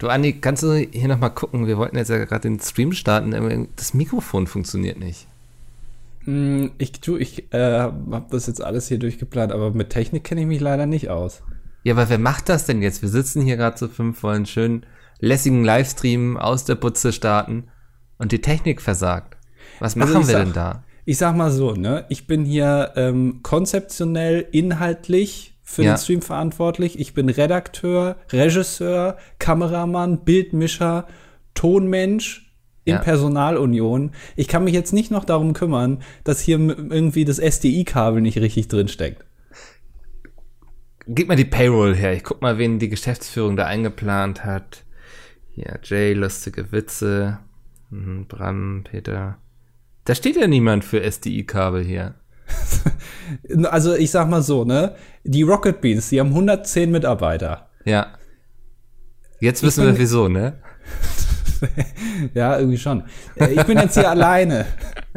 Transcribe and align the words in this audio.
Du, 0.00 0.08
Andi, 0.08 0.32
kannst 0.32 0.62
du 0.62 0.72
hier 0.72 1.08
nochmal 1.08 1.34
gucken? 1.34 1.66
Wir 1.66 1.76
wollten 1.76 1.98
jetzt 1.98 2.08
ja 2.08 2.16
gerade 2.24 2.48
den 2.48 2.58
Stream 2.58 2.92
starten. 2.92 3.68
Das 3.76 3.92
Mikrofon 3.92 4.46
funktioniert 4.46 4.98
nicht. 4.98 5.26
Mm, 6.24 6.68
ich 6.78 6.92
tu, 6.92 7.18
ich 7.18 7.52
äh, 7.52 7.80
habe 7.80 8.24
das 8.30 8.46
jetzt 8.46 8.64
alles 8.64 8.88
hier 8.88 8.98
durchgeplant, 8.98 9.52
aber 9.52 9.72
mit 9.72 9.90
Technik 9.90 10.24
kenne 10.24 10.40
ich 10.40 10.46
mich 10.46 10.60
leider 10.60 10.86
nicht 10.86 11.10
aus. 11.10 11.42
Ja, 11.84 11.92
aber 11.92 12.08
wer 12.08 12.18
macht 12.18 12.48
das 12.48 12.64
denn 12.64 12.80
jetzt? 12.80 13.02
Wir 13.02 13.10
sitzen 13.10 13.42
hier 13.42 13.58
gerade 13.58 13.76
zu 13.76 13.90
fünf, 13.90 14.22
wollen 14.22 14.46
schön 14.46 14.86
lässigen 15.18 15.64
Livestream 15.64 16.38
aus 16.38 16.64
der 16.64 16.76
Butze 16.76 17.12
starten 17.12 17.64
und 18.16 18.32
die 18.32 18.40
Technik 18.40 18.80
versagt. 18.80 19.36
Was 19.80 19.96
machen 19.96 20.16
also 20.16 20.28
wir 20.28 20.32
sag, 20.32 20.44
denn 20.44 20.52
da? 20.54 20.82
Ich 21.04 21.18
sag 21.18 21.36
mal 21.36 21.50
so, 21.50 21.72
ne? 21.72 22.06
Ich 22.08 22.26
bin 22.26 22.46
hier 22.46 22.92
ähm, 22.96 23.40
konzeptionell, 23.42 24.46
inhaltlich 24.50 25.58
für 25.70 25.84
ja. 25.84 25.94
den 25.94 25.98
Stream 25.98 26.20
verantwortlich. 26.20 26.98
Ich 26.98 27.14
bin 27.14 27.28
Redakteur, 27.28 28.16
Regisseur, 28.32 29.16
Kameramann, 29.38 30.24
Bildmischer, 30.24 31.06
Tonmensch 31.54 32.52
in 32.84 32.94
ja. 32.94 33.00
Personalunion. 33.00 34.10
Ich 34.34 34.48
kann 34.48 34.64
mich 34.64 34.74
jetzt 34.74 34.92
nicht 34.92 35.12
noch 35.12 35.24
darum 35.24 35.52
kümmern, 35.52 36.02
dass 36.24 36.40
hier 36.40 36.58
irgendwie 36.58 37.24
das 37.24 37.38
SDI-Kabel 37.38 38.20
nicht 38.20 38.38
richtig 38.38 38.66
drin 38.66 38.88
steckt. 38.88 39.24
Gib 41.06 41.28
mal 41.28 41.36
die 41.36 41.44
Payroll 41.44 41.94
her. 41.94 42.14
Ich 42.14 42.24
guck 42.24 42.42
mal, 42.42 42.58
wen 42.58 42.80
die 42.80 42.88
Geschäftsführung 42.88 43.56
da 43.56 43.66
eingeplant 43.66 44.44
hat. 44.44 44.84
Ja, 45.54 45.78
Jay, 45.84 46.14
lustige 46.14 46.72
Witze. 46.72 47.38
Mhm, 47.90 48.26
Bram, 48.26 48.84
Peter. 48.90 49.38
Da 50.04 50.16
steht 50.16 50.34
ja 50.34 50.48
niemand 50.48 50.84
für 50.84 51.00
SDI-Kabel 51.00 51.84
hier. 51.84 52.16
also 53.70 53.94
ich 53.94 54.10
sag 54.10 54.28
mal 54.28 54.42
so, 54.42 54.64
ne? 54.64 54.94
Die 55.24 55.42
Rocket 55.42 55.80
Beans, 55.80 56.08
die 56.08 56.20
haben 56.20 56.28
110 56.28 56.90
Mitarbeiter. 56.90 57.68
Ja. 57.84 58.08
Jetzt 59.40 59.62
wissen 59.62 59.86
wir 59.86 59.98
wieso, 59.98 60.28
ne? 60.28 60.54
ja, 62.34 62.58
irgendwie 62.58 62.78
schon. 62.78 63.04
Äh, 63.36 63.52
ich 63.52 63.62
bin 63.64 63.78
jetzt 63.78 63.94
hier 63.94 64.10
alleine. 64.10 64.66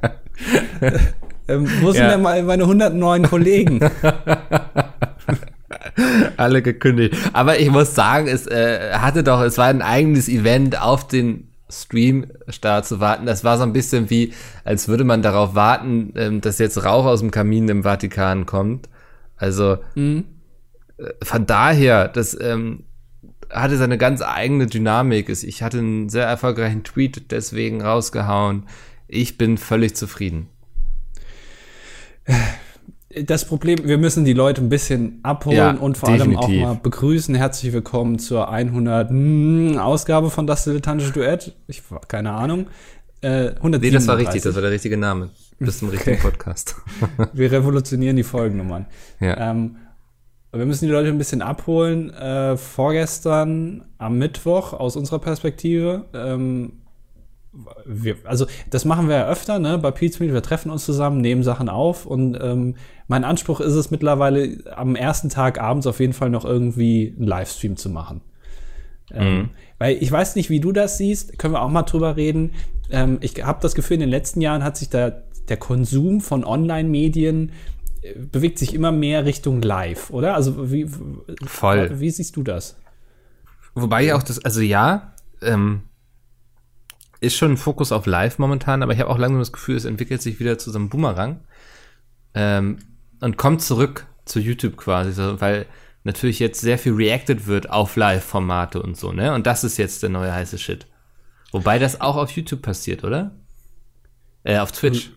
Ähm, 1.45 1.67
wo 1.81 1.91
sind 1.91 2.03
ja. 2.03 2.11
denn 2.11 2.21
mal 2.21 2.41
meine 2.43 2.63
109 2.63 3.23
Kollegen? 3.23 3.79
Alle 6.37 6.61
gekündigt. 6.61 7.15
Aber 7.33 7.59
ich 7.59 7.69
muss 7.69 7.93
sagen, 7.93 8.27
es 8.27 8.47
äh, 8.47 8.93
hatte 8.93 9.23
doch, 9.23 9.41
es 9.41 9.57
war 9.57 9.67
ein 9.67 9.81
eigenes 9.81 10.29
Event 10.29 10.81
auf 10.81 11.05
den 11.07 11.52
Stream-Start 11.81 12.85
zu 12.85 12.99
warten. 12.99 13.25
Das 13.25 13.43
war 13.43 13.57
so 13.57 13.63
ein 13.63 13.73
bisschen 13.73 14.09
wie, 14.09 14.33
als 14.63 14.87
würde 14.87 15.03
man 15.03 15.21
darauf 15.21 15.55
warten, 15.55 16.13
ähm, 16.15 16.41
dass 16.41 16.59
jetzt 16.59 16.83
Rauch 16.83 17.05
aus 17.05 17.19
dem 17.19 17.31
Kamin 17.31 17.67
im 17.69 17.83
Vatikan 17.83 18.45
kommt. 18.45 18.89
Also 19.35 19.77
mhm. 19.95 20.25
äh, 20.97 21.11
von 21.21 21.45
daher, 21.45 22.07
das 22.07 22.39
ähm, 22.39 22.83
hatte 23.49 23.77
seine 23.77 23.97
ganz 23.97 24.21
eigene 24.21 24.67
Dynamik. 24.67 25.29
Ich 25.29 25.63
hatte 25.63 25.79
einen 25.79 26.09
sehr 26.09 26.25
erfolgreichen 26.25 26.83
Tweet 26.83 27.31
deswegen 27.31 27.81
rausgehauen. 27.81 28.63
Ich 29.07 29.37
bin 29.37 29.57
völlig 29.57 29.95
zufrieden. 29.95 30.47
Das 33.21 33.45
Problem, 33.45 33.79
wir 33.83 33.99
müssen 33.99 34.25
die 34.25 34.33
Leute 34.33 34.61
ein 34.61 34.69
bisschen 34.69 35.19
abholen 35.21 35.55
ja, 35.57 35.71
und 35.71 35.97
vor 35.97 36.09
definitiv. 36.09 36.43
allem 36.43 36.63
auch 36.63 36.67
mal 36.67 36.79
begrüßen. 36.81 37.35
Herzlich 37.35 37.71
willkommen 37.71 38.17
zur 38.17 38.49
100. 38.49 39.09
Hm, 39.09 39.77
Ausgabe 39.77 40.31
von 40.31 40.47
Das 40.47 40.63
Dilettantische 40.63 41.11
Duett. 41.11 41.53
Ich 41.67 41.83
keine 42.07 42.31
Ahnung. 42.31 42.67
Äh, 43.21 43.51
137. 43.57 43.81
Nee, 43.81 43.91
das 43.91 44.07
war 44.07 44.17
richtig, 44.17 44.41
das 44.41 44.55
war 44.55 44.63
der 44.63 44.71
richtige 44.71 44.97
Name. 44.97 45.29
Bis 45.59 45.77
zum 45.77 45.89
richtigen 45.89 46.17
okay. 46.17 46.27
Podcast. 46.27 46.75
wir 47.33 47.51
revolutionieren 47.51 48.15
die 48.15 48.23
Folgennummern. 48.23 48.87
Ja. 49.19 49.51
Ähm, 49.51 49.75
wir 50.51 50.65
müssen 50.65 50.85
die 50.85 50.91
Leute 50.91 51.09
ein 51.09 51.17
bisschen 51.19 51.43
abholen. 51.43 52.11
Äh, 52.13 52.57
vorgestern 52.57 53.85
am 53.99 54.17
Mittwoch 54.17 54.73
aus 54.73 54.95
unserer 54.95 55.19
Perspektive. 55.19 56.05
Ähm, 56.15 56.73
wir, 57.85 58.15
also 58.23 58.47
das 58.69 58.85
machen 58.85 59.07
wir 59.07 59.15
ja 59.15 59.27
öfter, 59.27 59.59
ne? 59.59 59.77
Bei 59.77 59.91
Pizmeet, 59.91 60.33
wir 60.33 60.41
treffen 60.41 60.71
uns 60.71 60.85
zusammen, 60.85 61.21
nehmen 61.21 61.43
Sachen 61.43 61.69
auf 61.69 62.05
und 62.05 62.37
ähm, 62.41 62.75
mein 63.13 63.25
Anspruch 63.25 63.59
ist 63.59 63.75
es 63.75 63.91
mittlerweile, 63.91 64.57
am 64.75 64.95
ersten 64.95 65.29
Tag 65.29 65.61
abends 65.61 65.85
auf 65.85 65.99
jeden 65.99 66.13
Fall 66.13 66.31
noch 66.31 66.45
irgendwie 66.45 67.13
einen 67.15 67.27
Livestream 67.27 67.77
zu 67.77 67.91
machen. 67.91 68.21
Ähm, 69.11 69.37
mhm. 69.37 69.49
weil 69.77 69.97
ich 70.01 70.11
weiß 70.11 70.35
nicht, 70.35 70.49
wie 70.49 70.59
du 70.59 70.71
das 70.71 70.97
siehst, 70.97 71.37
können 71.37 71.53
wir 71.53 71.61
auch 71.61 71.69
mal 71.69 71.83
drüber 71.83 72.15
reden. 72.15 72.53
Ähm, 72.89 73.19
ich 73.21 73.43
habe 73.45 73.59
das 73.61 73.75
Gefühl, 73.75 73.95
in 73.95 73.99
den 73.99 74.09
letzten 74.09 74.41
Jahren 74.41 74.63
hat 74.63 74.77
sich 74.77 74.89
da 74.89 75.11
der 75.47 75.57
Konsum 75.57 76.21
von 76.21 76.43
Online-Medien 76.43 77.51
bewegt 78.31 78.57
sich 78.57 78.73
immer 78.73 78.91
mehr 78.91 79.25
Richtung 79.25 79.61
Live, 79.61 80.09
oder? 80.09 80.33
Also 80.33 80.71
wie, 80.71 80.89
Voll. 81.45 81.99
wie 81.99 82.09
siehst 82.09 82.35
du 82.35 82.41
das? 82.41 82.77
Wobei 83.75 84.05
ja 84.05 84.15
auch 84.15 84.23
das, 84.23 84.43
also 84.43 84.59
ja, 84.61 85.13
ähm, 85.43 85.83
ist 87.21 87.35
schon 87.35 87.51
ein 87.51 87.57
Fokus 87.57 87.91
auf 87.91 88.07
Live 88.07 88.39
momentan, 88.39 88.81
aber 88.81 88.93
ich 88.93 88.99
habe 88.99 89.11
auch 89.11 89.19
langsam 89.19 89.37
das 89.37 89.53
Gefühl, 89.53 89.75
es 89.75 89.85
entwickelt 89.85 90.23
sich 90.23 90.39
wieder 90.39 90.57
zu 90.57 90.71
so 90.71 90.79
einem 90.79 90.89
Boomerang 90.89 91.41
ähm, 92.33 92.79
und 93.23 93.37
kommt 93.37 93.61
zurück 93.61 94.05
zu 94.25 94.39
YouTube 94.39 94.75
quasi, 94.75 95.13
weil 95.39 95.65
natürlich 96.03 96.39
jetzt 96.39 96.59
sehr 96.59 96.77
viel 96.77 96.93
reacted 96.93 97.47
wird 97.47 97.69
auf 97.69 97.95
Live-Formate 97.95 98.81
und 98.81 98.97
so, 98.97 99.13
ne? 99.13 99.33
Und 99.33 99.47
das 99.47 99.63
ist 99.63 99.77
jetzt 99.77 100.03
der 100.03 100.09
neue 100.09 100.33
heiße 100.33 100.57
Shit. 100.57 100.87
Wobei 101.53 101.79
das 101.79 102.01
auch 102.01 102.17
auf 102.17 102.31
YouTube 102.31 102.61
passiert, 102.61 103.05
oder? 103.05 103.31
Äh, 104.43 104.57
auf 104.57 104.73
Twitch. 104.73 105.11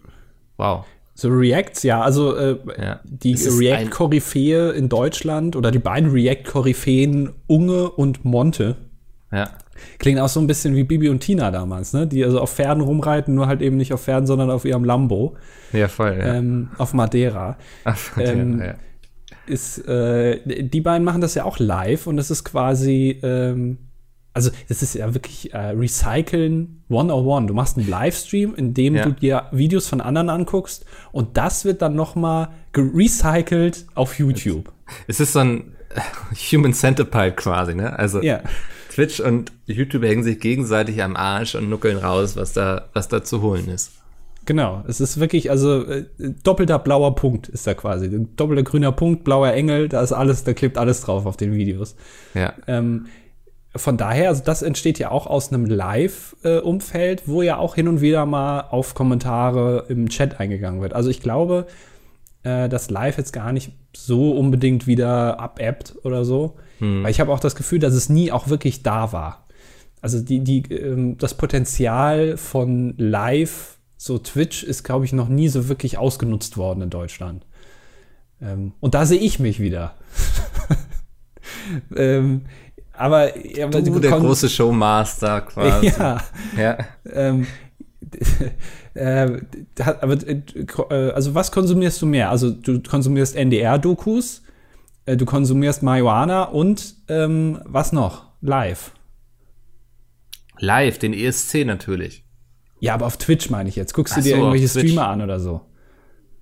Wow. 0.56 0.86
So 1.14 1.30
Reacts, 1.30 1.82
ja, 1.82 2.00
also 2.00 2.36
äh, 2.36 2.58
ja. 2.78 3.00
die 3.04 3.34
React-Koryphäe 3.34 4.70
in 4.70 4.88
Deutschland 4.88 5.56
oder 5.56 5.72
die 5.72 5.80
beiden 5.80 6.10
React-Koryphäen 6.10 7.32
Unge 7.48 7.90
und 7.90 8.24
Monte. 8.24 8.76
Ja. 9.32 9.50
Klingen 9.98 10.20
auch 10.20 10.28
so 10.28 10.40
ein 10.40 10.46
bisschen 10.46 10.74
wie 10.74 10.84
Bibi 10.84 11.08
und 11.08 11.20
Tina 11.20 11.50
damals, 11.50 11.92
ne? 11.92 12.06
Die 12.06 12.24
also 12.24 12.40
auf 12.40 12.52
Pferden 12.52 12.82
rumreiten, 12.82 13.34
nur 13.34 13.46
halt 13.46 13.62
eben 13.62 13.76
nicht 13.76 13.92
auf 13.92 14.02
Pferden, 14.02 14.26
sondern 14.26 14.50
auf 14.50 14.64
ihrem 14.64 14.84
Lambo. 14.84 15.36
Ja, 15.72 15.88
voll, 15.88 16.16
ja. 16.18 16.34
Ähm, 16.34 16.68
auf 16.78 16.94
Madeira. 16.94 17.56
Auf 17.84 18.16
Madeira, 18.16 18.40
ähm, 18.40 18.60
ja. 18.60 18.74
Ist, 19.46 19.86
äh, 19.86 20.40
die 20.44 20.80
beiden 20.80 21.04
machen 21.04 21.20
das 21.20 21.34
ja 21.34 21.44
auch 21.44 21.58
live 21.58 22.06
und 22.06 22.16
das 22.16 22.30
ist 22.30 22.44
quasi 22.44 23.20
ähm, 23.22 23.78
also 24.36 24.50
es 24.68 24.82
ist 24.82 24.94
ja 24.94 25.14
wirklich 25.14 25.54
äh, 25.54 25.70
Recyceln 25.70 26.84
101. 26.90 27.46
Du 27.46 27.54
machst 27.54 27.78
einen 27.78 27.88
Livestream, 27.88 28.54
in 28.54 28.74
dem 28.74 28.94
ja. 28.94 29.04
du 29.04 29.12
dir 29.12 29.46
Videos 29.50 29.88
von 29.88 30.02
anderen 30.02 30.28
anguckst 30.28 30.84
und 31.10 31.38
das 31.38 31.64
wird 31.64 31.80
dann 31.80 31.94
noch 31.94 32.16
mal 32.16 32.50
recycelt 32.76 33.86
auf 33.94 34.18
YouTube. 34.18 34.70
Es 35.06 35.20
ist 35.20 35.32
so 35.32 35.38
ein 35.38 35.72
Human 36.52 36.74
Centipede 36.74 37.32
quasi, 37.32 37.74
ne? 37.74 37.98
Also 37.98 38.20
ja. 38.20 38.42
Twitch 38.96 39.20
und 39.20 39.52
YouTube 39.66 40.04
hängen 40.04 40.22
sich 40.22 40.40
gegenseitig 40.40 41.02
am 41.02 41.16
Arsch 41.16 41.54
und 41.54 41.68
nuckeln 41.68 41.98
raus, 41.98 42.34
was 42.34 42.54
da, 42.54 42.88
was 42.94 43.08
da 43.08 43.22
zu 43.22 43.42
holen 43.42 43.68
ist. 43.68 43.92
Genau, 44.46 44.84
es 44.88 45.02
ist 45.02 45.20
wirklich, 45.20 45.50
also 45.50 45.84
äh, 45.84 46.06
doppelter 46.42 46.78
blauer 46.78 47.14
Punkt 47.14 47.46
ist 47.48 47.66
da 47.66 47.74
quasi. 47.74 48.08
Doppelter 48.36 48.62
grüner 48.62 48.92
Punkt, 48.92 49.22
blauer 49.22 49.52
Engel, 49.52 49.90
da 49.90 50.00
ist 50.00 50.12
alles, 50.12 50.44
da 50.44 50.54
klebt 50.54 50.78
alles 50.78 51.02
drauf 51.02 51.26
auf 51.26 51.36
den 51.36 51.52
Videos. 51.52 51.94
Ja. 52.32 52.54
Ähm, 52.66 53.06
von 53.74 53.98
daher, 53.98 54.30
also 54.30 54.42
das 54.42 54.62
entsteht 54.62 54.98
ja 54.98 55.10
auch 55.10 55.26
aus 55.26 55.52
einem 55.52 55.66
Live-Umfeld, 55.66 57.24
wo 57.26 57.42
ja 57.42 57.58
auch 57.58 57.74
hin 57.74 57.88
und 57.88 58.00
wieder 58.00 58.24
mal 58.24 58.60
auf 58.60 58.94
Kommentare 58.94 59.84
im 59.88 60.08
Chat 60.08 60.40
eingegangen 60.40 60.80
wird. 60.80 60.94
Also 60.94 61.10
ich 61.10 61.20
glaube, 61.20 61.66
äh, 62.44 62.70
dass 62.70 62.88
Live 62.88 63.18
jetzt 63.18 63.34
gar 63.34 63.52
nicht 63.52 63.72
so 63.94 64.30
unbedingt 64.30 64.86
wieder 64.86 65.38
abebbt 65.38 65.96
oder 66.02 66.24
so. 66.24 66.56
Hm. 66.78 67.02
Weil 67.02 67.10
ich 67.10 67.20
habe 67.20 67.32
auch 67.32 67.40
das 67.40 67.56
Gefühl, 67.56 67.78
dass 67.78 67.94
es 67.94 68.08
nie 68.08 68.32
auch 68.32 68.48
wirklich 68.48 68.82
da 68.82 69.12
war. 69.12 69.46
Also 70.00 70.20
die, 70.20 70.40
die, 70.40 70.62
ähm, 70.72 71.18
das 71.18 71.34
Potenzial 71.34 72.36
von 72.36 72.94
Live, 72.98 73.78
so 73.96 74.18
Twitch, 74.18 74.62
ist, 74.62 74.84
glaube 74.84 75.04
ich, 75.04 75.12
noch 75.12 75.28
nie 75.28 75.48
so 75.48 75.68
wirklich 75.68 75.98
ausgenutzt 75.98 76.56
worden 76.56 76.82
in 76.82 76.90
Deutschland. 76.90 77.44
Ähm, 78.40 78.72
und 78.80 78.94
da 78.94 79.06
sehe 79.06 79.18
ich 79.18 79.38
mich 79.38 79.60
wieder. 79.60 79.94
ähm, 81.96 82.42
aber, 82.92 83.32
aber 83.62 83.82
du, 83.82 83.98
der 83.98 84.12
große 84.12 84.48
Showmaster 84.48 85.42
quasi. 85.42 85.86
Ja. 85.86 86.22
ja. 86.56 86.78
Ähm, 87.12 87.46
äh, 88.94 89.28
aber 89.78 90.16
äh, 90.26 91.10
also 91.10 91.34
was 91.34 91.52
konsumierst 91.52 92.00
du 92.00 92.06
mehr? 92.06 92.30
Also 92.30 92.50
du 92.50 92.82
konsumierst 92.82 93.36
NDR-Dokus, 93.36 94.42
äh, 95.06 95.16
du 95.16 95.24
konsumierst 95.24 95.82
Marihuana 95.82 96.44
und 96.44 96.94
ähm, 97.08 97.60
was 97.64 97.92
noch? 97.92 98.26
Live. 98.40 98.92
Live, 100.58 100.98
den 100.98 101.14
ESC 101.14 101.64
natürlich. 101.64 102.24
Ja, 102.80 102.94
aber 102.94 103.06
auf 103.06 103.16
Twitch 103.16 103.50
meine 103.50 103.68
ich 103.68 103.76
jetzt. 103.76 103.94
Guckst 103.94 104.14
Ach 104.14 104.18
du 104.18 104.24
dir 104.24 104.36
so, 104.36 104.42
irgendwelche 104.42 104.68
Streamer 104.68 105.08
an 105.08 105.22
oder 105.22 105.40
so? 105.40 105.62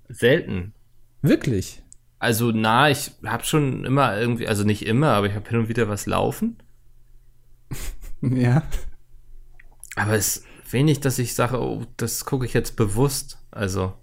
Selten. 0.09 0.73
Wirklich? 1.21 1.83
Also 2.19 2.51
na, 2.51 2.89
ich 2.89 3.11
habe 3.25 3.45
schon 3.45 3.85
immer 3.85 4.17
irgendwie, 4.17 4.47
also 4.47 4.63
nicht 4.63 4.85
immer, 4.85 5.09
aber 5.09 5.27
ich 5.27 5.35
habe 5.35 5.47
hin 5.49 5.59
und 5.59 5.69
wieder 5.69 5.87
was 5.87 6.05
laufen. 6.05 6.57
ja. 8.21 8.63
Aber 9.95 10.13
es 10.13 10.37
ist 10.37 10.45
wenig, 10.71 10.99
dass 10.99 11.19
ich 11.19 11.33
sage, 11.35 11.59
oh, 11.59 11.83
das 11.97 12.25
gucke 12.25 12.45
ich 12.45 12.53
jetzt 12.53 12.75
bewusst. 12.75 13.39
Also. 13.51 13.93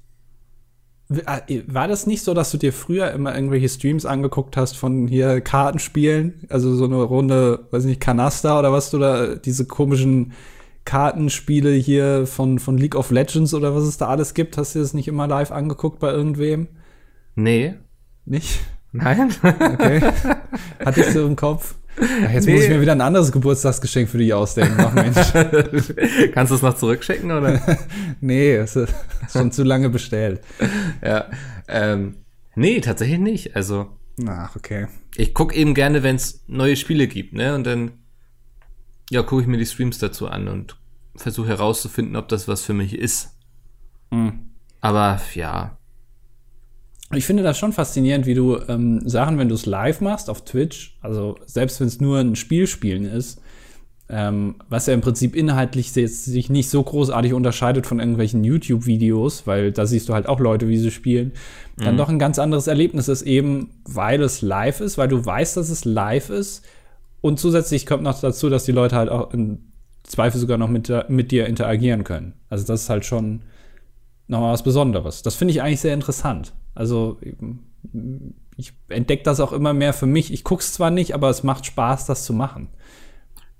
Äh, 1.20 1.62
war 1.66 1.88
das 1.88 2.06
nicht 2.06 2.22
so, 2.22 2.34
dass 2.34 2.50
du 2.50 2.58
dir 2.58 2.72
früher 2.72 3.10
immer 3.12 3.34
irgendwelche 3.34 3.68
Streams 3.68 4.06
angeguckt 4.06 4.56
hast 4.56 4.76
von 4.76 5.06
hier 5.06 5.40
Kartenspielen? 5.40 6.46
Also 6.48 6.74
so 6.74 6.84
eine 6.84 7.02
Runde, 7.02 7.66
weiß 7.70 7.84
nicht, 7.84 8.00
Kanaster 8.00 8.58
oder 8.58 8.72
was 8.72 8.90
du 8.90 8.98
da, 8.98 9.34
diese 9.34 9.66
komischen 9.66 10.32
Kartenspiele 10.84 11.70
hier 11.70 12.26
von, 12.26 12.58
von 12.58 12.76
League 12.76 12.96
of 12.96 13.10
Legends 13.10 13.54
oder 13.54 13.74
was 13.74 13.84
es 13.84 13.98
da 13.98 14.08
alles 14.08 14.34
gibt? 14.34 14.56
Hast 14.56 14.74
du 14.74 14.80
das 14.80 14.94
nicht 14.94 15.08
immer 15.08 15.26
live 15.26 15.52
angeguckt 15.52 16.00
bei 16.00 16.10
irgendwem? 16.10 16.68
Nee. 17.34 17.74
Nicht? 18.24 18.60
Nein. 18.92 19.32
Okay. 19.42 20.00
Hatte 20.84 21.00
ich 21.00 21.06
so 21.06 21.26
im 21.26 21.36
Kopf. 21.36 21.76
Ach, 22.00 22.30
jetzt 22.30 22.46
nee. 22.46 22.54
muss 22.54 22.64
ich 22.64 22.70
mir 22.70 22.80
wieder 22.80 22.92
ein 22.92 23.00
anderes 23.00 23.32
Geburtstagsgeschenk 23.32 24.08
für 24.08 24.18
dich 24.18 24.32
ausdenken. 24.32 24.76
Ach, 24.78 24.92
Mensch. 24.92 25.16
Kannst 26.32 26.50
du 26.50 26.56
es 26.56 26.62
noch 26.62 26.74
zurückschicken, 26.74 27.30
oder? 27.30 27.60
nee, 28.20 28.54
es 28.54 28.76
ist 28.76 28.94
schon 29.32 29.52
zu 29.52 29.62
lange 29.62 29.90
bestellt. 29.90 30.40
Ja. 31.04 31.26
Ähm, 31.68 32.16
nee, 32.54 32.80
tatsächlich 32.80 33.18
nicht. 33.18 33.56
Also. 33.56 33.88
Ach, 34.26 34.56
okay. 34.56 34.88
Ich 35.16 35.34
gucke 35.34 35.54
eben 35.54 35.74
gerne, 35.74 36.02
wenn 36.02 36.16
es 36.16 36.44
neue 36.46 36.76
Spiele 36.76 37.06
gibt, 37.06 37.34
ne? 37.34 37.54
Und 37.54 37.64
dann 37.64 37.92
ja, 39.10 39.22
gucke 39.22 39.42
ich 39.42 39.48
mir 39.48 39.58
die 39.58 39.66
Streams 39.66 39.98
dazu 39.98 40.28
an 40.28 40.48
und 40.48 40.76
versuche 41.16 41.48
herauszufinden, 41.48 42.16
ob 42.16 42.28
das 42.28 42.48
was 42.48 42.62
für 42.62 42.72
mich 42.72 42.96
ist. 42.96 43.36
Mhm. 44.10 44.50
Aber 44.80 45.20
ja, 45.34 45.78
ich 47.14 47.24
finde 47.24 47.42
das 47.42 47.58
schon 47.58 47.72
faszinierend, 47.72 48.26
wie 48.26 48.34
du 48.34 48.58
ähm, 48.68 49.06
Sachen, 49.08 49.38
wenn 49.38 49.48
du 49.48 49.54
es 49.54 49.66
live 49.66 50.00
machst 50.00 50.30
auf 50.30 50.44
Twitch, 50.44 50.96
also 51.00 51.36
selbst 51.46 51.80
wenn 51.80 51.88
es 51.88 52.00
nur 52.00 52.18
ein 52.18 52.36
Spielspielen 52.36 53.04
ist, 53.04 53.40
ähm, 54.08 54.56
was 54.68 54.86
ja 54.86 54.94
im 54.94 55.00
Prinzip 55.00 55.34
inhaltlich 55.34 55.94
jetzt 55.94 56.24
sich 56.24 56.50
nicht 56.50 56.68
so 56.68 56.82
großartig 56.82 57.32
unterscheidet 57.32 57.86
von 57.86 57.98
irgendwelchen 57.98 58.44
YouTube-Videos, 58.44 59.46
weil 59.46 59.72
da 59.72 59.86
siehst 59.86 60.08
du 60.08 60.14
halt 60.14 60.28
auch 60.28 60.38
Leute, 60.38 60.68
wie 60.68 60.76
sie 60.76 60.90
spielen, 60.90 61.32
mhm. 61.76 61.84
dann 61.84 61.96
doch 61.96 62.08
ein 62.08 62.18
ganz 62.18 62.38
anderes 62.38 62.66
Erlebnis 62.66 63.08
ist, 63.08 63.22
eben 63.22 63.70
weil 63.84 64.22
es 64.22 64.42
live 64.42 64.80
ist, 64.80 64.98
weil 64.98 65.08
du 65.08 65.24
weißt, 65.24 65.56
dass 65.56 65.70
es 65.70 65.84
live 65.84 66.30
ist 66.30 66.64
und 67.20 67.40
zusätzlich 67.40 67.86
kommt 67.86 68.02
noch 68.02 68.20
dazu, 68.20 68.50
dass 68.50 68.64
die 68.64 68.72
Leute 68.72 68.96
halt 68.96 69.08
auch 69.08 69.32
im 69.32 69.72
Zweifel 70.02 70.38
sogar 70.38 70.58
noch 70.58 70.68
mit, 70.68 70.92
mit 71.08 71.30
dir 71.30 71.46
interagieren 71.46 72.04
können. 72.04 72.34
Also 72.50 72.66
das 72.66 72.82
ist 72.82 72.90
halt 72.90 73.04
schon 73.04 73.42
nochmal 74.26 74.52
was 74.52 74.62
Besonderes. 74.62 75.22
Das 75.22 75.36
finde 75.36 75.52
ich 75.52 75.62
eigentlich 75.62 75.80
sehr 75.80 75.94
interessant. 75.94 76.52
Also 76.74 77.18
ich 78.56 78.72
entdecke 78.88 79.22
das 79.22 79.40
auch 79.40 79.52
immer 79.52 79.72
mehr 79.72 79.92
für 79.92 80.06
mich. 80.06 80.32
Ich 80.32 80.44
gucke 80.44 80.62
es 80.62 80.72
zwar 80.72 80.90
nicht, 80.90 81.14
aber 81.14 81.30
es 81.30 81.42
macht 81.42 81.66
Spaß, 81.66 82.06
das 82.06 82.24
zu 82.24 82.32
machen. 82.32 82.68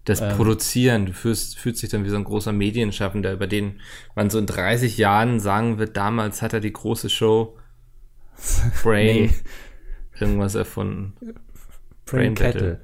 Das 0.05 0.21
ähm, 0.21 0.37
Produzieren, 0.37 1.07
du 1.07 1.13
fühlst, 1.13 1.59
fühlst 1.59 1.83
dich 1.83 1.91
dann 1.91 2.05
wie 2.05 2.09
so 2.09 2.17
ein 2.17 2.25
großer 2.25 2.53
Medienschaffender, 2.53 3.33
über 3.33 3.47
den 3.47 3.81
man 4.17 4.31
so 4.31 4.39
in 4.39 4.47
30 4.47 4.99
Jahren 4.99 5.39
sagen 5.39 5.79
wird, 5.79 5.97
damals 5.97 6.43
hat 6.43 6.53
er 6.53 6.61
die 6.61 6.73
große 6.73 7.09
Show 7.09 7.57
Brain 8.83 9.27
nee. 9.27 9.31
irgendwas 10.19 10.55
erfunden. 10.55 11.15
Brain, 12.05 12.35
Brain 12.35 12.35
Kettle. 12.35 12.81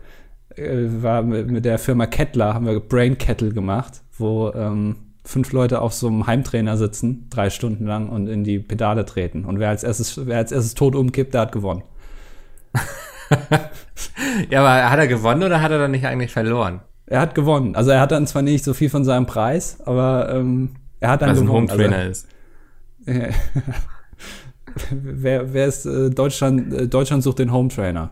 Äh, 0.55 1.03
war 1.03 1.23
mit, 1.23 1.51
mit 1.51 1.65
der 1.65 1.79
Firma 1.79 2.07
Kettler, 2.07 2.55
haben 2.55 2.67
wir 2.67 2.79
Brain 2.79 3.19
Kettle 3.19 3.53
gemacht, 3.53 4.03
wo 4.17 4.53
ähm, 4.53 5.07
fünf 5.29 5.53
Leute 5.53 5.83
auf 5.83 5.93
so 5.93 6.07
einem 6.07 6.27
Heimtrainer 6.27 6.79
sitzen, 6.79 7.27
drei 7.29 7.51
Stunden 7.51 7.85
lang 7.85 8.09
und 8.09 8.29
in 8.29 8.45
die 8.45 8.59
Pedale 8.59 9.05
treten. 9.05 9.45
Und 9.45 9.59
wer 9.59 9.69
als 9.69 9.85
erstes, 9.85 10.27
wer 10.27 10.39
als 10.39 10.53
erstes 10.53 10.73
tot 10.75 10.97
umkippt, 10.97 11.35
der 11.35 11.43
hat 11.43 11.53
gewonnen. 11.53 11.83
ja, 14.51 14.61
aber 14.61 14.91
hat 14.91 14.99
er 14.99 15.07
gewonnen 15.07 15.43
oder 15.43 15.61
hat 15.61 15.71
er 15.71 15.79
dann 15.79 15.91
nicht 15.91 16.07
eigentlich 16.07 16.33
verloren? 16.33 16.81
Er 17.05 17.21
hat 17.21 17.35
gewonnen. 17.35 17.77
Also 17.77 17.91
er 17.91 18.01
hat 18.01 18.11
dann 18.11 18.27
zwar 18.27 18.41
nicht 18.41 18.65
so 18.65 18.73
viel 18.73 18.89
von 18.89 19.05
seinem 19.05 19.27
Preis, 19.27 19.83
aber 19.85 20.31
ähm, 20.33 20.71
er 20.99 21.11
hat 21.11 21.21
dann 21.21 21.31
Was 21.31 21.41
gewonnen. 21.41 21.69
ein 21.69 21.73
Home 21.73 21.77
Trainer 21.77 21.97
also, 21.97 22.11
ist. 22.11 22.29
wer, 24.91 25.53
wer 25.53 25.67
ist 25.67 25.85
äh, 25.85 26.09
Deutschland? 26.09 26.73
Äh, 26.73 26.89
Deutschland 26.89 27.23
sucht 27.23 27.39
den 27.39 27.53
Home 27.53 27.69
Trainer. 27.69 28.11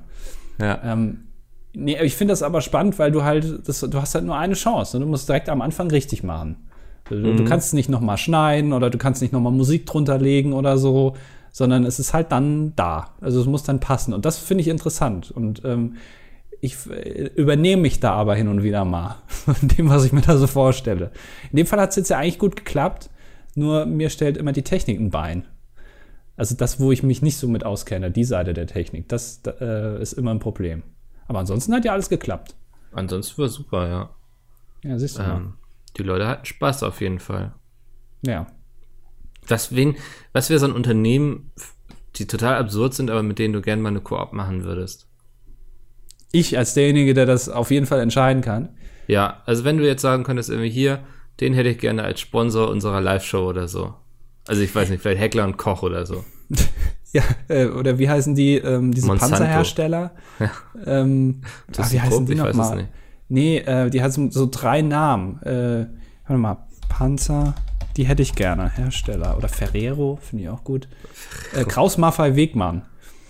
Ja. 0.60 0.80
Ähm, 0.84 1.28
nee, 1.72 1.98
ich 2.02 2.14
finde 2.14 2.32
das 2.32 2.42
aber 2.42 2.60
spannend, 2.60 2.98
weil 2.98 3.10
du 3.10 3.24
halt, 3.24 3.66
das, 3.66 3.80
du 3.80 4.00
hast 4.00 4.14
halt 4.14 4.26
nur 4.26 4.36
eine 4.36 4.52
Chance. 4.52 4.98
Ne? 4.98 5.06
Du 5.06 5.10
musst 5.10 5.26
direkt 5.30 5.48
am 5.48 5.62
Anfang 5.62 5.90
richtig 5.90 6.22
machen. 6.22 6.65
Du, 7.08 7.14
mhm. 7.14 7.36
du 7.36 7.44
kannst 7.44 7.74
nicht 7.74 7.88
noch 7.88 8.00
mal 8.00 8.16
schneiden 8.16 8.72
oder 8.72 8.90
du 8.90 8.98
kannst 8.98 9.22
nicht 9.22 9.32
noch 9.32 9.40
mal 9.40 9.50
Musik 9.50 9.86
drunter 9.86 10.18
legen 10.18 10.52
oder 10.52 10.78
so, 10.78 11.14
sondern 11.52 11.84
es 11.84 11.98
ist 11.98 12.12
halt 12.12 12.32
dann 12.32 12.74
da. 12.76 13.14
Also 13.20 13.40
es 13.40 13.46
muss 13.46 13.62
dann 13.62 13.80
passen. 13.80 14.12
Und 14.12 14.24
das 14.24 14.38
finde 14.38 14.62
ich 14.62 14.68
interessant. 14.68 15.30
Und 15.30 15.64
ähm, 15.64 15.96
ich 16.60 16.76
äh, 16.90 17.30
übernehme 17.34 17.82
mich 17.82 18.00
da 18.00 18.12
aber 18.12 18.34
hin 18.34 18.48
und 18.48 18.62
wieder 18.62 18.84
mal 18.84 19.16
von 19.26 19.56
dem, 19.62 19.88
was 19.88 20.04
ich 20.04 20.12
mir 20.12 20.20
da 20.20 20.36
so 20.36 20.46
vorstelle. 20.46 21.10
In 21.50 21.56
dem 21.56 21.66
Fall 21.66 21.80
hat 21.80 21.90
es 21.90 21.96
jetzt 21.96 22.10
ja 22.10 22.18
eigentlich 22.18 22.38
gut 22.38 22.56
geklappt, 22.56 23.10
nur 23.54 23.86
mir 23.86 24.10
stellt 24.10 24.36
immer 24.36 24.52
die 24.52 24.62
Technik 24.62 25.00
ein 25.00 25.10
Bein. 25.10 25.46
Also 26.36 26.54
das, 26.54 26.78
wo 26.78 26.92
ich 26.92 27.02
mich 27.02 27.22
nicht 27.22 27.38
so 27.38 27.48
mit 27.48 27.64
auskenne, 27.64 28.10
die 28.10 28.24
Seite 28.24 28.52
der 28.52 28.66
Technik, 28.66 29.08
das 29.08 29.40
äh, 29.60 30.00
ist 30.02 30.12
immer 30.12 30.32
ein 30.32 30.38
Problem. 30.38 30.82
Aber 31.28 31.38
ansonsten 31.38 31.74
hat 31.74 31.84
ja 31.84 31.92
alles 31.92 32.10
geklappt. 32.10 32.54
Ansonsten 32.92 33.40
war 33.40 33.48
super, 33.48 33.88
ja. 33.88 34.10
Ja, 34.84 34.98
siehst 34.98 35.18
du 35.18 35.22
ähm, 35.22 35.28
mal 35.28 35.52
die 35.96 36.02
Leute 36.02 36.26
hatten 36.26 36.46
Spaß 36.46 36.82
auf 36.82 37.00
jeden 37.00 37.18
Fall. 37.18 37.54
Ja. 38.22 38.46
Das, 39.46 39.74
wen, 39.74 39.96
was 40.32 40.50
wäre 40.50 40.60
so 40.60 40.66
ein 40.66 40.72
Unternehmen, 40.72 41.52
die 42.16 42.26
total 42.26 42.56
absurd 42.56 42.94
sind, 42.94 43.10
aber 43.10 43.22
mit 43.22 43.38
denen 43.38 43.54
du 43.54 43.62
gerne 43.62 43.82
mal 43.82 43.90
eine 43.90 44.00
Koop 44.00 44.32
machen 44.32 44.64
würdest? 44.64 45.08
Ich 46.32 46.58
als 46.58 46.74
derjenige, 46.74 47.14
der 47.14 47.26
das 47.26 47.48
auf 47.48 47.70
jeden 47.70 47.86
Fall 47.86 48.00
entscheiden 48.00 48.42
kann. 48.42 48.70
Ja, 49.06 49.42
also 49.46 49.64
wenn 49.64 49.78
du 49.78 49.86
jetzt 49.86 50.02
sagen 50.02 50.24
könntest, 50.24 50.50
irgendwie 50.50 50.70
hier, 50.70 51.00
den 51.40 51.54
hätte 51.54 51.68
ich 51.68 51.78
gerne 51.78 52.02
als 52.02 52.20
Sponsor 52.20 52.68
unserer 52.68 53.00
Live-Show 53.00 53.48
oder 53.48 53.68
so. 53.68 53.94
Also 54.46 54.62
ich 54.62 54.74
weiß 54.74 54.90
nicht, 54.90 55.02
vielleicht 55.02 55.20
Heckler 55.20 55.44
und 55.44 55.56
Koch 55.56 55.82
oder 55.82 56.06
so. 56.06 56.24
ja, 57.12 57.22
äh, 57.48 57.66
oder 57.66 57.98
wie 57.98 58.08
heißen 58.08 58.34
die, 58.34 58.56
ähm, 58.56 58.92
diese 58.92 59.06
Monsanto. 59.06 59.36
Panzerhersteller? 59.36 60.14
Ja. 60.38 60.50
Ähm, 60.84 61.42
ach, 61.76 61.92
wie 61.92 62.00
heißen 62.00 62.26
die 62.26 62.34
nochmal? 62.34 62.88
Nee, 63.28 63.58
äh, 63.58 63.90
die 63.90 64.02
hat 64.02 64.12
so, 64.12 64.30
so 64.30 64.48
drei 64.50 64.82
Namen. 64.82 65.42
Äh, 65.42 65.86
warte 66.26 66.40
mal, 66.40 66.58
Panzer, 66.88 67.54
die 67.96 68.04
hätte 68.04 68.22
ich 68.22 68.34
gerne. 68.34 68.70
Hersteller. 68.70 69.36
Oder 69.36 69.48
Ferrero, 69.48 70.18
finde 70.22 70.44
ich 70.44 70.50
auch 70.50 70.64
gut. 70.64 70.88
Äh, 71.54 71.64
Kraus 71.64 71.98
Maffei 71.98 72.36
Wegmann. 72.36 72.82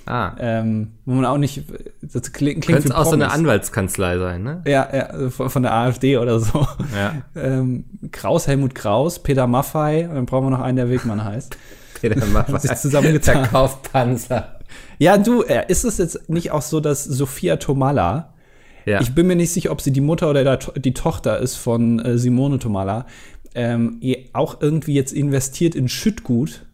Ah. 0.06 0.34
Ähm, 0.38 0.93
wo 1.04 1.14
man 1.14 1.25
auch 1.25 1.37
nicht. 1.37 1.64
Das 2.00 2.32
klingt, 2.32 2.62
klingt 2.62 2.82
Könnte 2.82 2.96
auch 2.96 3.06
so 3.06 3.14
eine 3.14 3.32
Anwaltskanzlei 3.32 4.19
sein, 4.19 4.43
ne? 4.44 4.62
Ja, 4.64 4.88
ja 4.94 5.31
von, 5.31 5.50
von 5.50 5.62
der 5.64 5.75
AfD 5.75 6.16
oder 6.16 6.38
so. 6.38 6.66
Ja. 6.94 7.14
Ähm, 7.37 7.84
Kraus, 8.12 8.46
Helmut 8.46 8.75
Kraus, 8.75 9.22
Peter 9.22 9.46
Maffei 9.46 10.08
und 10.08 10.14
dann 10.14 10.26
brauchen 10.26 10.46
wir 10.46 10.50
noch 10.50 10.62
einen, 10.62 10.76
der 10.76 10.90
Wegmann 10.90 11.25
heißt. 11.25 11.56
Peter 12.00 12.25
Maffei. 12.26 12.58
sich 12.58 12.75
zusammengetan. 12.76 13.44
Verkauft 13.44 13.92
Panzer. 13.92 14.60
Ja, 14.99 15.19
du, 15.19 15.42
äh, 15.42 15.64
ist 15.69 15.84
es 15.84 15.99
jetzt 15.99 16.28
nicht 16.28 16.52
auch 16.52 16.62
so, 16.62 16.81
dass 16.81 17.04
Sophia 17.04 17.56
Tomalla 17.56 18.32
ja. 18.87 19.00
Ich 19.00 19.15
bin 19.15 19.27
mir 19.27 19.37
nicht 19.37 19.50
sicher, 19.50 19.73
ob 19.73 19.81
sie 19.81 19.93
die 19.93 20.00
Mutter 20.00 20.31
oder 20.31 20.56
die 20.56 20.94
Tochter 20.94 21.38
ist 21.41 21.56
von 21.56 21.99
äh, 21.99 22.19
Simone 22.19 22.59
Tomala. 22.59 23.06
Ähm, 23.55 24.00
auch 24.33 24.61
irgendwie 24.61 24.95
jetzt 24.95 25.12
investiert 25.12 25.75
in 25.75 25.88
Schüttgut 25.88 26.66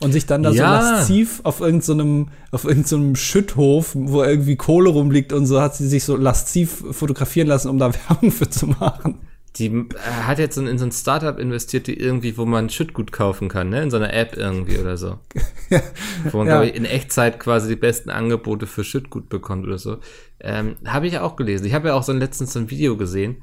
und 0.00 0.12
sich 0.12 0.26
dann 0.26 0.42
da 0.42 0.50
ja. 0.50 0.82
so 0.82 0.88
lasziv 0.88 1.40
auf 1.44 1.60
irgendeinem 1.60 2.28
so 2.50 2.56
auf 2.56 2.64
irgendeinem 2.64 3.14
so 3.14 3.20
Schütthof, 3.20 3.92
wo 3.94 4.22
irgendwie 4.22 4.56
Kohle 4.56 4.90
rumliegt 4.90 5.32
und 5.32 5.46
so, 5.46 5.60
hat 5.60 5.76
sie 5.76 5.86
sich 5.86 6.04
so 6.04 6.16
lasziv 6.16 6.82
fotografieren 6.90 7.48
lassen, 7.48 7.68
um 7.68 7.78
da 7.78 7.92
Werbung 8.08 8.32
für 8.32 8.50
zu 8.50 8.66
machen. 8.66 9.20
Die 9.56 9.66
äh, 9.66 9.86
hat 10.24 10.38
jetzt 10.38 10.56
in, 10.56 10.78
so 10.78 10.86
ein 10.86 10.92
Startup 10.92 11.38
investiert, 11.38 11.86
die 11.86 11.98
irgendwie, 11.98 12.38
wo 12.38 12.46
man 12.46 12.70
Schüttgut 12.70 13.12
kaufen 13.12 13.48
kann, 13.48 13.68
ne? 13.68 13.82
In 13.82 13.90
so 13.90 13.98
einer 13.98 14.12
App 14.12 14.36
irgendwie 14.36 14.78
oder 14.78 14.96
so. 14.96 15.18
ja. 15.70 15.82
Wo 16.30 16.38
man, 16.38 16.46
ja. 16.46 16.54
glaube 16.54 16.68
ich, 16.68 16.74
in 16.74 16.86
Echtzeit 16.86 17.38
quasi 17.38 17.68
die 17.68 17.76
besten 17.76 18.08
Angebote 18.08 18.66
für 18.66 18.82
Schüttgut 18.82 19.28
bekommt 19.28 19.66
oder 19.66 19.78
so. 19.78 19.98
Ähm, 20.40 20.76
habe 20.86 21.06
ich 21.06 21.18
auch 21.18 21.36
gelesen. 21.36 21.66
Ich 21.66 21.74
habe 21.74 21.88
ja 21.88 21.94
auch 21.94 22.02
so 22.02 22.12
letztens 22.12 22.54
so 22.54 22.60
ein 22.60 22.70
Video 22.70 22.96
gesehen, 22.96 23.42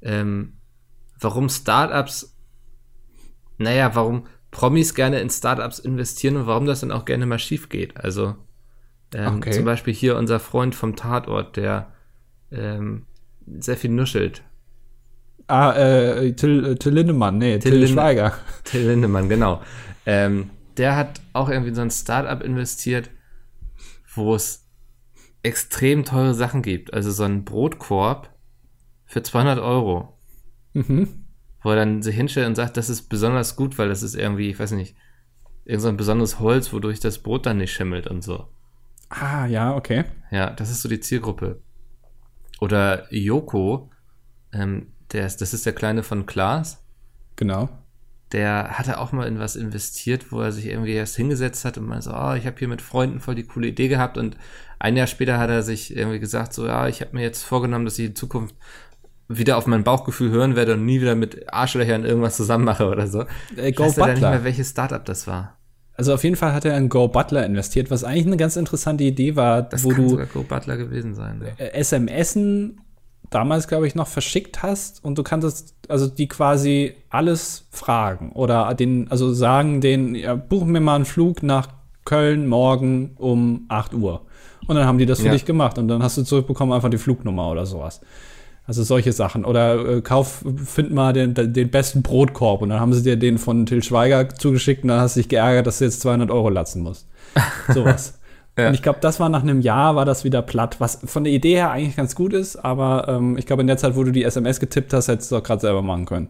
ähm, 0.00 0.54
warum 1.18 1.48
Startups, 1.50 2.36
naja, 3.58 3.94
warum 3.94 4.26
Promis 4.50 4.94
gerne 4.94 5.20
in 5.20 5.30
Startups 5.30 5.78
investieren 5.78 6.36
und 6.36 6.46
warum 6.46 6.64
das 6.64 6.80
dann 6.80 6.90
auch 6.90 7.04
gerne 7.04 7.26
mal 7.26 7.38
schief 7.38 7.68
geht. 7.68 7.96
Also 7.98 8.34
ähm, 9.14 9.36
okay. 9.36 9.50
zum 9.50 9.64
Beispiel 9.64 9.94
hier 9.94 10.16
unser 10.16 10.40
Freund 10.40 10.74
vom 10.74 10.96
Tatort, 10.96 11.56
der 11.56 11.92
ähm, 12.50 13.06
sehr 13.58 13.76
viel 13.76 13.90
nuschelt 13.90 14.42
Ah, 15.50 15.72
äh, 15.72 16.32
Till, 16.32 16.64
äh, 16.64 16.76
Till 16.76 16.94
Lindemann, 16.94 17.38
nee, 17.38 17.58
Till, 17.58 17.72
Till 17.72 17.88
Schweiger. 17.88 18.34
Till 18.64 18.86
Lindemann, 18.86 19.28
genau. 19.28 19.60
Ähm, 20.06 20.50
der 20.76 20.94
hat 20.94 21.20
auch 21.32 21.48
irgendwie 21.48 21.70
in 21.70 21.74
so 21.74 21.82
ein 21.82 21.90
Startup 21.90 22.40
investiert, 22.40 23.10
wo 24.14 24.34
es 24.36 24.68
extrem 25.42 26.04
teure 26.04 26.34
Sachen 26.34 26.62
gibt. 26.62 26.94
Also 26.94 27.10
so 27.10 27.24
ein 27.24 27.44
Brotkorb 27.44 28.30
für 29.06 29.24
200 29.24 29.58
Euro. 29.58 30.16
Mhm. 30.72 31.26
Wo 31.62 31.70
er 31.70 31.76
dann 31.76 32.02
sich 32.02 32.14
hinstellt 32.14 32.46
und 32.46 32.54
sagt, 32.54 32.76
das 32.76 32.88
ist 32.88 33.08
besonders 33.08 33.56
gut, 33.56 33.76
weil 33.76 33.88
das 33.88 34.04
ist 34.04 34.14
irgendwie, 34.14 34.50
ich 34.50 34.58
weiß 34.60 34.70
nicht, 34.72 34.94
irgend 35.64 35.82
so 35.82 35.88
ein 35.88 35.96
besonderes 35.96 36.38
Holz, 36.38 36.72
wodurch 36.72 37.00
das 37.00 37.18
Brot 37.18 37.44
dann 37.44 37.58
nicht 37.58 37.72
schimmelt 37.72 38.06
und 38.06 38.22
so. 38.22 38.46
Ah, 39.08 39.46
ja, 39.46 39.74
okay. 39.74 40.04
Ja, 40.30 40.50
das 40.50 40.70
ist 40.70 40.82
so 40.82 40.88
die 40.88 41.00
Zielgruppe. 41.00 41.60
Oder 42.60 43.12
Yoko, 43.12 43.90
ähm, 44.52 44.92
der 45.12 45.26
ist, 45.26 45.40
das 45.40 45.54
ist 45.54 45.66
der 45.66 45.72
Kleine 45.72 46.02
von 46.02 46.26
Klaas. 46.26 46.78
Genau. 47.36 47.68
der 48.32 48.78
hatte 48.78 48.98
auch 48.98 49.12
mal 49.12 49.26
in 49.26 49.38
was 49.38 49.56
investiert, 49.56 50.30
wo 50.30 50.40
er 50.40 50.52
sich 50.52 50.66
irgendwie 50.66 50.92
erst 50.92 51.16
hingesetzt 51.16 51.64
hat 51.64 51.78
und 51.78 51.86
meinte 51.86 52.04
so, 52.04 52.14
oh, 52.14 52.34
ich 52.34 52.46
habe 52.46 52.56
hier 52.58 52.68
mit 52.68 52.82
Freunden 52.82 53.18
voll 53.18 53.34
die 53.34 53.44
coole 53.46 53.68
Idee 53.68 53.88
gehabt 53.88 54.18
und 54.18 54.36
ein 54.78 54.96
Jahr 54.96 55.06
später 55.06 55.38
hat 55.38 55.50
er 55.50 55.62
sich 55.62 55.96
irgendwie 55.96 56.20
gesagt, 56.20 56.52
so, 56.52 56.66
ja, 56.66 56.86
ich 56.86 57.00
habe 57.00 57.16
mir 57.16 57.22
jetzt 57.22 57.42
vorgenommen, 57.42 57.84
dass 57.84 57.98
ich 57.98 58.06
in 58.06 58.14
Zukunft 58.14 58.54
wieder 59.28 59.56
auf 59.56 59.66
mein 59.66 59.84
Bauchgefühl 59.84 60.30
hören 60.30 60.56
werde 60.56 60.74
und 60.74 60.84
nie 60.84 61.00
wieder 61.00 61.14
mit 61.14 61.52
Arschlöchern 61.52 62.04
irgendwas 62.04 62.36
zusammen 62.36 62.64
mache 62.64 62.88
oder 62.88 63.06
so. 63.06 63.24
Äh, 63.56 63.72
Go 63.72 63.84
ich 63.84 63.90
weiß 63.90 63.96
Butler. 63.96 64.12
nicht 64.12 64.20
mehr, 64.22 64.44
welches 64.44 64.70
Startup 64.70 65.04
das 65.04 65.26
war. 65.26 65.56
Also 65.94 66.14
auf 66.14 66.24
jeden 66.24 66.36
Fall 66.36 66.52
hat 66.52 66.64
er 66.64 66.76
in 66.76 66.88
Go 66.88 67.08
Butler 67.08 67.44
investiert, 67.44 67.90
was 67.90 68.04
eigentlich 68.04 68.26
eine 68.26 68.36
ganz 68.36 68.56
interessante 68.56 69.04
Idee 69.04 69.36
war, 69.36 69.62
das 69.62 69.84
wo 69.84 69.90
kann 69.90 70.02
du 70.02 70.08
sogar 70.10 70.26
Go 70.26 70.42
Butler 70.42 70.76
gewesen 70.76 71.14
sein. 71.14 71.42
Ja. 71.58 71.82
SMSen 71.82 72.80
damals, 73.30 73.68
glaube 73.68 73.86
ich, 73.86 73.94
noch 73.94 74.08
verschickt 74.08 74.62
hast 74.62 75.02
und 75.04 75.16
du 75.16 75.22
kannst 75.22 75.74
also 75.88 76.06
die 76.06 76.28
quasi 76.28 76.94
alles 77.08 77.66
fragen 77.70 78.32
oder 78.32 78.74
den, 78.74 79.10
also 79.10 79.32
sagen 79.32 79.80
den, 79.80 80.14
ja, 80.14 80.34
buch 80.34 80.64
mir 80.64 80.80
mal 80.80 80.96
einen 80.96 81.04
Flug 81.04 81.42
nach 81.42 81.68
Köln 82.04 82.48
morgen 82.48 83.12
um 83.16 83.66
8 83.68 83.94
Uhr. 83.94 84.22
Und 84.66 84.76
dann 84.76 84.86
haben 84.86 84.98
die 84.98 85.06
das 85.06 85.20
für 85.20 85.26
ja. 85.26 85.32
dich 85.32 85.44
gemacht 85.44 85.78
und 85.78 85.88
dann 85.88 86.02
hast 86.02 86.16
du 86.16 86.22
zurückbekommen 86.22 86.72
einfach 86.72 86.90
die 86.90 86.98
Flugnummer 86.98 87.50
oder 87.50 87.66
sowas. 87.66 88.00
Also 88.66 88.82
solche 88.84 89.12
Sachen. 89.12 89.44
Oder 89.44 89.96
äh, 89.96 90.00
kauf, 90.00 90.44
find 90.64 90.92
mal 90.92 91.12
den, 91.12 91.34
den 91.34 91.70
besten 91.70 92.02
Brotkorb 92.02 92.62
und 92.62 92.68
dann 92.68 92.78
haben 92.80 92.92
sie 92.92 93.02
dir 93.02 93.16
den 93.16 93.38
von 93.38 93.66
Till 93.66 93.82
Schweiger 93.82 94.28
zugeschickt 94.28 94.82
und 94.82 94.88
dann 94.88 95.00
hast 95.00 95.16
du 95.16 95.20
dich 95.20 95.28
geärgert, 95.28 95.66
dass 95.66 95.78
du 95.78 95.84
jetzt 95.84 96.00
200 96.02 96.30
Euro 96.30 96.50
latzen 96.50 96.82
musst. 96.82 97.08
Sowas. 97.74 98.19
Ja. 98.60 98.68
Und 98.68 98.74
ich 98.74 98.82
glaube, 98.82 98.98
das 99.00 99.20
war 99.20 99.28
nach 99.28 99.42
einem 99.42 99.60
Jahr, 99.60 99.96
war 99.96 100.04
das 100.04 100.24
wieder 100.24 100.42
platt, 100.42 100.76
was 100.80 101.00
von 101.04 101.24
der 101.24 101.32
Idee 101.32 101.54
her 101.54 101.70
eigentlich 101.70 101.96
ganz 101.96 102.14
gut 102.14 102.32
ist, 102.32 102.56
aber 102.56 103.06
ähm, 103.08 103.36
ich 103.38 103.46
glaube, 103.46 103.62
in 103.62 103.66
der 103.66 103.76
Zeit, 103.76 103.96
wo 103.96 104.04
du 104.04 104.12
die 104.12 104.24
SMS 104.24 104.60
getippt 104.60 104.92
hast, 104.92 105.08
hättest 105.08 105.32
du 105.32 105.36
auch 105.36 105.42
gerade 105.42 105.60
selber 105.60 105.82
machen 105.82 106.06
können. 106.06 106.28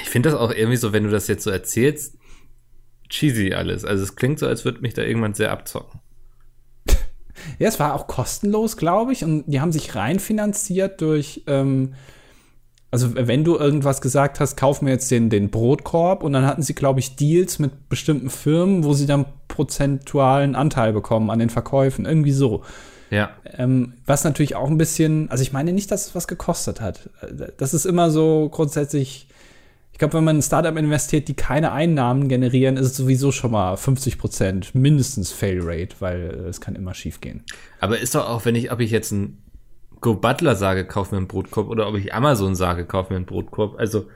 Ich 0.00 0.08
finde 0.08 0.30
das 0.30 0.38
auch 0.38 0.50
irgendwie 0.50 0.76
so, 0.76 0.92
wenn 0.92 1.04
du 1.04 1.10
das 1.10 1.28
jetzt 1.28 1.44
so 1.44 1.50
erzählst, 1.50 2.16
cheesy 3.08 3.54
alles. 3.54 3.84
Also 3.84 4.02
es 4.02 4.16
klingt 4.16 4.38
so, 4.38 4.46
als 4.46 4.64
würde 4.64 4.80
mich 4.80 4.94
da 4.94 5.02
irgendwann 5.02 5.34
sehr 5.34 5.50
abzocken. 5.50 6.00
ja, 7.58 7.68
es 7.68 7.78
war 7.78 7.94
auch 7.94 8.06
kostenlos, 8.06 8.76
glaube 8.76 9.12
ich, 9.12 9.24
und 9.24 9.44
die 9.46 9.60
haben 9.60 9.72
sich 9.72 9.94
reinfinanziert 9.94 11.00
durch 11.00 11.42
ähm, 11.46 11.94
also 12.90 13.14
wenn 13.14 13.44
du 13.44 13.56
irgendwas 13.56 14.00
gesagt 14.00 14.40
hast, 14.40 14.56
kauf 14.56 14.82
mir 14.82 14.90
jetzt 14.90 15.10
den, 15.10 15.30
den 15.30 15.50
Brotkorb 15.50 16.24
und 16.24 16.32
dann 16.32 16.44
hatten 16.44 16.62
sie, 16.62 16.74
glaube 16.74 16.98
ich, 16.98 17.14
Deals 17.14 17.60
mit 17.60 17.88
bestimmten 17.88 18.30
Firmen, 18.30 18.82
wo 18.82 18.94
sie 18.94 19.06
dann 19.06 19.26
prozentualen 19.46 20.56
Anteil 20.56 20.92
bekommen 20.92 21.30
an 21.30 21.38
den 21.38 21.50
Verkäufen. 21.50 22.04
Irgendwie 22.04 22.32
so. 22.32 22.64
Ja. 23.10 23.30
Ähm, 23.44 23.94
was 24.06 24.24
natürlich 24.24 24.56
auch 24.56 24.68
ein 24.68 24.78
bisschen, 24.78 25.30
also 25.30 25.42
ich 25.42 25.52
meine 25.52 25.72
nicht, 25.72 25.90
dass 25.90 26.08
es 26.08 26.14
was 26.14 26.26
gekostet 26.26 26.80
hat. 26.80 27.10
Das 27.58 27.74
ist 27.74 27.84
immer 27.84 28.10
so 28.10 28.48
grundsätzlich, 28.50 29.28
ich 29.92 29.98
glaube, 29.98 30.14
wenn 30.14 30.24
man 30.24 30.36
in 30.36 30.40
ein 30.40 30.42
Startup 30.42 30.76
investiert, 30.76 31.28
die 31.28 31.34
keine 31.34 31.70
Einnahmen 31.70 32.28
generieren, 32.28 32.76
ist 32.76 32.86
es 32.86 32.96
sowieso 32.96 33.30
schon 33.30 33.52
mal 33.52 33.76
50 33.76 34.18
Prozent 34.18 34.74
mindestens 34.74 35.30
Fail 35.30 35.60
Rate, 35.62 35.96
weil 36.00 36.46
es 36.48 36.60
kann 36.60 36.74
immer 36.74 36.94
schief 36.94 37.20
gehen. 37.20 37.44
Aber 37.78 37.98
ist 37.98 38.16
doch 38.16 38.28
auch, 38.28 38.44
wenn 38.44 38.56
ich, 38.56 38.72
ob 38.72 38.80
ich 38.80 38.90
jetzt 38.90 39.12
ein 39.12 39.38
Go 40.00 40.14
Butler 40.14 40.56
sage, 40.56 40.86
kauf 40.86 41.12
mir 41.12 41.18
einen 41.18 41.28
Brotkorb 41.28 41.68
oder 41.68 41.88
ob 41.88 41.94
ich 41.94 42.14
Amazon 42.14 42.54
sage, 42.54 42.86
kauf 42.86 43.10
mir 43.10 43.16
einen 43.16 43.26
Brotkorb. 43.26 43.78
Also 43.78 44.06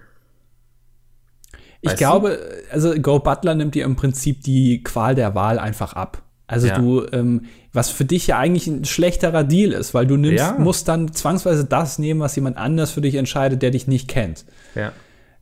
ich 1.81 1.97
glaube, 1.97 2.39
du? 2.69 2.73
also 2.73 2.95
Go 2.95 3.19
Butler 3.19 3.55
nimmt 3.55 3.75
dir 3.75 3.85
im 3.85 3.97
Prinzip 3.97 4.43
die 4.43 4.83
Qual 4.83 5.15
der 5.15 5.35
Wahl 5.35 5.59
einfach 5.59 5.93
ab. 5.93 6.23
Also 6.47 6.67
ja. 6.67 6.79
du, 6.79 7.07
ähm, 7.13 7.47
was 7.73 7.91
für 7.91 8.05
dich 8.05 8.27
ja 8.27 8.39
eigentlich 8.39 8.67
ein 8.67 8.85
schlechterer 8.85 9.45
Deal 9.45 9.73
ist, 9.73 9.95
weil 9.95 10.07
du 10.07 10.17
nimmst, 10.17 10.45
ja. 10.45 10.57
musst 10.59 10.89
dann 10.89 11.13
zwangsweise 11.13 11.65
das 11.65 11.99
nehmen, 11.99 12.21
was 12.21 12.37
jemand 12.37 12.59
anders 12.59 12.91
für 12.91 13.01
dich 13.01 13.15
entscheidet, 13.15 13.63
der 13.63 13.71
dich 13.71 13.87
nicht 13.87 14.09
kennt. 14.09 14.45
Ja. 14.75 14.93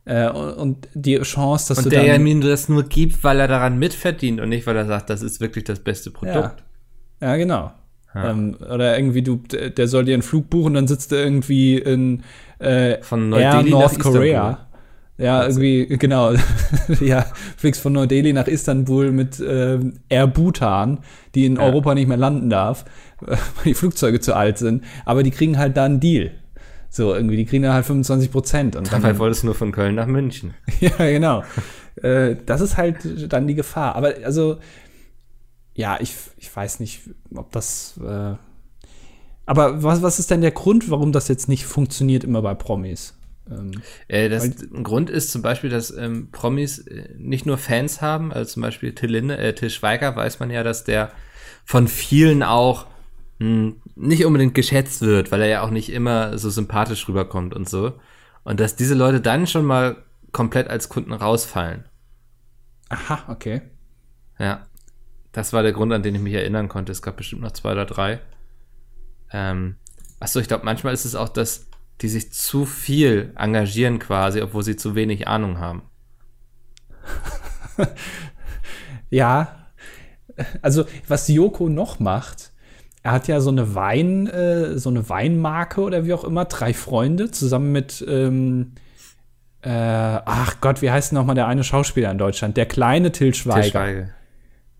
Äh, 0.05 0.29
und, 0.29 0.53
und, 0.53 0.87
die 0.93 1.17
Chance, 1.21 1.69
dass 1.69 1.77
und 1.79 1.85
du 1.85 1.89
der 1.89 2.05
ja 2.05 2.19
mir 2.19 2.39
das 2.39 2.67
nur 2.67 2.83
gibt, 2.83 3.23
weil 3.23 3.39
er 3.39 3.47
daran 3.47 3.77
mitverdient 3.79 4.41
und 4.41 4.49
nicht, 4.49 4.65
weil 4.67 4.75
er 4.75 4.85
sagt, 4.85 5.09
das 5.09 5.21
ist 5.21 5.39
wirklich 5.39 5.63
das 5.65 5.79
beste 5.79 6.11
Produkt. 6.11 6.63
Ja, 7.21 7.29
ja 7.29 7.35
genau. 7.37 7.71
Ja. 8.13 8.31
Ähm, 8.31 8.55
oder 8.61 8.97
irgendwie 8.97 9.21
du, 9.21 9.37
der 9.37 9.87
soll 9.87 10.05
dir 10.05 10.13
einen 10.13 10.23
Flug 10.23 10.49
buchen, 10.49 10.75
dann 10.75 10.87
sitzt 10.87 11.11
er 11.11 11.23
irgendwie 11.23 11.77
in 11.77 12.23
äh, 12.59 13.01
von 13.01 13.29
Neu-Delhi 13.29 13.71
North 13.71 13.99
Korea. 13.99 14.67
Ja, 15.17 15.39
also. 15.39 15.61
irgendwie, 15.61 15.97
genau. 15.97 16.33
ja, 16.99 17.25
fliegst 17.57 17.81
von 17.81 17.93
Neu-Delhi 17.93 18.33
nach 18.33 18.47
Istanbul 18.47 19.11
mit 19.11 19.39
äh, 19.39 19.79
Air 20.09 20.27
Bhutan, 20.27 20.99
die 21.35 21.45
in 21.45 21.57
ja. 21.57 21.61
Europa 21.61 21.93
nicht 21.93 22.07
mehr 22.07 22.17
landen 22.17 22.49
darf, 22.49 22.85
weil 23.19 23.37
die 23.65 23.73
Flugzeuge 23.73 24.19
zu 24.19 24.35
alt 24.35 24.57
sind. 24.57 24.83
Aber 25.05 25.23
die 25.23 25.31
kriegen 25.31 25.57
halt 25.57 25.77
da 25.77 25.85
einen 25.85 25.99
Deal. 25.99 26.31
So, 26.89 27.13
irgendwie, 27.15 27.37
die 27.37 27.45
kriegen 27.45 27.63
dann 27.63 27.73
halt 27.73 27.85
25 27.85 28.31
Prozent. 28.31 28.75
Und 28.75 28.91
Dabei 28.91 29.17
wolltest 29.17 29.41
du 29.41 29.47
nur 29.47 29.55
von 29.55 29.71
Köln 29.71 29.95
nach 29.95 30.05
München. 30.05 30.53
ja, 30.79 30.91
genau. 30.97 31.43
äh, 32.01 32.35
das 32.45 32.61
ist 32.61 32.77
halt 32.77 33.33
dann 33.33 33.47
die 33.47 33.55
Gefahr. 33.55 33.95
Aber 33.95 34.13
also, 34.23 34.57
ja, 35.75 35.99
ich, 35.99 36.15
ich 36.37 36.55
weiß 36.55 36.79
nicht, 36.79 37.01
ob 37.33 37.51
das. 37.51 37.99
Äh 38.03 38.35
aber 39.45 39.83
was, 39.83 40.01
was 40.01 40.19
ist 40.19 40.31
denn 40.31 40.41
der 40.41 40.51
Grund, 40.51 40.89
warum 40.89 41.11
das 41.11 41.27
jetzt 41.27 41.49
nicht 41.49 41.65
funktioniert 41.65 42.23
immer 42.23 42.41
bei 42.41 42.53
Promis? 42.53 43.15
Ähm, 43.49 43.71
äh, 44.07 44.29
das 44.29 44.49
Grund 44.83 45.09
ist 45.09 45.31
zum 45.31 45.41
Beispiel, 45.41 45.69
dass 45.69 45.91
ähm, 45.91 46.29
Promis 46.31 46.79
äh, 46.79 47.09
nicht 47.17 47.45
nur 47.45 47.57
Fans 47.57 48.01
haben, 48.01 48.31
also 48.31 48.53
zum 48.53 48.61
Beispiel 48.61 48.95
Till, 48.95 49.11
Linde, 49.11 49.37
äh, 49.37 49.53
Till 49.53 49.69
Schweiger 49.69 50.15
weiß 50.15 50.39
man 50.39 50.49
ja, 50.49 50.63
dass 50.63 50.85
der 50.85 51.11
von 51.65 51.89
vielen 51.89 52.41
auch 52.41 52.87
mh, 53.39 53.47
hm, 53.47 53.75
nicht 53.95 54.25
unbedingt 54.25 54.55
geschätzt 54.55 55.01
wird, 55.01 55.31
weil 55.31 55.41
er 55.41 55.47
ja 55.47 55.61
auch 55.61 55.71
nicht 55.71 55.91
immer 55.91 56.37
so 56.37 56.49
sympathisch 56.49 57.07
rüberkommt 57.09 57.53
und 57.53 57.67
so. 57.67 57.93
Und 58.43 58.59
dass 58.59 58.75
diese 58.75 58.95
Leute 58.95 59.19
dann 59.19 59.47
schon 59.47 59.65
mal 59.65 59.97
komplett 60.31 60.69
als 60.69 60.89
Kunden 60.89 61.13
rausfallen. 61.13 61.85
Aha, 62.89 63.25
okay. 63.29 63.61
Ja. 64.39 64.65
Das 65.33 65.51
war 65.51 65.63
der 65.63 65.73
Grund, 65.73 65.91
an 65.91 66.03
den 66.03 66.15
ich 66.15 66.21
mich 66.21 66.35
erinnern 66.35 66.69
konnte. 66.69 66.91
Es 66.91 67.01
gab 67.01 67.17
bestimmt 67.17 67.41
noch 67.41 67.51
zwei 67.51 67.73
oder 67.73 67.85
drei. 67.85 68.19
Ähm, 69.31 69.75
achso, 70.19 70.39
ich 70.39 70.47
glaube, 70.47 70.63
manchmal 70.63 70.93
ist 70.93 71.05
es 71.05 71.15
auch, 71.15 71.27
dass 71.27 71.67
die 72.01 72.07
sich 72.07 72.31
zu 72.31 72.65
viel 72.65 73.33
engagieren 73.35 73.99
quasi, 73.99 74.41
obwohl 74.41 74.63
sie 74.63 74.75
zu 74.75 74.95
wenig 74.95 75.27
Ahnung 75.27 75.57
haben. 75.59 75.81
ja. 79.09 79.69
Also, 80.61 80.85
was 81.07 81.27
Yoko 81.27 81.67
noch 81.67 81.99
macht, 81.99 82.51
er 83.01 83.11
hat 83.11 83.27
ja 83.27 83.41
so 83.41 83.49
eine 83.49 83.75
Wein, 83.75 84.27
äh, 84.27 84.77
so 84.77 84.89
eine 84.89 85.09
Weinmarke 85.09 85.81
oder 85.81 86.05
wie 86.05 86.13
auch 86.13 86.23
immer, 86.23 86.45
drei 86.45 86.73
Freunde, 86.73 87.31
zusammen 87.31 87.71
mit, 87.71 88.03
ähm, 88.07 88.73
äh, 89.61 89.69
ach 89.69 90.61
Gott, 90.61 90.81
wie 90.81 90.91
heißt 90.91 91.11
denn 91.11 91.17
nochmal 91.17 91.35
der 91.35 91.47
eine 91.47 91.63
Schauspieler 91.63 92.11
in 92.11 92.17
Deutschland? 92.17 92.55
Der 92.55 92.65
kleine 92.65 93.11
Till 93.11 93.33
Schweiger. 93.33 93.61
Till 93.61 93.71
Schweiger. 93.71 94.09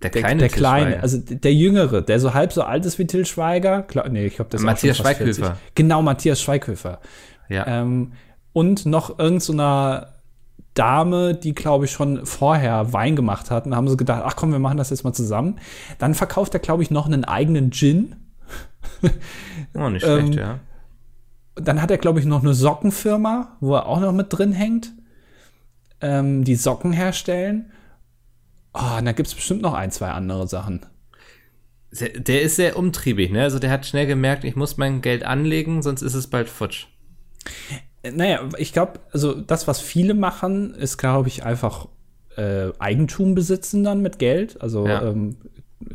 Der 0.04 0.12
kleine, 0.12 0.40
der, 0.40 0.50
der 0.50 0.58
kleine 0.58 1.02
also 1.02 1.18
der 1.20 1.54
jüngere, 1.54 2.02
der 2.02 2.20
so 2.20 2.34
halb 2.34 2.54
so 2.54 2.64
alt 2.64 2.86
ist 2.86 3.00
wie 3.00 3.08
Till 3.08 3.26
Schweiger. 3.26 3.84
Klar, 3.84 4.10
nee, 4.10 4.26
ich 4.26 4.36
glaube, 4.36 4.50
das 4.52 4.62
ist 4.62 4.66
Matthias 4.66 4.98
Schweighöfer. 4.98 5.58
Genau, 5.76 6.02
Matthias 6.02 6.42
Schweighöfer. 6.42 7.00
Ja. 7.50 7.66
Ähm, 7.68 8.14
und 8.54 8.86
noch 8.86 9.18
irgendeiner 9.18 10.08
so 10.08 10.14
Dame, 10.74 11.36
die, 11.36 11.54
glaube 11.54 11.86
ich, 11.86 11.92
schon 11.92 12.26
vorher 12.26 12.94
Wein 12.94 13.16
gemacht 13.16 13.52
hat. 13.52 13.66
Und 13.66 13.76
haben 13.76 13.88
sie 13.88 13.98
gedacht, 13.98 14.24
ach 14.26 14.36
komm, 14.36 14.52
wir 14.52 14.60
machen 14.60 14.78
das 14.78 14.90
jetzt 14.90 15.04
mal 15.04 15.14
zusammen. 15.14 15.60
Dann 16.00 16.16
verkauft 16.16 16.54
er, 16.54 16.60
glaube 16.60 16.84
ich, 16.84 16.92
noch 16.92 17.06
einen 17.06 17.26
eigenen 17.26 17.72
Gin. 17.72 18.16
oh, 19.76 19.90
nicht 19.90 20.04
schlecht, 20.04 20.34
ähm, 20.34 20.34
ja. 20.34 20.60
Dann 21.56 21.82
hat 21.82 21.92
er, 21.92 22.00
glaube 22.00 22.20
ich, 22.20 22.26
noch 22.26 22.42
eine 22.42 22.56
Sockenfirma, 22.56 23.58
wo 23.60 23.76
er 23.76 23.86
auch 23.86 24.00
noch 24.00 24.12
mit 24.12 24.28
drin 24.30 24.54
hängt, 24.54 24.92
ähm, 26.02 26.44
die 26.44 26.56
Socken 26.56 26.92
herstellen. 26.92 27.72
Oh, 28.74 28.98
und 28.98 29.06
da 29.06 29.12
gibt 29.12 29.28
es 29.28 29.36
bestimmt 29.36 29.62
noch 29.62 29.74
ein, 29.74 29.92
zwei 29.92 30.10
andere 30.10 30.48
Sachen. 30.48 30.86
Der 31.92 32.42
ist 32.42 32.56
sehr 32.56 32.76
umtriebig, 32.76 33.32
ne? 33.32 33.44
Also 33.44 33.60
der 33.60 33.70
hat 33.70 33.86
schnell 33.86 34.08
gemerkt, 34.08 34.44
ich 34.44 34.56
muss 34.56 34.78
mein 34.78 35.02
Geld 35.02 35.24
anlegen, 35.24 35.84
sonst 35.84 36.02
ist 36.02 36.16
es 36.16 36.28
bald 36.28 36.50
futsch. 36.50 36.88
Naja, 38.12 38.50
ich 38.58 38.74
glaube, 38.74 39.00
also 39.12 39.34
das, 39.34 39.68
was 39.68 39.80
viele 39.80 40.16
machen, 40.16 40.74
ist, 40.74 40.98
glaube 40.98 41.28
ich, 41.28 41.46
einfach 41.46 41.88
äh, 42.36 42.72
Eigentum 42.80 43.36
besitzen 43.36 43.84
dann 43.84 44.02
mit 44.02 44.18
Geld. 44.18 44.60
Also 44.60 44.88
ja. 44.88 45.04
ähm, 45.04 45.38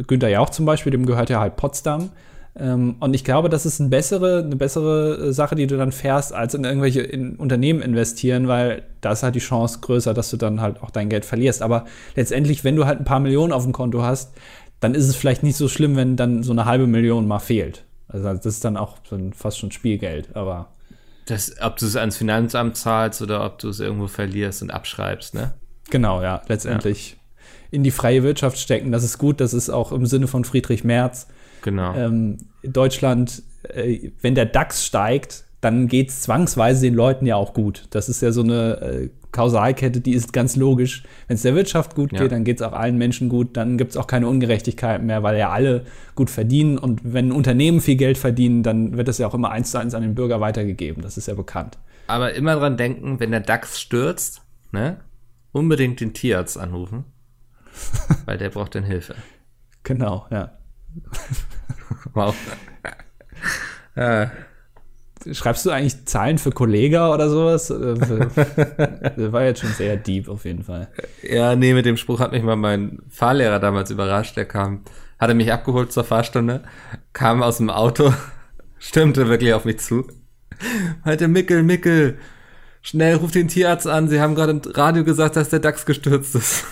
Günther 0.07 0.29
Jauch 0.29 0.51
zum 0.51 0.67
Beispiel, 0.67 0.93
dem 0.93 1.05
gehört 1.05 1.31
ja 1.31 1.41
halt 1.41 1.57
Potsdam. 1.57 2.11
Ähm, 2.59 2.97
und 2.99 3.15
ich 3.15 3.25
glaube, 3.25 3.49
das 3.49 3.67
ist 3.67 3.81
eine 3.81 3.89
bessere, 3.89 4.43
eine 4.45 4.57
bessere 4.57 5.33
Sache, 5.33 5.55
die 5.55 5.67
du 5.67 5.77
dann 5.77 5.93
fährst, 5.93 6.33
als 6.33 6.55
in 6.55 6.65
irgendwelche 6.65 7.01
in 7.01 7.37
Unternehmen 7.37 7.81
investieren, 7.81 8.49
weil 8.49 8.83
da 9.01 9.13
ist 9.13 9.23
halt 9.23 9.37
die 9.37 9.41
Chance 9.41 9.79
größer, 9.81 10.13
dass 10.13 10.31
du 10.31 10.37
dann 10.37 10.61
halt 10.61 10.83
auch 10.83 10.91
dein 10.91 11.09
Geld 11.09 11.25
verlierst. 11.25 11.63
Aber 11.63 11.85
letztendlich, 12.17 12.65
wenn 12.65 12.75
du 12.75 12.85
halt 12.85 12.99
ein 12.99 13.05
paar 13.05 13.21
Millionen 13.21 13.53
auf 13.53 13.63
dem 13.63 13.73
Konto 13.73 14.03
hast, 14.03 14.33
dann 14.81 14.95
ist 14.95 15.09
es 15.09 15.15
vielleicht 15.15 15.43
nicht 15.43 15.57
so 15.57 15.69
schlimm, 15.69 15.97
wenn 15.97 16.17
dann 16.17 16.43
so 16.43 16.53
eine 16.53 16.65
halbe 16.65 16.87
Million 16.87 17.29
mal 17.29 17.39
fehlt. 17.39 17.85
Also 18.09 18.25
das 18.33 18.47
ist 18.47 18.65
dann 18.65 18.77
auch 18.77 18.99
so 19.09 19.19
fast 19.35 19.59
schon 19.59 19.71
Spielgeld, 19.71 20.35
aber. 20.35 20.73
Das, 21.27 21.61
ob 21.61 21.77
du 21.77 21.87
es 21.87 21.95
ans 21.95 22.17
Finanzamt 22.17 22.77
zahlst 22.77 23.21
oder 23.23 23.45
ob 23.45 23.59
du 23.59 23.69
es 23.69 23.81
irgendwo 23.81 24.07
verlierst 24.07 24.63
und 24.63 24.71
abschreibst, 24.71 25.35
ne? 25.35 25.53
Genau, 25.91 26.23
ja, 26.23 26.43
letztendlich 26.49 27.13
ja. 27.13 27.17
in 27.71 27.83
die 27.83 27.91
freie 27.91 28.23
Wirtschaft 28.23 28.59
stecken. 28.59 28.93
Das 28.93 29.05
ist 29.05 29.19
gut, 29.19 29.41
das 29.41 29.53
ist 29.53 29.69
auch 29.69 29.93
im 29.93 30.07
Sinne 30.07 30.27
von 30.27 30.45
Friedrich 30.45 30.85
Merz 30.85 31.29
Genau. 31.63 31.95
Ähm, 31.95 32.39
Deutschland, 32.63 33.43
äh, 33.63 34.11
wenn 34.21 34.35
der 34.35 34.47
DAX 34.47 34.85
steigt, 34.85 35.45
dann 35.61 35.89
geht 35.89 36.11
es 36.11 36.23
zwangsweise 36.23 36.83
den 36.83 36.95
Leuten 36.95 37.27
ja 37.27 37.37
auch 37.37 37.53
gut. 37.53 37.87
Das 37.91 38.09
ist 38.09 38.23
ja 38.23 38.31
so 38.31 38.43
eine 38.43 38.81
äh, 38.81 39.11
Kausalkette, 39.33 40.01
die 40.01 40.13
ist 40.13 40.33
ganz 40.33 40.57
logisch. 40.57 41.03
Wenn 41.27 41.35
es 41.35 41.43
der 41.43 41.55
Wirtschaft 41.55 41.95
gut 41.95 42.11
geht, 42.11 42.21
ja. 42.21 42.29
dann 42.29 42.45
geht 42.45 42.61
es 42.61 42.63
auch 42.63 42.73
allen 42.73 42.97
Menschen 42.97 43.29
gut, 43.29 43.57
dann 43.57 43.77
gibt 43.77 43.91
es 43.91 43.97
auch 43.97 44.07
keine 44.07 44.29
Ungerechtigkeit 44.29 45.03
mehr, 45.03 45.23
weil 45.23 45.37
ja 45.37 45.51
alle 45.51 45.85
gut 46.15 46.31
verdienen. 46.31 46.79
Und 46.79 47.01
wenn 47.03 47.33
Unternehmen 47.33 47.81
viel 47.81 47.97
Geld 47.97 48.19
verdienen, 48.19 48.63
dann 48.63 48.97
wird 48.97 49.09
das 49.09 49.19
ja 49.19 49.27
auch 49.27 49.35
immer 49.35 49.51
eins 49.51 49.73
zu 49.73 49.79
eins 49.79 49.95
an 49.95 50.03
den 50.03 50.15
Bürger 50.15 50.41
weitergegeben. 50.41 51.03
Das 51.03 51.19
ist 51.19 51.27
ja 51.27 51.35
bekannt. 51.35 51.79
Aber 52.07 52.33
immer 52.35 52.57
dran 52.57 52.77
denken, 52.77 53.21
wenn 53.21 53.33
der 53.33 53.41
DAX 53.41 53.81
stürzt, 53.81 54.43
ne, 54.73 54.99
unbedingt 55.53 56.01
den 56.01 56.15
Tierarzt 56.15 56.57
anrufen, 56.57 57.05
weil 58.27 58.39
der 58.39 58.49
braucht 58.51 58.75
dann 58.75 58.85
Hilfe. 58.85 59.15
Genau, 59.83 60.27
ja. 60.31 60.58
wow. 62.15 62.35
ja. 63.97 64.31
Schreibst 65.33 65.67
du 65.67 65.71
eigentlich 65.71 66.05
Zahlen 66.07 66.39
für 66.39 66.53
Kollega 66.53 67.13
oder 67.13 67.29
sowas? 67.29 67.71
Äh, 67.71 67.95
das 67.95 69.33
war 69.33 69.45
jetzt 69.45 69.61
schon 69.61 69.73
sehr 69.73 69.97
deep 69.97 70.29
auf 70.29 70.45
jeden 70.45 70.63
Fall. 70.63 70.89
Ja, 71.23 71.57
nee, 71.57 71.75
mit 71.75 71.87
dem 71.87 71.97
Spruch 71.97 72.21
hat 72.21 72.33
mich 72.33 72.43
mal 72.43 72.57
mein 72.57 73.01
Fahrlehrer 73.09 73.59
damals 73.59 73.91
überrascht. 73.91 74.37
Der 74.37 74.45
kam, 74.45 74.83
hatte 75.19 75.35
mich 75.35 75.53
abgeholt 75.53 75.93
zur 75.93 76.05
Fahrstunde, 76.05 76.63
kam 77.13 77.43
aus 77.43 77.59
dem 77.59 77.71
Auto, 77.71 78.13
stimmte 78.79 79.29
wirklich 79.29 79.55
auf 79.55 79.65
mich 79.65 79.81
zu. 79.81 80.07
Meinte, 81.05 81.29
Mickel, 81.29 81.63
Mickel, 81.63 82.19
schnell, 82.81 83.17
ruf 83.17 83.33
den 83.33 83.49
Tierarzt 83.49 83.87
an. 83.87 84.09
Sie 84.09 84.21
haben 84.21 84.35
gerade 84.35 84.53
im 84.53 84.63
Radio 84.73 85.05
gesagt, 85.05 85.37
dass 85.37 85.51
der 85.51 85.61
DAX 85.61 85.85
gestürzt 85.85 86.35
ist. 86.35 86.65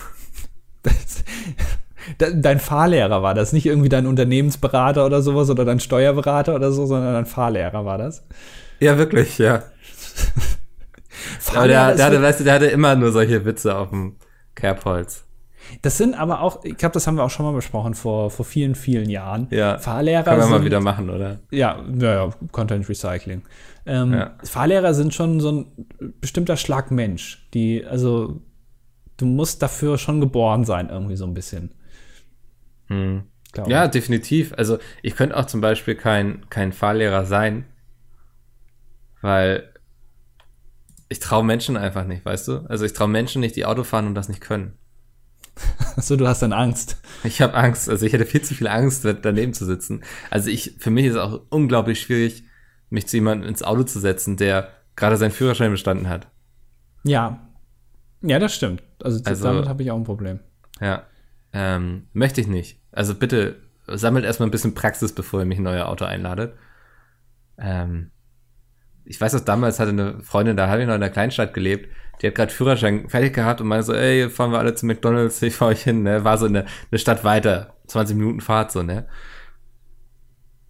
Das, 0.83 1.23
dein 2.17 2.59
Fahrlehrer 2.59 3.21
war 3.23 3.33
das, 3.33 3.53
nicht 3.53 3.65
irgendwie 3.65 3.89
dein 3.89 4.07
Unternehmensberater 4.07 5.05
oder 5.05 5.21
sowas 5.21 5.49
oder 5.49 5.65
dein 5.65 5.79
Steuerberater 5.79 6.55
oder 6.55 6.71
so, 6.71 6.85
sondern 6.85 7.13
dein 7.13 7.25
Fahrlehrer 7.25 7.85
war 7.85 7.97
das. 7.97 8.25
Ja, 8.79 8.97
wirklich, 8.97 9.37
ja. 9.37 9.63
aber 11.53 11.67
der, 11.67 11.95
der, 11.95 12.05
hatte, 12.05 12.21
weißt 12.21 12.39
du, 12.39 12.43
der 12.43 12.53
hatte 12.53 12.67
immer 12.67 12.95
nur 12.95 13.11
solche 13.11 13.45
Witze 13.45 13.75
auf 13.75 13.89
dem 13.89 14.15
Kerbholz. 14.55 15.27
Das 15.81 15.97
sind 15.97 16.17
aber 16.17 16.41
auch, 16.41 16.63
ich 16.63 16.77
glaube, 16.77 16.93
das 16.93 17.07
haben 17.07 17.15
wir 17.15 17.23
auch 17.23 17.29
schon 17.29 17.45
mal 17.45 17.53
besprochen 17.53 17.93
vor, 17.93 18.31
vor 18.31 18.45
vielen, 18.45 18.75
vielen 18.75 19.09
Jahren. 19.09 19.47
Ja. 19.51 19.77
Fahrlehrer. 19.77 20.23
Können 20.23 20.37
wir 20.37 20.43
sind, 20.43 20.51
mal 20.51 20.65
wieder 20.65 20.79
machen, 20.79 21.09
oder? 21.09 21.39
Ja, 21.51 21.81
naja, 21.87 22.29
Content 22.51 22.87
Recycling. 22.87 23.41
Ähm, 23.85 24.13
ja. 24.13 24.35
Fahrlehrer 24.43 24.93
sind 24.93 25.13
schon 25.13 25.39
so 25.39 25.51
ein 25.51 25.65
bestimmter 26.21 26.57
Schlag 26.57 26.91
Mensch, 26.91 27.47
die, 27.53 27.85
also, 27.85 28.41
du 29.17 29.25
musst 29.25 29.61
dafür 29.61 29.97
schon 29.97 30.21
geboren 30.21 30.65
sein, 30.65 30.89
irgendwie 30.89 31.15
so 31.15 31.25
ein 31.25 31.33
bisschen. 31.33 31.71
Hm. 32.87 33.23
Ja, 33.65 33.87
definitiv. 33.87 34.53
Also 34.55 34.77
ich 35.01 35.15
könnte 35.15 35.35
auch 35.35 35.45
zum 35.45 35.61
Beispiel 35.61 35.95
kein, 35.95 36.47
kein 36.49 36.71
Fahrlehrer 36.73 37.25
sein, 37.25 37.65
weil 39.21 39.73
ich 41.09 41.19
traue 41.19 41.43
Menschen 41.43 41.77
einfach 41.77 42.05
nicht, 42.05 42.25
weißt 42.25 42.47
du? 42.49 42.57
Also 42.67 42.85
ich 42.85 42.93
traue 42.93 43.07
Menschen 43.07 43.39
nicht, 43.39 43.55
die 43.55 43.65
Auto 43.65 43.83
fahren 43.83 44.07
und 44.07 44.15
das 44.15 44.29
nicht 44.29 44.41
können. 44.41 44.73
Achso, 45.95 46.15
du 46.15 46.27
hast 46.27 46.41
dann 46.41 46.53
Angst. 46.53 47.01
Ich 47.23 47.41
habe 47.41 47.55
Angst. 47.55 47.89
Also 47.89 48.05
ich 48.05 48.13
hätte 48.13 48.25
viel 48.25 48.41
zu 48.41 48.53
viel 48.53 48.67
Angst, 48.67 49.05
daneben 49.05 49.53
zu 49.53 49.65
sitzen. 49.65 50.03
Also 50.29 50.49
ich, 50.49 50.75
für 50.77 50.91
mich 50.91 51.05
ist 51.05 51.13
es 51.13 51.19
auch 51.19 51.41
unglaublich 51.49 51.99
schwierig, 51.99 52.43
mich 52.89 53.07
zu 53.07 53.17
jemandem 53.17 53.49
ins 53.49 53.63
Auto 53.63 53.83
zu 53.83 53.99
setzen, 53.99 54.37
der 54.37 54.69
gerade 54.95 55.17
seinen 55.17 55.31
Führerschein 55.31 55.71
bestanden 55.71 56.09
hat. 56.09 56.27
Ja. 57.03 57.47
Ja, 58.21 58.39
das 58.39 58.53
stimmt. 58.53 58.83
Also, 59.03 59.21
also 59.23 59.43
damit 59.43 59.67
habe 59.67 59.83
ich 59.83 59.91
auch 59.91 59.97
ein 59.97 60.03
Problem. 60.03 60.39
Ja. 60.79 61.05
Ähm, 61.53 62.07
möchte 62.13 62.41
ich 62.41 62.47
nicht. 62.47 62.79
Also 62.91 63.15
bitte 63.15 63.61
sammelt 63.87 64.25
erstmal 64.25 64.47
ein 64.47 64.51
bisschen 64.51 64.75
Praxis, 64.75 65.13
bevor 65.13 65.39
ihr 65.39 65.45
mich 65.45 65.59
in 65.59 65.67
euer 65.67 65.87
Auto 65.87 66.05
einladet. 66.05 66.55
Ähm, 67.57 68.11
ich 69.05 69.19
weiß, 69.19 69.31
dass 69.31 69.45
damals 69.45 69.79
hatte 69.79 69.91
eine 69.91 70.21
Freundin, 70.21 70.57
da 70.57 70.67
habe 70.67 70.81
ich 70.81 70.87
noch 70.87 70.95
in 70.95 71.01
der 71.01 71.09
Kleinstadt 71.09 71.53
gelebt, 71.53 71.89
die 72.21 72.27
hat 72.27 72.35
gerade 72.35 72.51
Führerschein 72.51 73.09
fertig 73.09 73.33
gehabt 73.33 73.61
und 73.61 73.67
meinte 73.67 73.85
so, 73.85 73.93
ey, 73.93 74.29
fahren 74.29 74.51
wir 74.51 74.59
alle 74.59 74.75
zu 74.75 74.85
McDonalds, 74.85 75.41
ich 75.41 75.55
fahre 75.55 75.71
euch 75.71 75.83
hin, 75.83 76.03
ne? 76.03 76.23
War 76.23 76.37
so 76.37 76.45
eine, 76.45 76.65
eine 76.91 76.99
Stadt 76.99 77.23
weiter, 77.23 77.75
20 77.87 78.17
Minuten 78.17 78.41
Fahrt 78.41 78.71
so, 78.71 78.83
ne? 78.83 79.07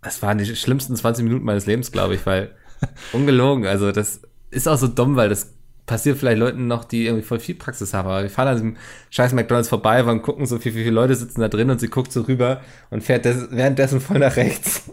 Das 0.02 0.22
waren 0.22 0.38
die 0.38 0.56
schlimmsten 0.56 0.96
20 0.96 1.24
Minuten 1.24 1.46
meines 1.46 1.66
Lebens, 1.66 1.92
glaube 1.92 2.16
ich, 2.16 2.26
weil 2.26 2.56
ungelogen, 3.14 3.66
also 3.66 3.92
das 3.92 4.22
ist 4.52 4.68
auch 4.68 4.78
so 4.78 4.88
dumm, 4.88 5.16
weil 5.16 5.30
das 5.30 5.57
passiert 5.88 6.18
vielleicht 6.18 6.38
Leuten 6.38 6.68
noch, 6.68 6.84
die 6.84 7.06
irgendwie 7.06 7.26
voll 7.26 7.40
viel 7.40 7.56
Praxis 7.56 7.94
haben. 7.94 8.08
Aber 8.08 8.22
wir 8.22 8.30
fahren 8.30 8.50
an 8.50 8.56
diesem 8.56 8.78
scheiß 9.10 9.34
McDonalds 9.34 9.70
vorbei, 9.70 10.06
wollen 10.06 10.22
gucken, 10.22 10.46
so 10.46 10.64
wie, 10.64 10.76
wie 10.76 10.84
viele 10.84 10.92
Leute 10.92 11.16
sitzen 11.16 11.42
da 11.42 11.48
drin 11.48 11.72
und 11.72 11.80
sie 11.80 11.88
guckt 11.88 12.12
so 12.12 12.22
rüber 12.22 12.62
und 12.92 13.04
fährt 13.04 13.26
des, 13.26 13.50
währenddessen 13.50 14.02
voll 14.02 14.20
nach 14.20 14.36
rechts. 14.36 14.84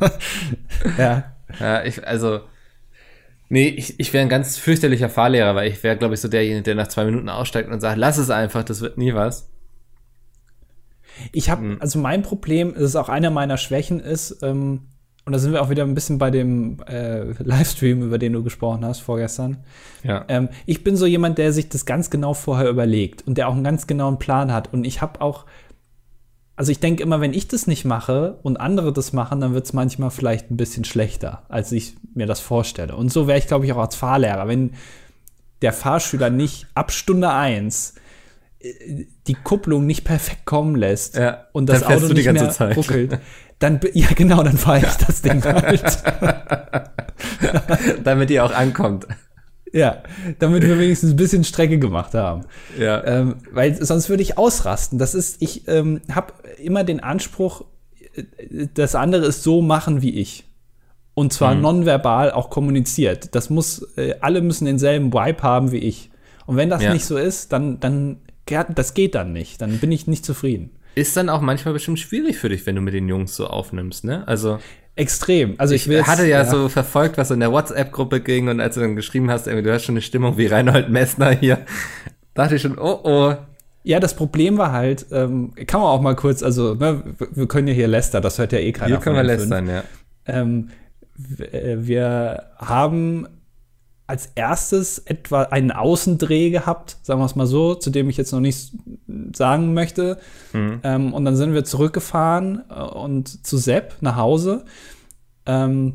ja. 0.98 1.32
Ja, 1.60 1.84
ich, 1.84 2.06
also, 2.06 2.40
nee, 3.48 3.68
ich, 3.68 4.00
ich 4.00 4.12
wäre 4.12 4.22
ein 4.22 4.28
ganz 4.28 4.58
fürchterlicher 4.58 5.08
Fahrlehrer, 5.08 5.54
weil 5.54 5.70
ich 5.70 5.82
wäre, 5.82 5.96
glaube 5.96 6.14
ich, 6.14 6.20
so 6.20 6.28
derjenige, 6.28 6.62
der 6.62 6.74
nach 6.74 6.88
zwei 6.88 7.04
Minuten 7.04 7.28
aussteigt 7.28 7.70
und 7.70 7.80
sagt, 7.80 7.98
lass 7.98 8.18
es 8.18 8.30
einfach, 8.30 8.64
das 8.64 8.80
wird 8.80 8.98
nie 8.98 9.14
was. 9.14 9.50
Ich 11.30 11.50
habe, 11.50 11.62
hm. 11.62 11.76
also 11.80 11.98
mein 11.98 12.22
Problem, 12.22 12.74
das 12.74 12.82
ist 12.82 12.96
auch 12.96 13.08
einer 13.08 13.30
meiner 13.30 13.58
Schwächen, 13.58 14.00
ist, 14.00 14.42
ähm, 14.42 14.88
und 15.24 15.32
da 15.32 15.38
sind 15.38 15.52
wir 15.52 15.62
auch 15.62 15.70
wieder 15.70 15.84
ein 15.84 15.94
bisschen 15.94 16.18
bei 16.18 16.30
dem 16.30 16.78
äh, 16.88 17.32
Livestream, 17.42 18.02
über 18.02 18.18
den 18.18 18.32
du 18.32 18.42
gesprochen 18.42 18.84
hast 18.84 19.00
vorgestern. 19.00 19.58
Ja. 20.02 20.24
Ähm, 20.28 20.48
ich 20.66 20.82
bin 20.82 20.96
so 20.96 21.06
jemand, 21.06 21.38
der 21.38 21.52
sich 21.52 21.68
das 21.68 21.86
ganz 21.86 22.10
genau 22.10 22.34
vorher 22.34 22.68
überlegt 22.68 23.26
und 23.26 23.38
der 23.38 23.48
auch 23.48 23.54
einen 23.54 23.62
ganz 23.62 23.86
genauen 23.86 24.18
Plan 24.18 24.52
hat. 24.52 24.72
Und 24.72 24.84
ich 24.84 25.00
habe 25.00 25.20
auch, 25.20 25.46
also 26.56 26.72
ich 26.72 26.80
denke 26.80 27.04
immer, 27.04 27.20
wenn 27.20 27.34
ich 27.34 27.46
das 27.46 27.68
nicht 27.68 27.84
mache 27.84 28.38
und 28.42 28.56
andere 28.56 28.92
das 28.92 29.12
machen, 29.12 29.40
dann 29.40 29.54
wird 29.54 29.64
es 29.64 29.72
manchmal 29.72 30.10
vielleicht 30.10 30.50
ein 30.50 30.56
bisschen 30.56 30.84
schlechter, 30.84 31.44
als 31.48 31.70
ich 31.70 31.94
mir 32.14 32.26
das 32.26 32.40
vorstelle. 32.40 32.96
Und 32.96 33.12
so 33.12 33.28
wäre 33.28 33.38
ich, 33.38 33.46
glaube 33.46 33.64
ich, 33.64 33.72
auch 33.72 33.78
als 33.78 33.94
Fahrlehrer. 33.94 34.48
Wenn 34.48 34.72
der 35.62 35.72
Fahrschüler 35.72 36.30
nicht 36.30 36.66
ab 36.74 36.90
Stunde 36.90 37.30
eins 37.30 37.94
äh, 38.58 39.06
die 39.28 39.34
Kupplung 39.34 39.86
nicht 39.86 40.02
perfekt 40.02 40.44
kommen 40.46 40.74
lässt 40.74 41.16
ja, 41.16 41.46
und 41.52 41.68
das 41.68 41.84
Auto 41.84 42.08
nicht 42.08 42.30
mehr 42.30 42.50
Zeit. 42.50 42.76
ruckelt, 42.76 43.20
dann, 43.62 43.80
ja 43.92 44.08
genau, 44.14 44.42
dann 44.42 44.56
fahre 44.56 44.78
ich 44.78 45.06
das 45.06 45.22
Ding 45.22 45.42
halt. 45.44 46.02
damit 48.04 48.30
ihr 48.30 48.44
auch 48.44 48.52
ankommt. 48.52 49.06
Ja, 49.72 50.02
damit 50.38 50.64
wir 50.64 50.78
wenigstens 50.78 51.10
ein 51.10 51.16
bisschen 51.16 51.44
Strecke 51.44 51.78
gemacht 51.78 52.14
haben. 52.14 52.44
Ja. 52.78 53.02
Ähm, 53.04 53.36
weil 53.52 53.82
sonst 53.82 54.10
würde 54.10 54.22
ich 54.22 54.36
ausrasten. 54.36 54.98
Das 54.98 55.14
ist, 55.14 55.40
ich 55.40 55.66
ähm, 55.66 56.02
habe 56.10 56.34
immer 56.58 56.84
den 56.84 57.00
Anspruch, 57.00 57.64
äh, 58.14 58.66
das 58.74 58.94
andere 58.94 59.24
ist 59.24 59.42
so 59.42 59.62
machen 59.62 60.02
wie 60.02 60.20
ich. 60.20 60.44
Und 61.14 61.32
zwar 61.32 61.54
mhm. 61.54 61.62
nonverbal 61.62 62.32
auch 62.32 62.50
kommuniziert. 62.50 63.34
Das 63.34 63.48
muss, 63.48 63.82
äh, 63.96 64.16
alle 64.20 64.42
müssen 64.42 64.66
denselben 64.66 65.12
Vibe 65.12 65.42
haben 65.42 65.72
wie 65.72 65.78
ich. 65.78 66.10
Und 66.44 66.56
wenn 66.56 66.68
das 66.68 66.82
ja. 66.82 66.92
nicht 66.92 67.06
so 67.06 67.16
ist, 67.16 67.52
dann, 67.52 67.80
dann, 67.80 68.18
das 68.74 68.92
geht 68.92 69.14
dann 69.14 69.32
nicht. 69.32 69.62
Dann 69.62 69.78
bin 69.78 69.92
ich 69.92 70.06
nicht 70.06 70.26
zufrieden 70.26 70.70
ist 70.94 71.16
dann 71.16 71.28
auch 71.28 71.40
manchmal 71.40 71.74
bestimmt 71.74 71.98
schwierig 71.98 72.38
für 72.38 72.48
dich, 72.48 72.66
wenn 72.66 72.76
du 72.76 72.82
mit 72.82 72.94
den 72.94 73.08
Jungs 73.08 73.34
so 73.34 73.46
aufnimmst, 73.46 74.04
ne? 74.04 74.26
Also 74.26 74.58
extrem. 74.94 75.54
Also 75.58 75.74
ich, 75.74 75.88
ich 75.88 76.06
hatte 76.06 76.22
ja, 76.22 76.42
ja, 76.42 76.44
so 76.44 76.68
verfolgt, 76.68 77.16
was 77.18 77.30
in 77.30 77.40
der 77.40 77.50
WhatsApp-Gruppe 77.50 78.20
ging 78.20 78.48
und 78.48 78.60
als 78.60 78.74
du 78.74 78.80
dann 78.80 78.96
geschrieben 78.96 79.30
hast, 79.30 79.46
irgendwie, 79.46 79.64
du 79.64 79.72
hast 79.72 79.84
schon 79.84 79.94
eine 79.94 80.02
Stimmung 80.02 80.36
wie 80.36 80.46
Reinhold 80.46 80.90
Messner 80.90 81.30
hier, 81.30 81.58
dachte 82.34 82.56
ich 82.56 82.62
schon, 82.62 82.78
oh 82.78 83.00
oh. 83.04 83.34
Ja, 83.84 83.98
das 83.98 84.14
Problem 84.14 84.58
war 84.58 84.70
halt, 84.70 85.06
ähm, 85.10 85.54
kann 85.66 85.80
man 85.80 85.90
auch 85.90 86.00
mal 86.00 86.14
kurz, 86.14 86.44
also 86.44 86.74
ne, 86.74 87.02
wir 87.32 87.48
können 87.48 87.66
ja 87.66 87.74
hier 87.74 87.88
lästern, 87.88 88.22
das 88.22 88.38
hört 88.38 88.52
ja 88.52 88.60
eh 88.60 88.70
keiner. 88.70 88.88
Hier 88.88 88.98
können 88.98 89.16
wir 89.16 89.24
lästern, 89.24 89.68
ja. 89.68 89.82
Ähm, 90.24 90.68
äh, 91.38 91.78
wir 91.80 92.44
haben 92.58 93.26
als 94.12 94.30
erstes 94.34 94.98
etwa 94.98 95.44
einen 95.44 95.70
Außendreh 95.70 96.50
gehabt, 96.50 96.98
sagen 97.02 97.18
wir 97.18 97.24
es 97.24 97.34
mal 97.34 97.46
so, 97.46 97.74
zu 97.74 97.88
dem 97.88 98.10
ich 98.10 98.18
jetzt 98.18 98.30
noch 98.30 98.40
nichts 98.40 98.72
sagen 99.34 99.72
möchte. 99.72 100.18
Mhm. 100.52 100.80
Ähm, 100.82 101.14
und 101.14 101.24
dann 101.24 101.34
sind 101.34 101.54
wir 101.54 101.64
zurückgefahren 101.64 102.62
äh, 102.68 102.74
und 102.74 103.46
zu 103.46 103.56
Sepp 103.56 103.96
nach 104.02 104.16
Hause. 104.16 104.66
Ähm, 105.46 105.94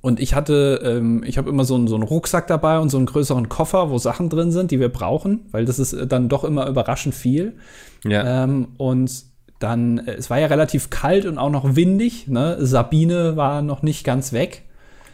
und 0.00 0.18
ich 0.18 0.34
hatte, 0.34 0.80
ähm, 0.82 1.22
ich 1.24 1.38
habe 1.38 1.48
immer 1.48 1.64
so 1.64 1.76
einen, 1.76 1.86
so 1.86 1.94
einen 1.94 2.02
Rucksack 2.02 2.48
dabei 2.48 2.80
und 2.80 2.88
so 2.88 2.96
einen 2.96 3.06
größeren 3.06 3.48
Koffer, 3.48 3.88
wo 3.90 3.98
Sachen 3.98 4.30
drin 4.30 4.50
sind, 4.50 4.72
die 4.72 4.80
wir 4.80 4.88
brauchen, 4.88 5.46
weil 5.52 5.64
das 5.64 5.78
ist 5.78 5.92
äh, 5.92 6.08
dann 6.08 6.28
doch 6.28 6.42
immer 6.42 6.66
überraschend 6.66 7.14
viel. 7.14 7.54
Ja. 8.02 8.42
Ähm, 8.42 8.70
und 8.78 9.12
dann, 9.60 9.98
äh, 9.98 10.14
es 10.14 10.28
war 10.28 10.40
ja 10.40 10.48
relativ 10.48 10.90
kalt 10.90 11.24
und 11.24 11.38
auch 11.38 11.50
noch 11.50 11.76
windig. 11.76 12.26
Ne? 12.26 12.56
Sabine 12.58 13.36
war 13.36 13.62
noch 13.62 13.82
nicht 13.82 14.02
ganz 14.02 14.32
weg. 14.32 14.64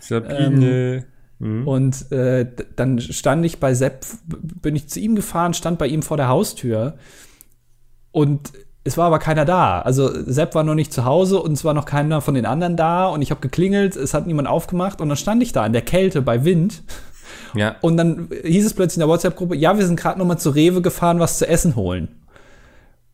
Sabine. 0.00 0.96
Ähm, 0.96 1.04
Mhm. 1.38 1.66
Und 1.66 2.12
äh, 2.12 2.46
dann 2.76 3.00
stand 3.00 3.44
ich 3.44 3.60
bei 3.60 3.74
Sepp, 3.74 4.04
bin 4.26 4.76
ich 4.76 4.88
zu 4.88 5.00
ihm 5.00 5.14
gefahren, 5.14 5.54
stand 5.54 5.78
bei 5.78 5.86
ihm 5.86 6.02
vor 6.02 6.16
der 6.16 6.28
Haustür 6.28 6.94
und 8.12 8.52
es 8.84 8.98
war 8.98 9.06
aber 9.06 9.18
keiner 9.18 9.44
da. 9.44 9.80
Also 9.80 10.10
Sepp 10.30 10.54
war 10.54 10.62
noch 10.62 10.74
nicht 10.74 10.92
zu 10.92 11.04
Hause 11.04 11.40
und 11.40 11.52
es 11.52 11.64
war 11.64 11.74
noch 11.74 11.86
keiner 11.86 12.20
von 12.20 12.34
den 12.34 12.46
anderen 12.46 12.76
da 12.76 13.06
und 13.08 13.22
ich 13.22 13.30
habe 13.30 13.40
geklingelt, 13.40 13.96
es 13.96 14.14
hat 14.14 14.26
niemand 14.26 14.46
aufgemacht 14.46 15.00
und 15.00 15.08
dann 15.08 15.16
stand 15.16 15.42
ich 15.42 15.52
da 15.52 15.64
in 15.66 15.72
der 15.72 15.82
Kälte 15.82 16.22
bei 16.22 16.44
Wind. 16.44 16.82
Ja. 17.54 17.76
Und 17.82 17.96
dann 17.96 18.28
hieß 18.42 18.66
es 18.66 18.74
plötzlich 18.74 18.96
in 18.96 19.00
der 19.00 19.08
WhatsApp-Gruppe, 19.08 19.54
ja, 19.54 19.78
wir 19.78 19.86
sind 19.86 19.98
gerade 19.98 20.18
noch 20.18 20.26
mal 20.26 20.38
zu 20.38 20.50
Rewe 20.50 20.82
gefahren, 20.82 21.20
was 21.20 21.38
zu 21.38 21.48
essen 21.48 21.76
holen. 21.76 22.08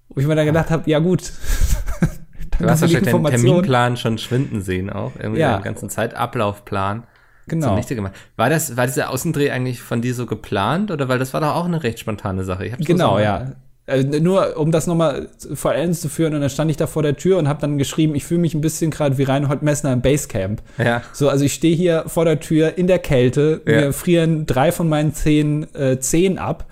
Wo 0.09 0.19
ich 0.21 0.27
mir 0.27 0.35
dann 0.35 0.47
gedacht 0.47 0.71
habe, 0.71 0.91
ja 0.91 0.99
gut. 0.99 1.33
du 2.59 2.67
hast 2.67 2.81
wahrscheinlich 2.81 3.13
den 3.13 3.25
Terminplan 3.25 3.99
schon 3.99 4.17
schwinden 4.17 4.63
sehen 4.63 4.91
auch, 4.91 5.13
irgendwie 5.19 5.41
ja. 5.41 5.59
den 5.59 5.65
ganzen 5.65 5.91
Zeitablaufplan. 5.91 7.05
Genau. 7.51 7.71
Zunichte 7.71 7.97
gemacht. 7.97 8.15
War 8.37 8.49
das, 8.49 8.77
war 8.77 8.87
dieser 8.87 9.11
Außendreh 9.11 9.51
eigentlich 9.51 9.83
von 9.83 10.01
dir 10.01 10.15
so 10.15 10.25
geplant 10.25 10.93
oder 10.93 11.09
weil 11.09 11.19
das 11.19 11.35
war 11.35 11.41
doch 11.41 11.57
auch 11.57 11.65
eine 11.65 11.83
recht 11.83 11.99
spontane 11.99 12.45
Sache? 12.45 12.71
Genau, 12.79 13.15
so 13.17 13.19
ja. 13.19 13.53
Also 13.87 14.07
nur 14.21 14.57
um 14.57 14.71
das 14.71 14.87
nochmal 14.87 15.29
vor 15.55 15.75
Ende 15.75 15.97
zu 15.97 16.09
führen, 16.09 16.33
und 16.35 16.43
dann 16.43 16.51
stand 16.51 16.71
ich 16.71 16.77
da 16.77 16.87
vor 16.87 17.03
der 17.03 17.17
Tür 17.17 17.39
und 17.39 17.49
habe 17.49 17.61
dann 17.61 17.77
geschrieben, 17.77 18.15
ich 18.15 18.25
fühle 18.25 18.41
mich 18.41 18.55
ein 18.55 18.61
bisschen 18.61 18.93
gerade 18.93 19.19
wie 19.19 19.25
Reinhold 19.25 19.63
Messner 19.63 19.93
im 19.93 20.01
Basecamp. 20.01 20.63
Ja. 20.79 21.03
So, 21.13 21.29
also 21.29 21.45
ich 21.45 21.55
stehe 21.55 21.75
hier 21.75 22.05
vor 22.07 22.25
der 22.25 22.39
Tür 22.39 22.79
in 22.79 22.87
der 22.87 23.01
Kälte, 23.01 23.63
ja. 23.67 23.81
mir 23.81 23.93
frieren 23.93 24.47
drei 24.47 24.71
von 24.71 24.89
meinen 24.89 25.13
zehn 25.13 25.75
äh, 25.75 25.99
Zehen 25.99 26.39
ab. 26.39 26.67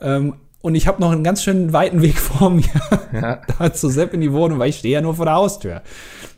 Ähm, 0.00 0.34
und 0.60 0.74
ich 0.74 0.88
habe 0.88 1.00
noch 1.00 1.12
einen 1.12 1.22
ganz 1.22 1.44
schön 1.44 1.72
weiten 1.72 2.02
Weg 2.02 2.18
vor 2.18 2.50
mir, 2.50 2.64
ja. 3.12 3.40
da 3.60 3.72
zu 3.72 3.88
Sepp 3.88 4.12
in 4.12 4.20
die 4.20 4.32
Wohnung, 4.32 4.58
weil 4.58 4.70
ich 4.70 4.78
stehe 4.78 4.94
ja 4.94 5.00
nur 5.00 5.14
vor 5.14 5.26
der 5.26 5.34
Haustür. 5.34 5.82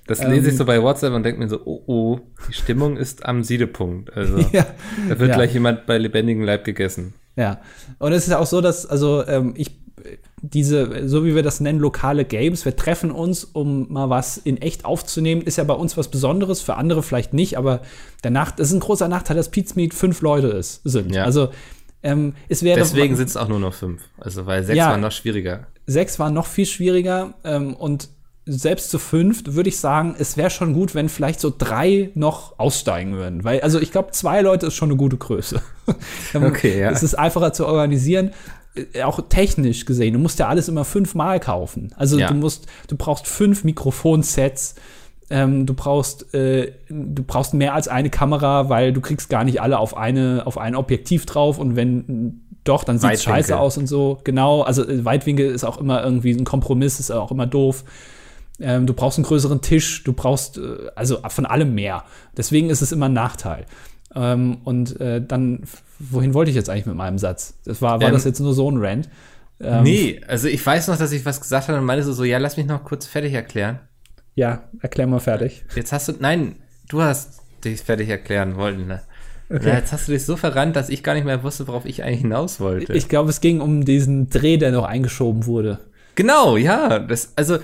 Das 0.08 0.20
lese 0.24 0.46
ähm, 0.46 0.52
ich 0.52 0.56
so 0.56 0.64
bei 0.64 0.82
WhatsApp 0.82 1.12
und 1.12 1.22
denke 1.22 1.38
mir 1.38 1.48
so, 1.48 1.60
oh 1.64 1.82
oh, 1.86 2.20
die 2.48 2.54
Stimmung 2.54 2.96
ist 2.96 3.26
am 3.26 3.44
Siedepunkt. 3.44 4.12
Also 4.16 4.38
ja, 4.52 4.66
da 5.08 5.18
wird 5.18 5.30
ja. 5.30 5.36
gleich 5.36 5.52
jemand 5.52 5.86
bei 5.86 5.98
lebendigem 5.98 6.42
Leib 6.42 6.64
gegessen. 6.64 7.14
Ja, 7.36 7.60
und 7.98 8.12
es 8.12 8.26
ist 8.26 8.32
auch 8.34 8.46
so, 8.46 8.60
dass, 8.60 8.86
also 8.86 9.24
ähm, 9.26 9.52
ich, 9.56 9.78
diese, 10.40 11.06
so 11.08 11.26
wie 11.26 11.34
wir 11.34 11.42
das 11.42 11.60
nennen, 11.60 11.78
lokale 11.78 12.24
Games, 12.24 12.64
wir 12.64 12.74
treffen 12.74 13.10
uns, 13.10 13.44
um 13.44 13.92
mal 13.92 14.08
was 14.08 14.38
in 14.38 14.56
echt 14.56 14.86
aufzunehmen, 14.86 15.42
ist 15.42 15.58
ja 15.58 15.64
bei 15.64 15.74
uns 15.74 15.96
was 15.96 16.08
Besonderes, 16.08 16.62
für 16.62 16.76
andere 16.76 17.02
vielleicht 17.02 17.34
nicht, 17.34 17.58
aber 17.58 17.82
der 18.24 18.30
Nacht, 18.30 18.60
es 18.60 18.68
ist 18.68 18.74
ein 18.74 18.80
großer 18.80 19.08
Nachteil, 19.08 19.36
dass 19.36 19.50
Pizmeet 19.50 19.92
fünf 19.92 20.22
Leute 20.22 20.48
ist, 20.48 20.80
sind. 20.84 21.14
Ja. 21.14 21.24
Also 21.24 21.50
ähm, 22.02 22.34
es 22.48 22.62
wäre 22.62 22.78
Deswegen 22.78 23.14
sind 23.14 23.28
es 23.28 23.36
auch 23.36 23.48
nur 23.48 23.60
noch 23.60 23.74
fünf. 23.74 24.02
Also 24.18 24.46
weil 24.46 24.64
sechs 24.64 24.78
ja, 24.78 24.90
waren 24.90 25.00
noch 25.00 25.12
schwieriger. 25.12 25.66
Sechs 25.86 26.18
waren 26.18 26.32
noch 26.32 26.46
viel 26.46 26.66
schwieriger 26.66 27.34
ähm, 27.44 27.74
und 27.74 28.08
selbst 28.48 28.90
zu 28.90 28.98
fünft 28.98 29.54
würde 29.54 29.68
ich 29.68 29.78
sagen, 29.78 30.14
es 30.18 30.36
wäre 30.36 30.48
schon 30.48 30.72
gut, 30.72 30.94
wenn 30.94 31.08
vielleicht 31.08 31.38
so 31.38 31.52
drei 31.56 32.10
noch 32.14 32.58
aussteigen 32.58 33.14
würden. 33.14 33.44
Weil, 33.44 33.60
also 33.60 33.78
ich 33.78 33.92
glaube, 33.92 34.12
zwei 34.12 34.40
Leute 34.40 34.66
ist 34.66 34.74
schon 34.74 34.88
eine 34.88 34.96
gute 34.96 35.18
Größe. 35.18 35.60
okay, 36.34 36.80
ja. 36.80 36.90
Es 36.90 37.02
ist 37.02 37.14
einfacher 37.14 37.52
zu 37.52 37.66
organisieren. 37.66 38.30
Äh, 38.74 39.02
auch 39.02 39.20
technisch 39.28 39.84
gesehen, 39.84 40.14
du 40.14 40.18
musst 40.18 40.38
ja 40.38 40.48
alles 40.48 40.68
immer 40.68 40.86
fünfmal 40.86 41.40
kaufen. 41.40 41.92
Also 41.96 42.18
ja. 42.18 42.28
du 42.28 42.34
musst, 42.34 42.66
du 42.88 42.96
brauchst 42.96 43.26
fünf 43.26 43.64
Mikrofonsets. 43.64 44.76
Ähm, 45.30 45.66
du 45.66 45.74
brauchst, 45.74 46.32
äh, 46.32 46.72
du 46.88 47.22
brauchst 47.22 47.52
mehr 47.52 47.74
als 47.74 47.86
eine 47.86 48.08
Kamera, 48.08 48.70
weil 48.70 48.94
du 48.94 49.02
kriegst 49.02 49.28
gar 49.28 49.44
nicht 49.44 49.60
alle 49.60 49.78
auf 49.78 49.94
eine, 49.94 50.42
auf 50.46 50.56
ein 50.56 50.74
Objektiv 50.74 51.26
drauf 51.26 51.58
und 51.58 51.76
wenn 51.76 52.40
doch, 52.64 52.84
dann 52.84 52.98
sieht 52.98 53.12
es 53.12 53.22
scheiße 53.22 53.58
aus 53.58 53.76
und 53.78 53.86
so. 53.86 54.18
Genau, 54.24 54.62
also 54.62 54.84
Weitwinkel 54.86 55.50
ist 55.50 55.64
auch 55.64 55.78
immer 55.78 56.02
irgendwie 56.02 56.32
ein 56.32 56.44
Kompromiss, 56.44 56.98
ist 56.98 57.10
auch 57.10 57.30
immer 57.30 57.46
doof. 57.46 57.84
Ähm, 58.60 58.86
du 58.86 58.94
brauchst 58.94 59.18
einen 59.18 59.24
größeren 59.24 59.60
Tisch, 59.60 60.02
du 60.04 60.12
brauchst 60.12 60.58
äh, 60.58 60.90
also 60.94 61.18
von 61.28 61.46
allem 61.46 61.74
mehr. 61.74 62.04
Deswegen 62.36 62.70
ist 62.70 62.82
es 62.82 62.92
immer 62.92 63.06
ein 63.06 63.12
Nachteil. 63.12 63.66
Ähm, 64.14 64.58
und 64.64 65.00
äh, 65.00 65.22
dann, 65.24 65.62
wohin 65.98 66.34
wollte 66.34 66.50
ich 66.50 66.56
jetzt 66.56 66.70
eigentlich 66.70 66.86
mit 66.86 66.96
meinem 66.96 67.18
Satz? 67.18 67.54
Das 67.64 67.82
war, 67.82 68.00
war 68.00 68.08
ähm, 68.08 68.14
das 68.14 68.24
jetzt 68.24 68.40
nur 68.40 68.54
so 68.54 68.70
ein 68.70 68.78
Rant? 68.78 69.08
Ähm, 69.60 69.82
nee, 69.82 70.20
also 70.26 70.48
ich 70.48 70.64
weiß 70.64 70.88
noch, 70.88 70.96
dass 70.96 71.12
ich 71.12 71.24
was 71.24 71.40
gesagt 71.40 71.68
habe 71.68 71.78
und 71.78 71.84
meinte 71.84 72.04
so, 72.04 72.24
ja, 72.24 72.38
lass 72.38 72.56
mich 72.56 72.66
noch 72.66 72.84
kurz 72.84 73.06
fertig 73.06 73.32
erklären. 73.32 73.80
Ja, 74.34 74.62
erklär 74.80 75.06
mal 75.06 75.18
fertig. 75.18 75.64
Jetzt 75.74 75.92
hast 75.92 76.08
du, 76.08 76.14
nein, 76.18 76.56
du 76.88 77.02
hast 77.02 77.40
dich 77.64 77.80
fertig 77.80 78.08
erklären 78.08 78.56
wollen, 78.56 78.86
ne? 78.86 79.02
Okay. 79.50 79.68
Ja, 79.68 79.74
jetzt 79.76 79.92
hast 79.92 80.06
du 80.06 80.12
dich 80.12 80.24
so 80.24 80.36
verrannt, 80.36 80.76
dass 80.76 80.90
ich 80.90 81.02
gar 81.02 81.14
nicht 81.14 81.24
mehr 81.24 81.42
wusste, 81.42 81.66
worauf 81.66 81.86
ich 81.86 82.04
eigentlich 82.04 82.20
hinaus 82.20 82.60
wollte. 82.60 82.92
Ich 82.92 83.08
glaube, 83.08 83.30
es 83.30 83.40
ging 83.40 83.60
um 83.60 83.84
diesen 83.84 84.28
Dreh, 84.28 84.58
der 84.58 84.72
noch 84.72 84.84
eingeschoben 84.84 85.46
wurde. 85.46 85.78
Genau, 86.14 86.56
ja. 86.56 86.98
Das, 86.98 87.32
also 87.34 87.58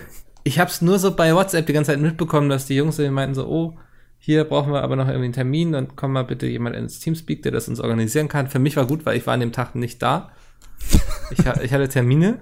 ich 0.44 0.58
habe 0.58 0.70
es 0.70 0.82
nur 0.82 0.98
so 0.98 1.16
bei 1.16 1.34
WhatsApp 1.34 1.66
die 1.66 1.72
ganze 1.72 1.92
Zeit 1.92 2.00
mitbekommen, 2.00 2.48
dass 2.48 2.66
die 2.66 2.76
Jungs 2.76 2.98
meinten 2.98 3.34
so, 3.34 3.46
oh, 3.48 3.78
hier 4.18 4.44
brauchen 4.44 4.72
wir 4.72 4.82
aber 4.82 4.96
noch 4.96 5.08
irgendwie 5.08 5.24
einen 5.24 5.32
Termin, 5.34 5.72
dann 5.72 5.96
komm 5.96 6.12
mal 6.12 6.24
bitte 6.24 6.46
jemand 6.46 6.76
ins 6.76 7.00
Teamspeak, 7.00 7.42
der 7.42 7.52
das 7.52 7.68
uns 7.68 7.80
organisieren 7.80 8.28
kann. 8.28 8.48
Für 8.48 8.58
mich 8.58 8.76
war 8.76 8.86
gut, 8.86 9.04
weil 9.04 9.16
ich 9.16 9.26
war 9.26 9.34
an 9.34 9.40
dem 9.40 9.52
Tag 9.52 9.74
nicht 9.74 10.00
da. 10.02 10.30
Ich, 11.30 11.38
ich 11.38 11.72
hatte 11.72 11.88
Termine. 11.88 12.40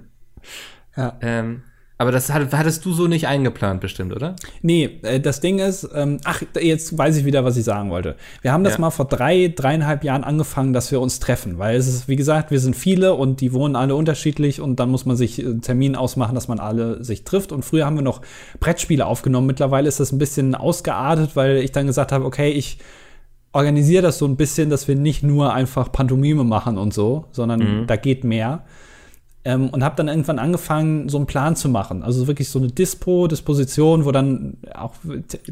Ja. 0.97 1.17
Ähm, 1.21 1.63
aber 2.03 2.11
das 2.11 2.33
hattest 2.33 2.85
du 2.85 2.93
so 2.93 3.07
nicht 3.07 3.29
eingeplant, 3.29 3.81
bestimmt, 3.81 4.13
oder? 4.13 4.35
Nee, 4.61 4.99
äh, 5.03 5.21
das 5.21 5.41
Ding 5.41 5.61
ist, 5.61 5.89
ähm, 5.95 6.19
ach, 6.25 6.43
jetzt 6.61 6.99
weiß 6.99 7.17
ich 7.17 7.25
wieder, 7.25 7.45
was 7.45 7.57
ich 7.57 7.63
sagen 7.63 7.91
wollte. 7.91 8.17
Wir 8.41 8.53
haben 8.53 8.65
das 8.65 8.73
ja. 8.73 8.81
mal 8.81 8.91
vor 8.91 9.05
drei, 9.05 9.53
dreieinhalb 9.55 10.03
Jahren 10.03 10.25
angefangen, 10.25 10.73
dass 10.73 10.91
wir 10.91 11.01
uns 11.01 11.21
treffen, 11.21 11.59
weil 11.59 11.77
es 11.77 11.87
ist, 11.87 12.09
wie 12.09 12.17
gesagt, 12.17 12.51
wir 12.51 12.59
sind 12.59 12.75
viele 12.75 13.15
und 13.15 13.41
die 13.41 13.53
wohnen 13.53 13.77
alle 13.77 13.95
unterschiedlich 13.95 14.61
und 14.61 14.81
dann 14.81 14.91
muss 14.91 15.07
man 15.07 15.17
sich 15.17 15.39
einen 15.39 15.63
Termin 15.63 15.95
ausmachen, 15.95 16.35
dass 16.35 16.49
man 16.49 16.59
alle 16.59 17.05
sich 17.05 17.23
trifft. 17.23 17.53
Und 17.53 17.65
früher 17.65 17.87
haben 17.87 17.95
wir 17.95 18.03
noch 18.03 18.21
Brettspiele 18.59 19.07
aufgenommen. 19.07 19.47
Mittlerweile 19.47 19.87
ist 19.87 20.01
das 20.01 20.11
ein 20.11 20.19
bisschen 20.19 20.57
ausgeartet, 20.57 21.37
weil 21.37 21.59
ich 21.59 21.71
dann 21.71 21.87
gesagt 21.87 22.11
habe, 22.11 22.25
okay, 22.25 22.51
ich 22.51 22.79
organisiere 23.53 24.03
das 24.03 24.19
so 24.19 24.27
ein 24.27 24.37
bisschen, 24.37 24.71
dass 24.71 24.89
wir 24.89 24.97
nicht 24.97 25.23
nur 25.23 25.55
einfach 25.55 25.93
Pantomime 25.93 26.43
machen 26.43 26.79
und 26.79 26.93
so, 26.93 27.27
sondern 27.31 27.61
mhm. 27.61 27.87
da 27.87 27.95
geht 27.95 28.25
mehr. 28.25 28.65
Ähm, 29.45 29.71
und 29.71 29.83
habe 29.83 29.97
dann 29.97 30.07
irgendwann 30.07 30.39
angefangen, 30.39 31.09
so 31.09 31.17
einen 31.17 31.27
Plan 31.27 31.57
zu 31.57 31.69
machen. 31.69 32.05
Also 32.05 32.29
wirklich 32.29 32.49
so 32.49 32.61
eine 32.61 32.69
Dispo, 32.69 33.27
Disposition, 33.27 34.05
wo 34.05 34.13
dann 34.13 34.59
auch 34.73 34.95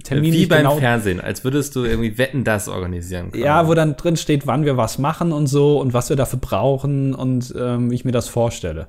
Termine. 0.04 0.36
Wie 0.36 0.46
beim 0.46 0.58
genau 0.58 0.76
Fernsehen, 0.76 1.20
als 1.20 1.42
würdest 1.42 1.74
du 1.74 1.84
irgendwie 1.84 2.16
Wetten 2.16 2.44
das 2.44 2.68
organisieren 2.68 3.32
können. 3.32 3.42
Ja, 3.42 3.66
wo 3.66 3.74
dann 3.74 3.96
drin 3.96 4.16
steht, 4.16 4.46
wann 4.46 4.64
wir 4.64 4.76
was 4.76 4.98
machen 4.98 5.32
und 5.32 5.48
so 5.48 5.80
und 5.80 5.92
was 5.92 6.08
wir 6.08 6.16
dafür 6.16 6.38
brauchen 6.38 7.14
und 7.16 7.52
ähm, 7.58 7.90
wie 7.90 7.96
ich 7.96 8.04
mir 8.04 8.12
das 8.12 8.28
vorstelle. 8.28 8.86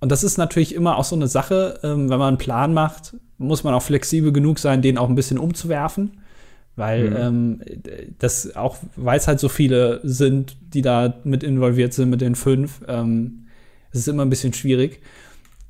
Und 0.00 0.10
das 0.10 0.24
ist 0.24 0.38
natürlich 0.38 0.74
immer 0.74 0.98
auch 0.98 1.04
so 1.04 1.14
eine 1.14 1.28
Sache, 1.28 1.78
ähm, 1.82 2.08
wenn 2.08 2.18
man 2.18 2.28
einen 2.28 2.38
Plan 2.38 2.72
macht, 2.72 3.14
muss 3.38 3.64
man 3.64 3.74
auch 3.74 3.82
flexibel 3.82 4.32
genug 4.32 4.58
sein, 4.58 4.82
den 4.82 4.98
auch 4.98 5.08
ein 5.08 5.14
bisschen 5.14 5.38
umzuwerfen. 5.38 6.22
Weil 6.74 7.10
mhm. 7.10 7.16
ähm, 7.16 7.60
das 8.18 8.56
auch, 8.56 8.78
weil 8.96 9.18
es 9.18 9.28
halt 9.28 9.38
so 9.38 9.50
viele 9.50 10.00
sind, 10.02 10.56
die 10.74 10.80
da 10.80 11.14
mit 11.22 11.42
involviert 11.42 11.92
sind 11.92 12.08
mit 12.08 12.22
den 12.22 12.34
fünf, 12.34 12.80
ähm, 12.88 13.41
das 13.92 14.00
ist 14.00 14.08
immer 14.08 14.24
ein 14.24 14.30
bisschen 14.30 14.52
schwierig. 14.52 15.00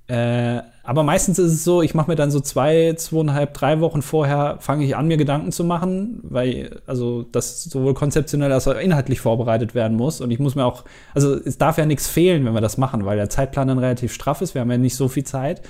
Äh, 0.08 0.62
aber 0.82 1.04
meistens 1.04 1.38
ist 1.38 1.52
es 1.52 1.64
so, 1.64 1.80
ich 1.80 1.94
mache 1.94 2.10
mir 2.10 2.16
dann 2.16 2.30
so 2.30 2.40
zwei, 2.40 2.94
zweieinhalb, 2.94 3.54
drei 3.54 3.80
Wochen 3.80 4.02
vorher, 4.02 4.56
fange 4.60 4.84
ich 4.84 4.96
an, 4.96 5.06
mir 5.06 5.16
Gedanken 5.16 5.52
zu 5.52 5.64
machen, 5.64 6.20
weil 6.24 6.80
also 6.86 7.22
das 7.22 7.64
sowohl 7.64 7.94
konzeptionell 7.94 8.52
als 8.52 8.66
auch 8.66 8.76
inhaltlich 8.76 9.20
vorbereitet 9.20 9.74
werden 9.74 9.96
muss. 9.96 10.20
Und 10.20 10.30
ich 10.32 10.40
muss 10.40 10.54
mir 10.56 10.64
auch, 10.64 10.84
also 11.14 11.34
es 11.36 11.56
darf 11.56 11.78
ja 11.78 11.86
nichts 11.86 12.08
fehlen, 12.08 12.44
wenn 12.44 12.52
wir 12.52 12.60
das 12.60 12.78
machen, 12.78 13.04
weil 13.04 13.16
der 13.16 13.30
Zeitplan 13.30 13.68
dann 13.68 13.78
relativ 13.78 14.12
straff 14.12 14.40
ist. 14.42 14.54
Wir 14.54 14.60
haben 14.60 14.70
ja 14.70 14.78
nicht 14.78 14.96
so 14.96 15.08
viel 15.08 15.24
Zeit. 15.24 15.62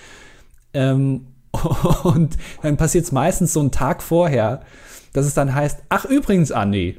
Ähm, 0.72 1.26
und 2.04 2.36
dann 2.62 2.78
passiert 2.78 3.04
es 3.04 3.12
meistens 3.12 3.52
so 3.52 3.60
einen 3.60 3.70
Tag 3.70 4.02
vorher, 4.02 4.62
dass 5.12 5.26
es 5.26 5.34
dann 5.34 5.54
heißt, 5.54 5.82
ach 5.90 6.06
übrigens, 6.06 6.52
Andi, 6.52 6.96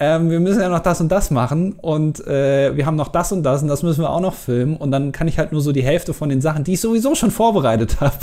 ähm, 0.00 0.30
wir 0.30 0.40
müssen 0.40 0.62
ja 0.62 0.70
noch 0.70 0.80
das 0.80 1.02
und 1.02 1.10
das 1.12 1.30
machen 1.30 1.74
und 1.74 2.26
äh, 2.26 2.74
wir 2.74 2.86
haben 2.86 2.96
noch 2.96 3.08
das 3.08 3.32
und 3.32 3.42
das 3.42 3.62
und 3.62 3.68
das 3.68 3.82
müssen 3.82 4.02
wir 4.02 4.08
auch 4.08 4.20
noch 4.20 4.34
filmen 4.34 4.78
und 4.78 4.90
dann 4.90 5.12
kann 5.12 5.28
ich 5.28 5.38
halt 5.38 5.52
nur 5.52 5.60
so 5.60 5.72
die 5.72 5.82
Hälfte 5.82 6.14
von 6.14 6.30
den 6.30 6.40
Sachen, 6.40 6.64
die 6.64 6.72
ich 6.72 6.80
sowieso 6.80 7.14
schon 7.14 7.30
vorbereitet 7.30 8.00
habe, 8.00 8.16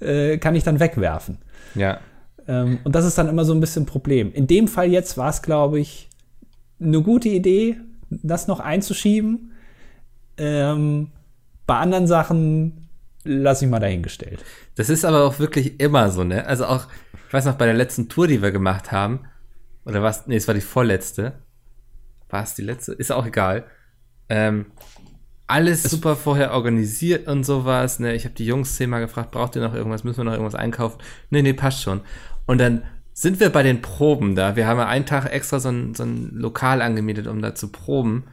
äh, 0.00 0.36
kann 0.36 0.54
ich 0.54 0.64
dann 0.64 0.80
wegwerfen. 0.80 1.38
Ja. 1.74 1.98
Ähm, 2.46 2.80
und 2.84 2.94
das 2.94 3.06
ist 3.06 3.16
dann 3.16 3.26
immer 3.28 3.46
so 3.46 3.54
ein 3.54 3.60
bisschen 3.60 3.84
ein 3.84 3.86
Problem. 3.86 4.32
In 4.34 4.46
dem 4.46 4.68
Fall 4.68 4.90
jetzt 4.90 5.16
war 5.16 5.30
es, 5.30 5.40
glaube 5.40 5.80
ich, 5.80 6.10
eine 6.78 7.00
gute 7.00 7.30
Idee, 7.30 7.78
das 8.10 8.46
noch 8.46 8.60
einzuschieben. 8.60 9.52
Ähm, 10.36 11.08
bei 11.66 11.78
anderen 11.78 12.06
Sachen 12.06 12.88
lasse 13.24 13.64
ich 13.64 13.70
mal 13.70 13.80
dahingestellt. 13.80 14.44
Das 14.74 14.90
ist 14.90 15.06
aber 15.06 15.24
auch 15.24 15.38
wirklich 15.38 15.80
immer 15.80 16.10
so, 16.10 16.22
ne? 16.22 16.46
Also 16.46 16.66
auch, 16.66 16.86
ich 17.26 17.32
weiß 17.32 17.46
noch, 17.46 17.54
bei 17.54 17.64
der 17.64 17.74
letzten 17.74 18.10
Tour, 18.10 18.26
die 18.26 18.42
wir 18.42 18.52
gemacht 18.52 18.92
haben, 18.92 19.20
oder 19.88 20.02
was? 20.02 20.26
Nee, 20.26 20.36
es 20.36 20.46
war 20.46 20.54
die 20.54 20.60
vorletzte. 20.60 21.32
War 22.28 22.42
es 22.42 22.54
die 22.54 22.62
letzte? 22.62 22.92
Ist 22.92 23.10
auch 23.10 23.26
egal. 23.26 23.64
Ähm, 24.28 24.66
alles 25.46 25.84
es 25.84 25.90
super 25.90 26.14
vorher 26.14 26.52
organisiert 26.52 27.26
und 27.26 27.44
sowas. 27.44 27.98
Ne? 27.98 28.14
Ich 28.14 28.24
habe 28.24 28.34
die 28.34 28.44
Jungs 28.44 28.76
zehnmal 28.76 29.00
gefragt, 29.00 29.30
braucht 29.30 29.56
ihr 29.56 29.62
noch 29.62 29.74
irgendwas? 29.74 30.04
Müssen 30.04 30.18
wir 30.18 30.24
noch 30.24 30.32
irgendwas 30.32 30.54
einkaufen? 30.54 31.00
Nee, 31.30 31.40
nee, 31.40 31.54
passt 31.54 31.82
schon. 31.82 32.02
Und 32.44 32.58
dann 32.58 32.82
sind 33.14 33.40
wir 33.40 33.48
bei 33.48 33.62
den 33.62 33.80
Proben 33.80 34.36
da. 34.36 34.56
Wir 34.56 34.66
haben 34.66 34.78
ja 34.78 34.86
einen 34.86 35.06
Tag 35.06 35.32
extra 35.32 35.58
so 35.58 35.70
ein, 35.70 35.94
so 35.94 36.04
ein 36.04 36.30
Lokal 36.34 36.82
angemietet, 36.82 37.26
um 37.26 37.40
da 37.40 37.54
zu 37.54 37.72
proben. 37.72 38.24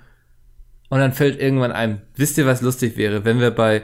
Und 0.89 0.99
dann 0.99 1.13
fällt 1.13 1.39
irgendwann 1.39 1.71
ein, 1.71 2.01
wisst 2.15 2.37
ihr, 2.37 2.45
was 2.45 2.61
lustig 2.61 2.97
wäre, 2.97 3.23
wenn 3.23 3.39
wir 3.39 3.51
bei 3.51 3.83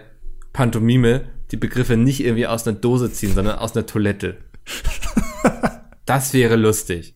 Pantomime 0.51 1.29
die 1.51 1.57
Begriffe 1.57 1.95
nicht 1.95 2.23
irgendwie 2.23 2.47
aus 2.47 2.67
einer 2.67 2.77
Dose 2.77 3.11
ziehen, 3.11 3.33
sondern 3.33 3.59
aus 3.59 3.75
einer 3.75 3.85
Toilette. 3.85 4.37
das 6.05 6.33
wäre 6.33 6.57
lustig. 6.57 7.15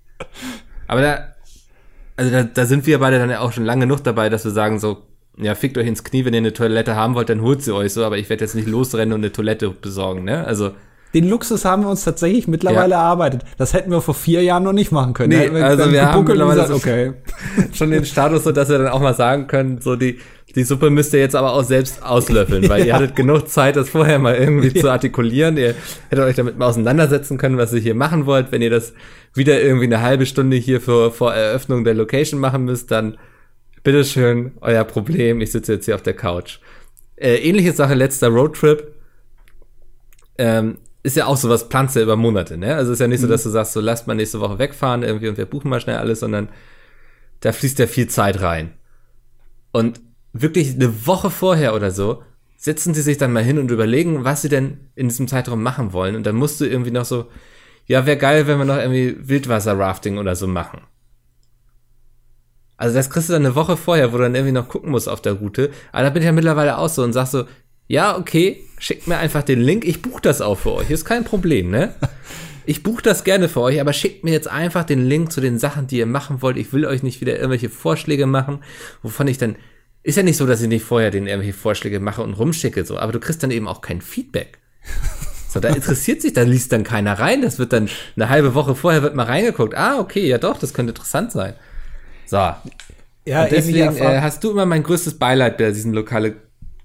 Aber 0.88 1.01
da, 1.01 1.36
also 2.15 2.32
da, 2.32 2.43
da 2.43 2.65
sind 2.65 2.86
wir 2.86 2.99
beide 2.99 3.19
dann 3.19 3.30
ja 3.30 3.39
auch 3.39 3.51
schon 3.51 3.65
lange 3.65 3.86
genug 3.86 4.04
dabei, 4.04 4.30
dass 4.30 4.45
wir 4.45 4.51
sagen 4.51 4.80
so, 4.80 5.04
ja, 5.38 5.56
fickt 5.56 5.78
euch 5.78 5.88
ins 5.88 6.04
Knie, 6.04 6.25
wenn 6.25 6.34
ihr 6.34 6.39
eine 6.39 6.54
Toilette 6.54 6.95
haben 6.95 7.15
wollt, 7.15 7.30
dann 7.30 7.41
holt 7.41 7.62
sie 7.62 7.73
euch 7.73 7.93
so, 7.93 8.06
aber 8.06 8.17
ich 8.17 8.30
werde 8.30 8.43
jetzt 8.43 8.56
nicht 8.56 8.67
losrennen 8.67 9.13
und 9.13 9.21
eine 9.21 9.32
Toilette 9.32 9.69
besorgen, 9.69 10.23
ne? 10.23 10.45
Also. 10.45 10.71
Den 11.15 11.30
Luxus 11.30 11.63
haben 11.63 11.84
wir 11.84 11.89
uns 11.89 12.04
tatsächlich 12.04 12.45
mittlerweile 12.49 12.91
ja. 12.91 12.99
erarbeitet. 12.99 13.43
Das 13.58 13.73
hätten 13.73 13.89
wir 13.89 14.01
vor 14.01 14.13
vier 14.13 14.43
Jahren 14.43 14.63
noch 14.63 14.73
nicht 14.73 14.91
machen 14.91 15.13
können. 15.13 15.30
Nee, 15.30 15.49
wir 15.49 15.65
also 15.65 15.89
wir 15.89 16.12
haben 16.12 16.25
mittlerweile 16.25 16.62
gesagt, 16.62 16.78
okay. 16.78 17.13
schon 17.73 17.89
den 17.89 18.04
Status, 18.04 18.43
so 18.43 18.51
dass 18.51 18.67
wir 18.67 18.78
dann 18.80 18.89
auch 18.89 18.99
mal 18.99 19.13
sagen 19.13 19.47
können, 19.47 19.80
so 19.80 19.95
die, 19.95 20.19
die 20.56 20.63
Suppe 20.63 20.89
müsst 20.89 21.13
ihr 21.13 21.21
jetzt 21.21 21.34
aber 21.34 21.54
auch 21.54 21.63
selbst 21.63 22.04
auslöffeln, 22.04 22.67
weil 22.67 22.80
ja. 22.82 22.86
ihr 22.86 22.93
hattet 22.95 23.15
genug 23.15 23.47
Zeit, 23.47 23.78
das 23.78 23.88
vorher 23.88 24.19
mal 24.19 24.36
irgendwie 24.36 24.67
ja. 24.67 24.82
zu 24.82 24.91
artikulieren. 24.91 25.56
Ihr 25.56 25.73
hättet 26.10 26.25
euch 26.25 26.36
damit 26.36 26.58
mal 26.58 26.67
auseinandersetzen 26.67 27.38
können, 27.38 27.58
was 27.58 27.71
ihr 27.71 27.80
hier 27.80 27.95
machen 27.95 28.25
wollt. 28.25 28.51
Wenn 28.51 28.62
ihr 28.62 28.69
das 28.69 28.91
wieder 29.34 29.62
irgendwie 29.62 29.86
eine 29.86 30.01
halbe 30.01 30.25
Stunde 30.25 30.58
hier 30.58 30.82
für, 30.82 31.12
vor 31.12 31.34
Eröffnung 31.34 31.86
der 31.86 31.93
Location 31.93 32.41
machen 32.41 32.65
müsst, 32.65 32.91
dann 32.91 33.17
bitteschön, 33.84 34.51
euer 34.60 34.84
Problem. 34.84 35.39
Ich 35.39 35.54
sitze 35.54 35.75
jetzt 35.75 35.86
hier 35.86 35.95
auf 35.95 36.04
der 36.04 36.13
Couch. 36.13 36.60
Äh, 37.15 37.36
ähnliche 37.36 37.71
Sache, 37.71 37.93
letzter 37.93 38.28
Roadtrip. 38.28 38.91
Ähm, 40.38 40.78
ist 41.05 41.15
ja 41.15 41.27
auch 41.27 41.37
sowas, 41.37 41.69
planst 41.69 41.95
ja 41.95 42.01
über 42.01 42.15
Monate, 42.15 42.57
ne? 42.57 42.75
Also 42.75 42.91
ist 42.91 42.99
ja 42.99 43.07
nicht 43.07 43.19
so, 43.19 43.27
mhm. 43.27 43.31
dass 43.31 43.43
du 43.43 43.49
sagst, 43.49 43.73
so 43.73 43.79
lasst 43.79 44.07
mal 44.07 44.15
nächste 44.15 44.39
Woche 44.39 44.57
wegfahren 44.57 45.03
irgendwie 45.03 45.29
und 45.29 45.37
wir 45.37 45.45
buchen 45.45 45.69
mal 45.69 45.79
schnell 45.79 45.97
alles, 45.97 46.21
sondern 46.21 46.49
da 47.41 47.51
fließt 47.51 47.77
ja 47.77 47.85
viel 47.85 48.07
Zeit 48.07 48.41
rein. 48.41 48.73
Und 49.71 50.01
wirklich 50.33 50.73
eine 50.73 51.05
Woche 51.05 51.29
vorher 51.29 51.75
oder 51.75 51.91
so 51.91 52.23
setzen 52.57 52.95
sie 52.95 53.03
sich 53.03 53.19
dann 53.19 53.33
mal 53.33 53.43
hin 53.43 53.59
und 53.59 53.69
überlegen, 53.69 54.23
was 54.23 54.41
sie 54.41 54.49
denn 54.49 54.79
in 54.95 55.07
diesem 55.07 55.27
Zeitraum 55.27 55.61
machen 55.61 55.93
wollen. 55.93 56.15
Und 56.15 56.25
dann 56.25 56.35
musst 56.35 56.59
du 56.59 56.65
irgendwie 56.65 56.91
noch 56.91 57.05
so, 57.05 57.27
ja, 57.85 58.07
wäre 58.07 58.17
geil, 58.17 58.47
wenn 58.47 58.57
wir 58.57 58.65
noch 58.65 58.77
irgendwie 58.77 59.15
Wildwasser-Rafting 59.19 60.17
oder 60.17 60.35
so 60.35 60.47
machen. 60.47 60.81
Also 62.77 62.95
das 62.95 63.11
kriegst 63.11 63.29
du 63.29 63.33
dann 63.33 63.45
eine 63.45 63.53
Woche 63.53 63.77
vorher, 63.77 64.11
wo 64.11 64.17
du 64.17 64.23
dann 64.23 64.33
irgendwie 64.33 64.53
noch 64.53 64.69
gucken 64.69 64.89
musst 64.89 65.07
auf 65.07 65.21
der 65.21 65.33
Route. 65.33 65.69
Aber 65.91 66.01
da 66.01 66.09
bin 66.09 66.23
ich 66.23 66.25
ja 66.25 66.31
mittlerweile 66.31 66.79
auch 66.79 66.89
so 66.89 67.03
und 67.03 67.13
sag 67.13 67.27
so, 67.27 67.45
ja, 67.87 68.17
okay, 68.17 68.63
schickt 68.77 69.07
mir 69.07 69.17
einfach 69.17 69.43
den 69.43 69.61
Link, 69.61 69.85
ich 69.85 70.01
buche 70.01 70.21
das 70.21 70.41
auch 70.41 70.55
für 70.55 70.73
euch, 70.73 70.89
ist 70.89 71.05
kein 71.05 71.23
Problem, 71.23 71.69
ne? 71.69 71.93
Ich 72.67 72.81
buche 72.81 73.03
das 73.03 73.23
gerne 73.23 73.47
für 73.47 73.61
euch, 73.61 73.79
aber 73.79 73.93
schickt 73.93 74.23
mir 74.23 74.31
jetzt 74.31 74.47
einfach 74.47 74.85
den 74.85 75.05
Link 75.05 75.31
zu 75.31 75.39
den 75.39 75.59
Sachen, 75.59 75.85
die 75.85 75.97
ihr 75.97 76.07
machen 76.07 76.41
wollt. 76.41 76.57
Ich 76.57 76.73
will 76.73 76.87
euch 76.87 77.03
nicht 77.03 77.21
wieder 77.21 77.35
irgendwelche 77.35 77.69
Vorschläge 77.69 78.25
machen, 78.25 78.63
wovon 79.03 79.27
ich 79.27 79.37
dann 79.37 79.55
ist 80.01 80.17
ja 80.17 80.23
nicht 80.23 80.37
so, 80.37 80.45
dass 80.45 80.61
ich 80.61 80.67
nicht 80.67 80.83
vorher 80.83 81.09
den 81.11 81.27
irgendwelche 81.27 81.57
Vorschläge 81.57 81.99
mache 81.99 82.21
und 82.21 82.33
rumschicke, 82.33 82.85
so, 82.85 82.97
aber 82.97 83.11
du 83.11 83.19
kriegst 83.19 83.41
dann 83.43 83.51
eben 83.51 83.67
auch 83.67 83.81
kein 83.81 84.01
Feedback. 84.01 84.59
So, 85.47 85.61
da 85.61 85.69
interessiert 85.69 86.21
sich, 86.21 86.33
da 86.33 86.41
liest 86.41 86.73
dann 86.73 86.83
keiner 86.83 87.17
rein. 87.17 87.41
Das 87.41 87.59
wird 87.59 87.71
dann 87.71 87.87
eine 88.17 88.27
halbe 88.27 88.55
Woche 88.55 88.75
vorher 88.75 89.03
wird 89.03 89.15
mal 89.15 89.23
reingeguckt. 89.23 89.73
Ah, 89.73 89.99
okay, 89.99 90.27
ja 90.27 90.37
doch, 90.37 90.59
das 90.59 90.73
könnte 90.73 90.89
interessant 90.89 91.31
sein. 91.31 91.53
So. 92.25 92.35
Ja, 92.35 93.43
und 93.43 93.51
deswegen 93.53 93.95
äh, 93.95 94.19
hast 94.19 94.43
du 94.43 94.51
immer 94.51 94.65
mein 94.65 94.83
größtes 94.83 95.17
Beileid 95.17 95.57
bei 95.57 95.71
diesen 95.71 95.93
lokale 95.93 96.35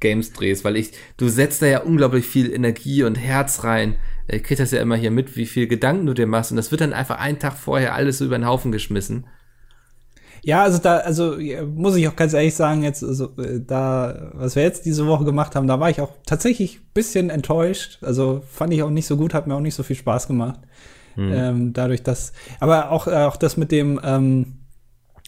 Games 0.00 0.32
drehst, 0.32 0.64
weil 0.64 0.76
ich, 0.76 0.92
du 1.16 1.28
setzt 1.28 1.62
da 1.62 1.66
ja 1.66 1.80
unglaublich 1.80 2.26
viel 2.26 2.52
Energie 2.52 3.02
und 3.04 3.16
Herz 3.16 3.64
rein. 3.64 3.96
Ich 4.28 4.42
krieg 4.42 4.58
das 4.58 4.70
ja 4.70 4.80
immer 4.80 4.96
hier 4.96 5.10
mit, 5.10 5.36
wie 5.36 5.46
viel 5.46 5.66
Gedanken 5.66 6.06
du 6.06 6.14
dir 6.14 6.26
machst 6.26 6.50
und 6.50 6.56
das 6.56 6.70
wird 6.70 6.80
dann 6.80 6.92
einfach 6.92 7.18
einen 7.18 7.38
Tag 7.38 7.54
vorher 7.54 7.94
alles 7.94 8.18
so 8.18 8.24
über 8.24 8.38
den 8.38 8.46
Haufen 8.46 8.72
geschmissen. 8.72 9.26
Ja, 10.42 10.62
also 10.62 10.78
da, 10.78 10.98
also 10.98 11.36
muss 11.74 11.96
ich 11.96 12.08
auch 12.08 12.16
ganz 12.16 12.32
ehrlich 12.32 12.54
sagen, 12.54 12.82
jetzt, 12.82 13.04
also, 13.04 13.36
äh, 13.36 13.60
da, 13.60 14.30
was 14.34 14.56
wir 14.56 14.62
jetzt 14.62 14.86
diese 14.86 15.06
Woche 15.06 15.24
gemacht 15.24 15.54
haben, 15.54 15.66
da 15.66 15.80
war 15.80 15.90
ich 15.90 16.00
auch 16.00 16.12
tatsächlich 16.24 16.80
bisschen 16.94 17.30
enttäuscht. 17.30 17.98
Also 18.02 18.42
fand 18.50 18.72
ich 18.72 18.82
auch 18.82 18.90
nicht 18.90 19.06
so 19.06 19.16
gut, 19.16 19.34
hat 19.34 19.46
mir 19.46 19.54
auch 19.54 19.60
nicht 19.60 19.74
so 19.74 19.82
viel 19.82 19.96
Spaß 19.96 20.28
gemacht. 20.28 20.60
Hm. 21.14 21.32
Ähm, 21.32 21.72
dadurch, 21.72 22.02
dass, 22.02 22.32
aber 22.58 22.90
auch, 22.90 23.06
äh, 23.06 23.24
auch 23.24 23.36
das 23.36 23.56
mit 23.56 23.70
dem, 23.70 24.00
ähm, 24.02 24.60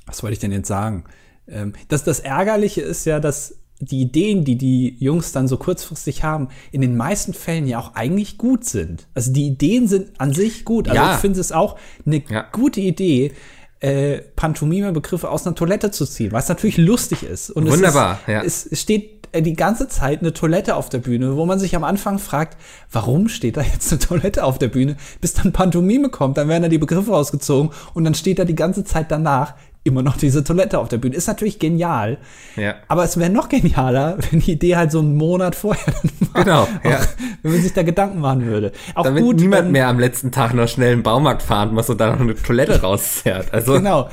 was 0.06 0.22
wollte 0.22 0.34
ich 0.34 0.38
denn 0.38 0.52
jetzt 0.52 0.68
sagen? 0.68 1.04
Ähm, 1.46 1.74
das, 1.88 2.04
das 2.04 2.20
Ärgerliche 2.20 2.80
ist 2.80 3.04
ja, 3.04 3.20
dass 3.20 3.61
die 3.82 4.00
Ideen, 4.00 4.44
die 4.44 4.56
die 4.56 4.96
Jungs 4.98 5.32
dann 5.32 5.48
so 5.48 5.56
kurzfristig 5.56 6.22
haben, 6.22 6.48
in 6.70 6.80
den 6.80 6.96
meisten 6.96 7.34
Fällen 7.34 7.66
ja 7.66 7.78
auch 7.78 7.94
eigentlich 7.94 8.38
gut 8.38 8.64
sind. 8.64 9.08
Also 9.14 9.32
die 9.32 9.46
Ideen 9.46 9.88
sind 9.88 10.10
an 10.18 10.32
sich 10.32 10.64
gut. 10.64 10.88
Also 10.88 11.02
ja. 11.02 11.14
ich 11.14 11.20
finde 11.20 11.40
es 11.40 11.52
auch 11.52 11.76
eine 12.06 12.22
ja. 12.28 12.46
gute 12.52 12.80
Idee, 12.80 13.32
äh, 13.80 14.18
Pantomime-Begriffe 14.36 15.28
aus 15.28 15.46
einer 15.46 15.56
Toilette 15.56 15.90
zu 15.90 16.06
ziehen, 16.06 16.30
was 16.30 16.48
natürlich 16.48 16.78
lustig 16.78 17.24
ist. 17.24 17.50
Und 17.50 17.68
Wunderbar, 17.68 18.12
es, 18.12 18.20
ist, 18.20 18.28
ja. 18.28 18.42
es, 18.42 18.66
es 18.66 18.80
steht 18.80 19.28
äh, 19.32 19.42
die 19.42 19.54
ganze 19.54 19.88
Zeit 19.88 20.20
eine 20.20 20.32
Toilette 20.32 20.76
auf 20.76 20.88
der 20.88 20.98
Bühne, 20.98 21.36
wo 21.36 21.44
man 21.46 21.58
sich 21.58 21.74
am 21.74 21.82
Anfang 21.82 22.20
fragt, 22.20 22.56
warum 22.92 23.28
steht 23.28 23.56
da 23.56 23.62
jetzt 23.62 23.90
eine 23.90 23.98
Toilette 23.98 24.44
auf 24.44 24.58
der 24.58 24.68
Bühne? 24.68 24.96
Bis 25.20 25.34
dann 25.34 25.52
Pantomime 25.52 26.10
kommt, 26.10 26.36
dann 26.36 26.48
werden 26.48 26.62
da 26.62 26.68
die 26.68 26.78
Begriffe 26.78 27.10
rausgezogen 27.10 27.72
und 27.94 28.04
dann 28.04 28.14
steht 28.14 28.38
da 28.38 28.44
die 28.44 28.54
ganze 28.54 28.84
Zeit 28.84 29.10
danach 29.10 29.54
immer 29.84 30.02
noch 30.02 30.16
diese 30.16 30.44
Toilette 30.44 30.78
auf 30.78 30.88
der 30.88 30.98
Bühne. 30.98 31.16
Ist 31.16 31.26
natürlich 31.26 31.58
genial. 31.58 32.18
Ja. 32.56 32.76
Aber 32.88 33.04
es 33.04 33.16
wäre 33.16 33.30
noch 33.30 33.48
genialer, 33.48 34.16
wenn 34.30 34.40
die 34.40 34.52
Idee 34.52 34.76
halt 34.76 34.92
so 34.92 35.00
einen 35.00 35.16
Monat 35.16 35.54
vorher 35.54 35.92
war. 36.32 36.44
Genau. 36.44 36.68
Ja. 36.84 37.00
wenn 37.42 37.52
man 37.52 37.62
sich 37.62 37.72
da 37.72 37.82
Gedanken 37.82 38.20
machen 38.20 38.46
würde. 38.46 38.72
Auch 38.94 39.04
Damit 39.04 39.22
gut, 39.22 39.40
niemand 39.40 39.66
wenn, 39.66 39.72
mehr 39.72 39.88
am 39.88 39.98
letzten 39.98 40.30
Tag 40.30 40.54
noch 40.54 40.68
schnell 40.68 40.92
im 40.92 41.02
Baumarkt 41.02 41.42
fahren 41.42 41.74
muss 41.74 41.90
und 41.90 42.00
da 42.00 42.12
noch 42.12 42.20
eine 42.20 42.34
Toilette 42.34 42.80
rauszerrt. 42.82 43.52
Also. 43.52 43.74
Genau. 43.74 44.08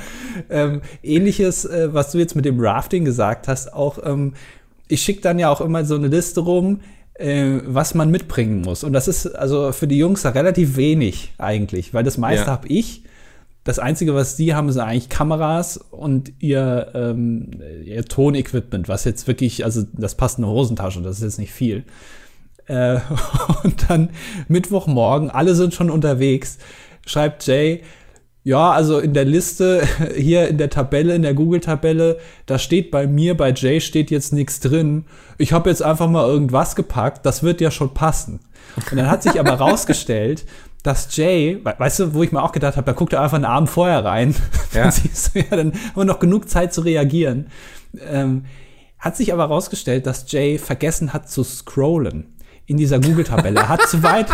Ähm, 0.48 0.82
ähnliches, 1.02 1.64
äh, 1.64 1.92
was 1.92 2.10
du 2.10 2.18
jetzt 2.18 2.34
mit 2.34 2.44
dem 2.44 2.58
Rafting 2.60 3.04
gesagt 3.04 3.46
hast, 3.46 3.72
auch, 3.72 3.98
ähm, 4.04 4.34
ich 4.88 5.02
schicke 5.02 5.20
dann 5.20 5.38
ja 5.38 5.50
auch 5.50 5.60
immer 5.60 5.84
so 5.84 5.94
eine 5.94 6.08
Liste 6.08 6.40
rum, 6.40 6.80
äh, 7.14 7.60
was 7.64 7.94
man 7.94 8.10
mitbringen 8.10 8.62
muss. 8.62 8.82
Und 8.82 8.92
das 8.92 9.06
ist 9.06 9.26
also 9.26 9.70
für 9.70 9.86
die 9.86 9.98
Jungs 9.98 10.24
relativ 10.24 10.76
wenig 10.76 11.32
eigentlich, 11.38 11.94
weil 11.94 12.02
das 12.02 12.18
meiste 12.18 12.46
ja. 12.46 12.52
habe 12.52 12.66
ich 12.68 13.04
das 13.64 13.78
Einzige, 13.78 14.14
was 14.14 14.36
die 14.36 14.54
haben, 14.54 14.72
sind 14.72 14.82
eigentlich 14.82 15.08
Kameras 15.08 15.76
und 15.76 16.32
ihr, 16.38 16.92
ähm, 16.94 17.50
ihr 17.84 18.04
Tonequipment, 18.04 18.88
was 18.88 19.04
jetzt 19.04 19.26
wirklich, 19.26 19.64
also 19.64 19.82
das 19.92 20.14
passt 20.14 20.38
in 20.38 20.44
eine 20.44 20.52
Hosentasche, 20.52 21.02
das 21.02 21.18
ist 21.18 21.22
jetzt 21.22 21.38
nicht 21.38 21.52
viel. 21.52 21.84
Äh, 22.66 23.00
und 23.64 23.90
dann 23.90 24.10
Mittwochmorgen, 24.48 25.30
alle 25.30 25.54
sind 25.54 25.74
schon 25.74 25.90
unterwegs, 25.90 26.58
schreibt 27.06 27.46
Jay, 27.46 27.82
ja, 28.42 28.70
also 28.70 28.98
in 28.98 29.12
der 29.12 29.26
Liste, 29.26 29.86
hier 30.16 30.48
in 30.48 30.56
der 30.56 30.70
Tabelle, 30.70 31.14
in 31.14 31.22
der 31.22 31.34
Google-Tabelle, 31.34 32.18
da 32.46 32.58
steht 32.58 32.90
bei 32.90 33.06
mir, 33.06 33.36
bei 33.36 33.52
Jay 33.52 33.80
steht 33.80 34.10
jetzt 34.10 34.32
nichts 34.32 34.60
drin. 34.60 35.04
Ich 35.36 35.52
habe 35.52 35.68
jetzt 35.68 35.82
einfach 35.82 36.08
mal 36.08 36.26
irgendwas 36.26 36.74
gepackt, 36.76 37.26
das 37.26 37.42
wird 37.42 37.60
ja 37.60 37.70
schon 37.70 37.92
passen. 37.92 38.40
Und 38.76 38.98
dann 38.98 39.10
hat 39.10 39.22
sich 39.22 39.38
aber 39.38 39.52
rausgestellt, 39.60 40.46
dass 40.82 41.14
Jay, 41.14 41.60
weißt 41.62 42.00
du, 42.00 42.14
wo 42.14 42.22
ich 42.22 42.32
mir 42.32 42.42
auch 42.42 42.52
gedacht 42.52 42.76
habe, 42.76 42.86
da 42.86 42.92
guckt 42.92 43.12
er 43.12 43.20
einfach 43.20 43.36
einen 43.36 43.44
Abend 43.44 43.70
vorher 43.70 44.04
rein. 44.04 44.34
Ja. 44.72 44.82
dann 44.82 44.92
siehst 44.92 45.34
du 45.34 45.40
ja, 45.40 45.46
dann 45.50 45.72
haben 45.72 45.96
wir 45.96 46.04
noch 46.04 46.20
genug 46.20 46.48
Zeit 46.48 46.72
zu 46.72 46.82
reagieren. 46.82 47.48
Ähm, 48.08 48.44
hat 49.00 49.16
sich 49.16 49.32
aber 49.32 49.46
rausgestellt, 49.46 50.06
dass 50.06 50.30
Jay 50.30 50.58
vergessen 50.58 51.12
hat 51.12 51.28
zu 51.28 51.42
scrollen 51.42 52.36
in 52.66 52.76
dieser 52.76 53.00
Google-Tabelle. 53.00 53.58
Er 53.58 53.68
hat 53.68 53.82
zu 53.88 54.00
weit. 54.04 54.26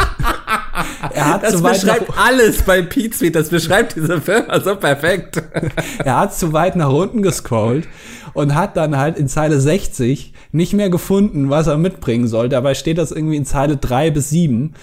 er 1.15 1.25
hat 1.33 1.43
das 1.43 1.53
zu 1.53 1.63
weit 1.63 1.81
beschreibt 1.81 2.09
nach, 2.11 2.27
alles 2.27 2.61
bei 2.61 2.83
Pete 2.83 3.31
Das 3.31 3.49
beschreibt 3.49 3.97
diese 3.97 4.21
Firma 4.21 4.61
so 4.61 4.77
perfekt. 4.77 5.43
er 6.05 6.19
hat 6.19 6.35
zu 6.35 6.53
weit 6.53 6.77
nach 6.77 6.91
unten 6.91 7.23
gescrollt 7.23 7.89
und 8.35 8.55
hat 8.55 8.77
dann 8.77 8.99
halt 8.99 9.17
in 9.17 9.27
Zeile 9.29 9.59
60 9.59 10.35
nicht 10.53 10.75
mehr 10.75 10.91
gefunden, 10.91 11.49
was 11.49 11.67
er 11.67 11.79
mitbringen 11.79 12.29
soll. 12.29 12.51
Dabei 12.51 12.75
steht 12.75 12.99
das 12.99 13.11
irgendwie 13.11 13.37
in 13.37 13.47
Zeile 13.47 13.79
3 13.79 14.11
bis 14.11 14.29
7 14.29 14.75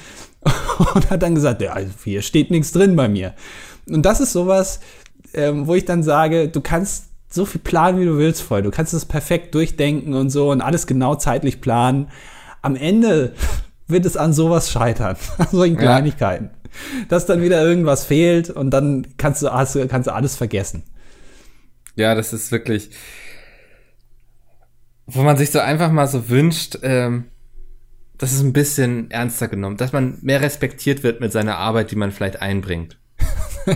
und 0.95 1.09
hat 1.09 1.23
dann 1.23 1.35
gesagt, 1.35 1.61
ja, 1.61 1.77
hier 2.03 2.21
steht 2.21 2.51
nichts 2.51 2.71
drin 2.71 2.95
bei 2.95 3.07
mir. 3.07 3.33
Und 3.87 4.05
das 4.05 4.19
ist 4.19 4.33
sowas, 4.33 4.79
ähm, 5.33 5.67
wo 5.67 5.75
ich 5.75 5.85
dann 5.85 6.03
sage, 6.03 6.47
du 6.47 6.61
kannst 6.61 7.05
so 7.29 7.45
viel 7.45 7.61
planen, 7.61 7.99
wie 7.99 8.05
du 8.05 8.17
willst, 8.17 8.41
voll. 8.41 8.61
Du 8.61 8.71
kannst 8.71 8.93
es 8.93 9.05
perfekt 9.05 9.55
durchdenken 9.55 10.13
und 10.13 10.29
so 10.29 10.51
und 10.51 10.61
alles 10.61 10.85
genau 10.87 11.15
zeitlich 11.15 11.61
planen. 11.61 12.09
Am 12.61 12.75
Ende 12.75 13.33
wird 13.87 14.05
es 14.05 14.17
an 14.17 14.33
sowas 14.33 14.71
scheitern, 14.71 15.17
an 15.37 15.47
solchen 15.51 15.77
Kleinigkeiten. 15.77 16.51
Ja. 16.53 17.05
Dass 17.09 17.25
dann 17.25 17.41
wieder 17.41 17.61
irgendwas 17.63 18.05
fehlt 18.05 18.49
und 18.49 18.71
dann 18.71 19.07
kannst 19.17 19.41
du, 19.41 19.49
hast, 19.49 19.77
kannst 19.89 20.07
du 20.07 20.13
alles 20.13 20.35
vergessen. 20.35 20.83
Ja, 21.95 22.15
das 22.15 22.33
ist 22.33 22.51
wirklich, 22.51 22.89
wo 25.05 25.21
man 25.21 25.37
sich 25.37 25.51
so 25.51 25.59
einfach 25.59 25.91
mal 25.91 26.07
so 26.07 26.29
wünscht, 26.29 26.79
ähm, 26.81 27.25
das 28.23 28.31
ist 28.31 28.41
ein 28.41 28.53
bisschen 28.53 29.11
ernster 29.11 29.49
genommen, 29.49 29.75
dass 29.75 29.91
man 29.91 30.17
mehr 30.21 30.39
respektiert 30.39 31.03
wird 31.03 31.19
mit 31.19 31.33
seiner 31.33 31.57
Arbeit, 31.57 31.91
die 31.91 31.97
man 31.97 32.13
vielleicht 32.13 32.41
einbringt. 32.41 32.97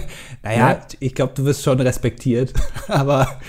naja, 0.42 0.72
ja? 0.72 0.80
ich 1.02 1.14
glaube, 1.16 1.34
du 1.36 1.44
wirst 1.44 1.64
schon 1.64 1.82
respektiert, 1.82 2.54
aber 2.88 3.42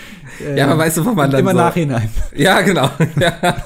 äh, 0.45 0.59
ja, 0.59 0.67
aber 0.67 0.79
weißt 0.79 0.97
du, 0.97 1.05
wo 1.05 1.13
man 1.13 1.31
dann 1.31 1.39
immer 1.39 1.53
so, 1.53 1.59
nachhinein. 1.59 2.11
Ja, 2.35 2.63
genau. 2.63 2.91
Ja. 3.21 3.65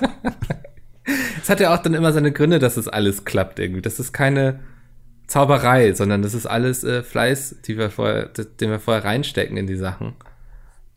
es 1.42 1.48
hat 1.48 1.60
ja 1.60 1.74
auch 1.74 1.78
dann 1.78 1.94
immer 1.94 2.12
seine 2.12 2.32
Gründe, 2.32 2.58
dass 2.58 2.76
es 2.76 2.86
alles 2.86 3.24
klappt 3.24 3.58
irgendwie. 3.58 3.80
Das 3.80 3.98
ist 3.98 4.12
keine 4.12 4.60
Zauberei, 5.26 5.94
sondern 5.94 6.20
das 6.20 6.34
ist 6.34 6.44
alles 6.44 6.84
äh, 6.84 7.02
Fleiß, 7.02 7.62
die 7.64 7.78
wir 7.78 7.88
vorher, 7.88 8.26
den 8.26 8.68
wir 8.68 8.78
vorher 8.78 9.04
reinstecken 9.04 9.56
in 9.56 9.66
die 9.66 9.76
Sachen. 9.76 10.16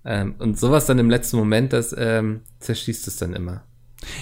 Ähm, 0.04 0.36
und 0.40 0.60
sowas 0.60 0.86
dann 0.86 1.00
im 1.00 1.10
letzten 1.10 1.38
Moment, 1.38 1.72
das 1.72 1.96
ähm, 1.98 2.42
zerschießt 2.60 3.08
es 3.08 3.16
dann 3.16 3.32
immer. 3.32 3.64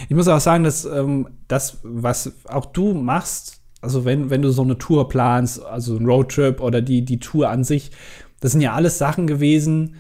Ich 0.10 0.16
muss 0.16 0.28
auch 0.28 0.40
sagen, 0.40 0.64
dass 0.64 0.86
ähm, 0.86 1.28
das, 1.48 1.80
was 1.84 2.34
auch 2.48 2.66
du 2.68 2.94
machst, 2.94 3.62
also 3.82 4.06
wenn, 4.06 4.30
wenn 4.30 4.42
du 4.42 4.52
so 4.52 4.62
eine 4.62 4.78
Tour 4.78 5.10
planst, 5.10 5.64
also 5.64 5.98
ein 5.98 6.06
Roadtrip 6.06 6.62
oder 6.62 6.82
die, 6.82 7.04
die 7.04 7.20
Tour 7.20 7.50
an 7.50 7.64
sich, 7.64 7.92
das 8.40 8.54
sind 8.54 8.62
ja 8.62 8.74
alles 8.74 8.98
Sachen 8.98 9.28
gewesen, 9.28 9.96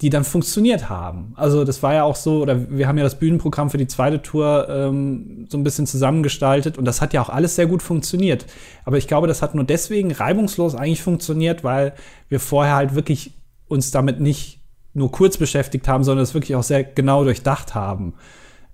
die 0.00 0.10
dann 0.10 0.24
funktioniert 0.24 0.88
haben. 0.88 1.32
Also 1.36 1.62
das 1.64 1.82
war 1.82 1.94
ja 1.94 2.02
auch 2.02 2.16
so, 2.16 2.42
oder 2.42 2.68
wir 2.68 2.88
haben 2.88 2.98
ja 2.98 3.04
das 3.04 3.18
Bühnenprogramm 3.18 3.70
für 3.70 3.78
die 3.78 3.86
zweite 3.86 4.20
Tour 4.22 4.68
ähm, 4.68 5.46
so 5.48 5.56
ein 5.56 5.62
bisschen 5.62 5.86
zusammengestaltet 5.86 6.78
und 6.78 6.84
das 6.84 7.00
hat 7.00 7.12
ja 7.12 7.22
auch 7.22 7.28
alles 7.28 7.54
sehr 7.54 7.66
gut 7.66 7.82
funktioniert. 7.82 8.46
Aber 8.84 8.98
ich 8.98 9.06
glaube, 9.06 9.28
das 9.28 9.40
hat 9.40 9.54
nur 9.54 9.64
deswegen 9.64 10.10
reibungslos 10.10 10.74
eigentlich 10.74 11.02
funktioniert, 11.02 11.62
weil 11.62 11.94
wir 12.28 12.40
vorher 12.40 12.74
halt 12.74 12.96
wirklich 12.96 13.34
uns 13.68 13.92
damit 13.92 14.18
nicht 14.18 14.60
nur 14.92 15.12
kurz 15.12 15.38
beschäftigt 15.38 15.86
haben, 15.86 16.02
sondern 16.02 16.24
es 16.24 16.34
wirklich 16.34 16.56
auch 16.56 16.62
sehr 16.62 16.82
genau 16.82 17.22
durchdacht 17.22 17.74
haben. 17.74 18.14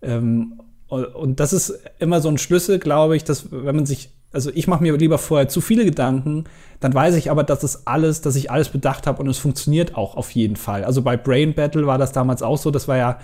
Ähm, 0.03 0.61
und 0.89 1.39
das 1.39 1.53
ist 1.53 1.79
immer 2.01 2.21
so 2.21 2.29
ein 2.29 2.39
Schlüssel, 2.39 2.81
glaube 2.81 3.17
ich, 3.17 3.23
dass 3.23 3.53
wenn 3.53 3.77
man 3.77 3.87
sich 3.87 4.11
also 4.33 4.51
ich 4.55 4.69
mache 4.69 4.83
mir 4.83 4.97
lieber 4.97 5.19
vorher 5.19 5.49
zu 5.49 5.61
viele 5.61 5.85
Gedanken, 5.85 6.45
dann 6.79 6.95
weiß 6.95 7.17
ich 7.17 7.31
aber, 7.31 7.43
dass 7.43 7.63
es 7.63 7.87
alles, 7.87 8.21
dass 8.21 8.37
ich 8.37 8.51
alles 8.51 8.69
bedacht 8.69 9.07
habe 9.07 9.21
und 9.23 9.29
es 9.29 9.39
funktioniert 9.39 9.97
auch 9.97 10.17
auf 10.17 10.31
jeden 10.33 10.57
Fall. 10.57 10.85
Also 10.85 11.03
bei 11.03 11.17
Brain 11.17 11.55
Battle 11.55 11.87
war 11.87 11.99
das 11.99 12.13
damals 12.13 12.43
auch 12.43 12.59
so, 12.59 12.71
das 12.71 12.87
war 12.87 12.97
ja 12.97 13.19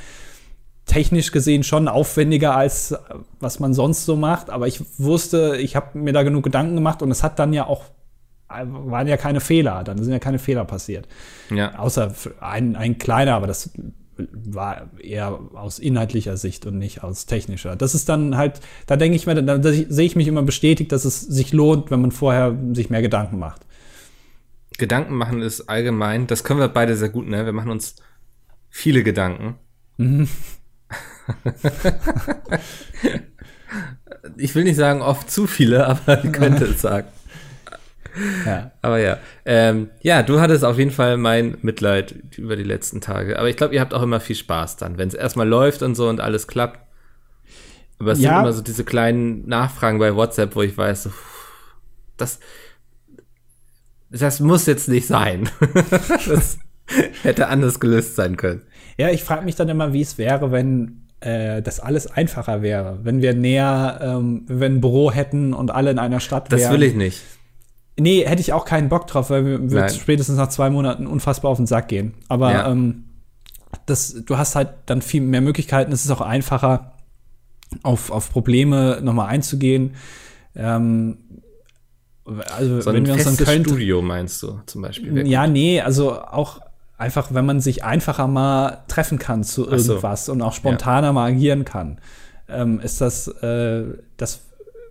technisch 0.84 1.32
gesehen 1.32 1.64
schon 1.64 1.88
aufwendiger 1.88 2.56
als 2.56 2.94
was 3.40 3.58
man 3.60 3.74
sonst 3.74 4.04
so 4.04 4.16
macht, 4.16 4.50
aber 4.50 4.66
ich 4.66 4.82
wusste, 4.98 5.56
ich 5.56 5.76
habe 5.76 5.98
mir 5.98 6.12
da 6.12 6.22
genug 6.22 6.44
Gedanken 6.44 6.74
gemacht 6.74 7.02
und 7.02 7.10
es 7.10 7.22
hat 7.22 7.38
dann 7.38 7.52
ja 7.52 7.66
auch 7.66 7.84
waren 8.48 9.08
ja 9.08 9.16
keine 9.16 9.40
Fehler, 9.40 9.82
dann 9.82 9.98
sind 9.98 10.12
ja 10.12 10.20
keine 10.20 10.38
Fehler 10.38 10.64
passiert. 10.64 11.08
Ja. 11.50 11.76
Außer 11.78 12.14
ein, 12.40 12.76
ein 12.76 12.96
kleiner, 12.96 13.34
aber 13.34 13.48
das 13.48 13.70
war 14.18 14.90
eher 14.98 15.38
aus 15.54 15.78
inhaltlicher 15.78 16.36
Sicht 16.36 16.66
und 16.66 16.78
nicht 16.78 17.02
aus 17.02 17.26
technischer. 17.26 17.76
Das 17.76 17.94
ist 17.94 18.08
dann 18.08 18.36
halt, 18.36 18.60
da 18.86 18.96
denke 18.96 19.16
ich 19.16 19.26
mir, 19.26 19.34
da, 19.42 19.58
da 19.58 19.72
sehe 19.72 20.06
ich 20.06 20.16
mich 20.16 20.28
immer 20.28 20.42
bestätigt, 20.42 20.92
dass 20.92 21.04
es 21.04 21.20
sich 21.20 21.52
lohnt, 21.52 21.90
wenn 21.90 22.00
man 22.00 22.12
vorher 22.12 22.56
sich 22.72 22.90
mehr 22.90 23.02
Gedanken 23.02 23.38
macht. 23.38 23.62
Gedanken 24.78 25.14
machen 25.14 25.42
ist 25.42 25.68
allgemein, 25.68 26.26
das 26.26 26.44
können 26.44 26.60
wir 26.60 26.68
beide 26.68 26.96
sehr 26.96 27.08
gut, 27.08 27.26
ne? 27.28 27.44
Wir 27.44 27.52
machen 27.52 27.70
uns 27.70 27.96
viele 28.68 29.02
Gedanken. 29.02 29.56
Mhm. 29.96 30.28
ich 34.36 34.54
will 34.54 34.64
nicht 34.64 34.76
sagen 34.76 35.02
oft 35.02 35.30
zu 35.30 35.46
viele, 35.46 35.86
aber 35.86 36.24
ich 36.24 36.32
könnte 36.32 36.64
es 36.64 36.82
sagen. 36.82 37.08
Ja. 38.44 38.70
Aber 38.82 38.98
ja. 38.98 39.18
Ähm, 39.44 39.90
ja, 40.02 40.22
du 40.22 40.40
hattest 40.40 40.64
auf 40.64 40.78
jeden 40.78 40.90
Fall 40.90 41.16
mein 41.16 41.58
Mitleid 41.62 42.14
über 42.36 42.56
die 42.56 42.64
letzten 42.64 43.00
Tage. 43.00 43.38
Aber 43.38 43.48
ich 43.48 43.56
glaube, 43.56 43.74
ihr 43.74 43.80
habt 43.80 43.94
auch 43.94 44.02
immer 44.02 44.20
viel 44.20 44.36
Spaß 44.36 44.76
dann, 44.76 44.98
wenn 44.98 45.08
es 45.08 45.14
erstmal 45.14 45.48
läuft 45.48 45.82
und 45.82 45.94
so 45.94 46.08
und 46.08 46.20
alles 46.20 46.46
klappt. 46.46 46.80
Aber 47.98 48.12
es 48.12 48.20
ja. 48.20 48.30
sind 48.30 48.40
immer 48.40 48.52
so 48.52 48.62
diese 48.62 48.84
kleinen 48.84 49.48
Nachfragen 49.48 49.98
bei 49.98 50.14
WhatsApp, 50.14 50.54
wo 50.54 50.62
ich 50.62 50.76
weiß, 50.76 51.04
so, 51.04 51.10
das, 52.16 52.40
das 54.10 54.40
muss 54.40 54.66
jetzt 54.66 54.88
nicht 54.88 55.06
sein. 55.06 55.48
das 56.28 56.58
hätte 57.22 57.48
anders 57.48 57.80
gelöst 57.80 58.16
sein 58.16 58.36
können. 58.36 58.62
Ja, 58.98 59.10
ich 59.10 59.24
frage 59.24 59.44
mich 59.44 59.56
dann 59.56 59.68
immer, 59.68 59.92
wie 59.92 60.02
es 60.02 60.18
wäre, 60.18 60.52
wenn 60.52 61.06
äh, 61.20 61.62
das 61.62 61.80
alles 61.80 62.06
einfacher 62.06 62.62
wäre. 62.62 62.98
Wenn 63.02 63.22
wir 63.22 63.34
näher, 63.34 63.98
ähm, 64.02 64.44
wenn 64.46 64.76
ein 64.76 64.80
Büro 64.80 65.10
hätten 65.10 65.54
und 65.54 65.70
alle 65.70 65.90
in 65.90 65.98
einer 65.98 66.20
Stadt 66.20 66.50
wären. 66.50 66.60
Das 66.60 66.70
will 66.70 66.82
ich 66.82 66.94
nicht. 66.94 67.22
Nee, 67.98 68.26
hätte 68.26 68.40
ich 68.40 68.52
auch 68.52 68.64
keinen 68.64 68.88
Bock 68.88 69.06
drauf, 69.06 69.30
weil 69.30 69.46
wir 69.46 69.70
würden 69.70 69.88
spätestens 69.88 70.36
nach 70.36 70.48
zwei 70.48 70.68
Monaten 70.68 71.06
unfassbar 71.06 71.50
auf 71.50 71.56
den 71.56 71.66
Sack 71.66 71.88
gehen. 71.88 72.14
Aber 72.28 72.52
ja. 72.52 72.70
ähm, 72.70 73.04
das, 73.86 74.22
du 74.24 74.36
hast 74.36 74.54
halt 74.54 74.70
dann 74.86 75.00
viel 75.00 75.22
mehr 75.22 75.40
Möglichkeiten. 75.40 75.92
Es 75.92 76.04
ist 76.04 76.10
auch 76.10 76.20
einfacher, 76.20 76.92
auf, 77.82 78.10
auf 78.10 78.30
Probleme 78.30 79.00
nochmal 79.02 79.28
einzugehen. 79.28 79.94
Ähm, 80.54 81.18
also, 82.24 82.80
so 82.80 82.92
wenn 82.92 83.06
wir 83.06 83.14
uns 83.14 83.24
dann 83.24 83.36
könnte, 83.36 83.70
Studio 83.70 84.02
meinst 84.02 84.42
du 84.42 84.60
zum 84.66 84.82
Beispiel? 84.82 85.26
Ja, 85.26 85.46
nee, 85.46 85.80
also 85.80 86.20
auch 86.20 86.60
einfach, 86.98 87.32
wenn 87.32 87.46
man 87.46 87.60
sich 87.60 87.84
einfacher 87.84 88.26
mal 88.26 88.84
treffen 88.88 89.18
kann 89.18 89.44
zu 89.44 89.68
irgendwas 89.68 90.26
so. 90.26 90.32
und 90.32 90.42
auch 90.42 90.52
spontaner 90.52 91.08
ja. 91.08 91.12
mal 91.12 91.30
agieren 91.30 91.64
kann, 91.64 91.98
ähm, 92.48 92.80
ist 92.80 93.00
das, 93.00 93.28
äh, 93.28 93.84
das 94.16 94.40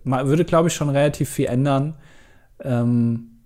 würde, 0.04 0.44
glaube 0.44 0.68
ich, 0.68 0.74
schon 0.74 0.88
relativ 0.88 1.28
viel 1.28 1.46
ändern. 1.46 1.94
Ähm, 2.60 3.42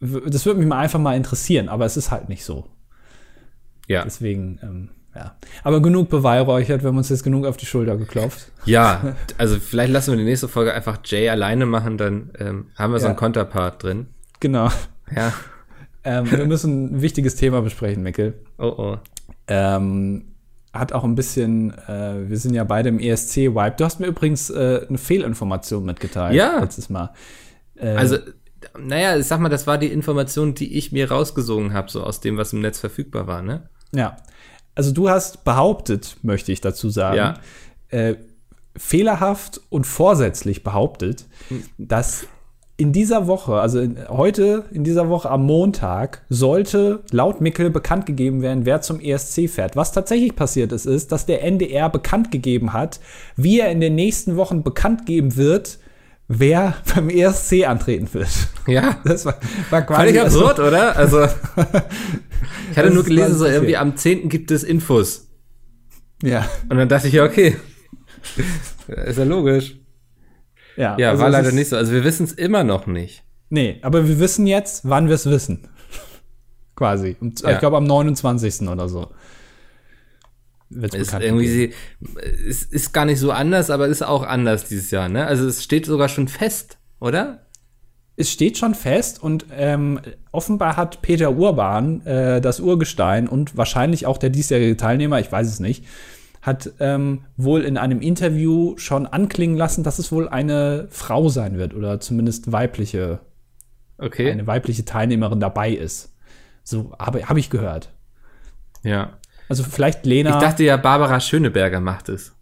das 0.00 0.46
würde 0.46 0.60
mich 0.60 0.68
mal 0.68 0.78
einfach 0.78 1.00
mal 1.00 1.16
interessieren, 1.16 1.68
aber 1.68 1.84
es 1.84 1.96
ist 1.96 2.10
halt 2.10 2.28
nicht 2.28 2.44
so. 2.44 2.66
Ja. 3.88 4.04
Deswegen, 4.04 4.58
ähm, 4.62 4.88
ja. 5.14 5.34
Aber 5.64 5.82
genug 5.82 6.08
beweihräuchert, 6.08 6.82
wir 6.82 6.88
haben 6.88 6.98
uns 6.98 7.08
jetzt 7.08 7.24
genug 7.24 7.46
auf 7.46 7.56
die 7.56 7.66
Schulter 7.66 7.96
geklopft. 7.96 8.52
Ja, 8.64 9.16
also 9.38 9.58
vielleicht 9.58 9.92
lassen 9.92 10.12
wir 10.12 10.18
die 10.18 10.24
nächste 10.24 10.48
Folge 10.48 10.72
einfach 10.72 10.98
Jay 11.04 11.28
alleine 11.28 11.66
machen, 11.66 11.98
dann 11.98 12.30
ähm, 12.38 12.66
haben 12.76 12.92
wir 12.92 12.98
ja. 12.98 13.00
so 13.00 13.06
einen 13.08 13.16
Konterpart 13.16 13.82
drin. 13.82 14.06
Genau. 14.40 14.68
Ja. 15.14 15.32
Ähm, 16.04 16.30
wir 16.30 16.46
müssen 16.46 16.94
ein 16.94 17.02
wichtiges 17.02 17.34
Thema 17.34 17.60
besprechen, 17.60 18.02
Mikkel. 18.02 18.34
Oh 18.56 18.72
oh. 18.78 18.98
Ähm, 19.48 20.28
hat 20.72 20.92
auch 20.92 21.04
ein 21.04 21.14
bisschen, 21.16 21.76
äh, 21.86 22.28
wir 22.28 22.38
sind 22.38 22.54
ja 22.54 22.64
beide 22.64 22.88
im 22.88 22.98
ESC-Wipe. 22.98 23.74
Du 23.76 23.84
hast 23.84 24.00
mir 24.00 24.06
übrigens 24.06 24.48
äh, 24.48 24.86
eine 24.88 24.96
Fehlinformation 24.96 25.84
mitgeteilt 25.84 26.34
ja. 26.34 26.60
letztes 26.60 26.88
Mal. 26.88 27.10
Äh, 27.80 27.88
also, 27.90 28.18
naja, 28.78 29.16
ich 29.16 29.26
sag 29.26 29.40
mal, 29.40 29.48
das 29.48 29.66
war 29.66 29.78
die 29.78 29.88
Information, 29.88 30.54
die 30.54 30.76
ich 30.76 30.92
mir 30.92 31.10
rausgesogen 31.10 31.72
habe, 31.72 31.90
so 31.90 32.02
aus 32.02 32.20
dem, 32.20 32.36
was 32.36 32.52
im 32.52 32.60
Netz 32.60 32.78
verfügbar 32.78 33.26
war, 33.26 33.42
ne? 33.42 33.68
Ja. 33.94 34.16
Also 34.74 34.92
du 34.92 35.08
hast 35.08 35.44
behauptet, 35.44 36.16
möchte 36.22 36.52
ich 36.52 36.60
dazu 36.60 36.88
sagen, 36.88 37.16
ja. 37.16 37.34
äh, 37.88 38.16
fehlerhaft 38.76 39.60
und 39.70 39.86
vorsätzlich 39.86 40.62
behauptet, 40.62 41.26
hm. 41.48 41.64
dass 41.78 42.26
in 42.76 42.92
dieser 42.92 43.26
Woche, 43.26 43.54
also 43.54 43.80
in, 43.80 43.98
heute, 44.08 44.66
in 44.70 44.84
dieser 44.84 45.08
Woche 45.08 45.28
am 45.30 45.44
Montag, 45.44 46.24
sollte 46.28 47.02
laut 47.10 47.40
Mickel 47.40 47.70
bekannt 47.70 48.06
gegeben 48.06 48.40
werden, 48.40 48.66
wer 48.66 48.80
zum 48.80 49.00
ESC 49.00 49.50
fährt. 49.50 49.74
Was 49.74 49.90
tatsächlich 49.90 50.36
passiert 50.36 50.70
ist, 50.70 50.86
ist, 50.86 51.10
dass 51.10 51.26
der 51.26 51.42
NDR 51.42 51.90
bekannt 51.90 52.30
gegeben 52.30 52.72
hat, 52.72 53.00
wie 53.34 53.58
er 53.58 53.72
in 53.72 53.80
den 53.80 53.96
nächsten 53.96 54.36
Wochen 54.36 54.62
bekannt 54.62 55.06
geben 55.06 55.34
wird, 55.34 55.80
wer 56.28 56.76
beim 56.94 57.08
ESC 57.08 57.66
antreten 57.66 58.08
wird. 58.12 58.28
Ja. 58.66 59.00
Das 59.04 59.24
war, 59.24 59.38
war 59.70 59.82
quasi. 59.82 60.02
Völlig 60.02 60.20
also 60.20 60.46
absurd, 60.46 60.60
also, 60.60 60.68
oder? 60.68 60.96
Also. 60.96 61.34
ich 62.70 62.76
hatte 62.76 62.90
nur 62.90 63.04
gelesen, 63.04 63.36
so 63.36 63.46
irgendwie 63.46 63.76
am 63.76 63.96
10. 63.96 64.28
gibt 64.28 64.50
es 64.50 64.62
Infos. 64.62 65.28
Ja. 66.22 66.48
Und 66.68 66.76
dann 66.76 66.88
dachte 66.88 67.08
ich, 67.08 67.14
ja, 67.14 67.24
okay. 67.24 67.56
ist 68.86 69.18
ja 69.18 69.24
logisch. 69.24 69.76
Ja, 70.76 70.96
ja 70.98 71.10
also 71.10 71.22
war 71.22 71.30
leider 71.30 71.52
nicht 71.52 71.68
so. 71.68 71.76
Also 71.76 71.92
wir 71.92 72.04
wissen 72.04 72.24
es 72.24 72.32
immer 72.32 72.62
noch 72.62 72.86
nicht. 72.86 73.24
Nee, 73.50 73.78
aber 73.82 74.06
wir 74.06 74.20
wissen 74.20 74.46
jetzt, 74.46 74.88
wann 74.88 75.08
wir 75.08 75.14
es 75.14 75.26
wissen. 75.26 75.68
Quasi. 76.76 77.16
Und, 77.20 77.40
ja. 77.40 77.52
Ich 77.52 77.58
glaube 77.58 77.78
am 77.78 77.84
29. 77.84 78.68
oder 78.68 78.88
so 78.88 79.08
ist 80.70 81.12
irgendwie 81.14 81.48
sie, 81.48 81.72
es 82.46 82.62
ist 82.62 82.92
gar 82.92 83.04
nicht 83.04 83.18
so 83.18 83.30
anders, 83.30 83.70
aber 83.70 83.86
ist 83.86 84.02
auch 84.02 84.22
anders 84.22 84.64
dieses 84.64 84.90
Jahr, 84.90 85.08
ne? 85.08 85.26
Also 85.26 85.46
es 85.46 85.64
steht 85.64 85.86
sogar 85.86 86.08
schon 86.08 86.28
fest, 86.28 86.78
oder? 87.00 87.46
Es 88.16 88.30
steht 88.30 88.58
schon 88.58 88.74
fest 88.74 89.22
und 89.22 89.46
ähm, 89.56 90.00
offenbar 90.32 90.76
hat 90.76 91.02
Peter 91.02 91.36
Urban, 91.36 92.04
äh, 92.04 92.40
das 92.40 92.60
Urgestein 92.60 93.28
und 93.28 93.56
wahrscheinlich 93.56 94.06
auch 94.06 94.18
der 94.18 94.30
diesjährige 94.30 94.76
Teilnehmer, 94.76 95.20
ich 95.20 95.30
weiß 95.30 95.46
es 95.46 95.60
nicht, 95.60 95.84
hat 96.42 96.72
ähm, 96.80 97.24
wohl 97.36 97.62
in 97.62 97.76
einem 97.76 98.00
Interview 98.00 98.76
schon 98.76 99.06
anklingen 99.06 99.56
lassen, 99.56 99.84
dass 99.84 99.98
es 99.98 100.12
wohl 100.12 100.28
eine 100.28 100.88
Frau 100.90 101.28
sein 101.28 101.58
wird 101.58 101.74
oder 101.74 102.00
zumindest 102.00 102.52
weibliche, 102.52 103.20
okay. 103.98 104.30
eine 104.30 104.46
weibliche 104.46 104.84
Teilnehmerin 104.84 105.40
dabei 105.40 105.70
ist. 105.70 106.14
So 106.64 106.92
habe 106.98 107.28
hab 107.28 107.36
ich 107.36 107.50
gehört. 107.50 107.92
Ja. 108.82 109.18
Also 109.48 109.64
vielleicht 109.64 110.04
Lena. 110.06 110.30
Ich 110.30 110.42
dachte 110.42 110.64
ja, 110.64 110.76
Barbara 110.76 111.20
Schöneberger 111.20 111.80
macht 111.80 112.08
es. 112.08 112.34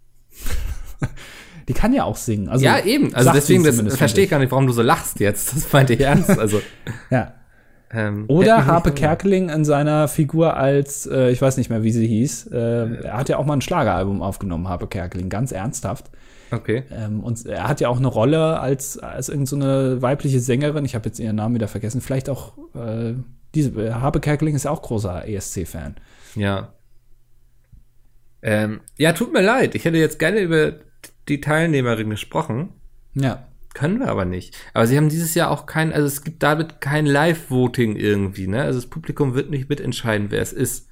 Die 1.69 1.73
kann 1.73 1.92
ja 1.92 2.05
auch 2.05 2.16
singen. 2.16 2.49
Also 2.49 2.64
ja, 2.64 2.79
eben. 2.79 3.12
Also 3.14 3.33
deswegen, 3.33 3.64
das 3.64 3.81
verstehe 3.97 4.25
ich 4.25 4.31
gar 4.31 4.38
nicht, 4.38 4.53
warum 4.53 4.66
du 4.66 4.73
so 4.73 4.83
lachst 4.83 5.19
jetzt. 5.19 5.55
Das 5.55 5.73
meinte 5.73 5.95
ich 5.95 6.01
ernst. 6.01 6.31
Also. 6.38 6.61
ja. 7.11 7.35
Ähm, 7.92 8.25
Oder 8.29 8.66
Harpe 8.66 8.92
Kerkeling 8.92 9.49
in 9.49 9.64
seiner 9.64 10.09
Figur 10.09 10.57
als, 10.57 11.07
äh, 11.07 11.31
ich 11.31 11.40
weiß 11.40 11.57
nicht 11.57 11.71
mehr, 11.71 11.83
wie 11.83 11.92
sie 11.92 12.07
hieß. 12.07 12.49
Äh, 12.49 13.05
er 13.05 13.16
hat 13.16 13.29
ja 13.29 13.38
auch 13.38 13.47
mal 13.47 13.55
ein 13.55 13.61
Schlageralbum 13.61 14.23
aufgenommen, 14.23 14.69
Harpe 14.69 14.88
Kerkeling, 14.88 15.29
ganz 15.29 15.53
ernsthaft. 15.53 16.11
Okay. 16.51 16.85
Ähm, 16.92 17.21
und 17.21 17.47
er 17.47 17.69
hat 17.69 17.81
ja 17.81 17.88
auch 17.88 17.99
eine 17.99 18.09
Rolle 18.09 18.61
als, 18.61 18.99
als 18.99 19.29
irgendeine 19.29 19.97
so 19.97 20.03
weibliche 20.03 20.40
Sängerin. 20.40 20.85
Ich 20.85 20.95
habe 20.95 21.07
jetzt 21.07 21.19
ihren 21.19 21.37
Namen 21.37 21.55
wieder 21.55 21.69
vergessen. 21.69 22.01
Vielleicht 22.01 22.29
auch 22.29 22.53
äh, 22.75 23.14
diese. 23.55 24.01
Harpe 24.01 24.21
Kerkeling 24.21 24.55
ist 24.55 24.64
ja 24.64 24.71
auch 24.71 24.83
großer 24.83 25.27
ESC-Fan. 25.29 25.97
Ja. 26.35 26.73
Ähm, 28.42 28.81
ja, 28.96 29.12
tut 29.12 29.33
mir 29.33 29.42
leid. 29.42 29.75
Ich 29.75 29.85
hätte 29.85 29.99
jetzt 29.99 30.18
gerne 30.18 30.40
über 30.40 30.75
die 31.29 31.40
Teilnehmerin 31.40 32.11
gesprochen. 32.11 32.70
Ja. 33.14 33.49
Können 33.75 33.99
wir 33.99 34.09
aber 34.09 34.25
nicht. 34.25 34.57
Aber 34.72 34.87
sie 34.87 34.96
haben 34.96 35.11
dieses 35.11 35.35
Jahr 35.35 35.51
auch 35.51 35.66
kein, 35.66 35.92
also 35.92 36.07
es 36.07 36.25
gibt 36.25 36.42
damit 36.42 36.81
kein 36.81 37.05
Live-Voting 37.05 37.96
irgendwie, 37.96 38.46
ne? 38.46 38.62
Also 38.62 38.79
das 38.79 38.88
Publikum 38.88 39.35
wird 39.35 39.51
nicht 39.51 39.68
mitentscheiden, 39.68 40.31
wer 40.31 40.40
es 40.40 40.55
ist. 40.55 40.88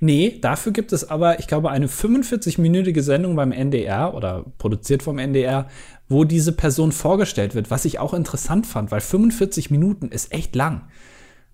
Nee, 0.00 0.38
dafür 0.40 0.72
gibt 0.72 0.92
es 0.92 1.08
aber, 1.08 1.38
ich 1.38 1.46
glaube, 1.46 1.70
eine 1.70 1.86
45-minütige 1.86 3.00
Sendung 3.00 3.36
beim 3.36 3.52
NDR 3.52 4.14
oder 4.14 4.44
produziert 4.58 5.02
vom 5.02 5.18
NDR, 5.18 5.68
wo 6.08 6.24
diese 6.24 6.52
Person 6.52 6.92
vorgestellt 6.92 7.54
wird, 7.54 7.70
was 7.70 7.86
ich 7.86 7.98
auch 7.98 8.12
interessant 8.12 8.66
fand, 8.66 8.90
weil 8.90 9.00
45 9.00 9.70
Minuten 9.70 10.08
ist 10.08 10.32
echt 10.32 10.54
lang. 10.54 10.88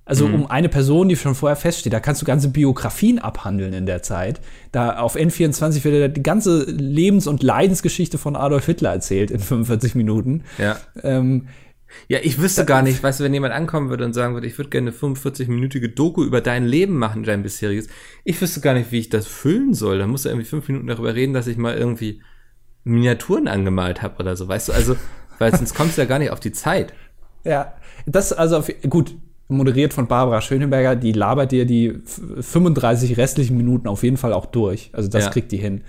Also 0.05 0.27
mhm. 0.27 0.35
um 0.35 0.47
eine 0.51 0.69
Person, 0.69 1.09
die 1.09 1.17
schon 1.17 1.35
vorher 1.35 1.57
feststeht, 1.57 1.93
da 1.93 2.01
kannst 2.01 2.21
du 2.21 2.27
ganze 2.27 2.49
Biografien 2.49 3.19
abhandeln 3.19 3.73
in 3.73 3.87
der 3.87 4.03
Zeit. 4.03 4.41
Da 4.73 4.99
auf 4.99 5.15
N24 5.15 5.85
wird 5.85 6.17
die 6.17 6.23
ganze 6.23 6.65
Lebens- 6.65 7.27
und 7.27 7.43
Leidensgeschichte 7.43 8.19
von 8.19 8.35
Adolf 8.35 8.67
Hitler 8.67 8.91
erzählt 8.91 9.31
in 9.31 9.39
45 9.39 9.95
Minuten. 9.95 10.43
Ja. 10.59 10.79
Ähm, 11.03 11.49
ja, 12.09 12.19
ich 12.23 12.41
wüsste 12.41 12.65
gar 12.65 12.83
nicht, 12.83 13.03
weißt 13.03 13.21
du, 13.21 13.25
wenn 13.25 13.35
jemand 13.35 13.55
ankommen 13.55 13.91
würde 13.91 14.05
und 14.05 14.13
sagen 14.13 14.35
würde, 14.35 14.47
ich 14.47 14.57
würde 14.59 14.71
gerne 14.71 14.91
eine 14.91 14.97
45-minütige 14.97 15.95
Doku 15.95 16.25
über 16.25 16.41
dein 16.41 16.67
Leben 16.67 16.97
machen, 16.97 17.23
dein 17.23 17.43
bisheriges, 17.43 17.89
ich 18.25 18.41
wüsste 18.41 18.61
gar 18.61 18.75
nicht, 18.75 18.93
wie 18.93 18.99
ich 18.99 19.09
das 19.09 19.27
füllen 19.27 19.75
soll. 19.75 19.99
Dann 19.99 20.11
musst 20.11 20.25
du 20.25 20.29
irgendwie 20.29 20.47
fünf 20.47 20.69
Minuten 20.69 20.87
darüber 20.87 21.15
reden, 21.15 21.35
dass 21.35 21.47
ich 21.47 21.57
mal 21.57 21.77
irgendwie 21.77 22.23
Miniaturen 22.85 23.49
angemalt 23.49 24.03
habe 24.03 24.19
oder 24.19 24.37
so, 24.37 24.49
weißt 24.49 24.69
du, 24.69 24.73
also, 24.73 24.97
weil 25.39 25.55
sonst 25.55 25.75
kommst 25.75 25.97
du 25.99 26.03
ja 26.03 26.09
gar 26.09 26.19
nicht 26.19 26.31
auf 26.31 26.41
die 26.41 26.53
Zeit. 26.53 26.95
Ja, 27.45 27.75
das 28.07 28.33
also 28.33 28.59
auf, 28.59 28.71
gut, 28.89 29.15
moderiert 29.51 29.93
von 29.93 30.07
Barbara 30.07 30.41
Schöneberger, 30.41 30.97
die 30.97 31.13
labert 31.13 31.53
dir 31.53 31.67
die 31.67 31.99
35 32.05 33.17
restlichen 33.17 33.57
Minuten 33.57 33.89
auf 33.89 34.03
jeden 34.03 34.17
Fall 34.17 34.33
auch 34.33 34.47
durch. 34.47 34.91
Also 34.93 35.09
das 35.09 35.25
ja. 35.25 35.31
kriegt 35.31 35.53
die 35.53 35.57
hin. 35.57 35.83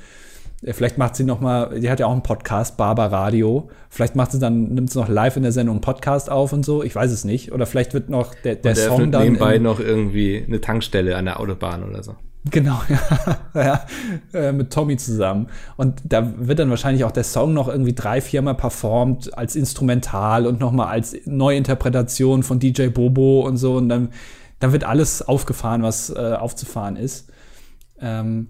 Äh, 0.64 0.74
vielleicht 0.74 0.98
macht 0.98 1.16
sie 1.16 1.24
noch 1.24 1.40
mal, 1.40 1.80
die 1.80 1.90
hat 1.90 2.00
ja 2.00 2.08
auch 2.08 2.12
einen 2.12 2.24
Podcast, 2.24 2.78
Barber 2.78 3.06
Radio. 3.06 3.70
Vielleicht 3.90 4.16
macht 4.16 4.32
sie 4.32 4.40
dann, 4.40 4.74
nimmt 4.74 4.92
sie 4.92 5.00
noch 5.00 5.10
live 5.10 5.38
in 5.38 5.44
der 5.44 5.52
Sendung 5.52 5.76
einen 5.76 5.82
Podcast 5.82 6.30
auf 6.30 6.54
und 6.54 6.66
so. 6.66 6.84
Ich 6.84 6.96
weiß 6.96 7.12
es 7.12 7.26
nicht. 7.26 7.52
Oder 7.52 7.66
vielleicht 7.66 7.94
wird 7.94 8.10
noch 8.10 8.34
der, 8.36 8.56
der, 8.56 8.74
der 8.74 8.88
Song 8.88 9.12
dann 9.12 9.24
nebenbei 9.24 9.58
noch 9.58 9.80
irgendwie 9.80 10.44
eine 10.46 10.62
Tankstelle 10.62 11.16
an 11.16 11.26
der 11.26 11.40
Autobahn 11.40 11.84
oder 11.84 12.04
so. 12.04 12.16
Genau, 12.50 12.82
ja, 12.90 13.62
ja 13.64 13.86
äh, 14.34 14.52
mit 14.52 14.74
Tommy 14.74 14.98
zusammen. 14.98 15.48
Und 15.78 16.02
da 16.04 16.34
wird 16.38 16.58
dann 16.58 16.72
wahrscheinlich 16.72 17.04
auch 17.04 17.12
der 17.12 17.24
Song 17.24 17.54
noch 17.54 17.68
irgendwie 17.68 17.94
drei, 17.94 18.20
viermal 18.20 18.56
performt 18.56 19.38
als 19.38 19.56
Instrumental 19.56 20.48
und 20.48 20.60
nochmal 20.60 20.88
als 20.88 21.16
Neuinterpretation 21.26 22.42
von 22.42 22.60
DJ 22.60 22.88
Bobo 22.88 23.42
und 23.42 23.58
so. 23.58 23.76
Und 23.76 23.90
dann, 23.90 24.10
dann 24.60 24.72
wird 24.72 24.84
alles 24.84 25.22
aufgefahren, 25.22 25.84
was 25.84 26.10
äh, 26.10 26.34
aufzufahren 26.34 26.96
ist. 26.96 27.32
Ähm, 28.00 28.50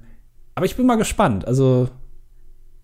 aber 0.55 0.65
ich 0.65 0.77
bin 0.77 0.85
mal 0.85 0.97
gespannt. 0.97 1.45
Also, 1.45 1.89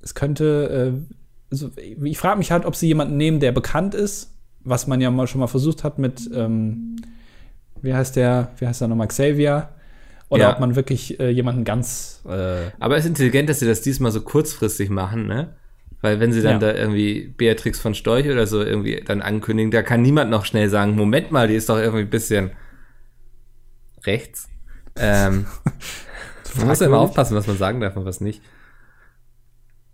es 0.01 0.13
könnte, 0.13 0.93
äh, 0.93 1.13
also 1.51 1.69
ich 1.77 2.17
frage 2.17 2.37
mich 2.37 2.51
halt, 2.51 2.65
ob 2.65 2.75
sie 2.75 2.87
jemanden 2.87 3.15
nehmen, 3.15 3.39
der 3.39 3.53
bekannt 3.53 3.95
ist, 3.95 4.33
was 4.59 4.87
man 4.87 4.99
ja 4.99 5.09
mal 5.09 5.27
schon 5.27 5.39
mal 5.39 5.47
versucht 5.47 5.85
hat 5.85 5.99
mit, 5.99 6.29
ähm, 6.33 6.97
wie 7.81 7.93
heißt 7.93 8.17
der, 8.17 8.49
wie 8.57 8.67
heißt 8.67 8.81
der 8.81 8.89
nochmal, 8.89 9.07
Xavier 9.07 9.69
oder 10.29 10.43
ja. 10.43 10.53
ob 10.53 10.59
man 10.59 10.75
wirklich 10.75 11.19
äh, 11.19 11.29
jemanden 11.29 11.63
ganz. 11.63 12.21
Äh 12.27 12.71
Aber 12.79 12.97
es 12.97 13.05
ist 13.05 13.09
intelligent, 13.09 13.49
dass 13.49 13.59
sie 13.59 13.67
das 13.67 13.81
diesmal 13.81 14.11
so 14.11 14.21
kurzfristig 14.21 14.89
machen, 14.89 15.27
ne? 15.27 15.55
Weil 16.01 16.19
wenn 16.19 16.31
sie 16.31 16.41
dann 16.41 16.61
ja. 16.61 16.71
da 16.71 16.73
irgendwie 16.73 17.33
Beatrix 17.37 17.79
von 17.79 17.95
Storch 17.95 18.27
oder 18.27 18.45
so 18.45 18.61
irgendwie 18.61 19.01
dann 19.03 19.21
ankündigen, 19.21 19.71
da 19.71 19.81
kann 19.81 20.01
niemand 20.01 20.29
noch 20.29 20.45
schnell 20.45 20.69
sagen, 20.69 20.95
Moment 20.95 21.31
mal, 21.31 21.47
die 21.47 21.55
ist 21.55 21.69
doch 21.69 21.77
irgendwie 21.77 22.03
ein 22.03 22.09
bisschen 22.09 22.51
rechts. 24.05 24.47
Ähm, 24.95 25.47
man 26.55 26.67
muss 26.67 26.79
ja 26.81 26.87
immer 26.87 26.99
aufpassen, 26.99 27.35
was 27.35 27.47
man 27.47 27.57
sagen 27.57 27.79
darf 27.81 27.95
und 27.97 28.05
was 28.05 28.21
nicht. 28.21 28.41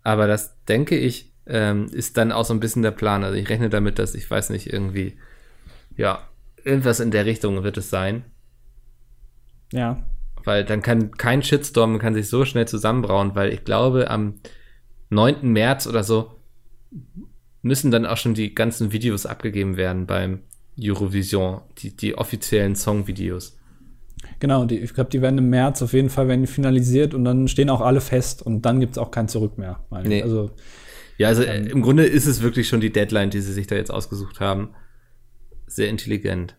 Aber 0.03 0.27
das, 0.27 0.63
denke 0.65 0.97
ich, 0.97 1.31
ähm, 1.45 1.87
ist 1.91 2.17
dann 2.17 2.31
auch 2.31 2.45
so 2.45 2.53
ein 2.53 2.59
bisschen 2.59 2.81
der 2.81 2.91
Plan. 2.91 3.23
Also 3.23 3.37
ich 3.37 3.49
rechne 3.49 3.69
damit, 3.69 3.97
dass 3.97 4.15
ich 4.15 4.29
weiß 4.29 4.49
nicht, 4.49 4.71
irgendwie, 4.71 5.17
ja, 5.95 6.27
irgendwas 6.63 6.99
in 6.99 7.11
der 7.11 7.25
Richtung 7.25 7.63
wird 7.63 7.77
es 7.77 7.89
sein. 7.89 8.25
Ja. 9.71 10.03
Weil 10.43 10.65
dann 10.65 10.81
kann 10.81 11.11
kein 11.11 11.41
Shitstorm 11.41 11.99
kann 11.99 12.13
sich 12.13 12.27
so 12.27 12.45
schnell 12.45 12.67
zusammenbrauen, 12.67 13.35
weil 13.35 13.53
ich 13.53 13.63
glaube, 13.63 14.09
am 14.09 14.35
9. 15.09 15.49
März 15.51 15.87
oder 15.87 16.03
so 16.03 16.31
müssen 17.61 17.91
dann 17.91 18.05
auch 18.05 18.17
schon 18.17 18.33
die 18.33 18.53
ganzen 18.53 18.91
Videos 18.91 19.25
abgegeben 19.25 19.77
werden 19.77 20.05
beim 20.05 20.41
Eurovision, 20.79 21.61
die, 21.77 21.95
die 21.95 22.17
offiziellen 22.17 22.75
Songvideos. 22.75 23.57
Genau, 24.39 24.65
die, 24.65 24.79
ich 24.79 24.93
glaube, 24.93 25.09
die 25.09 25.21
werden 25.21 25.37
im 25.37 25.49
März 25.49 25.81
auf 25.81 25.93
jeden 25.93 26.09
Fall 26.09 26.27
werden 26.27 26.47
finalisiert 26.47 27.13
und 27.13 27.23
dann 27.23 27.47
stehen 27.47 27.69
auch 27.69 27.81
alle 27.81 28.01
fest 28.01 28.41
und 28.41 28.63
dann 28.63 28.79
gibt 28.79 28.93
es 28.93 28.97
auch 28.97 29.11
kein 29.11 29.27
Zurück 29.27 29.57
mehr. 29.57 29.79
Nee. 30.03 30.23
Also, 30.23 30.51
ja, 31.17 31.27
also 31.27 31.43
ähm, 31.43 31.67
im 31.67 31.81
Grunde 31.81 32.05
ist 32.05 32.25
es 32.25 32.41
wirklich 32.41 32.67
schon 32.67 32.81
die 32.81 32.91
Deadline, 32.91 33.29
die 33.29 33.41
sie 33.41 33.53
sich 33.53 33.67
da 33.67 33.75
jetzt 33.75 33.91
ausgesucht 33.91 34.39
haben. 34.39 34.69
Sehr 35.67 35.89
intelligent. 35.89 36.55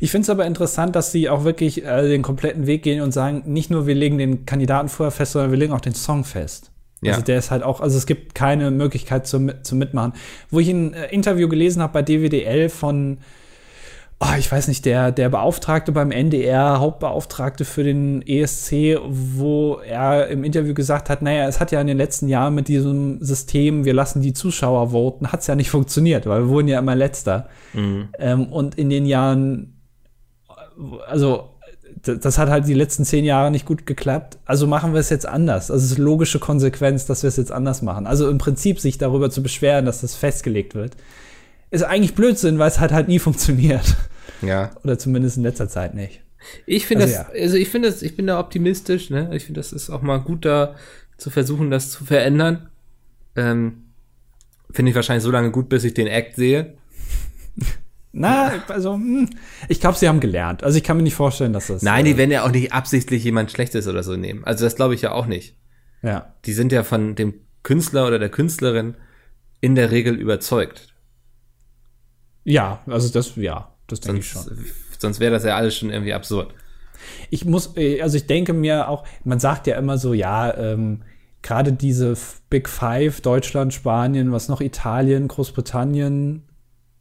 Ich 0.00 0.10
finde 0.10 0.22
es 0.22 0.30
aber 0.30 0.46
interessant, 0.46 0.94
dass 0.94 1.12
sie 1.12 1.28
auch 1.28 1.44
wirklich 1.44 1.84
äh, 1.84 2.08
den 2.08 2.22
kompletten 2.22 2.66
Weg 2.66 2.82
gehen 2.82 3.02
und 3.02 3.12
sagen, 3.12 3.42
nicht 3.46 3.70
nur 3.70 3.86
wir 3.86 3.94
legen 3.94 4.18
den 4.18 4.46
Kandidaten 4.46 4.88
vorher 4.88 5.10
fest, 5.10 5.32
sondern 5.32 5.50
wir 5.50 5.58
legen 5.58 5.72
auch 5.72 5.80
den 5.80 5.94
Song 5.94 6.24
fest. 6.24 6.70
Ja. 7.02 7.12
Also 7.12 7.24
der 7.24 7.38
ist 7.38 7.50
halt 7.50 7.62
auch, 7.62 7.80
also 7.80 7.98
es 7.98 8.06
gibt 8.06 8.34
keine 8.34 8.70
Möglichkeit 8.70 9.26
zum, 9.26 9.50
zum 9.62 9.78
Mitmachen. 9.78 10.12
Wo 10.50 10.60
ich 10.60 10.68
ein 10.68 10.94
äh, 10.94 11.06
Interview 11.08 11.48
gelesen 11.48 11.82
habe 11.82 11.92
bei 11.92 12.02
DWDL 12.02 12.68
von, 12.68 13.18
oh, 14.20 14.34
ich 14.38 14.50
weiß 14.50 14.68
nicht, 14.68 14.84
der, 14.86 15.12
der 15.12 15.28
Beauftragte 15.28 15.92
beim 15.92 16.10
NDR, 16.10 16.80
Hauptbeauftragte 16.80 17.64
für 17.64 17.84
den 17.84 18.22
ESC, 18.26 18.98
wo 19.04 19.76
er 19.76 20.28
im 20.28 20.42
Interview 20.42 20.72
gesagt 20.72 21.10
hat, 21.10 21.20
naja, 21.20 21.46
es 21.46 21.60
hat 21.60 21.70
ja 21.70 21.80
in 21.80 21.86
den 21.86 21.98
letzten 21.98 22.28
Jahren 22.28 22.54
mit 22.54 22.68
diesem 22.68 23.22
System, 23.22 23.84
wir 23.84 23.92
lassen 23.92 24.22
die 24.22 24.32
Zuschauer 24.32 24.90
voten, 24.90 25.32
hat 25.32 25.40
es 25.40 25.46
ja 25.46 25.54
nicht 25.54 25.70
funktioniert, 25.70 26.26
weil 26.26 26.42
wir 26.44 26.48
wurden 26.48 26.68
ja 26.68 26.78
immer 26.78 26.94
letzter. 26.94 27.48
Mhm. 27.74 28.08
Ähm, 28.18 28.46
und 28.46 28.76
in 28.76 28.88
den 28.88 29.04
Jahren, 29.04 29.80
also 31.06 31.50
das 32.02 32.38
hat 32.38 32.48
halt 32.48 32.68
die 32.68 32.74
letzten 32.74 33.04
zehn 33.04 33.24
Jahre 33.24 33.50
nicht 33.50 33.66
gut 33.66 33.84
geklappt. 33.84 34.38
Also 34.44 34.66
machen 34.66 34.92
wir 34.92 35.00
es 35.00 35.10
jetzt 35.10 35.26
anders. 35.26 35.70
Also 35.70 35.84
es 35.84 35.92
ist 35.92 35.98
logische 35.98 36.38
Konsequenz, 36.38 37.04
dass 37.04 37.22
wir 37.22 37.28
es 37.28 37.36
jetzt 37.36 37.50
anders 37.50 37.82
machen. 37.82 38.06
Also 38.06 38.30
im 38.30 38.38
Prinzip 38.38 38.80
sich 38.80 38.96
darüber 38.96 39.28
zu 39.28 39.42
beschweren, 39.42 39.84
dass 39.86 40.02
das 40.02 40.14
festgelegt 40.14 40.74
wird 40.74 40.96
ist 41.70 41.82
eigentlich 41.82 42.14
Blödsinn, 42.14 42.58
weil 42.58 42.68
es 42.68 42.80
hat 42.80 42.92
halt 42.92 43.08
nie 43.08 43.18
funktioniert. 43.18 43.96
Ja. 44.42 44.70
Oder 44.84 44.98
zumindest 44.98 45.36
in 45.36 45.42
letzter 45.42 45.68
Zeit 45.68 45.94
nicht. 45.94 46.22
Ich 46.66 46.86
finde 46.86 47.04
also, 47.04 47.16
das, 47.16 47.26
ja. 47.28 47.42
also 47.42 47.56
ich 47.56 47.68
finde 47.68 47.90
das, 47.90 48.02
ich 48.02 48.16
bin 48.16 48.26
da 48.26 48.38
optimistisch, 48.38 49.10
ne? 49.10 49.30
Ich 49.34 49.44
finde, 49.44 49.60
das 49.60 49.72
ist 49.72 49.90
auch 49.90 50.02
mal 50.02 50.18
gut 50.18 50.44
da 50.44 50.76
zu 51.16 51.30
versuchen, 51.30 51.70
das 51.70 51.90
zu 51.90 52.04
verändern. 52.04 52.68
Ähm, 53.34 53.84
finde 54.70 54.90
ich 54.90 54.96
wahrscheinlich 54.96 55.24
so 55.24 55.30
lange 55.30 55.50
gut, 55.50 55.68
bis 55.68 55.84
ich 55.84 55.94
den 55.94 56.06
Act 56.06 56.36
sehe. 56.36 56.74
Na, 58.12 58.64
also, 58.68 58.94
hm, 58.94 59.28
ich 59.68 59.80
glaube, 59.80 59.98
sie 59.98 60.08
haben 60.08 60.20
gelernt. 60.20 60.64
Also 60.64 60.78
ich 60.78 60.84
kann 60.84 60.96
mir 60.96 61.02
nicht 61.02 61.14
vorstellen, 61.14 61.52
dass 61.52 61.66
das. 61.66 61.82
Nein, 61.82 62.04
die 62.04 62.12
äh, 62.12 62.16
werden 62.16 62.30
ja 62.30 62.44
auch 62.44 62.50
nicht 62.50 62.72
absichtlich 62.72 63.24
jemand 63.24 63.50
Schlechtes 63.50 63.88
oder 63.88 64.02
so 64.02 64.16
nehmen. 64.16 64.44
Also 64.44 64.64
das 64.64 64.76
glaube 64.76 64.94
ich 64.94 65.02
ja 65.02 65.12
auch 65.12 65.26
nicht. 65.26 65.56
Ja. 66.02 66.34
Die 66.44 66.52
sind 66.52 66.72
ja 66.72 66.82
von 66.82 67.14
dem 67.14 67.34
Künstler 67.62 68.06
oder 68.06 68.18
der 68.18 68.28
Künstlerin 68.28 68.94
in 69.60 69.74
der 69.74 69.90
Regel 69.90 70.14
überzeugt. 70.14 70.94
Ja, 72.46 72.78
also 72.86 73.08
das, 73.12 73.34
ja, 73.36 73.68
das 73.88 74.00
denke 74.00 74.20
ich 74.20 74.28
schon. 74.28 74.42
Sonst 74.98 75.20
wäre 75.20 75.32
das 75.32 75.44
ja 75.44 75.56
alles 75.56 75.76
schon 75.76 75.90
irgendwie 75.90 76.14
absurd. 76.14 76.54
Ich 77.28 77.44
muss, 77.44 77.76
äh, 77.76 78.00
also 78.00 78.16
ich 78.16 78.26
denke 78.26 78.52
mir 78.52 78.88
auch, 78.88 79.04
man 79.24 79.40
sagt 79.40 79.66
ja 79.66 79.76
immer 79.76 79.98
so, 79.98 80.14
ja, 80.14 80.56
ähm, 80.56 81.02
gerade 81.42 81.72
diese 81.72 82.16
Big 82.48 82.68
Five, 82.68 83.20
Deutschland, 83.20 83.74
Spanien, 83.74 84.32
was 84.32 84.48
noch, 84.48 84.60
Italien, 84.60 85.26
Großbritannien 85.28 86.42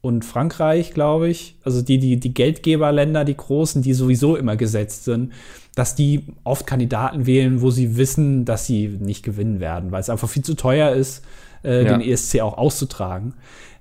und 0.01 0.25
Frankreich, 0.25 0.93
glaube 0.93 1.29
ich, 1.29 1.57
also 1.63 1.81
die, 1.81 1.99
die, 1.99 2.19
die 2.19 2.33
Geldgeberländer, 2.33 3.23
die 3.23 3.37
großen, 3.37 3.83
die 3.83 3.93
sowieso 3.93 4.35
immer 4.35 4.55
gesetzt 4.55 5.05
sind, 5.05 5.31
dass 5.75 5.93
die 5.93 6.25
oft 6.43 6.65
Kandidaten 6.65 7.27
wählen, 7.27 7.61
wo 7.61 7.69
sie 7.69 7.97
wissen, 7.97 8.45
dass 8.45 8.65
sie 8.65 8.87
nicht 8.87 9.23
gewinnen 9.23 9.59
werden, 9.59 9.91
weil 9.91 10.01
es 10.01 10.09
einfach 10.09 10.29
viel 10.29 10.43
zu 10.43 10.55
teuer 10.55 10.91
ist, 10.91 11.23
äh, 11.63 11.83
ja. 11.83 11.97
den 11.97 12.01
ESC 12.01 12.41
auch 12.41 12.57
auszutragen. 12.57 13.35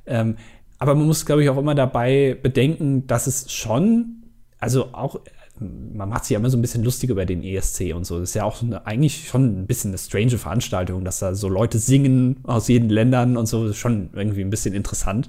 Ähm, 0.07 0.37
aber 0.79 0.95
man 0.95 1.07
muss, 1.07 1.27
glaube 1.27 1.43
ich, 1.43 1.49
auch 1.49 1.59
immer 1.59 1.75
dabei 1.75 2.37
bedenken, 2.41 3.07
dass 3.07 3.27
es 3.27 3.53
schon, 3.53 4.25
also 4.59 4.89
auch, 4.93 5.21
man 5.59 6.09
macht 6.09 6.25
sich 6.25 6.33
ja 6.33 6.39
immer 6.41 6.51
so 6.51 6.59
ein 6.59 6.63
bisschen 6.63 6.83
lustig 6.83 7.11
über 7.11 7.27
den 7.27 7.43
ESC 7.45 7.95
und 7.95 8.05
so. 8.05 8.19
Das 8.19 8.31
ist 8.31 8.35
ja 8.35 8.45
auch 8.45 8.61
eine, 8.61 8.87
eigentlich 8.87 9.29
schon 9.29 9.63
ein 9.63 9.67
bisschen 9.67 9.93
eine 9.93 9.99
strange 9.99 10.37
Veranstaltung, 10.37 11.05
dass 11.05 11.21
da 11.21 11.35
so 11.35 11.49
Leute 11.49 11.79
singen 11.79 12.39
aus 12.43 12.69
jeden 12.69 12.91
Ländern 12.91 13.37
und 13.37 13.47
so. 13.47 13.63
Das 13.63 13.73
ist 13.73 13.79
schon 13.79 14.11
irgendwie 14.15 14.41
ein 14.41 14.51
bisschen 14.51 14.75
interessant. 14.75 15.29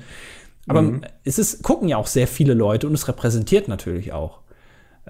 Aber 0.68 0.82
mhm. 0.82 1.02
es 1.24 1.38
ist, 1.38 1.62
gucken 1.62 1.88
ja 1.88 1.98
auch 1.98 2.08
sehr 2.08 2.28
viele 2.28 2.56
Leute 2.56 2.88
und 2.88 2.94
es 2.94 3.08
repräsentiert 3.08 3.68
natürlich 3.68 4.14
auch. 4.14 4.40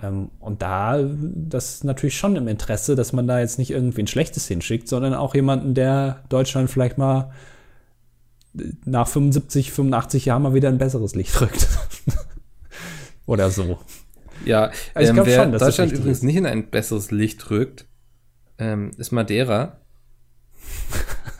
Ähm, 0.02 0.32
und 0.40 0.62
da, 0.62 1.00
das 1.02 1.76
ist 1.76 1.84
natürlich 1.86 2.18
schon 2.18 2.36
im 2.36 2.48
Interesse, 2.50 2.96
dass 2.96 3.14
man 3.14 3.28
da 3.28 3.40
jetzt 3.40 3.58
nicht 3.58 3.72
irgendwie 3.72 4.04
ein 4.04 4.08
Schlechtes 4.08 4.48
hinschickt, 4.48 4.88
sondern 4.88 5.14
auch 5.14 5.34
jemanden, 5.34 5.74
der 5.74 6.24
Deutschland 6.28 6.70
vielleicht 6.70 6.98
mal 6.98 7.32
nach 8.86 9.08
75, 9.08 9.72
85 9.72 10.26
Jahren 10.26 10.44
mal 10.44 10.54
wieder 10.54 10.70
ein 10.70 10.78
besseres 10.78 11.16
Licht 11.16 11.40
rückt. 11.42 11.68
Oder 13.26 13.50
so. 13.50 13.80
Ja, 14.44 14.72
also 14.94 15.14
ähm, 15.14 15.26
wer 15.26 15.44
schon, 15.44 15.52
Deutschland 15.52 15.92
übrigens 15.92 16.18
ist. 16.18 16.24
nicht 16.24 16.36
in 16.36 16.46
ein 16.46 16.70
besseres 16.70 17.12
Licht 17.12 17.50
rückt, 17.50 17.86
ähm, 18.58 18.92
ist 18.98 19.12
Madeira. 19.12 19.80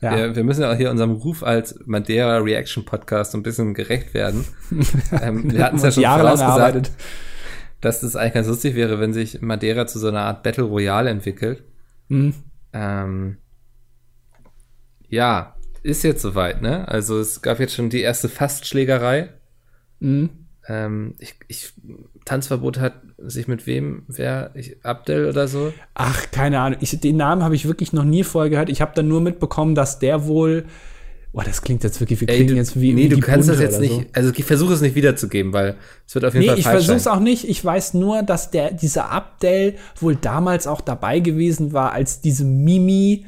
ja. 0.00 0.16
wir, 0.16 0.36
wir, 0.36 0.44
müssen 0.44 0.62
ja 0.62 0.72
auch 0.72 0.76
hier 0.76 0.90
unserem 0.90 1.12
Ruf 1.12 1.42
als 1.42 1.78
Madeira 1.84 2.38
Reaction 2.38 2.84
Podcast 2.84 3.32
so 3.32 3.38
ein 3.38 3.42
bisschen 3.42 3.74
gerecht 3.74 4.14
werden. 4.14 4.44
ähm, 5.20 5.50
wir 5.52 5.64
hatten 5.64 5.76
es 5.76 5.82
ja 5.82 5.92
schon 5.92 6.04
vorausgesagt, 6.04 6.90
dass 7.80 8.02
es 8.02 8.16
eigentlich 8.16 8.34
ganz 8.34 8.48
lustig 8.48 8.74
wäre, 8.74 9.00
wenn 9.00 9.12
sich 9.12 9.42
Madeira 9.42 9.86
zu 9.86 9.98
so 9.98 10.08
einer 10.08 10.22
Art 10.22 10.42
Battle 10.42 10.64
Royale 10.64 11.10
entwickelt. 11.10 11.64
Mhm. 12.08 12.34
Ähm, 12.72 13.36
ja, 15.08 15.56
ist 15.82 16.02
jetzt 16.04 16.22
soweit, 16.22 16.62
ne? 16.62 16.86
Also 16.88 17.18
es 17.18 17.42
gab 17.42 17.60
jetzt 17.60 17.74
schon 17.74 17.90
die 17.90 18.00
erste 18.00 18.28
Fastschlägerei. 18.28 19.30
Mhm. 20.00 20.30
ähm, 20.68 21.14
ich, 21.18 21.36
ich, 21.46 21.72
Tanzverbot 22.24 22.80
hat 22.80 22.94
sich 23.18 23.46
mit 23.46 23.66
wem, 23.66 24.02
wer, 24.08 24.50
ich, 24.54 24.84
Abdel 24.84 25.28
oder 25.28 25.46
so? 25.46 25.72
Ach, 25.94 26.30
keine 26.32 26.60
Ahnung. 26.60 26.78
Ich, 26.82 26.98
den 26.98 27.16
Namen 27.16 27.44
habe 27.44 27.54
ich 27.54 27.66
wirklich 27.66 27.92
noch 27.92 28.04
nie 28.04 28.24
vorher 28.24 28.50
gehört. 28.50 28.68
Ich 28.68 28.80
habe 28.80 28.92
dann 28.94 29.06
nur 29.06 29.20
mitbekommen, 29.20 29.74
dass 29.74 29.98
der 30.00 30.26
wohl 30.26 30.64
Boah, 31.32 31.44
das 31.44 31.62
klingt 31.62 31.82
jetzt 31.82 31.98
wirklich, 31.98 32.20
wir 32.20 32.28
klingen 32.28 32.48
du, 32.48 32.54
jetzt 32.56 32.78
wie. 32.78 32.92
Nee, 32.92 33.08
du 33.08 33.18
kannst 33.18 33.48
das 33.48 33.58
jetzt 33.58 33.80
nicht, 33.80 33.92
so. 33.92 34.04
also 34.12 34.32
ich 34.36 34.44
versuche 34.44 34.74
es 34.74 34.82
nicht 34.82 34.94
wiederzugeben, 34.94 35.54
weil 35.54 35.76
es 36.06 36.14
wird 36.14 36.26
auf 36.26 36.34
jeden 36.34 36.44
nee, 36.44 36.50
Fall 36.50 36.58
ich 36.58 36.66
versuche 36.66 36.96
es 36.96 37.06
auch 37.06 37.20
nicht. 37.20 37.48
Ich 37.48 37.64
weiß 37.64 37.94
nur, 37.94 38.22
dass 38.22 38.50
der, 38.50 38.70
dieser 38.70 39.10
Abdel 39.10 39.76
wohl 39.98 40.14
damals 40.14 40.66
auch 40.66 40.82
dabei 40.82 41.20
gewesen 41.20 41.72
war, 41.72 41.92
als 41.92 42.20
diese 42.20 42.44
Mimi 42.44 43.24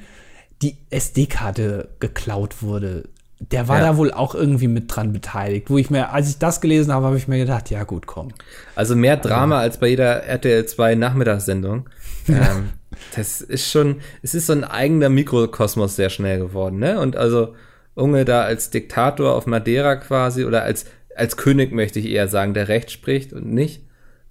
die 0.62 0.76
SD-Karte 0.90 1.88
geklaut 2.00 2.62
wurde. 2.62 3.08
Der 3.40 3.68
war 3.68 3.80
ja. 3.80 3.86
da 3.88 3.96
wohl 3.96 4.12
auch 4.12 4.34
irgendwie 4.34 4.68
mit 4.68 4.94
dran 4.94 5.12
beteiligt. 5.12 5.68
Wo 5.68 5.76
ich 5.76 5.90
mir, 5.90 6.10
als 6.10 6.30
ich 6.30 6.38
das 6.38 6.60
gelesen 6.60 6.92
habe, 6.92 7.06
habe 7.06 7.16
ich 7.16 7.28
mir 7.28 7.38
gedacht, 7.38 7.70
ja 7.70 7.84
gut, 7.84 8.06
komm. 8.06 8.28
Also 8.74 8.96
mehr 8.96 9.16
Drama 9.16 9.56
also. 9.56 9.64
als 9.64 9.80
bei 9.80 9.88
jeder 9.88 10.24
RTL 10.24 10.64
2 10.64 10.94
Nachmittagssendung. 10.94 11.88
ähm, 12.28 12.70
das 13.16 13.40
ist 13.40 13.70
schon, 13.70 14.00
es 14.22 14.34
ist 14.34 14.46
so 14.46 14.52
ein 14.52 14.64
eigener 14.64 15.08
Mikrokosmos 15.08 15.96
sehr 15.96 16.10
schnell 16.10 16.38
geworden, 16.38 16.78
ne? 16.78 17.00
Und 17.00 17.16
also 17.16 17.54
Unge 17.94 18.24
da 18.24 18.42
als 18.42 18.70
Diktator 18.70 19.34
auf 19.34 19.46
Madeira 19.46 19.96
quasi 19.96 20.44
oder 20.44 20.62
als, 20.62 20.86
als 21.14 21.36
König 21.36 21.72
möchte 21.72 21.98
ich 21.98 22.06
eher 22.06 22.28
sagen, 22.28 22.54
der 22.54 22.68
Recht 22.68 22.90
spricht 22.90 23.32
und 23.32 23.52
nicht. 23.52 23.84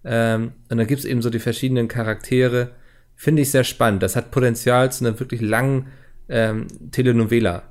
Ähm, 0.03 0.53
und 0.69 0.77
da 0.77 0.83
gibt's 0.83 1.05
eben 1.05 1.21
so 1.21 1.29
die 1.29 1.39
verschiedenen 1.39 1.87
Charaktere. 1.87 2.71
Finde 3.15 3.41
ich 3.41 3.51
sehr 3.51 3.63
spannend. 3.63 4.03
Das 4.03 4.15
hat 4.15 4.31
Potenzial 4.31 4.91
zu 4.91 5.05
einer 5.05 5.19
wirklich 5.19 5.39
langen 5.41 5.87
ähm, 6.29 6.67
Telenovela. 6.91 7.63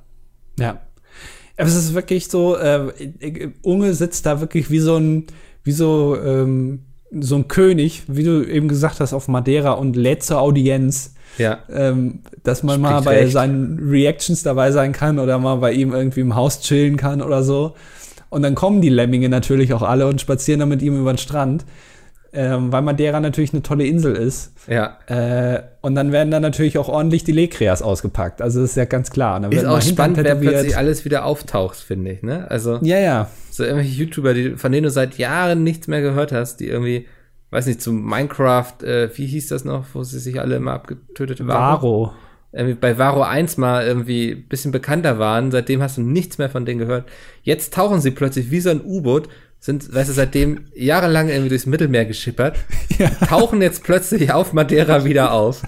Ja. 0.59 0.81
Aber 1.57 1.67
es 1.67 1.75
ist 1.75 1.93
wirklich 1.93 2.27
so, 2.27 2.57
äh, 2.57 3.51
Unge 3.61 3.93
sitzt 3.93 4.25
da 4.25 4.41
wirklich 4.41 4.69
wie 4.69 4.79
so 4.79 4.97
ein, 4.97 5.27
wie 5.63 5.71
so, 5.71 6.17
ähm, 6.17 6.85
so 7.11 7.35
ein 7.35 7.47
König, 7.47 8.03
wie 8.07 8.23
du 8.23 8.43
eben 8.43 8.67
gesagt 8.67 8.99
hast, 8.99 9.13
auf 9.13 9.27
Madeira 9.27 9.73
und 9.73 9.95
lädt 9.95 10.23
zur 10.23 10.41
Audienz 10.41 11.13
ja. 11.37 11.59
Ähm, 11.69 12.19
dass 12.43 12.63
man 12.63 12.79
Spricht 12.79 12.93
mal 12.93 13.01
bei 13.01 13.19
recht. 13.21 13.33
seinen 13.33 13.79
Reactions 13.79 14.43
dabei 14.43 14.71
sein 14.71 14.91
kann 14.91 15.19
oder 15.19 15.39
mal 15.39 15.55
bei 15.55 15.73
ihm 15.73 15.93
irgendwie 15.93 16.21
im 16.21 16.35
Haus 16.35 16.61
chillen 16.61 16.97
kann 16.97 17.21
oder 17.21 17.43
so. 17.43 17.75
Und 18.29 18.41
dann 18.41 18.55
kommen 18.55 18.81
die 18.81 18.89
Lemminge 18.89 19.29
natürlich 19.29 19.73
auch 19.73 19.83
alle 19.83 20.07
und 20.07 20.21
spazieren 20.21 20.59
dann 20.59 20.69
mit 20.69 20.81
ihm 20.81 20.99
über 20.99 21.13
den 21.13 21.17
Strand. 21.17 21.65
Ähm, 22.35 22.71
weil 22.71 22.81
Madeira 22.81 23.19
natürlich 23.19 23.53
eine 23.53 23.61
tolle 23.61 23.85
Insel 23.85 24.15
ist. 24.15 24.53
Ja. 24.67 24.97
Äh, 25.05 25.61
und 25.81 25.93
dann 25.93 26.11
werden 26.11 26.31
da 26.31 26.39
natürlich 26.39 26.79
auch 26.79 26.89
ordentlich 26.89 27.23
die 27.23 27.31
Lekreas 27.31 27.81
ausgepackt. 27.83 28.41
Also 28.41 28.61
das 28.61 28.71
ist 28.71 28.75
ja 28.75 28.85
ganz 28.85 29.11
klar. 29.11 29.39
Dann 29.39 29.51
ist 29.51 29.65
auch 29.65 29.81
spannend, 29.81 30.17
wer 30.17 30.35
plötzlich 30.35 30.75
alles 30.75 31.05
wieder 31.05 31.25
auftaucht, 31.25 31.77
finde 31.77 32.11
ich. 32.11 32.23
Ne? 32.23 32.49
Also 32.49 32.79
ja, 32.81 32.97
ja. 32.97 33.29
So 33.51 33.63
irgendwelche 33.63 33.91
YouTuber, 33.91 34.33
die, 34.33 34.57
von 34.57 34.71
denen 34.71 34.85
du 34.85 34.89
seit 34.89 35.17
Jahren 35.19 35.63
nichts 35.63 35.87
mehr 35.87 36.01
gehört 36.01 36.31
hast, 36.31 36.59
die 36.59 36.67
irgendwie 36.67 37.05
weiß 37.53 37.67
nicht, 37.67 37.81
zu 37.81 37.93
Minecraft, 37.93 38.83
äh, 38.83 39.09
wie 39.15 39.27
hieß 39.27 39.47
das 39.49 39.63
noch, 39.63 39.85
wo 39.93 40.03
sie 40.03 40.19
sich 40.19 40.41
alle 40.41 40.55
immer 40.55 40.73
abgetötet 40.73 41.39
haben? 41.39 41.47
Varo. 41.47 42.13
Irgendwie 42.51 42.75
bei 42.75 42.97
Varo 42.97 43.21
1 43.21 43.57
mal 43.57 43.85
irgendwie 43.85 44.31
ein 44.31 44.47
bisschen 44.47 44.71
bekannter 44.71 45.19
waren. 45.19 45.51
Seitdem 45.51 45.81
hast 45.81 45.97
du 45.97 46.01
nichts 46.01 46.39
mehr 46.39 46.49
von 46.49 46.65
denen 46.65 46.79
gehört. 46.79 47.07
Jetzt 47.43 47.73
tauchen 47.73 48.01
sie 48.01 48.11
plötzlich 48.11 48.51
wie 48.51 48.59
so 48.59 48.69
ein 48.69 48.81
U-Boot, 48.83 49.29
sind, 49.63 49.93
weißt 49.93 50.09
du, 50.09 50.13
seitdem 50.13 50.65
jahrelang 50.75 51.29
irgendwie 51.29 51.47
durchs 51.47 51.65
Mittelmeer 51.65 52.03
geschippert, 52.03 52.57
ja. 52.99 53.07
tauchen 53.09 53.61
jetzt 53.61 53.85
plötzlich 53.85 54.33
auf 54.33 54.51
Madeira 54.51 55.05
wieder 55.05 55.31
auf, 55.31 55.61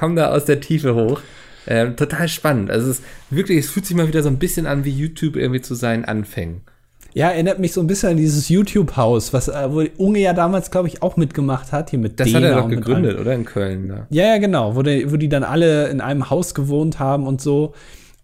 kommen 0.00 0.16
da 0.16 0.32
aus 0.32 0.46
der 0.46 0.58
Tiefe 0.58 0.96
hoch. 0.96 1.20
Ähm, 1.68 1.94
total 1.94 2.26
spannend. 2.26 2.72
Also 2.72 2.90
es 2.90 2.98
ist 2.98 3.04
wirklich, 3.30 3.58
es 3.58 3.70
fühlt 3.70 3.86
sich 3.86 3.96
mal 3.96 4.08
wieder 4.08 4.24
so 4.24 4.28
ein 4.28 4.40
bisschen 4.40 4.66
an 4.66 4.84
wie 4.84 4.90
YouTube 4.90 5.36
irgendwie 5.36 5.60
zu 5.60 5.76
seinen 5.76 6.04
Anfängen. 6.04 6.62
Ja, 7.14 7.30
erinnert 7.30 7.60
mich 7.60 7.72
so 7.72 7.80
ein 7.80 7.86
bisschen 7.86 8.10
an 8.10 8.16
dieses 8.16 8.48
YouTube-Haus, 8.48 9.32
was 9.32 9.46
äh, 9.46 9.68
wo 9.70 9.84
Unge 9.96 10.18
ja 10.18 10.32
damals, 10.32 10.72
glaube 10.72 10.88
ich, 10.88 11.02
auch 11.02 11.16
mitgemacht 11.16 11.70
hat, 11.70 11.90
hier 11.90 12.00
mit 12.00 12.18
Das 12.18 12.26
Dena 12.26 12.40
hat 12.40 12.44
er 12.46 12.62
doch 12.62 12.68
gegründet, 12.68 13.16
oder? 13.20 13.32
In 13.32 13.44
Köln, 13.44 13.88
da. 13.88 14.08
Ja, 14.10 14.24
ja, 14.24 14.38
genau, 14.38 14.74
wo, 14.74 14.82
die, 14.82 15.10
wo 15.12 15.16
die 15.16 15.28
dann 15.28 15.44
alle 15.44 15.86
in 15.86 16.00
einem 16.00 16.30
Haus 16.30 16.52
gewohnt 16.52 16.98
haben 16.98 17.28
und 17.28 17.40
so. 17.40 17.74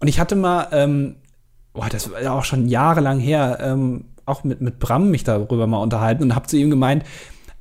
Und 0.00 0.08
ich 0.08 0.18
hatte 0.18 0.34
mal, 0.34 0.66
ähm, 0.72 1.14
boah, 1.74 1.88
das 1.88 2.10
war 2.10 2.20
ja 2.20 2.32
auch 2.32 2.44
schon 2.44 2.66
jahrelang 2.66 3.20
her, 3.20 3.58
ähm, 3.62 4.06
auch 4.26 4.44
mit, 4.44 4.60
mit 4.60 4.78
Bram 4.78 5.10
mich 5.10 5.24
darüber 5.24 5.66
mal 5.66 5.78
unterhalten 5.78 6.22
und 6.22 6.34
hab 6.34 6.48
zu 6.48 6.56
ihm 6.56 6.70
gemeint, 6.70 7.04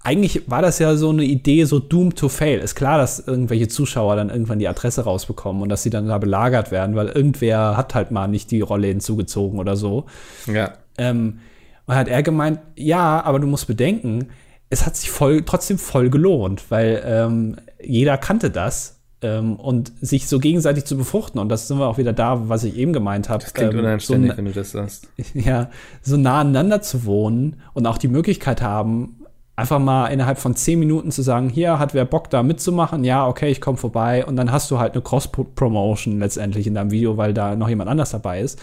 eigentlich 0.04 0.50
war 0.50 0.62
das 0.62 0.80
ja 0.80 0.96
so 0.96 1.10
eine 1.10 1.24
Idee, 1.24 1.64
so 1.66 1.80
doomed 1.80 2.18
to 2.18 2.28
fail. 2.28 2.60
Ist 2.60 2.76
klar, 2.76 2.98
dass 2.98 3.20
irgendwelche 3.20 3.68
Zuschauer 3.68 4.16
dann 4.16 4.30
irgendwann 4.30 4.60
die 4.60 4.68
Adresse 4.68 5.04
rausbekommen 5.04 5.62
und 5.62 5.70
dass 5.70 5.84
sie 5.84 5.90
dann 5.90 6.08
da 6.08 6.18
belagert 6.18 6.72
werden, 6.72 6.96
weil 6.96 7.10
irgendwer 7.10 7.78
hat 7.78 7.94
halt 7.94 8.12
mal 8.12 8.28
nicht 8.28 8.50
die 8.52 8.62
Rolle 8.62 8.88
hinzugezogen 8.88 9.60
oder 9.60 9.76
so. 9.76 10.06
Ja. 10.48 10.74
Ähm, 10.98 11.40
und 11.86 11.96
hat 11.96 12.08
er 12.08 12.24
gemeint, 12.24 12.60
ja, 12.76 13.24
aber 13.24 13.40
du 13.40 13.48
musst 13.48 13.68
bedenken, 13.68 14.30
es 14.70 14.86
hat 14.86 14.96
sich 14.96 15.12
voll, 15.12 15.44
trotzdem 15.44 15.78
voll 15.78 16.10
gelohnt, 16.10 16.72
weil 16.72 17.04
ähm, 17.06 17.58
jeder 17.84 18.18
kannte 18.18 18.50
das 18.50 19.01
ähm, 19.22 19.56
und 19.56 19.92
sich 20.02 20.28
so 20.28 20.40
gegenseitig 20.40 20.86
zu 20.86 20.98
befruchten. 20.98 21.40
Und 21.40 21.50
das 21.50 21.68
sind 21.68 21.78
wir 21.78 21.88
auch 21.88 21.98
wieder 21.98 22.14
da, 22.14 22.50
was 22.50 22.64
ich 22.64 22.76
eben 22.76 22.94
gemeint 22.94 23.30
habe. 23.30 23.44
Das 23.44 23.54
klingt 23.54 23.74
ähm, 23.74 23.80
unanständig, 23.80 24.32
so, 24.32 24.38
wenn 24.38 24.46
du 24.46 24.52
das 24.52 24.72
sagst. 24.72 25.08
Ja, 25.34 25.70
so 26.02 26.18
nah 26.18 26.42
aneinander 26.42 26.82
zu 26.82 27.06
wohnen 27.06 27.58
und 27.74 27.86
auch 27.86 27.98
die 27.98 28.08
Möglichkeit 28.08 28.62
haben, 28.62 29.18
einfach 29.56 29.80
mal 29.80 30.08
innerhalb 30.08 30.40
von 30.40 30.56
zehn 30.56 30.80
Minuten 30.80 31.12
zu 31.12 31.22
sagen, 31.22 31.50
hier 31.50 31.78
hat 31.78 31.94
wer 31.94 32.06
Bock 32.06 32.30
da 32.30 32.42
mitzumachen, 32.42 33.04
ja, 33.04 33.28
okay, 33.28 33.52
ich 33.52 33.62
komme 33.62 33.78
vorbei 33.78 34.26
und 34.26 34.36
dann 34.36 34.52
hast 34.52 34.72
du 34.72 34.80
halt 34.80 34.94
eine 34.94 35.04
Cross-Promotion 35.04 36.20
letztendlich 36.20 36.66
in 36.66 36.74
deinem 36.74 36.92
Video, 36.92 37.18
weil 37.18 37.34
da 37.34 37.56
noch 37.56 37.70
jemand 37.70 37.90
anders 37.90 38.12
dabei 38.12 38.42
ist. 38.42 38.60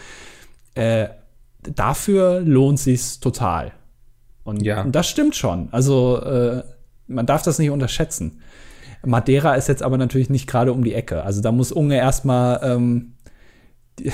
Äh, 0.74 1.08
dafür 1.62 2.40
lohnt 2.40 2.80
sich's 2.80 3.20
total. 3.20 3.72
Und, 4.44 4.62
ja. 4.62 4.82
und 4.82 4.94
das 4.94 5.08
stimmt 5.08 5.36
schon. 5.36 5.68
Also 5.72 6.20
äh, 6.22 6.62
man 7.06 7.26
darf 7.26 7.42
das 7.42 7.58
nicht 7.58 7.70
unterschätzen. 7.70 8.40
Madeira 9.04 9.54
ist 9.54 9.68
jetzt 9.68 9.82
aber 9.82 9.98
natürlich 9.98 10.30
nicht 10.30 10.46
gerade 10.46 10.72
um 10.72 10.84
die 10.84 10.94
Ecke. 10.94 11.22
Also 11.22 11.40
da 11.40 11.52
muss 11.52 11.72
Unge 11.72 11.96
erstmal 11.96 12.60
ähm, 12.62 13.14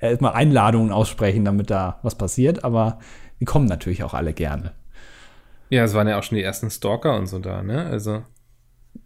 erstmal 0.00 0.32
Einladungen 0.32 0.92
aussprechen, 0.92 1.44
damit 1.44 1.70
da 1.70 1.98
was 2.02 2.14
passiert. 2.16 2.64
Aber 2.64 2.98
die 3.40 3.44
kommen 3.44 3.66
natürlich 3.66 4.04
auch 4.04 4.14
alle 4.14 4.32
gerne. 4.32 4.72
Ja, 5.70 5.84
es 5.84 5.94
waren 5.94 6.08
ja 6.08 6.18
auch 6.18 6.22
schon 6.22 6.36
die 6.36 6.44
ersten 6.44 6.70
Stalker 6.70 7.16
und 7.16 7.26
so 7.26 7.38
da, 7.38 7.62
ne? 7.62 7.86
Also 7.86 8.22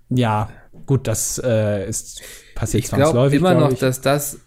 ja, 0.09 0.49
gut, 0.87 1.09
das 1.09 1.41
äh, 1.45 1.89
ist 1.89 2.23
passiert 2.55 2.85
ich 2.85 2.91
zwangsläufig. 2.91 3.35
Ich 3.35 3.41
glaube 3.41 3.57
immer 3.57 3.69
noch, 3.69 3.79
dass 3.79 4.01
das 4.01 4.41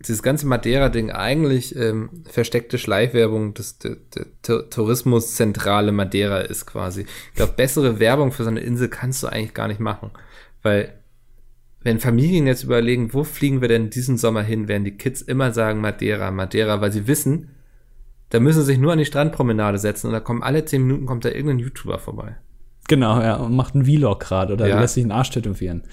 dieses 0.00 0.22
ganze 0.22 0.46
Madeira-Ding 0.46 1.10
eigentlich 1.10 1.74
ähm, 1.74 2.10
versteckte 2.24 2.78
Schleichwerbung 2.78 3.54
des, 3.54 3.78
der, 3.78 3.96
der 4.14 4.68
Tourismuszentrale 4.70 5.90
Madeira 5.90 6.40
ist 6.40 6.66
quasi. 6.66 7.06
Ich 7.30 7.34
glaube, 7.34 7.54
bessere 7.56 7.98
Werbung 7.98 8.30
für 8.30 8.44
so 8.44 8.50
eine 8.50 8.60
Insel 8.60 8.88
kannst 8.88 9.22
du 9.22 9.28
eigentlich 9.28 9.54
gar 9.54 9.68
nicht 9.68 9.80
machen. 9.80 10.10
Weil, 10.62 10.92
wenn 11.80 11.98
Familien 11.98 12.46
jetzt 12.46 12.62
überlegen, 12.62 13.14
wo 13.14 13.24
fliegen 13.24 13.62
wir 13.62 13.68
denn 13.68 13.88
diesen 13.88 14.18
Sommer 14.18 14.42
hin, 14.42 14.68
werden 14.68 14.84
die 14.84 14.96
Kids 14.96 15.22
immer 15.22 15.52
sagen 15.52 15.80
Madeira, 15.80 16.30
Madeira, 16.30 16.80
weil 16.80 16.92
sie 16.92 17.06
wissen, 17.06 17.50
da 18.30 18.40
müssen 18.40 18.60
sie 18.60 18.66
sich 18.66 18.78
nur 18.78 18.92
an 18.92 18.98
die 18.98 19.04
Strandpromenade 19.04 19.78
setzen 19.78 20.08
und 20.08 20.12
da 20.12 20.20
kommen 20.20 20.42
alle 20.42 20.64
zehn 20.64 20.82
Minuten 20.82 21.06
kommt 21.06 21.24
da 21.24 21.30
irgendein 21.30 21.60
YouTuber 21.60 21.98
vorbei. 21.98 22.36
Genau, 22.88 23.20
ja, 23.20 23.36
und 23.36 23.56
macht 23.56 23.74
einen 23.74 23.86
Vlog 23.86 24.20
gerade 24.20 24.52
oder 24.52 24.68
ja. 24.68 24.80
lässt 24.80 24.94
sich 24.94 25.04
einen 25.04 25.12
Arsch 25.12 25.30
tätowieren 25.30 25.84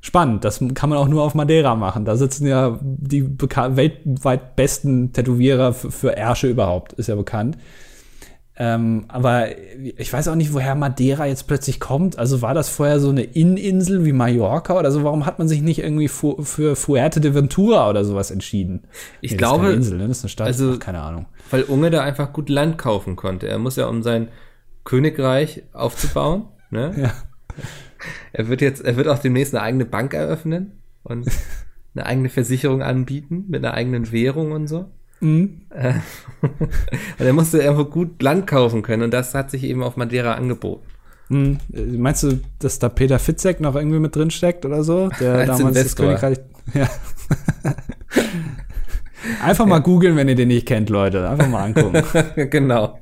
spannend. 0.00 0.44
Das 0.44 0.62
kann 0.74 0.90
man 0.90 0.98
auch 0.98 1.08
nur 1.08 1.22
auf 1.22 1.34
Madeira 1.34 1.74
machen. 1.74 2.04
Da 2.04 2.16
sitzen 2.16 2.46
ja 2.46 2.78
die 2.82 3.24
weltweit 3.38 4.56
besten 4.56 5.12
Tätowierer 5.12 5.72
für 5.72 6.16
Ärsche 6.16 6.48
überhaupt, 6.48 6.92
ist 6.94 7.08
ja 7.08 7.14
bekannt. 7.14 7.56
Ähm, 8.58 9.04
aber 9.08 9.48
ich 9.98 10.10
weiß 10.10 10.28
auch 10.28 10.34
nicht, 10.34 10.54
woher 10.54 10.74
Madeira 10.74 11.26
jetzt 11.26 11.46
plötzlich 11.46 11.78
kommt. 11.78 12.18
Also 12.18 12.40
war 12.40 12.54
das 12.54 12.70
vorher 12.70 13.00
so 13.00 13.10
eine 13.10 13.22
Inneninsel 13.22 14.06
wie 14.06 14.14
Mallorca 14.14 14.78
oder 14.78 14.90
so? 14.90 15.04
Warum 15.04 15.26
hat 15.26 15.38
man 15.38 15.46
sich 15.46 15.60
nicht 15.60 15.80
irgendwie 15.80 16.08
für, 16.08 16.42
für 16.42 16.74
Fuerte 16.74 17.20
de 17.20 17.34
Ventura 17.34 17.90
oder 17.90 18.04
sowas 18.04 18.30
entschieden? 18.30 18.84
Ich 19.20 19.32
nee, 19.32 19.36
glaube, 19.36 19.66
das 19.66 19.72
ist 19.72 19.74
eine 19.74 19.76
Insel, 19.76 19.98
ne? 19.98 20.08
das 20.08 20.18
ist 20.18 20.24
eine 20.24 20.30
Stadt. 20.30 20.46
Also, 20.46 20.72
Ach, 20.74 20.78
keine 20.78 21.00
Ahnung. 21.00 21.26
Weil 21.50 21.64
Unge 21.64 21.90
da 21.90 22.02
einfach 22.02 22.32
gut 22.32 22.48
Land 22.48 22.78
kaufen 22.78 23.14
konnte. 23.14 23.46
Er 23.46 23.58
muss 23.58 23.76
ja, 23.76 23.88
um 23.88 24.02
sein 24.02 24.28
Königreich 24.84 25.64
aufzubauen, 25.74 26.44
ne? 26.70 26.94
ja. 26.96 27.12
Er 28.32 28.48
wird 28.48 28.60
jetzt, 28.60 28.84
er 28.84 28.96
wird 28.96 29.08
auch 29.08 29.18
demnächst 29.18 29.54
eine 29.54 29.62
eigene 29.62 29.84
Bank 29.84 30.14
eröffnen 30.14 30.80
und 31.02 31.26
eine 31.94 32.06
eigene 32.06 32.28
Versicherung 32.28 32.82
anbieten 32.82 33.44
mit 33.48 33.64
einer 33.64 33.74
eigenen 33.74 34.12
Währung 34.12 34.52
und 34.52 34.68
so. 34.68 34.90
Mhm. 35.20 35.62
Äh, 35.70 35.94
und 36.42 37.26
er 37.26 37.32
musste 37.32 37.58
irgendwo 37.58 37.86
gut 37.86 38.20
Land 38.22 38.46
kaufen 38.46 38.82
können 38.82 39.02
und 39.02 39.14
das 39.14 39.34
hat 39.34 39.50
sich 39.50 39.64
eben 39.64 39.82
auf 39.82 39.96
Madeira 39.96 40.34
angeboten. 40.34 40.86
Mhm. 41.28 41.58
Meinst 41.96 42.22
du, 42.22 42.40
dass 42.58 42.78
da 42.78 42.88
Peter 42.88 43.18
Fitzek 43.18 43.60
noch 43.60 43.74
irgendwie 43.74 43.98
mit 43.98 44.14
drin 44.14 44.30
steckt 44.30 44.64
oder 44.64 44.84
so? 44.84 45.08
Der 45.20 45.34
Als 45.34 45.58
damals 45.58 45.76
Investor. 45.76 46.12
das 46.12 46.20
Königreich. 46.20 46.38
Ja. 46.74 46.88
Einfach 49.42 49.66
mal 49.66 49.76
ja. 49.76 49.82
googeln, 49.82 50.14
wenn 50.16 50.28
ihr 50.28 50.36
den 50.36 50.48
nicht 50.48 50.66
kennt, 50.66 50.88
Leute. 50.88 51.28
Einfach 51.28 51.48
mal 51.48 51.64
angucken. 51.64 52.02
genau. 52.50 53.00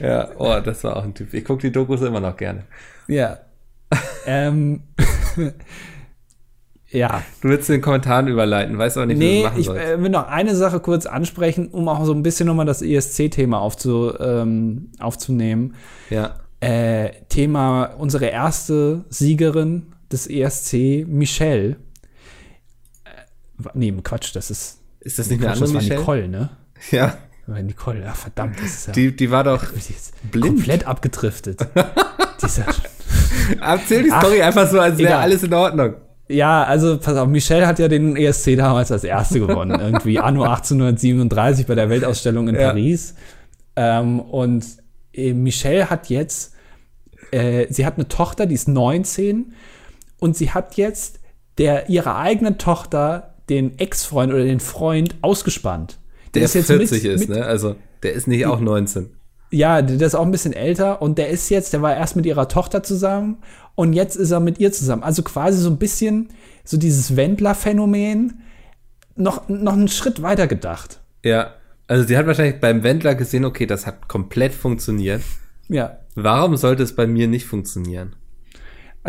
ja, 0.00 0.28
oh, 0.36 0.60
das 0.62 0.84
war 0.84 0.96
auch 0.96 1.04
ein 1.04 1.14
Typ. 1.14 1.32
Ich 1.32 1.44
gucke 1.44 1.62
die 1.62 1.72
Dokus 1.72 2.02
immer 2.02 2.20
noch 2.20 2.36
gerne. 2.36 2.64
Ja, 3.06 3.38
ähm, 4.26 4.82
Ja. 6.90 7.22
Du 7.42 7.48
willst 7.48 7.68
den 7.68 7.82
Kommentaren 7.82 8.28
überleiten, 8.28 8.78
weißt 8.78 8.96
auch 8.98 9.04
nicht, 9.04 9.18
nee, 9.18 9.38
wie 9.38 9.42
du 9.42 9.44
machen 9.44 9.60
ich 9.60 9.66
sollst. 9.66 9.84
äh, 9.84 10.02
will 10.02 10.08
noch 10.08 10.26
eine 10.26 10.56
Sache 10.56 10.80
kurz 10.80 11.06
ansprechen, 11.06 11.68
um 11.68 11.88
auch 11.88 12.04
so 12.04 12.12
ein 12.12 12.22
bisschen 12.22 12.46
nochmal 12.46 12.66
das 12.66 12.80
ESC-Thema 12.80 13.60
aufzu, 13.60 14.14
ähm, 14.18 14.90
aufzunehmen. 14.98 15.74
Ja. 16.08 16.36
Äh, 16.60 17.10
Thema 17.28 17.84
unsere 17.98 18.26
erste 18.26 19.04
Siegerin 19.10 19.92
des 20.10 20.26
ESC, 20.26 21.04
Michelle. 21.06 21.76
Äh, 23.04 23.68
nee, 23.74 23.92
Quatsch, 24.02 24.34
das 24.34 24.50
ist. 24.50 24.78
Ist 25.00 25.18
das 25.18 25.28
nicht 25.28 25.40
eine 25.44 25.52
Quatsch, 25.52 25.62
andere 25.62 25.64
das 25.64 25.74
war 25.74 25.82
Michelle? 25.82 26.00
Nicole, 26.00 26.28
ne? 26.28 26.50
Ja. 26.90 27.18
Aber 27.46 27.62
Nicole, 27.62 28.00
ja, 28.00 28.14
verdammt, 28.14 28.58
das 28.58 28.66
ist 28.66 28.86
ja. 28.88 28.92
Die, 28.94 29.14
die 29.14 29.30
war 29.30 29.44
doch. 29.44 29.64
blind. 30.30 30.56
komplett 30.56 30.86
abgedriftet. 30.86 31.66
Dieser, 32.42 32.64
Erzähl 33.60 34.02
die 34.04 34.12
Ach, 34.12 34.20
Story 34.22 34.42
einfach 34.42 34.68
so, 34.70 34.78
als 34.80 34.98
wäre 34.98 35.16
alles 35.16 35.42
in 35.42 35.52
Ordnung. 35.54 35.94
Ja, 36.28 36.62
also 36.64 36.98
pass 36.98 37.16
auf, 37.16 37.26
Michelle 37.28 37.66
hat 37.66 37.78
ja 37.78 37.88
den 37.88 38.14
ESC 38.16 38.56
damals 38.56 38.92
als 38.92 39.04
erste 39.04 39.40
gewonnen, 39.40 39.78
irgendwie 39.80 40.18
anno 40.18 40.42
1837 40.42 41.66
bei 41.66 41.74
der 41.74 41.88
Weltausstellung 41.88 42.48
in 42.48 42.54
Ja. 42.54 42.68
Paris. 42.68 43.14
Ähm, 43.76 44.20
und 44.20 44.64
äh, 45.14 45.32
Michelle 45.32 45.88
hat 45.88 46.08
jetzt, 46.10 46.52
äh, 47.30 47.66
sie 47.70 47.86
hat 47.86 47.94
eine 47.96 48.08
Tochter, 48.08 48.44
die 48.46 48.54
ist 48.54 48.68
19 48.68 49.52
und 50.18 50.36
sie 50.36 50.50
hat 50.50 50.76
jetzt 50.76 51.20
der 51.56 51.88
ihrer 51.88 52.16
eigenen 52.18 52.58
Tochter 52.58 53.34
den 53.48 53.78
Ex-Freund 53.78 54.32
oder 54.32 54.44
den 54.44 54.60
Freund 54.60 55.16
ausgespannt. 55.22 55.98
Der 56.34 56.42
ist 56.42 56.54
jetzt 56.54 56.68
jetzt 56.68 56.90
40 56.90 57.02
mit- 57.04 57.12
ist, 57.12 57.28
mit- 57.30 57.38
ne? 57.38 57.44
Also, 57.46 57.76
der 58.02 58.12
ist 58.12 58.28
nicht 58.28 58.44
auch 58.46 58.60
19. 58.60 59.08
Ja, 59.50 59.80
der 59.82 60.06
ist 60.06 60.14
auch 60.14 60.24
ein 60.24 60.30
bisschen 60.30 60.52
älter 60.52 61.00
und 61.00 61.18
der 61.18 61.28
ist 61.28 61.48
jetzt, 61.48 61.72
der 61.72 61.80
war 61.82 61.96
erst 61.96 62.16
mit 62.16 62.26
ihrer 62.26 62.48
Tochter 62.48 62.82
zusammen 62.82 63.38
und 63.74 63.92
jetzt 63.92 64.16
ist 64.16 64.30
er 64.30 64.40
mit 64.40 64.58
ihr 64.58 64.72
zusammen. 64.72 65.02
Also 65.02 65.22
quasi 65.22 65.58
so 65.58 65.70
ein 65.70 65.78
bisschen 65.78 66.28
so 66.64 66.76
dieses 66.76 67.16
Wendler-Phänomen 67.16 68.42
noch, 69.16 69.48
noch 69.48 69.72
einen 69.72 69.88
Schritt 69.88 70.22
weiter 70.22 70.46
gedacht. 70.46 71.00
Ja. 71.24 71.54
Also, 71.86 72.06
sie 72.06 72.18
hat 72.18 72.26
wahrscheinlich 72.26 72.60
beim 72.60 72.82
Wendler 72.82 73.14
gesehen, 73.14 73.46
okay, 73.46 73.64
das 73.64 73.86
hat 73.86 74.08
komplett 74.08 74.52
funktioniert. 74.52 75.22
Ja. 75.68 75.98
Warum 76.14 76.56
sollte 76.56 76.82
es 76.82 76.94
bei 76.94 77.06
mir 77.06 77.28
nicht 77.28 77.46
funktionieren? 77.46 78.14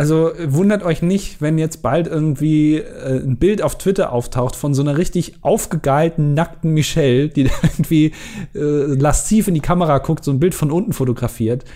Also 0.00 0.32
wundert 0.46 0.82
euch 0.82 1.02
nicht, 1.02 1.42
wenn 1.42 1.58
jetzt 1.58 1.82
bald 1.82 2.06
irgendwie 2.06 2.76
äh, 2.76 3.22
ein 3.22 3.36
Bild 3.36 3.60
auf 3.60 3.76
Twitter 3.76 4.12
auftaucht 4.12 4.56
von 4.56 4.72
so 4.72 4.80
einer 4.80 4.96
richtig 4.96 5.44
aufgegeilten, 5.44 6.32
nackten 6.32 6.72
Michelle, 6.72 7.28
die 7.28 7.44
da 7.44 7.50
irgendwie 7.62 8.14
äh, 8.54 8.94
lasziv 8.94 9.46
in 9.46 9.52
die 9.52 9.60
Kamera 9.60 9.98
guckt, 9.98 10.24
so 10.24 10.30
ein 10.30 10.40
Bild 10.40 10.54
von 10.54 10.70
unten 10.70 10.94
fotografiert. 10.94 11.66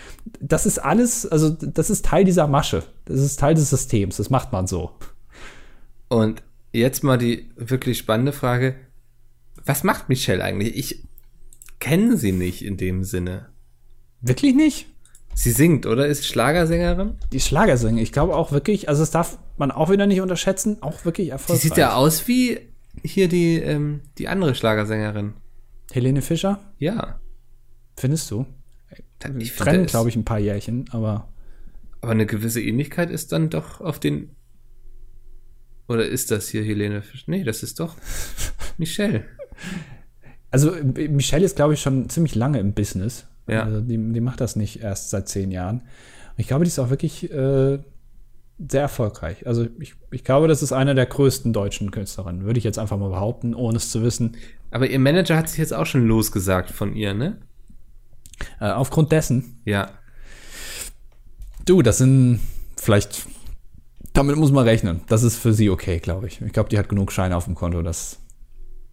Das 0.40 0.64
ist 0.64 0.78
alles, 0.78 1.26
also 1.26 1.50
das 1.50 1.90
ist 1.90 2.06
Teil 2.06 2.24
dieser 2.24 2.46
Masche. 2.46 2.84
Das 3.04 3.20
ist 3.20 3.38
Teil 3.38 3.56
des 3.56 3.68
Systems. 3.68 4.16
Das 4.16 4.30
macht 4.30 4.52
man 4.52 4.66
so. 4.66 4.92
Und 6.08 6.42
jetzt 6.72 7.04
mal 7.04 7.18
die 7.18 7.50
wirklich 7.56 7.98
spannende 7.98 8.32
Frage. 8.32 8.74
Was 9.66 9.84
macht 9.84 10.08
Michelle 10.08 10.42
eigentlich? 10.42 10.74
Ich 10.78 11.04
kenne 11.78 12.16
sie 12.16 12.32
nicht 12.32 12.64
in 12.64 12.78
dem 12.78 13.04
Sinne. 13.04 13.50
Wirklich 14.22 14.54
nicht? 14.54 14.86
Sie 15.34 15.50
singt, 15.50 15.86
oder? 15.86 16.06
Ist 16.06 16.26
Schlagersängerin? 16.26 17.16
Die 17.32 17.40
Schlagersänger, 17.40 18.00
ich 18.00 18.12
glaube 18.12 18.36
auch 18.36 18.52
wirklich, 18.52 18.88
also 18.88 19.02
das 19.02 19.10
darf 19.10 19.38
man 19.56 19.70
auch 19.70 19.90
wieder 19.90 20.06
nicht 20.06 20.20
unterschätzen, 20.20 20.78
auch 20.82 21.04
wirklich 21.04 21.26
Die 21.26 21.30
erfolgreich. 21.32 21.62
sieht 21.62 21.76
ja 21.76 21.94
aus 21.94 22.26
wie 22.28 22.60
hier 23.02 23.28
die, 23.28 23.56
ähm, 23.58 24.00
die 24.18 24.28
andere 24.28 24.54
Schlagersängerin. 24.54 25.34
Helene 25.92 26.22
Fischer, 26.22 26.60
Ja. 26.78 27.20
findest 27.96 28.30
du? 28.30 28.46
Ich 29.38 29.52
finde, 29.52 29.70
Trennen, 29.70 29.86
glaube 29.86 30.08
ich, 30.08 30.16
ein 30.16 30.24
paar 30.24 30.38
Jährchen, 30.38 30.84
aber 30.90 31.28
Aber 32.00 32.12
eine 32.12 32.26
gewisse 32.26 32.60
Ähnlichkeit 32.62 33.10
ist 33.10 33.32
dann 33.32 33.48
doch 33.50 33.80
auf 33.80 33.98
den. 33.98 34.36
Oder 35.88 36.06
ist 36.06 36.30
das 36.30 36.48
hier 36.48 36.62
Helene 36.62 37.02
Fisch? 37.02 37.24
Nee, 37.26 37.42
das 37.44 37.62
ist 37.62 37.80
doch 37.80 37.96
Michelle. 38.78 39.24
also 40.50 40.72
Michelle 40.94 41.44
ist, 41.44 41.56
glaube 41.56 41.74
ich, 41.74 41.80
schon 41.82 42.08
ziemlich 42.08 42.34
lange 42.34 42.58
im 42.60 42.72
Business. 42.74 43.26
Ja. 43.46 43.64
Also 43.64 43.80
die, 43.80 43.96
die 44.12 44.20
macht 44.20 44.40
das 44.40 44.56
nicht 44.56 44.80
erst 44.82 45.10
seit 45.10 45.28
zehn 45.28 45.50
Jahren. 45.50 45.80
Und 45.80 46.38
ich 46.38 46.46
glaube, 46.46 46.64
die 46.64 46.68
ist 46.68 46.78
auch 46.78 46.90
wirklich 46.90 47.30
äh, 47.30 47.78
sehr 48.68 48.80
erfolgreich. 48.82 49.46
Also 49.46 49.66
ich, 49.78 49.94
ich 50.10 50.24
glaube, 50.24 50.48
das 50.48 50.62
ist 50.62 50.72
eine 50.72 50.94
der 50.94 51.06
größten 51.06 51.52
deutschen 51.52 51.90
Künstlerinnen, 51.90 52.44
würde 52.44 52.58
ich 52.58 52.64
jetzt 52.64 52.78
einfach 52.78 52.98
mal 52.98 53.10
behaupten, 53.10 53.54
ohne 53.54 53.76
es 53.76 53.90
zu 53.90 54.02
wissen. 54.02 54.36
Aber 54.70 54.88
ihr 54.88 54.98
Manager 54.98 55.36
hat 55.36 55.48
sich 55.48 55.58
jetzt 55.58 55.74
auch 55.74 55.86
schon 55.86 56.06
losgesagt 56.06 56.70
von 56.70 56.94
ihr, 56.96 57.14
ne? 57.14 57.38
Äh, 58.60 58.70
aufgrund 58.70 59.12
dessen, 59.12 59.60
Ja. 59.64 59.90
du, 61.66 61.82
das 61.82 61.98
sind 61.98 62.40
vielleicht, 62.76 63.26
damit 64.12 64.36
muss 64.36 64.52
man 64.52 64.64
rechnen. 64.64 65.02
Das 65.08 65.22
ist 65.22 65.36
für 65.36 65.52
sie 65.52 65.70
okay, 65.70 65.98
glaube 65.98 66.26
ich. 66.26 66.40
Ich 66.40 66.52
glaube, 66.52 66.68
die 66.68 66.78
hat 66.78 66.88
genug 66.88 67.12
Scheine 67.12 67.36
auf 67.36 67.44
dem 67.44 67.54
Konto, 67.54 67.82
dass 67.82 68.18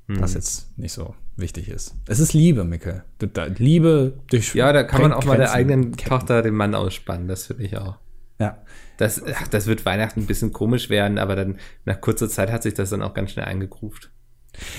das 0.08 0.34
jetzt 0.34 0.78
nicht 0.78 0.92
so 0.92 1.16
wichtig 1.36 1.70
ist. 1.70 1.96
Es 2.08 2.20
ist 2.20 2.34
Liebe, 2.34 2.64
Micke. 2.64 3.04
Du- 3.20 3.28
da- 3.28 3.46
Liebe 3.46 4.20
durch. 4.30 4.54
Ja, 4.56 4.72
da 4.74 4.84
kann 4.84 5.02
man 5.02 5.14
auch 5.14 5.26
mal 5.26 5.38
der 5.38 5.52
eigenen 5.54 5.96
ketten. 5.96 6.10
Tochter 6.10 6.42
den 6.42 6.54
Mann 6.54 6.76
ausspannen, 6.76 7.28
das 7.28 7.48
finde 7.48 7.64
ich 7.64 7.78
auch. 7.78 7.96
Ja. 8.40 8.58
Das, 8.98 9.22
ach, 9.26 9.48
das 9.48 9.66
wird 9.68 9.86
Weihnachten 9.86 10.22
ein 10.22 10.26
bisschen 10.28 10.52
komisch 10.54 10.90
werden, 10.90 11.18
aber 11.18 11.36
dann 11.36 11.58
nach 11.86 12.00
kurzer 12.02 12.30
Zeit 12.30 12.52
hat 12.52 12.64
sich 12.64 12.74
das 12.74 12.90
dann 12.92 13.02
auch 13.02 13.14
ganz 13.14 13.32
schnell 13.32 13.46
eingegruft. 13.46 14.12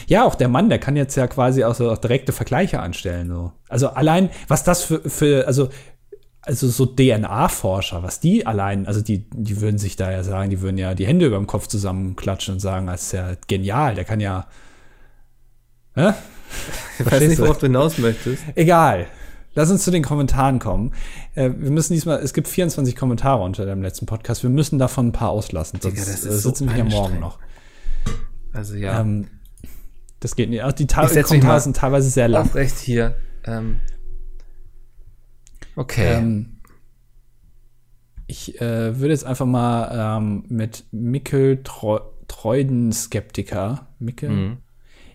Ja, 0.07 0.25
auch 0.25 0.35
der 0.35 0.49
Mann, 0.49 0.69
der 0.69 0.79
kann 0.79 0.97
jetzt 0.97 1.17
ja 1.17 1.27
quasi 1.27 1.65
auch 1.65 1.75
so 1.75 1.91
auch 1.91 1.99
direkte 1.99 2.33
Vergleiche 2.33 2.81
anstellen. 2.81 3.29
So. 3.29 3.53
Also 3.69 3.89
allein, 3.89 4.31
was 4.47 4.63
das 4.65 4.83
für, 4.85 5.01
für 5.09 5.47
also, 5.47 5.71
also 6.43 6.69
so 6.69 6.87
DNA-Forscher, 6.87 8.03
was 8.03 8.21
die 8.21 8.47
allein, 8.47 8.87
also 8.87 9.01
die, 9.01 9.29
die 9.31 9.61
würden 9.61 9.79
sich 9.79 9.97
da 9.97 10.11
ja 10.13 10.23
sagen, 10.25 10.51
die 10.51 10.61
würden 10.61 10.77
ja 10.77 10.95
die 10.95 11.07
Hände 11.07 11.27
über 11.27 11.37
dem 11.39 11.47
Kopf 11.47 11.69
zusammenklatschen 11.69 12.55
und 12.55 12.61
sagen, 12.61 12.87
das 12.89 13.03
ist 13.05 13.13
ja 13.13 13.33
genial, 13.49 13.95
der 13.95 14.05
kann 14.05 14.21
ja. 14.21 14.47
Hä? 15.95 16.13
Ich 16.99 17.11
weiß 17.11 17.23
nicht, 17.29 17.41
worauf 17.41 17.59
du 17.59 17.67
hinaus 17.67 17.99
möchtest. 17.99 18.43
Egal. 18.55 19.07
Lass 19.55 19.71
uns 19.71 19.85
zu 19.85 19.91
den 19.91 20.03
Kommentaren 20.03 20.59
kommen. 20.59 20.95
Äh, 21.35 21.51
wir 21.57 21.71
müssen 21.71 21.93
diesmal, 21.93 22.21
es 22.21 22.33
gibt 22.33 22.49
24 22.49 22.97
Kommentare 22.97 23.43
unter 23.43 23.67
dem 23.67 23.83
letzten 23.83 24.07
Podcast. 24.07 24.43
Wir 24.43 24.51
müssen 24.51 24.79
davon 24.79 25.09
ein 25.09 25.13
paar 25.13 25.29
auslassen. 25.31 25.79
Sonst 25.81 25.95
Digga, 25.95 26.07
das 26.07 26.15
ist 26.21 26.25
äh, 26.27 26.33
so 26.33 26.49
sitzen 26.51 26.69
wir 26.69 26.75
hier 26.75 26.85
morgen 26.85 27.21
noch. 27.21 27.39
Also 28.53 28.77
ja. 28.77 29.01
Ähm, 29.01 29.29
das 30.21 30.37
geht 30.37 30.49
nicht. 30.49 30.63
Auch 30.63 30.73
die 30.73 30.87
Ta 30.87 31.07
Kommentare 31.07 31.61
sind 31.61 31.77
teilweise 31.77 32.09
sehr 32.09 32.29
lang. 32.29 32.47
Aufrecht 32.47 32.79
hier. 32.79 33.17
Ähm, 33.45 33.81
okay. 35.77 36.15
Ähm, 36.15 36.61
ich 38.27 38.61
äh, 38.61 38.99
würde 38.99 39.13
jetzt 39.13 39.25
einfach 39.25 39.47
mal 39.47 40.17
ähm, 40.19 40.45
mit 40.49 40.85
Mikkel 40.93 41.63
Treu 41.63 42.01
Treuden-Skeptiker. 42.29 43.89
Mikkel? 43.99 44.31
Mhm. 44.31 44.57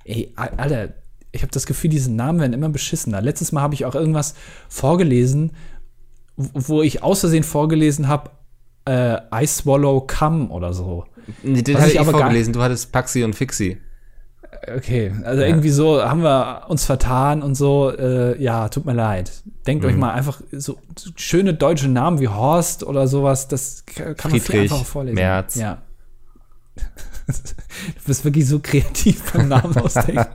Ey, 0.05 0.31
Al- 0.35 0.53
Alter, 0.57 0.93
ich 1.32 1.41
habe 1.43 1.51
das 1.51 1.65
Gefühl, 1.65 1.89
diese 1.89 2.11
Namen 2.11 2.39
werden 2.39 2.53
immer 2.53 2.69
beschissener. 2.69 3.21
Letztes 3.21 3.51
Mal 3.51 3.61
habe 3.61 3.73
ich 3.73 3.86
auch 3.86 3.95
irgendwas 3.95 4.34
vorgelesen, 4.69 5.51
wo 6.36 6.82
ich 6.82 7.03
aus 7.03 7.19
Versehen 7.21 7.43
vorgelesen 7.43 8.07
habe, 8.07 8.32
äh, 8.86 9.17
I 9.34 9.45
swallow 9.47 10.01
cum 10.01 10.51
oder 10.51 10.73
so. 10.73 11.05
nee, 11.43 11.61
den 11.61 11.78
hatte 11.78 11.88
ich 11.89 11.95
ich 11.95 11.99
aber 11.99 12.11
vorgelesen. 12.11 12.53
Du 12.53 12.61
hattest 12.61 12.91
Paxi 12.91 13.23
und 13.23 13.36
Fixi. 13.36 13.80
Okay, 14.75 15.13
also 15.23 15.41
Ja. 15.41 15.47
irgendwie 15.47 15.69
so 15.69 16.01
haben 16.01 16.23
wir 16.23 16.63
uns 16.69 16.86
vertan 16.86 17.41
und 17.43 17.55
so. 17.55 17.91
Äh, 17.91 18.41
ja, 18.41 18.69
tut 18.69 18.86
mir 18.86 18.93
leid. 18.93 19.43
Denkt 19.67 19.84
Mhm. 19.84 19.89
euch 19.91 19.95
mal 19.97 20.13
einfach 20.13 20.41
so 20.51 20.78
schöne 21.15 21.53
deutsche 21.53 21.89
Namen 21.89 22.19
wie 22.19 22.28
Horst 22.30 22.84
oder 22.84 23.07
sowas. 23.07 23.47
Das 23.47 23.84
kann 23.86 24.15
man 24.32 24.39
viel 24.39 24.61
einfacher 24.61 24.86
vorlesen. 24.86 25.15
Merz. 25.15 25.55
Ja. 25.55 25.82
du 27.28 28.03
bist 28.05 28.23
wirklich 28.25 28.47
so 28.47 28.59
kreativ 28.59 29.32
beim 29.34 29.49
Namen 29.49 29.75
ausdenken. 29.80 30.25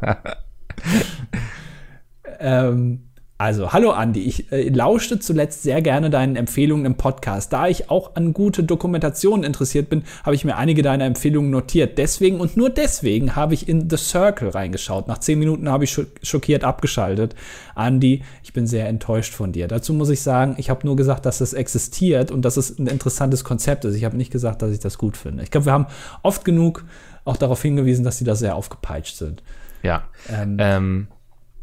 ähm, 2.41 3.01
also, 3.43 3.72
hallo 3.72 3.91
Andi, 3.91 4.20
ich 4.20 4.53
äh, 4.53 4.68
lauschte 4.68 5.18
zuletzt 5.18 5.64
sehr 5.64 5.83
gerne 5.83 6.11
deinen 6.11 6.37
Empfehlungen 6.37 6.87
im 6.87 6.95
Podcast. 6.95 7.53
Da 7.53 7.66
ich 7.66 7.91
auch 7.91 8.14
an 8.14 8.35
gute 8.35 8.62
Dokumentationen 8.62 9.43
interessiert 9.43 9.89
bin, 9.89 10.05
habe 10.22 10.37
ich 10.37 10.45
mir 10.45 10.57
einige 10.57 10.83
deiner 10.83 11.07
Empfehlungen 11.07 11.51
notiert. 11.51 11.99
Deswegen 11.99 12.39
und 12.39 12.57
nur 12.57 12.70
deswegen 12.70 13.35
habe 13.35 13.55
ich 13.55 13.68
in 13.68 13.91
The 13.91 13.97
Circle 13.97 14.51
reingeschaut. 14.51 15.09
Nach 15.09 15.18
zehn 15.18 15.41
Minuten 15.41 15.68
habe 15.68 15.83
ich 15.83 15.91
scho- 15.91 16.07
schockiert 16.22 16.62
abgeschaltet. 16.62 17.35
Andi, 17.74 18.22
ich 18.45 18.53
bin 18.53 18.68
sehr 18.68 18.87
enttäuscht 18.87 19.35
von 19.35 19.51
dir. 19.51 19.66
Dazu 19.66 19.93
muss 19.93 20.11
ich 20.11 20.20
sagen, 20.20 20.55
ich 20.59 20.70
habe 20.70 20.87
nur 20.87 20.95
gesagt, 20.95 21.26
dass 21.26 21.41
es 21.41 21.53
existiert 21.53 22.30
und 22.30 22.45
dass 22.45 22.57
es 22.57 22.78
ein 22.78 22.87
interessantes 22.87 23.43
Konzept 23.43 23.85
ist. 23.85 23.97
Ich 23.97 24.05
habe 24.05 24.16
nicht 24.16 24.30
gesagt, 24.30 24.62
dass 24.62 24.70
ich 24.70 24.78
das 24.78 24.99
gut 24.99 25.16
finde. 25.16 25.43
Ich 25.43 25.51
glaube, 25.51 25.66
wir 25.66 25.72
haben 25.72 25.87
oft 26.22 26.45
genug 26.45 26.85
auch 27.24 27.37
darauf 27.37 27.61
hingewiesen, 27.61 28.05
dass 28.05 28.18
sie 28.18 28.24
da 28.24 28.37
sehr 28.37 28.55
aufgepeitscht 28.55 29.16
sind. 29.16 29.43
Ja. 29.83 30.05
Ähm, 30.30 30.57
Ähm, 30.59 31.07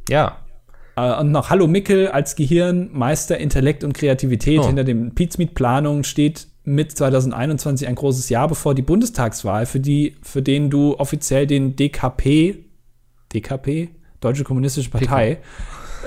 ja. 0.10 0.38
Äh, 0.96 1.20
Und 1.20 1.32
noch 1.32 1.50
Hallo 1.50 1.68
Mickel 1.68 2.08
als 2.08 2.36
Gehirn, 2.36 2.90
Meister, 2.92 3.38
Intellekt 3.38 3.84
und 3.84 3.94
Kreativität. 3.94 4.60
Oh. 4.60 4.68
Hinter 4.68 4.84
dem 4.84 5.16
Pizmeet-Planung 5.16 6.04
steht 6.04 6.48
mit 6.64 6.96
2021 6.96 7.88
ein 7.88 7.96
großes 7.96 8.30
Jahr 8.30 8.48
bevor 8.48 8.76
die 8.76 8.82
Bundestagswahl, 8.82 9.66
für 9.66 9.80
die, 9.80 10.16
für 10.22 10.42
den 10.42 10.70
du 10.70 11.00
offiziell 11.00 11.48
den 11.48 11.76
DKP, 11.76 12.64
DKP, 13.34 13.90
Deutsche 14.20 14.44
Kommunistische 14.44 14.90
Partei, 14.90 15.40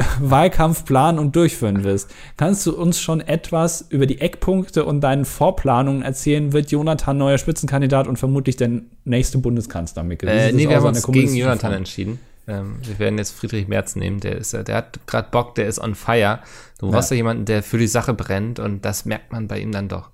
Wahlkampf 0.21 0.85
planen 0.85 1.19
und 1.19 1.37
durchführen 1.37 1.85
wirst. 1.85 2.11
Kannst 2.37 2.67
du 2.67 2.77
uns 2.77 3.01
schon 3.01 3.21
etwas 3.21 3.87
über 3.89 4.07
die 4.07 4.21
Eckpunkte 4.21 4.85
und 4.85 5.01
deinen 5.01 5.25
Vorplanungen 5.25 6.03
erzählen? 6.03 6.53
Wird 6.53 6.71
Jonathan 6.71 7.19
neuer 7.19 7.39
Spitzenkandidat 7.39 8.07
und 8.07 8.19
vermutlich 8.19 8.57
der 8.57 8.71
nächste 9.05 9.39
Bundeskanzler, 9.39 10.03
Mikkel? 10.03 10.29
Äh, 10.29 10.53
nee, 10.53 10.69
wir 10.69 10.77
haben 10.77 10.87
uns 10.87 11.07
gegen 11.07 11.35
Jonathan 11.35 11.71
Form? 11.71 11.73
entschieden. 11.73 12.19
Ähm, 12.49 12.77
wir 12.83 12.99
werden 12.99 13.19
jetzt 13.19 13.33
Friedrich 13.33 13.69
Merz 13.69 13.97
nehmen. 13.97 14.21
Der, 14.21 14.37
ist, 14.37 14.53
der 14.53 14.75
hat 14.75 15.01
gerade 15.07 15.29
Bock, 15.31 15.55
der 15.55 15.67
ist 15.67 15.79
on 15.79 15.95
fire. 15.95 16.41
Du 16.79 16.91
brauchst 16.91 17.11
ja. 17.11 17.15
ja 17.15 17.19
jemanden, 17.19 17.45
der 17.45 17.63
für 17.63 17.79
die 17.79 17.87
Sache 17.87 18.15
brennt 18.15 18.59
und 18.59 18.85
das 18.85 19.05
merkt 19.05 19.33
man 19.33 19.47
bei 19.47 19.61
ihm 19.61 19.73
dann 19.73 19.89
doch 19.89 20.11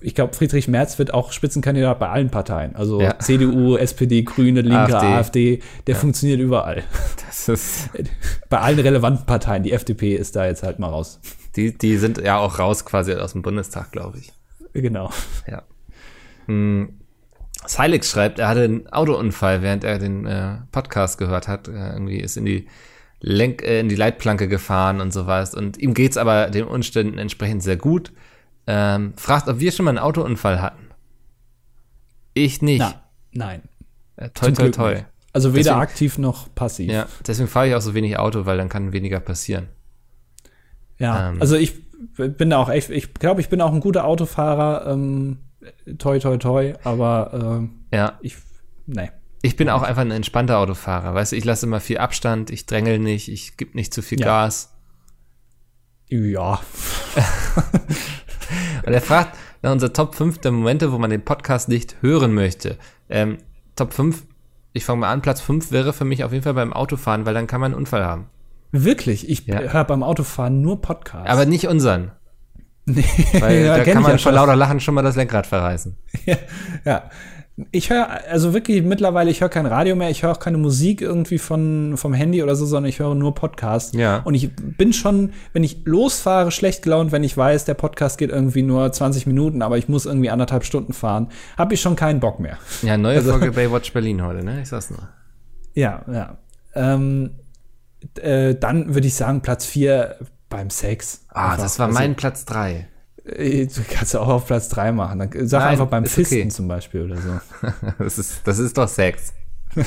ich 0.00 0.14
glaube, 0.14 0.34
Friedrich 0.34 0.68
Merz 0.68 0.98
wird 0.98 1.14
auch 1.14 1.32
Spitzenkandidat 1.32 1.98
bei 1.98 2.08
allen 2.08 2.30
Parteien. 2.30 2.76
Also 2.76 3.00
ja. 3.00 3.18
CDU, 3.18 3.76
SPD, 3.76 4.22
Grüne, 4.24 4.60
Linke, 4.60 4.96
AfD, 4.96 5.06
AfD 5.06 5.62
der 5.86 5.94
ja. 5.94 6.00
funktioniert 6.00 6.40
überall. 6.40 6.82
Das 7.26 7.48
ist 7.48 7.90
bei 8.48 8.60
allen 8.60 8.78
relevanten 8.78 9.26
Parteien. 9.26 9.62
Die 9.62 9.72
FDP 9.72 10.14
ist 10.14 10.36
da 10.36 10.46
jetzt 10.46 10.62
halt 10.62 10.78
mal 10.78 10.88
raus. 10.88 11.20
Die, 11.56 11.76
die 11.76 11.96
sind 11.96 12.18
ja 12.18 12.38
auch 12.38 12.58
raus 12.58 12.84
quasi 12.84 13.14
aus 13.14 13.32
dem 13.32 13.42
Bundestag, 13.42 13.90
glaube 13.92 14.18
ich. 14.18 14.32
Genau. 14.74 15.10
Ja. 15.46 15.62
Hm. 16.46 17.00
Silix 17.66 18.10
schreibt, 18.10 18.38
er 18.38 18.48
hatte 18.48 18.62
einen 18.62 18.86
Autounfall, 18.88 19.62
während 19.62 19.82
er 19.82 19.98
den 19.98 20.26
äh, 20.26 20.58
Podcast 20.70 21.18
gehört 21.18 21.48
hat. 21.48 21.68
Äh, 21.68 21.94
irgendwie 21.94 22.20
ist 22.20 22.36
in 22.36 22.44
die 22.44 22.68
Lenk, 23.20 23.62
äh, 23.62 23.80
in 23.80 23.88
die 23.88 23.96
Leitplanke 23.96 24.46
gefahren 24.46 25.00
und 25.00 25.12
sowas. 25.12 25.54
Und 25.54 25.78
ihm 25.78 25.94
geht 25.94 26.12
es 26.12 26.16
aber 26.18 26.50
den 26.50 26.64
Umständen 26.64 27.18
entsprechend 27.18 27.62
sehr 27.62 27.76
gut 27.76 28.12
ähm, 28.66 29.14
fragt, 29.16 29.48
ob 29.48 29.60
wir 29.60 29.72
schon 29.72 29.84
mal 29.84 29.90
einen 29.90 29.98
Autounfall 29.98 30.60
hatten. 30.60 30.86
Ich 32.34 32.62
nicht. 32.62 32.80
Na, 32.80 32.94
nein. 33.32 33.62
Äh, 34.16 34.30
toi, 34.30 34.50
toi, 34.52 34.70
toi. 34.70 34.94
Nicht. 34.94 35.06
Also 35.32 35.52
weder 35.52 35.64
deswegen, 35.64 35.80
aktiv 35.80 36.18
noch 36.18 36.54
passiv. 36.54 36.90
Ja, 36.90 37.06
deswegen 37.26 37.48
fahre 37.48 37.68
ich 37.68 37.74
auch 37.74 37.80
so 37.80 37.94
wenig 37.94 38.18
Auto, 38.18 38.46
weil 38.46 38.56
dann 38.56 38.68
kann 38.70 38.92
weniger 38.92 39.20
passieren. 39.20 39.68
Ja, 40.98 41.28
ähm, 41.28 41.40
also 41.40 41.56
ich 41.56 41.74
bin 42.16 42.50
da 42.50 42.58
auch 42.58 42.70
echt, 42.70 42.90
ich 42.90 43.12
glaube, 43.14 43.40
ich 43.40 43.48
bin 43.48 43.60
auch 43.60 43.72
ein 43.72 43.80
guter 43.80 44.04
Autofahrer. 44.04 44.90
Ähm, 44.90 45.38
toi, 45.98 46.18
toi, 46.18 46.38
toi, 46.38 46.74
aber 46.84 47.68
äh, 47.92 47.96
ja. 47.96 48.18
ich, 48.22 48.36
nee. 48.86 49.10
Ich 49.42 49.56
bin 49.56 49.68
auch 49.68 49.82
einfach 49.82 50.02
ein 50.02 50.10
entspannter 50.10 50.58
Autofahrer. 50.58 51.14
Weißt 51.14 51.32
du, 51.32 51.36
ich 51.36 51.44
lasse 51.44 51.66
immer 51.66 51.80
viel 51.80 51.98
Abstand, 51.98 52.50
ich 52.50 52.66
drängel 52.66 52.98
nicht, 52.98 53.28
ich 53.28 53.56
gebe 53.56 53.76
nicht 53.76 53.92
zu 53.92 54.02
viel 54.02 54.20
ja. 54.20 54.26
Gas. 54.26 54.74
Ja. 56.08 56.60
Und 58.86 58.92
er 58.92 59.00
fragt 59.00 59.36
nach 59.62 59.72
unserer 59.72 59.92
Top 59.92 60.14
5 60.14 60.38
der 60.38 60.52
Momente, 60.52 60.92
wo 60.92 60.98
man 60.98 61.10
den 61.10 61.24
Podcast 61.24 61.68
nicht 61.68 61.96
hören 62.00 62.32
möchte. 62.32 62.78
Ähm, 63.08 63.38
Top 63.74 63.92
5, 63.92 64.22
ich 64.72 64.84
fange 64.84 65.00
mal 65.00 65.12
an, 65.12 65.22
Platz 65.22 65.40
5 65.40 65.72
wäre 65.72 65.92
für 65.92 66.04
mich 66.04 66.24
auf 66.24 66.32
jeden 66.32 66.44
Fall 66.44 66.54
beim 66.54 66.72
Autofahren, 66.72 67.26
weil 67.26 67.34
dann 67.34 67.46
kann 67.46 67.60
man 67.60 67.72
einen 67.72 67.80
Unfall 67.80 68.04
haben. 68.04 68.28
Wirklich? 68.72 69.28
Ich 69.28 69.46
ja. 69.46 69.58
höre 69.58 69.84
beim 69.84 70.02
Autofahren 70.02 70.62
nur 70.62 70.80
Podcasts. 70.80 71.28
Aber 71.28 71.46
nicht 71.46 71.66
unseren. 71.66 72.12
Nee, 72.84 73.04
weil 73.40 73.64
ja, 73.64 73.76
da 73.78 73.84
kann 73.84 74.02
man 74.02 74.18
vor 74.18 74.32
lauter 74.32 74.54
Lachen 74.54 74.80
schon 74.80 74.94
mal 74.94 75.02
das 75.02 75.16
Lenkrad 75.16 75.46
verreißen. 75.46 75.96
Ja, 76.24 76.36
ja. 76.84 77.10
Ich 77.70 77.88
höre, 77.88 78.08
also 78.28 78.52
wirklich 78.52 78.82
mittlerweile, 78.82 79.30
ich 79.30 79.40
höre 79.40 79.48
kein 79.48 79.64
Radio 79.64 79.96
mehr, 79.96 80.10
ich 80.10 80.22
höre 80.22 80.32
auch 80.32 80.38
keine 80.38 80.58
Musik 80.58 81.00
irgendwie 81.00 81.38
von, 81.38 81.96
vom 81.96 82.12
Handy 82.12 82.42
oder 82.42 82.54
so, 82.54 82.66
sondern 82.66 82.90
ich 82.90 82.98
höre 82.98 83.14
nur 83.14 83.34
Podcasts. 83.34 83.96
Ja. 83.96 84.18
Und 84.18 84.34
ich 84.34 84.54
bin 84.54 84.92
schon, 84.92 85.32
wenn 85.54 85.64
ich 85.64 85.78
losfahre, 85.86 86.50
schlecht 86.50 86.82
gelaunt, 86.82 87.12
wenn 87.12 87.24
ich 87.24 87.34
weiß, 87.34 87.64
der 87.64 87.72
Podcast 87.72 88.18
geht 88.18 88.28
irgendwie 88.28 88.62
nur 88.62 88.92
20 88.92 89.26
Minuten, 89.26 89.62
aber 89.62 89.78
ich 89.78 89.88
muss 89.88 90.04
irgendwie 90.04 90.28
anderthalb 90.28 90.64
Stunden 90.64 90.92
fahren, 90.92 91.28
habe 91.56 91.72
ich 91.72 91.80
schon 91.80 91.96
keinen 91.96 92.20
Bock 92.20 92.40
mehr. 92.40 92.58
Ja, 92.82 92.98
neue 92.98 93.16
also, 93.16 93.30
Folge 93.30 93.52
Baywatch 93.52 93.90
Berlin 93.94 94.22
heute, 94.22 94.44
ne? 94.44 94.60
Ich 94.60 94.68
sag's 94.68 94.90
nur. 94.90 95.08
Ja, 95.72 96.04
ja. 96.12 96.36
Ähm, 96.74 97.36
äh, 98.16 98.54
dann 98.54 98.94
würde 98.94 99.06
ich 99.06 99.14
sagen, 99.14 99.40
Platz 99.40 99.64
4 99.64 100.16
beim 100.50 100.68
Sex. 100.68 101.24
Ah, 101.30 101.52
Einfach. 101.52 101.62
das 101.62 101.78
war 101.78 101.86
also, 101.86 101.98
mein 101.98 102.16
Platz 102.16 102.44
3. 102.44 102.86
Äh, 103.26 103.66
du 103.66 103.82
kannst 103.88 104.14
ja 104.14 104.20
auch 104.20 104.28
auf 104.28 104.46
Platz 104.46 104.68
3 104.68 104.92
machen. 104.92 105.18
Dann 105.18 105.48
sag 105.48 105.60
Nein, 105.60 105.70
einfach 105.70 105.88
beim 105.88 106.04
Fisten 106.04 106.34
okay. 106.34 106.48
zum 106.48 106.68
Beispiel 106.68 107.02
oder 107.02 107.16
so. 107.16 107.68
das, 107.98 108.18
ist, 108.18 108.46
das 108.46 108.58
ist 108.58 108.76
doch 108.78 108.88
Sex. 108.88 109.32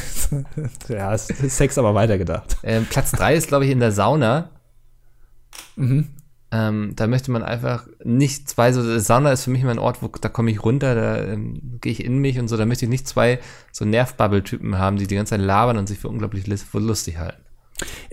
ja, 0.87 1.13
ist 1.13 1.27
Sex 1.49 1.77
aber 1.77 1.95
weitergedacht. 1.95 2.57
Ähm, 2.63 2.85
Platz 2.89 3.11
3 3.11 3.35
ist, 3.35 3.47
glaube 3.47 3.65
ich, 3.65 3.71
in 3.71 3.79
der 3.79 3.91
Sauna. 3.91 4.49
Mhm. 5.75 6.07
Ähm, 6.51 6.93
da 6.95 7.05
möchte 7.05 7.31
man 7.31 7.43
einfach 7.43 7.87
nicht 8.03 8.49
zwei, 8.49 8.73
so 8.73 8.99
Sauna 8.99 9.31
ist 9.31 9.43
für 9.43 9.51
mich 9.51 9.61
immer 9.61 9.71
ein 9.71 9.79
Ort, 9.79 10.01
wo 10.01 10.07
da 10.07 10.29
komme 10.29 10.49
ich 10.49 10.63
runter, 10.63 10.95
da 10.95 11.23
ähm, 11.23 11.77
gehe 11.79 11.91
ich 11.91 12.03
in 12.03 12.17
mich 12.17 12.39
und 12.39 12.47
so, 12.47 12.57
da 12.57 12.65
möchte 12.65 12.85
ich 12.85 12.89
nicht 12.89 13.07
zwei 13.07 13.39
so 13.71 13.85
Nervbubble-Typen 13.85 14.79
haben, 14.79 14.97
die 14.97 15.05
die 15.05 15.13
ganze 15.13 15.31
Zeit 15.31 15.41
labern 15.41 15.77
und 15.77 15.87
sich 15.87 15.99
für 15.99 16.09
unglaublich 16.09 16.47
lustig 16.47 17.19
halten. 17.19 17.43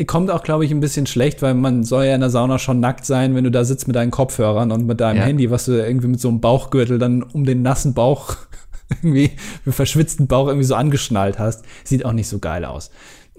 Kommt 0.06 0.30
auch, 0.30 0.42
glaube 0.42 0.64
ich, 0.64 0.70
ein 0.70 0.80
bisschen 0.80 1.06
schlecht, 1.06 1.42
weil 1.42 1.54
man 1.54 1.82
soll 1.82 2.04
ja 2.04 2.14
in 2.14 2.20
der 2.20 2.30
Sauna 2.30 2.58
schon 2.58 2.80
nackt 2.80 3.04
sein, 3.04 3.34
wenn 3.34 3.44
du 3.44 3.50
da 3.50 3.64
sitzt 3.64 3.86
mit 3.86 3.96
deinen 3.96 4.10
Kopfhörern 4.10 4.70
und 4.70 4.86
mit 4.86 5.00
deinem 5.00 5.18
ja. 5.18 5.24
Handy, 5.24 5.50
was 5.50 5.64
du 5.64 5.72
irgendwie 5.72 6.08
mit 6.08 6.20
so 6.20 6.28
einem 6.28 6.40
Bauchgürtel 6.40 6.98
dann 6.98 7.22
um 7.22 7.44
den 7.44 7.62
nassen 7.62 7.94
Bauch 7.94 8.36
irgendwie, 8.90 9.32
mit 9.64 9.74
verschwitzten 9.74 10.26
Bauch 10.26 10.46
irgendwie 10.48 10.66
so 10.66 10.74
angeschnallt 10.74 11.38
hast. 11.38 11.64
Sieht 11.84 12.04
auch 12.04 12.12
nicht 12.12 12.28
so 12.28 12.38
geil 12.38 12.64
aus. 12.64 12.90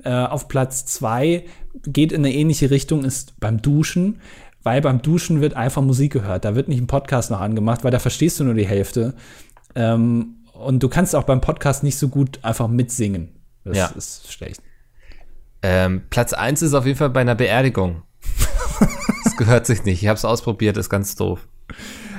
Äh, 0.03 0.11
auf 0.11 0.47
Platz 0.47 0.85
zwei 0.85 1.45
geht 1.83 2.11
in 2.11 2.25
eine 2.25 2.33
ähnliche 2.33 2.69
Richtung, 2.71 3.03
ist 3.03 3.39
beim 3.39 3.61
Duschen, 3.61 4.19
weil 4.63 4.81
beim 4.81 5.01
Duschen 5.01 5.41
wird 5.41 5.53
einfach 5.55 5.81
Musik 5.81 6.13
gehört. 6.13 6.43
Da 6.43 6.55
wird 6.55 6.67
nicht 6.67 6.81
ein 6.81 6.87
Podcast 6.87 7.31
noch 7.31 7.39
angemacht, 7.39 7.83
weil 7.83 7.91
da 7.91 7.99
verstehst 7.99 8.39
du 8.39 8.43
nur 8.43 8.53
die 8.53 8.67
Hälfte. 8.67 9.13
Ähm, 9.75 10.35
und 10.53 10.81
du 10.81 10.89
kannst 10.89 11.15
auch 11.15 11.23
beim 11.23 11.39
Podcast 11.39 11.83
nicht 11.83 11.97
so 11.97 12.09
gut 12.09 12.39
einfach 12.43 12.67
mitsingen. 12.67 13.29
Das 13.63 13.77
ja. 13.77 13.87
ist 13.95 14.31
schlecht. 14.31 14.61
Ähm, 15.61 16.03
Platz 16.09 16.33
1 16.33 16.61
ist 16.61 16.73
auf 16.73 16.85
jeden 16.85 16.97
Fall 16.97 17.09
bei 17.09 17.21
einer 17.21 17.35
Beerdigung. 17.35 18.03
das 19.23 19.37
gehört 19.37 19.65
sich 19.65 19.83
nicht. 19.85 20.01
Ich 20.01 20.07
habe 20.07 20.17
es 20.17 20.25
ausprobiert, 20.25 20.77
ist 20.77 20.89
ganz 20.89 21.15
doof. 21.15 21.47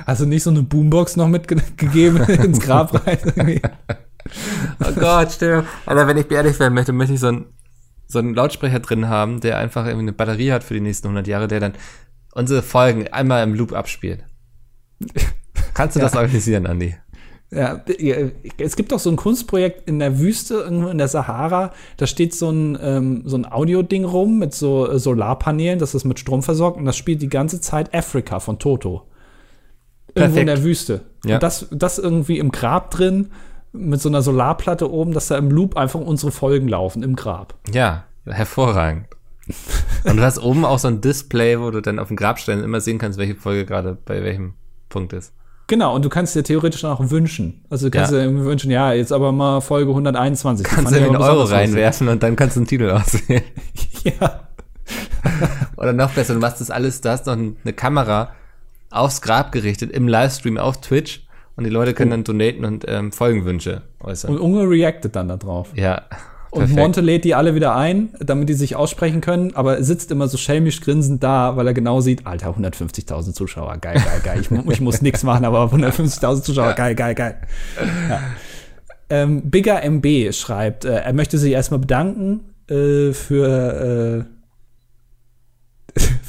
Hast 0.05 0.21
du 0.21 0.25
nicht 0.25 0.43
so 0.43 0.49
eine 0.49 0.63
Boombox 0.63 1.15
noch 1.17 1.27
mitgegeben 1.27 2.17
ins 2.27 2.59
Grab 2.59 3.05
rein? 3.05 3.19
oh 4.83 4.91
Gott, 4.99 5.31
stell 5.31 5.63
Alter, 5.85 6.07
wenn 6.07 6.17
ich 6.17 6.27
beerdigt 6.27 6.59
werden 6.59 6.73
möchte, 6.73 6.93
möchte 6.93 7.13
ich 7.13 7.19
so 7.19 7.27
einen, 7.27 7.45
so 8.07 8.19
einen 8.19 8.33
Lautsprecher 8.33 8.79
drin 8.79 9.07
haben, 9.07 9.39
der 9.39 9.57
einfach 9.57 9.85
irgendwie 9.85 10.05
eine 10.05 10.13
Batterie 10.13 10.51
hat 10.51 10.63
für 10.63 10.73
die 10.73 10.81
nächsten 10.81 11.07
100 11.07 11.27
Jahre, 11.27 11.47
der 11.47 11.59
dann 11.59 11.73
unsere 12.33 12.61
Folgen 12.61 13.07
einmal 13.07 13.43
im 13.43 13.53
Loop 13.53 13.73
abspielt. 13.73 14.23
Kannst 15.73 15.95
du 15.95 15.99
ja. 15.99 16.05
das 16.05 16.15
organisieren, 16.15 16.67
Andi? 16.67 16.95
Ja, 17.51 17.81
es 18.59 18.75
gibt 18.75 18.91
doch 18.91 18.99
so 18.99 19.09
ein 19.09 19.15
Kunstprojekt 19.15 19.87
in 19.87 19.97
der 19.97 20.19
Wüste, 20.19 20.55
irgendwo 20.55 20.89
in 20.89 20.99
der 20.99 21.07
Sahara. 21.07 21.73
Da 21.97 22.05
steht 22.05 22.35
so 22.35 22.51
ein, 22.51 22.77
ähm, 22.79 23.23
so 23.25 23.37
ein 23.37 23.51
Audio-Ding 23.51 24.05
rum 24.05 24.37
mit 24.37 24.53
so 24.53 24.87
äh, 24.87 24.99
Solarpanelen, 24.99 25.79
das 25.79 25.95
ist 25.95 26.05
mit 26.05 26.19
Strom 26.19 26.43
versorgt 26.43 26.77
und 26.77 26.85
das 26.85 26.95
spielt 26.95 27.23
die 27.23 27.29
ganze 27.29 27.59
Zeit 27.59 27.93
Afrika 27.95 28.39
von 28.39 28.59
Toto. 28.59 29.07
Irgendwo 30.09 30.35
Perfekt. 30.35 30.39
in 30.39 30.45
der 30.47 30.63
Wüste. 30.63 31.01
Ja. 31.25 31.35
Und 31.35 31.43
das, 31.43 31.67
das 31.71 31.97
irgendwie 31.97 32.37
im 32.37 32.51
Grab 32.51 32.91
drin 32.91 33.31
mit 33.71 33.99
so 33.99 34.09
einer 34.09 34.21
Solarplatte 34.21 34.91
oben, 34.91 35.13
dass 35.13 35.27
da 35.27 35.37
im 35.37 35.49
Loop 35.49 35.75
einfach 35.75 35.99
unsere 35.99 36.31
Folgen 36.31 36.67
laufen 36.67 37.01
im 37.01 37.15
Grab. 37.15 37.55
Ja, 37.73 38.05
hervorragend. 38.25 39.07
und 40.03 40.17
du 40.17 40.21
hast 40.21 40.37
oben 40.37 40.65
auch 40.65 40.77
so 40.77 40.87
ein 40.87 41.01
Display, 41.01 41.59
wo 41.59 41.71
du 41.71 41.81
dann 41.81 41.97
auf 41.97 42.09
dem 42.09 42.17
Grabstein 42.17 42.63
immer 42.63 42.81
sehen 42.81 42.99
kannst, 42.99 43.17
welche 43.17 43.35
Folge 43.35 43.65
gerade 43.65 43.97
bei 44.05 44.23
welchem 44.23 44.53
Punkt 44.89 45.13
ist. 45.13 45.33
Genau, 45.69 45.93
und 45.95 46.03
du 46.03 46.09
kannst 46.09 46.35
dir 46.35 46.43
theoretisch 46.43 46.83
auch 46.83 46.99
wünschen. 47.11 47.63
Also 47.69 47.89
du 47.89 47.97
kannst 47.97 48.11
ja. 48.11 48.23
dir 48.23 48.43
wünschen, 48.43 48.71
ja, 48.71 48.91
jetzt 48.91 49.13
aber 49.13 49.31
mal 49.31 49.61
Folge 49.61 49.91
121. 49.91 50.65
Kannst 50.65 50.91
du 50.91 50.97
einen 50.97 51.15
Euro 51.15 51.43
reinwerfen 51.43 52.07
und 52.07 52.23
dann 52.23 52.35
kannst 52.35 52.55
du 52.55 52.61
einen 52.61 52.67
Titel 52.67 52.89
auswählen. 52.89 53.43
ja. 54.03 54.41
Oder 55.77 55.93
noch 55.93 56.09
besser, 56.11 56.33
du 56.33 56.39
machst 56.39 56.59
das 56.59 56.71
alles, 56.71 57.01
du 57.01 57.09
hast 57.11 57.27
noch 57.27 57.33
eine 57.33 57.73
Kamera 57.73 58.31
aufs 58.89 59.21
Grab 59.21 59.51
gerichtet, 59.51 59.91
im 59.91 60.07
Livestream 60.07 60.57
auf 60.57 60.81
Twitch 60.81 61.27
und 61.55 61.65
die 61.65 61.69
Leute 61.69 61.93
können 61.93 62.11
oh. 62.11 62.15
dann 62.15 62.23
donaten 62.23 62.65
und 62.65 62.85
ähm, 62.87 63.11
Folgenwünsche 63.11 63.83
äußern. 63.99 64.31
Und 64.31 64.39
Unge 64.39 64.67
reactet 64.67 65.15
dann 65.15 65.27
da 65.27 65.37
drauf. 65.37 65.69
Ja. 65.75 66.01
Und 66.51 66.71
Monte 66.71 67.01
lädt 67.01 67.25
die 67.25 67.35
alle 67.35 67.53
wieder 67.53 67.75
ein, 67.75 68.09
damit 68.19 68.49
die 68.49 68.55
sich 68.55 68.75
aussprechen 68.75 69.21
können, 69.21 69.55
aber 69.55 69.77
er 69.77 69.83
sitzt 69.83 70.11
immer 70.11 70.27
so 70.27 70.37
schelmisch 70.37 70.81
grinsend 70.81 71.23
da, 71.23 71.55
weil 71.55 71.67
er 71.67 71.73
genau 71.73 72.01
sieht, 72.01 72.25
Alter, 72.25 72.55
150.000 72.57 73.33
Zuschauer, 73.33 73.77
geil, 73.77 74.01
geil, 74.03 74.21
geil. 74.23 74.41
Ich, 74.41 74.51
ich 74.51 74.81
muss 74.81 75.01
nichts 75.03 75.23
machen, 75.23 75.45
aber 75.45 75.65
150.000 75.65 76.41
Zuschauer, 76.41 76.73
geil, 76.73 76.95
geil, 76.95 77.13
geil. 77.13 77.37
Ja. 78.09 78.21
Ähm, 79.11 79.49
Bigger 79.49 79.83
MB 79.83 80.33
schreibt, 80.33 80.85
äh, 80.85 80.95
er 80.95 81.13
möchte 81.13 81.37
sich 81.37 81.51
erstmal 81.51 81.79
bedanken 81.79 82.41
äh, 82.69 83.13
für 83.13 84.25
äh, 84.25 84.39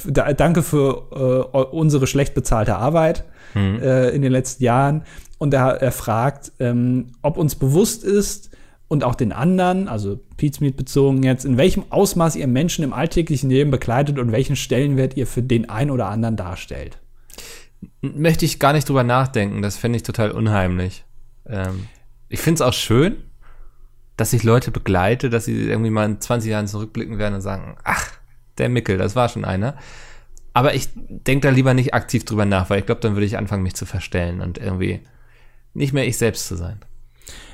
danke 0.37 0.63
für 0.63 1.49
äh, 1.53 1.59
unsere 1.59 2.07
schlecht 2.07 2.35
bezahlte 2.35 2.77
Arbeit 2.77 3.25
mhm. 3.55 3.81
äh, 3.83 4.11
in 4.11 4.23
den 4.23 4.33
letzten 4.33 4.65
Jahren. 4.65 5.03
Und 5.39 5.55
er, 5.55 5.81
er 5.81 5.93
fragt, 5.93 6.53
ähm, 6.59 7.13
ob 7.23 7.39
uns 7.39 7.55
bewusst 7.55 8.05
ist, 8.05 8.50
und 8.91 9.05
auch 9.05 9.15
den 9.15 9.31
anderen, 9.31 9.87
also 9.87 10.19
Pizmeet 10.37 10.77
bezogen 10.77 11.23
jetzt, 11.23 11.45
in 11.45 11.57
welchem 11.57 11.85
Ausmaß 11.91 12.35
ihr 12.35 12.49
Menschen 12.49 12.83
im 12.83 12.93
alltäglichen 12.93 13.49
Leben 13.49 13.71
begleitet 13.71 14.19
und 14.19 14.33
welchen 14.33 14.57
Stellenwert 14.57 15.17
ihr 15.17 15.29
für 15.29 15.45
den 15.45 15.71
einen 15.71 15.93
oder 15.93 16.09
anderen 16.09 16.35
darstellt. 16.35 16.99
Möchte 18.01 18.45
ich 18.45 18.59
gar 18.59 18.73
nicht 18.73 18.89
drüber 18.89 19.05
nachdenken, 19.05 19.63
das 19.63 19.77
fände 19.77 19.97
ich 19.97 20.03
total 20.03 20.33
unheimlich. 20.33 21.05
Ähm, 21.47 21.87
ich 22.29 22.41
finde 22.41 22.57
es 22.57 22.63
auch 22.63 22.73
schön, 22.73 23.19
dass 24.17 24.33
ich 24.33 24.43
Leute 24.43 24.73
begleite, 24.73 25.31
dass 25.31 25.45
sie 25.45 25.69
irgendwie 25.69 25.91
mal 25.91 26.07
in 26.07 26.21
20 26.21 26.51
Jahren 26.51 26.67
zurückblicken 26.67 27.17
werden 27.17 27.37
und 27.37 27.43
sagen, 27.43 27.77
ach, 27.85 28.11
der 28.59 28.71
Mickel, 28.71 28.99
das 28.99 29.15
war 29.15 29.29
schon 29.29 29.45
einer. 29.45 29.77
Aber 30.53 30.75
ich 30.75 30.89
denke 30.97 31.47
da 31.47 31.55
lieber 31.55 31.75
nicht 31.75 31.95
aktiv 31.95 32.25
drüber 32.25 32.45
nach, 32.45 32.71
weil 32.71 32.81
ich 32.81 32.87
glaube, 32.87 33.03
dann 33.03 33.15
würde 33.15 33.27
ich 33.27 33.39
anfangen, 33.39 33.63
mich 33.63 33.77
zu 33.77 33.87
verstellen 33.87 34.41
und 34.41 34.59
irgendwie 34.59 34.99
nicht 35.75 35.93
mehr 35.93 36.09
ich 36.09 36.19
selbst 36.19 36.49
zu 36.49 36.57
sein. 36.57 36.81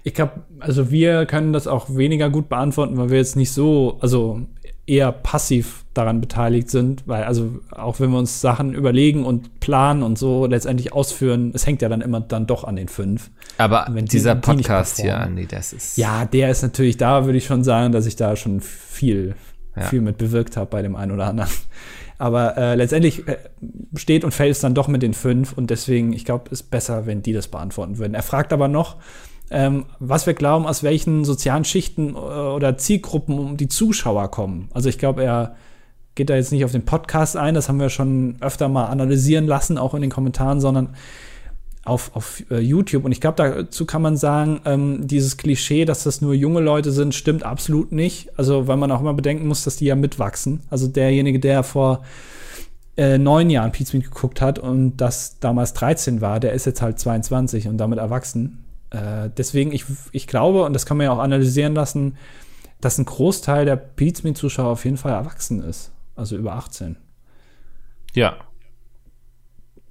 Ich 0.05 0.15
glaube, 0.15 0.45
also 0.61 0.91
wir 0.91 1.27
können 1.27 1.53
das 1.53 1.67
auch 1.67 1.89
weniger 1.91 2.31
gut 2.31 2.49
beantworten, 2.49 2.97
weil 2.97 3.11
wir 3.11 3.19
jetzt 3.19 3.37
nicht 3.37 3.53
so, 3.53 3.99
also 4.01 4.41
eher 4.87 5.11
passiv 5.11 5.85
daran 5.95 6.21
beteiligt 6.21 6.71
sind, 6.71 7.03
weil 7.07 7.25
also 7.25 7.59
auch 7.73 7.99
wenn 7.99 8.11
wir 8.11 8.19
uns 8.19 8.41
Sachen 8.41 8.73
überlegen 8.73 9.25
und 9.25 9.59
planen 9.59 10.05
und 10.05 10.17
so 10.17 10.47
letztendlich 10.47 10.93
ausführen, 10.93 11.51
es 11.55 11.67
hängt 11.67 11.83
ja 11.83 11.89
dann 11.89 12.03
immer 12.03 12.21
dann 12.21 12.47
doch 12.47 12.63
an 12.63 12.77
den 12.77 12.87
fünf. 12.87 13.31
Aber 13.59 13.87
wenn 13.91 14.05
dieser 14.05 14.37
die, 14.37 14.43
Podcast 14.43 15.01
hier, 15.01 15.19
Andi, 15.19 15.47
das 15.47 15.73
ist 15.73 15.97
ja, 15.97 16.25
der 16.25 16.51
ist 16.51 16.63
natürlich 16.63 16.97
da, 16.97 17.25
würde 17.25 17.39
ich 17.39 17.47
schon 17.47 17.65
sagen, 17.65 17.93
dass 17.93 18.07
ich 18.07 18.15
da 18.15 18.37
schon 18.37 18.61
viel 18.61 19.35
ja. 19.77 19.85
viel 19.85 20.01
mit 20.01 20.19
bewirkt 20.19 20.57
habe 20.57 20.71
bei 20.71 20.83
dem 20.83 20.97
einen 20.97 21.13
oder 21.13 21.27
anderen. 21.27 21.51
Aber 22.19 22.57
äh, 22.57 22.75
letztendlich 22.75 23.29
äh, 23.29 23.37
steht 23.95 24.25
und 24.25 24.33
fällt 24.33 24.53
es 24.53 24.61
dann 24.61 24.75
doch 24.75 24.89
mit 24.89 25.03
den 25.03 25.13
fünf 25.13 25.53
und 25.53 25.69
deswegen, 25.69 26.15
ich 26.15 26.25
glaube, 26.25 26.51
ist 26.51 26.71
besser, 26.71 27.05
wenn 27.05 27.23
die 27.23 27.35
das 27.35 27.49
beantworten 27.49 27.99
würden. 27.99 28.15
Er 28.15 28.23
fragt 28.23 28.55
aber 28.55 28.69
noch, 28.69 28.97
ähm, 29.51 29.87
was 30.01 30.27
wir 30.27 30.35
glauben, 30.35 30.67
aus 30.67 30.83
welchen 30.83 31.25
sozialen 31.25 31.65
Schichten 31.65 32.15
äh, 32.15 32.19
oder 32.19 32.79
Zielgruppen 32.79 33.57
die 33.57 33.69
Zuschauer 33.69 34.31
kommen. 34.31 34.69
Also 34.73 34.89
ich 34.89 34.99
glaube, 34.99 35.25
er 35.25 35.57
geht 36.15 36.31
da 36.31 36.35
jetzt 36.35 36.51
nicht 36.51 36.65
auf 36.65 36.73
den 36.73 36.85
Podcast 36.85 37.37
ein, 37.37 37.55
das 37.55 37.69
haben 37.69 37.79
wir 37.79 37.91
schon 37.91 38.37
öfter 38.41 38.69
mal 38.69 38.87
analysieren 38.87 39.47
lassen, 39.47 39.79
auch 39.79 39.95
in 39.95 40.01
den 40.01 40.11
Kommentaren, 40.11 40.61
sondern 40.61 40.95
auf, 41.85 42.11
auf 42.15 42.43
uh, 42.51 42.57
YouTube. 42.57 43.05
Und 43.05 43.13
ich 43.13 43.21
glaube, 43.21 43.37
dazu 43.37 43.87
kann 43.87 44.03
man 44.03 44.17
sagen, 44.17 44.61
ähm, 44.65 45.07
dieses 45.07 45.37
Klischee, 45.37 45.85
dass 45.85 46.03
das 46.03 46.21
nur 46.21 46.35
junge 46.35 46.61
Leute 46.61 46.91
sind, 46.91 47.15
stimmt 47.15 47.45
absolut 47.45 47.93
nicht. 47.93 48.37
Also, 48.37 48.67
weil 48.67 48.77
man 48.77 48.91
auch 48.91 49.01
immer 49.01 49.15
bedenken 49.15 49.47
muss, 49.47 49.63
dass 49.63 49.77
die 49.77 49.85
ja 49.85 49.95
mitwachsen. 49.95 50.63
Also 50.69 50.89
derjenige, 50.89 51.39
der 51.39 51.63
vor 51.63 52.03
äh, 52.97 53.19
neun 53.19 53.51
Jahren 53.51 53.73
Pizza 53.73 53.99
geguckt 53.99 54.41
hat 54.41 54.59
und 54.59 54.97
das 54.97 55.39
damals 55.39 55.75
13 55.75 56.21
war, 56.21 56.41
der 56.41 56.53
ist 56.53 56.67
jetzt 56.67 56.83
halt 56.83 56.99
22 56.99 57.69
und 57.69 57.79
damit 57.79 57.99
erwachsen. 57.99 58.65
Äh, 58.91 59.31
deswegen, 59.37 59.73
ich, 59.73 59.85
ich 60.13 60.27
glaube, 60.27 60.65
und 60.65 60.73
das 60.73 60.87
kann 60.87 60.97
man 60.97 61.07
ja 61.07 61.13
auch 61.13 61.19
analysieren 61.19 61.75
lassen, 61.75 62.17
dass 62.81 62.99
ein 62.99 63.05
Großteil 63.05 63.65
der 63.65 63.77
Pizza-Zuschauer 63.77 64.71
auf 64.73 64.85
jeden 64.85 64.97
Fall 64.97 65.13
erwachsen 65.13 65.63
ist. 65.63 65.93
Also 66.15 66.37
über 66.37 66.55
18. 66.55 66.97
Ja. 68.15 68.37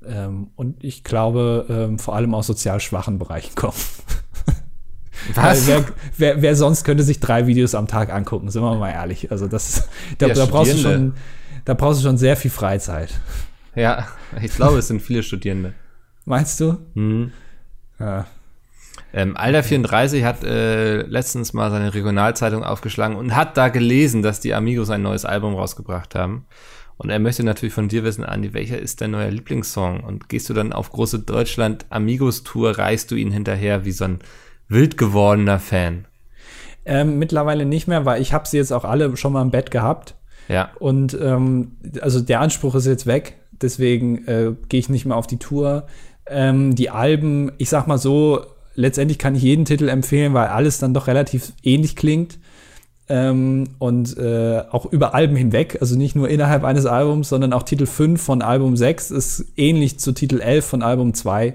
Ähm, 0.05 0.51
und 0.55 0.83
ich 0.83 1.03
glaube, 1.03 1.65
ähm, 1.69 1.99
vor 1.99 2.15
allem 2.15 2.33
aus 2.33 2.47
sozial 2.47 2.79
schwachen 2.79 3.19
Bereichen 3.19 3.55
kommen. 3.55 3.73
Was? 5.33 5.67
Wer, 5.67 5.85
wer, 6.17 6.41
wer, 6.41 6.55
sonst 6.55 6.83
könnte 6.83 7.03
sich 7.03 7.19
drei 7.19 7.47
Videos 7.47 7.73
am 7.73 7.87
Tag 7.87 8.13
angucken, 8.13 8.49
sind 8.49 8.61
wir 8.61 8.75
mal 8.75 8.91
ehrlich. 8.91 9.31
Also 9.31 9.47
das, 9.47 9.87
da, 10.17 10.27
da 10.27 10.45
brauchst 10.45 10.73
du 10.73 10.77
schon, 10.77 11.13
da 11.63 11.73
brauchst 11.73 11.99
du 11.99 12.03
schon 12.03 12.17
sehr 12.17 12.37
viel 12.37 12.51
Freizeit. 12.51 13.09
Ja, 13.75 14.07
ich 14.41 14.53
glaube, 14.53 14.77
es 14.77 14.87
sind 14.87 15.01
viele 15.01 15.23
Studierende. 15.23 15.73
Meinst 16.25 16.59
du? 16.59 16.77
Mhm. 16.93 17.31
Ja. 17.99 18.25
Ähm, 19.15 19.37
Alter 19.37 19.63
34 19.63 20.25
hat 20.25 20.43
äh, 20.43 21.03
letztens 21.03 21.53
mal 21.53 21.71
seine 21.71 21.93
Regionalzeitung 21.93 22.65
aufgeschlagen 22.65 23.15
und 23.15 23.33
hat 23.33 23.55
da 23.55 23.69
gelesen, 23.69 24.21
dass 24.21 24.41
die 24.41 24.53
Amigos 24.53 24.89
ein 24.89 25.03
neues 25.03 25.23
Album 25.23 25.55
rausgebracht 25.55 26.15
haben. 26.15 26.47
Und 26.97 27.09
er 27.09 27.19
möchte 27.19 27.41
natürlich 27.43 27.73
von 27.73 27.87
dir 27.87 28.03
wissen, 28.03 28.25
Andi, 28.25 28.53
welcher 28.53 28.77
ist 28.77 28.99
dein 28.99 29.11
neuer 29.11 29.31
Lieblingssong? 29.31 30.01
Und 30.01 30.27
gehst 30.27 30.49
du 30.49 30.53
dann 30.53 30.73
auf 30.73 30.91
große 30.91 31.19
Deutschland 31.19 31.85
Amigos 31.89 32.43
Tour, 32.43 32.77
reißt 32.77 33.09
du 33.09 33.15
ihn 33.15 33.31
hinterher 33.31 33.85
wie 33.85 33.93
so 33.93 34.03
ein 34.03 34.19
wild 34.67 34.97
gewordener 34.97 35.59
Fan? 35.59 36.07
Ähm, 36.83 37.17
mittlerweile 37.17 37.65
nicht 37.65 37.87
mehr, 37.87 38.03
weil 38.03 38.21
ich 38.21 38.33
habe 38.33 38.45
sie 38.45 38.57
jetzt 38.57 38.73
auch 38.73 38.83
alle 38.83 39.15
schon 39.15 39.31
mal 39.31 39.41
im 39.41 39.51
Bett 39.51 39.71
gehabt. 39.71 40.15
Ja. 40.49 40.71
Und 40.79 41.17
ähm, 41.21 41.77
also 42.01 42.19
der 42.19 42.41
Anspruch 42.41 42.75
ist 42.75 42.85
jetzt 42.85 43.07
weg, 43.07 43.37
deswegen 43.61 44.27
äh, 44.27 44.51
gehe 44.67 44.81
ich 44.81 44.89
nicht 44.89 45.05
mehr 45.05 45.15
auf 45.15 45.27
die 45.27 45.39
Tour. 45.39 45.87
Ähm, 46.27 46.75
die 46.75 46.89
Alben, 46.89 47.53
ich 47.57 47.69
sag 47.69 47.87
mal 47.87 47.97
so, 47.97 48.45
letztendlich 48.75 49.17
kann 49.17 49.35
ich 49.35 49.41
jeden 49.41 49.65
Titel 49.65 49.89
empfehlen, 49.89 50.33
weil 50.33 50.47
alles 50.47 50.77
dann 50.77 50.93
doch 50.93 51.07
relativ 51.07 51.53
ähnlich 51.63 51.95
klingt. 51.95 52.37
Ähm, 53.07 53.65
und 53.77 54.17
äh, 54.17 54.63
auch 54.71 54.87
über 54.87 55.13
Alben 55.13 55.35
hinweg, 55.35 55.77
also 55.79 55.95
nicht 55.95 56.15
nur 56.15 56.27
innerhalb 56.27 56.63
eines 56.63 56.87
Albums, 56.87 57.29
sondern 57.29 57.53
auch 57.53 57.61
Titel 57.61 57.85
5 57.85 58.19
von 58.19 58.41
Album 58.41 58.75
6 58.75 59.11
ist 59.11 59.45
ähnlich 59.57 59.99
zu 59.99 60.11
Titel 60.11 60.41
11 60.41 60.65
von 60.65 60.81
Album 60.81 61.13
2. 61.13 61.53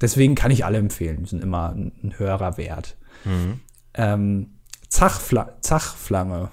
Deswegen 0.00 0.34
kann 0.34 0.50
ich 0.50 0.64
alle 0.64 0.78
empfehlen, 0.78 1.18
die 1.20 1.28
sind 1.28 1.42
immer 1.42 1.70
ein, 1.70 1.92
ein 2.02 2.18
höherer 2.18 2.56
Wert. 2.56 2.96
Mhm. 3.24 3.60
Ähm, 3.94 4.46
Zachfla 4.88 5.56
Zachflange. 5.60 6.48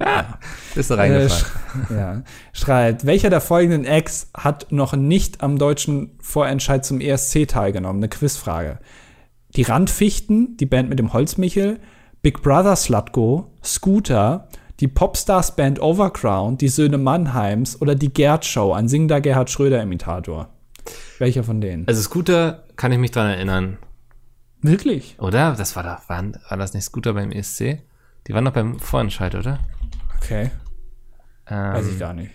Ja, 0.00 0.38
bist 0.74 0.90
du 0.90 0.94
reingefallen. 0.94 1.44
Äh, 1.90 1.94
ja. 1.94 2.22
Schreibt, 2.52 3.06
welcher 3.06 3.30
der 3.30 3.40
folgenden 3.40 3.84
Acts 3.84 4.30
hat 4.34 4.70
noch 4.70 4.94
nicht 4.94 5.42
am 5.42 5.58
deutschen 5.58 6.12
Vorentscheid 6.20 6.84
zum 6.84 7.00
ESC 7.00 7.46
teilgenommen? 7.46 8.00
Eine 8.00 8.08
Quizfrage 8.08 8.78
die 9.56 9.62
Randfichten, 9.62 10.56
die 10.56 10.66
Band 10.66 10.88
mit 10.88 10.98
dem 10.98 11.12
Holzmichel, 11.12 11.80
Big 12.22 12.42
Brother 12.42 12.76
Slutgo, 12.76 13.50
Scooter, 13.64 14.48
die 14.80 14.88
Popstars 14.88 15.56
Band 15.56 15.80
Overground, 15.80 16.60
die 16.60 16.68
Söhne 16.68 16.98
Mannheims 16.98 17.80
oder 17.80 17.94
die 17.94 18.12
Gerd 18.12 18.44
Show, 18.44 18.72
ein 18.72 18.88
singender 18.88 19.20
Gerhard 19.20 19.50
Schröder 19.50 19.82
Imitator. 19.82 20.48
Welcher 21.18 21.44
von 21.44 21.60
denen? 21.60 21.86
Also 21.86 22.00
Scooter 22.02 22.64
kann 22.76 22.92
ich 22.92 22.98
mich 22.98 23.10
dran 23.10 23.28
erinnern. 23.28 23.78
Wirklich? 24.62 25.16
Oder? 25.18 25.54
Das 25.56 25.76
war 25.76 25.82
da, 25.82 26.02
war, 26.06 26.24
war 26.48 26.56
das 26.56 26.74
nicht 26.74 26.84
Scooter 26.84 27.14
beim 27.14 27.30
ESC? 27.30 27.82
Die 28.26 28.34
waren 28.34 28.44
noch 28.44 28.52
beim 28.52 28.78
Vorentscheid, 28.78 29.34
oder? 29.34 29.58
Okay. 30.16 30.50
Ähm, 31.46 31.74
Weiß 31.74 31.88
ich 31.88 31.98
gar 31.98 32.14
nicht. 32.14 32.30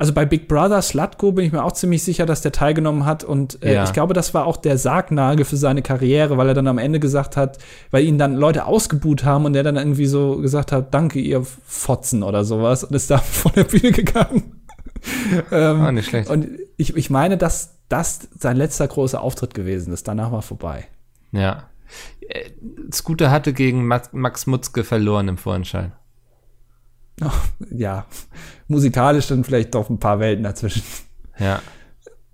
Also 0.00 0.14
bei 0.14 0.24
Big 0.24 0.46
Brother 0.46 0.80
Slutko 0.80 1.32
bin 1.32 1.44
ich 1.44 1.52
mir 1.52 1.64
auch 1.64 1.72
ziemlich 1.72 2.04
sicher, 2.04 2.24
dass 2.24 2.40
der 2.40 2.52
teilgenommen 2.52 3.04
hat. 3.04 3.24
Und 3.24 3.62
äh, 3.64 3.74
ja. 3.74 3.84
ich 3.84 3.92
glaube, 3.92 4.14
das 4.14 4.32
war 4.32 4.46
auch 4.46 4.56
der 4.56 4.78
Sargnagel 4.78 5.44
für 5.44 5.56
seine 5.56 5.82
Karriere, 5.82 6.38
weil 6.38 6.46
er 6.46 6.54
dann 6.54 6.68
am 6.68 6.78
Ende 6.78 7.00
gesagt 7.00 7.36
hat, 7.36 7.58
weil 7.90 8.04
ihn 8.04 8.16
dann 8.16 8.36
Leute 8.36 8.66
ausgebuht 8.66 9.24
haben 9.24 9.44
und 9.44 9.54
der 9.54 9.64
dann 9.64 9.76
irgendwie 9.76 10.06
so 10.06 10.36
gesagt 10.36 10.70
hat, 10.70 10.94
danke 10.94 11.18
ihr 11.18 11.44
Fotzen 11.44 12.22
oder 12.22 12.44
sowas 12.44 12.84
und 12.84 12.94
ist 12.94 13.10
da 13.10 13.18
von 13.18 13.52
der 13.52 13.64
Bühne 13.64 13.90
gegangen. 13.90 14.60
ähm, 15.50 15.80
ah, 15.80 15.90
nicht 15.90 16.08
schlecht. 16.08 16.30
Und 16.30 16.48
ich, 16.76 16.96
ich 16.96 17.10
meine, 17.10 17.36
dass 17.36 17.74
das 17.88 18.28
sein 18.38 18.56
letzter 18.56 18.86
großer 18.86 19.20
Auftritt 19.20 19.52
gewesen 19.52 19.92
ist. 19.92 20.06
Danach 20.06 20.30
war 20.30 20.42
vorbei. 20.42 20.86
Ja. 21.32 21.64
Äh, 22.28 22.50
Scooter 22.92 23.32
hatte 23.32 23.52
gegen 23.52 23.86
Max 23.86 24.46
Mutzke 24.46 24.84
verloren 24.84 25.26
im 25.26 25.38
Vorentscheid. 25.38 25.90
ja, 27.70 28.06
musikalisch 28.66 29.28
dann 29.28 29.44
vielleicht 29.44 29.74
doch 29.74 29.90
ein 29.90 29.98
paar 29.98 30.20
Welten 30.20 30.44
dazwischen. 30.44 30.82
Ja. 31.38 31.60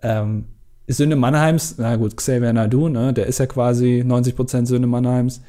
Ähm, 0.02 0.46
Söhne 0.86 1.16
Mannheims, 1.16 1.78
na 1.78 1.96
gut, 1.96 2.16
Xavier 2.16 2.52
Nadu, 2.52 2.88
ne, 2.88 3.12
der 3.12 3.26
ist 3.26 3.38
ja 3.38 3.46
quasi 3.46 4.04
90% 4.06 4.66
Söhne 4.66 4.86
Mannheims. 4.86 5.42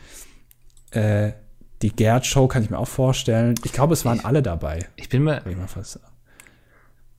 Äh, 0.91 1.33
die 1.81 1.93
Gerd-Show 1.93 2.47
kann 2.47 2.63
ich 2.63 2.69
mir 2.69 2.79
auch 2.79 2.87
vorstellen. 2.87 3.55
Ich 3.65 3.73
glaube, 3.73 3.93
es 3.93 4.05
waren 4.05 4.19
ich, 4.19 4.25
alle 4.25 4.41
dabei. 4.41 4.87
Ich 4.95 5.09
bin 5.09 5.23
mir. 5.23 5.45
Ich 5.45 5.57
mal 5.57 5.67
fast 5.67 5.99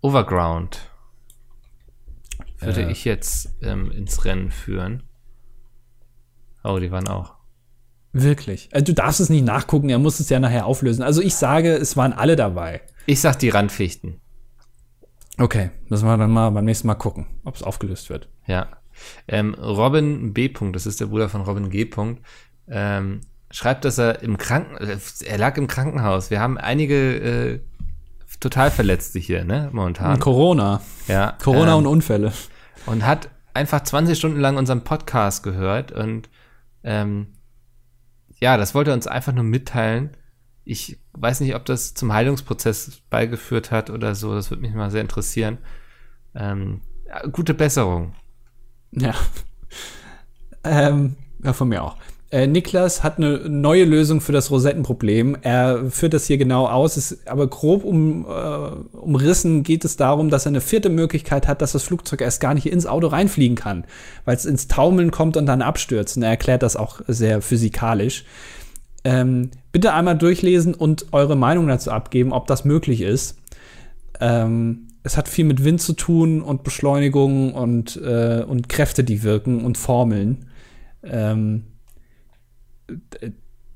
Overground 0.01 0.81
würde 2.61 2.83
äh, 2.83 2.91
ich 2.91 3.05
jetzt 3.05 3.51
ähm, 3.63 3.91
ins 3.91 4.25
Rennen 4.25 4.51
führen. 4.51 5.03
Oh, 6.65 6.79
die 6.79 6.91
waren 6.91 7.09
auch. 7.09 7.36
Wirklich. 8.23 8.71
Also 8.73 8.87
du 8.87 8.95
darfst 8.95 9.21
es 9.21 9.29
nicht 9.29 9.45
nachgucken, 9.45 9.91
er 9.91 9.99
muss 9.99 10.21
es 10.21 10.31
ja 10.31 10.41
nachher 10.41 10.67
auflösen. 10.67 11.03
Also 11.03 11.21
ich 11.21 11.35
sage, 11.35 11.75
es 11.75 11.97
waren 11.97 12.13
alle 12.13 12.37
dabei. 12.37 12.81
Ich 13.05 13.21
sag 13.21 13.39
die 13.39 13.51
Randfichten. 13.51 14.21
Okay, 15.39 15.71
müssen 15.89 16.09
wir 16.09 16.17
dann 16.17 16.31
mal 16.31 16.51
beim 16.51 16.65
nächsten 16.65 16.87
Mal 16.87 16.95
gucken, 16.95 17.27
ob 17.45 17.57
es 17.57 17.63
aufgelöst 17.63 18.09
wird. 18.09 18.31
Ja. 18.47 18.69
Ähm, 19.29 19.55
Robin 19.55 20.33
B. 20.33 20.51
das 20.73 20.87
ist 20.87 21.01
der 21.01 21.07
Bruder 21.07 21.29
von 21.29 21.43
Robin 21.43 21.69
G. 21.69 21.91
Ähm, 22.69 23.21
schreibt, 23.51 23.85
dass 23.85 23.99
er 23.99 24.23
im 24.23 24.39
Kranken, 24.39 24.77
äh, 24.77 24.97
er 25.27 25.39
lag 25.39 25.59
im 25.59 25.67
Krankenhaus. 25.67 26.31
Wir 26.31 26.41
haben 26.41 26.57
einige 26.57 27.17
äh, 27.17 27.61
total 28.41 28.71
Verletzte 28.71 29.19
hier, 29.19 29.45
ne, 29.45 29.69
momentan. 29.73 30.19
Corona. 30.21 30.81
Ja. 31.07 31.37
Corona 31.43 31.73
ähm, 31.73 31.81
und 31.81 31.87
Unfälle. 31.87 32.33
Und 32.87 33.05
hat 33.05 33.29
einfach 33.53 33.83
20 33.83 34.17
Stunden 34.17 34.41
lang 34.41 34.57
unseren 34.57 34.85
Podcast 34.85 35.43
gehört 35.43 35.93
und 35.93 36.31
ähm, 36.83 37.36
ja, 38.39 38.57
das 38.57 38.75
wollte 38.75 38.91
er 38.91 38.95
uns 38.95 39.07
einfach 39.07 39.33
nur 39.33 39.45
mitteilen. 39.45 40.17
Ich 40.65 40.99
weiß 41.13 41.41
nicht, 41.41 41.55
ob 41.55 41.65
das 41.65 41.95
zum 41.95 42.13
Heilungsprozess 42.13 43.01
beigeführt 43.09 43.71
hat 43.71 43.91
oder 43.91 44.15
so. 44.15 44.35
Das 44.35 44.51
würde 44.51 44.63
mich 44.63 44.75
mal 44.75 44.91
sehr 44.91 45.01
interessieren. 45.01 45.59
Ähm, 46.35 46.83
gute 47.33 47.55
Besserung. 47.55 48.15
Ja. 48.93 49.15
ähm, 50.65 51.17
ja, 51.43 51.53
von 51.53 51.69
mir 51.69 51.83
auch. 51.83 51.97
Äh, 52.37 52.49
Niklas 52.49 53.03
hat 53.03 53.17
eine 53.17 53.49
neue 53.49 53.87
Lösung 53.87 54.21
für 54.21 54.33
das 54.33 54.51
Rosettenproblem. 54.51 55.39
Er 55.41 55.91
führt 55.91 56.13
das 56.13 56.27
hier 56.27 56.37
genau 56.37 56.67
aus, 56.67 56.99
ist 56.99 57.27
aber 57.27 57.47
grob 57.47 57.83
um, 57.83 58.27
äh, 58.27 58.97
umrissen 58.99 59.63
geht 59.63 59.87
es 59.87 59.97
darum, 59.97 60.29
dass 60.29 60.45
er 60.45 60.51
eine 60.51 60.61
vierte 60.61 60.91
Möglichkeit 60.91 61.49
hat, 61.49 61.63
dass 61.63 61.73
das 61.73 61.85
Flugzeug 61.85 62.21
erst 62.21 62.43
gar 62.43 62.53
nicht 62.53 62.67
ins 62.67 62.85
Auto 62.85 63.07
reinfliegen 63.07 63.57
kann, 63.57 63.85
weil 64.27 64.37
es 64.37 64.45
ins 64.45 64.69
Taumeln 64.69 65.13
kommt 65.13 65.39
und 65.39 65.47
dann 65.47 65.63
abstürzt. 65.63 66.19
Und 66.19 66.25
er 66.25 66.29
erklärt 66.29 66.63
das 66.63 66.77
auch 66.77 67.01
sehr 67.09 67.41
physikalisch. 67.41 68.27
Ähm, 69.03 69.51
bitte 69.73 69.95
einmal 69.95 70.19
durchlesen 70.19 70.75
und 70.75 71.07
eure 71.13 71.37
Meinung 71.37 71.67
dazu 71.69 71.91
abgeben, 71.91 72.35
ob 72.35 72.47
das 72.49 72.67
möglich 72.67 73.01
ist. 73.01 73.39
Ähm, 74.21 74.89
es 75.05 75.17
hat 75.17 75.29
viel 75.29 75.47
mit 75.47 75.65
Wind 75.65 75.81
zu 75.81 75.95
tun 75.95 76.43
und 76.43 76.65
Beschleunigung 76.65 77.55
und, 77.55 77.97
äh, 77.97 78.45
und 78.47 78.69
Kräfte, 78.69 79.05
die 79.05 79.23
wirken 79.23 79.65
und 79.65 79.79
Formeln. 79.79 80.51
Ähm, 81.03 81.63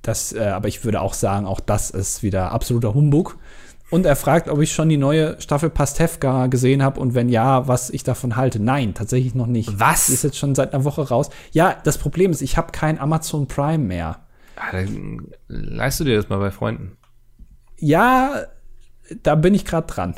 das, 0.02 0.32
äh, 0.32 0.40
aber 0.40 0.68
ich 0.68 0.84
würde 0.84 1.00
auch 1.00 1.14
sagen, 1.14 1.46
auch 1.46 1.60
das 1.60 1.90
ist 1.90 2.22
wieder 2.22 2.52
absoluter 2.52 2.94
Humbug. 2.94 3.38
Und 3.90 4.06
er 4.06 4.14
fragt, 4.14 4.48
ob 4.48 4.60
ich 4.60 4.72
schon 4.72 4.88
die 4.88 4.96
neue 4.96 5.40
Staffel 5.40 5.68
Pastewka 5.68 6.46
gesehen 6.46 6.82
habe 6.82 7.00
und 7.00 7.14
wenn 7.14 7.28
ja, 7.28 7.66
was 7.66 7.90
ich 7.90 8.04
davon 8.04 8.36
halte. 8.36 8.60
Nein, 8.60 8.94
tatsächlich 8.94 9.34
noch 9.34 9.48
nicht. 9.48 9.80
Was? 9.80 10.06
Die 10.06 10.14
ist 10.14 10.22
jetzt 10.22 10.38
schon 10.38 10.54
seit 10.54 10.72
einer 10.72 10.84
Woche 10.84 11.08
raus. 11.08 11.28
Ja, 11.50 11.76
das 11.82 11.98
Problem 11.98 12.30
ist, 12.30 12.40
ich 12.40 12.56
habe 12.56 12.70
kein 12.70 13.00
Amazon 13.00 13.48
Prime 13.48 13.84
mehr. 13.84 14.20
Ah, 14.54 14.70
dann 14.72 15.28
leist 15.48 15.98
du 15.98 16.04
dir 16.04 16.16
das 16.16 16.28
mal 16.28 16.38
bei 16.38 16.52
Freunden. 16.52 16.96
Ja, 17.78 18.42
da 19.22 19.34
bin 19.34 19.54
ich 19.54 19.64
gerade 19.64 19.88
dran. 19.88 20.14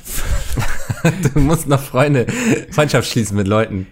du 1.32 1.38
musst 1.38 1.66
noch 1.66 1.80
Freunde, 1.80 2.26
Freundschaft 2.70 3.08
schließen 3.08 3.36
mit 3.36 3.48
Leuten. 3.48 3.86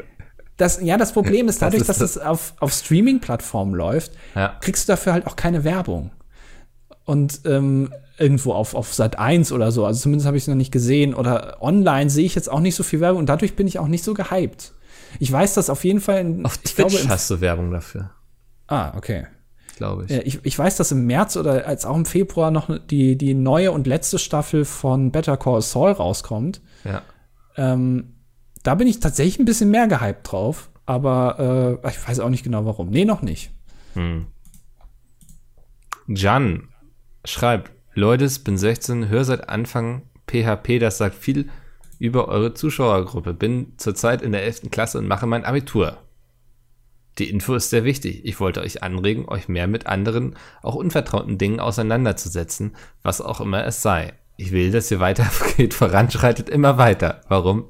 Das, 0.60 0.80
ja, 0.82 0.96
das 0.98 1.12
Problem 1.12 1.48
ist, 1.48 1.62
dadurch, 1.62 1.84
das 1.84 2.00
ist 2.00 2.00
dass 2.00 2.16
es 2.16 2.18
auf, 2.22 2.54
auf 2.60 2.72
Streaming-Plattformen 2.72 3.74
läuft, 3.74 4.12
Ja. 4.34 4.56
kriegst 4.60 4.88
du 4.88 4.92
dafür 4.92 5.12
halt 5.14 5.26
auch 5.26 5.36
keine 5.36 5.64
Werbung. 5.64 6.10
Und 7.04 7.40
ähm, 7.46 7.92
irgendwo 8.18 8.52
auf, 8.52 8.74
auf 8.74 8.92
Sat 8.94 9.18
1 9.18 9.50
oder 9.52 9.72
so, 9.72 9.84
also 9.86 10.00
zumindest 10.00 10.26
habe 10.26 10.36
ich 10.36 10.44
es 10.44 10.48
noch 10.48 10.54
nicht 10.54 10.70
gesehen. 10.72 11.14
Oder 11.14 11.56
online 11.62 12.10
sehe 12.10 12.24
ich 12.26 12.34
jetzt 12.34 12.50
auch 12.50 12.60
nicht 12.60 12.74
so 12.74 12.82
viel 12.82 13.00
Werbung 13.00 13.18
und 13.20 13.26
dadurch 13.28 13.56
bin 13.56 13.66
ich 13.66 13.78
auch 13.78 13.88
nicht 13.88 14.04
so 14.04 14.14
gehypt. 14.14 14.72
Ich 15.18 15.32
weiß, 15.32 15.54
dass 15.54 15.70
auf 15.70 15.82
jeden 15.84 16.00
Fall. 16.00 16.20
In, 16.20 16.44
Auf 16.46 16.58
ich 16.62 16.74
Twitch 16.74 16.94
glaube, 16.96 17.08
hast 17.08 17.30
du 17.30 17.40
Werbung 17.40 17.72
dafür, 17.72 18.10
Ah, 18.68 18.92
okay. 18.96 19.26
glaube 19.76 20.04
ich. 20.04 20.12
Ich, 20.12 20.38
ich 20.44 20.56
weiß, 20.58 20.76
dass 20.76 20.92
im 20.92 21.06
März 21.06 21.36
oder 21.36 21.66
als 21.66 21.84
auch 21.84 21.96
im 21.96 22.04
Februar 22.04 22.50
noch 22.52 22.70
die, 22.90 23.16
die 23.16 23.34
neue 23.34 23.72
und 23.72 23.88
letzte 23.88 24.18
Staffel 24.20 24.64
von 24.64 25.10
Better 25.10 25.36
Call 25.36 25.62
Saul 25.62 25.90
rauskommt. 25.92 26.60
Ja. 26.84 27.02
Ähm, 27.56 28.14
da 28.62 28.74
bin 28.74 28.86
ich 28.86 29.00
tatsächlich 29.00 29.38
ein 29.38 29.44
bisschen 29.44 29.70
mehr 29.70 29.88
gehypt 29.88 30.30
drauf, 30.30 30.70
aber 30.86 31.80
äh, 31.84 31.88
ich 31.90 32.08
weiß 32.08 32.20
auch 32.20 32.28
nicht 32.28 32.44
genau 32.44 32.64
warum. 32.64 32.90
Nee, 32.90 33.04
noch 33.04 33.22
nicht. 33.22 33.52
Jan 36.06 36.68
schreibt, 37.24 37.72
Leute, 37.94 38.28
bin 38.44 38.56
16, 38.56 39.08
höre 39.08 39.24
seit 39.24 39.48
Anfang 39.48 40.02
PHP, 40.26 40.78
das 40.78 40.98
sagt 40.98 41.14
viel 41.14 41.48
über 41.98 42.28
eure 42.28 42.54
Zuschauergruppe. 42.54 43.34
Bin 43.34 43.74
zurzeit 43.76 44.22
in 44.22 44.32
der 44.32 44.42
11. 44.44 44.70
Klasse 44.70 44.98
und 44.98 45.06
mache 45.06 45.26
mein 45.26 45.44
Abitur. 45.44 45.98
Die 47.18 47.28
Info 47.28 47.54
ist 47.54 47.70
sehr 47.70 47.84
wichtig. 47.84 48.24
Ich 48.24 48.40
wollte 48.40 48.62
euch 48.62 48.82
anregen, 48.82 49.28
euch 49.28 49.48
mehr 49.48 49.66
mit 49.66 49.86
anderen, 49.86 50.36
auch 50.62 50.74
unvertrauten 50.74 51.36
Dingen 51.36 51.60
auseinanderzusetzen, 51.60 52.74
was 53.02 53.20
auch 53.20 53.40
immer 53.40 53.64
es 53.66 53.82
sei. 53.82 54.14
Ich 54.40 54.52
will, 54.52 54.70
dass 54.70 54.90
ihr 54.90 55.00
weitergeht, 55.00 55.74
voranschreitet 55.80 56.48
immer 56.48 56.78
weiter. 56.78 57.20
Warum? 57.28 57.68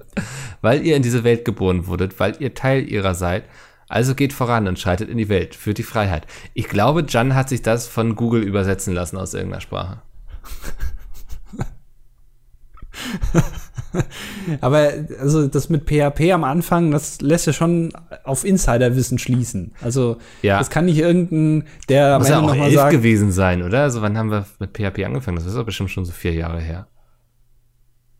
Weil 0.60 0.86
ihr 0.86 0.94
in 0.94 1.02
diese 1.02 1.24
Welt 1.24 1.44
geboren 1.44 1.88
wurdet, 1.88 2.20
weil 2.20 2.36
ihr 2.38 2.54
Teil 2.54 2.88
ihrer 2.88 3.16
seid. 3.16 3.42
Also 3.88 4.14
geht 4.14 4.32
voran 4.32 4.68
und 4.68 4.78
schreitet 4.78 5.08
in 5.08 5.18
die 5.18 5.28
Welt 5.28 5.56
für 5.56 5.74
die 5.74 5.82
Freiheit. 5.82 6.28
Ich 6.54 6.68
glaube, 6.68 7.04
Jan 7.08 7.34
hat 7.34 7.48
sich 7.48 7.62
das 7.62 7.88
von 7.88 8.14
Google 8.14 8.44
übersetzen 8.44 8.94
lassen 8.94 9.16
aus 9.16 9.34
irgendeiner 9.34 9.62
Sprache. 9.62 10.00
Aber 14.60 14.92
also 15.18 15.46
das 15.48 15.68
mit 15.68 15.84
PHP 15.88 16.32
am 16.32 16.44
Anfang, 16.44 16.90
das 16.90 17.20
lässt 17.20 17.46
ja 17.46 17.52
schon 17.52 17.92
auf 18.24 18.44
Insiderwissen 18.44 19.18
schließen. 19.18 19.72
Also 19.80 20.18
Ja. 20.42 20.58
das 20.58 20.70
kann 20.70 20.84
nicht 20.86 20.98
irgendein, 20.98 21.64
der 21.88 22.14
am 22.14 22.20
Muss 22.22 22.28
ja 22.28 22.36
Ende 22.38 22.46
auch 22.46 22.52
nochmal 22.54 22.68
elf 22.68 22.76
sagt. 22.80 22.92
gewesen 22.92 23.32
sein, 23.32 23.62
oder? 23.62 23.82
Also 23.82 24.02
wann 24.02 24.16
haben 24.18 24.30
wir 24.30 24.46
mit 24.58 24.76
PHP 24.76 25.04
angefangen? 25.04 25.36
Das 25.36 25.46
ist 25.46 25.56
doch 25.56 25.64
bestimmt 25.64 25.90
schon 25.90 26.04
so 26.04 26.12
vier 26.12 26.32
Jahre 26.34 26.60
her. 26.60 26.86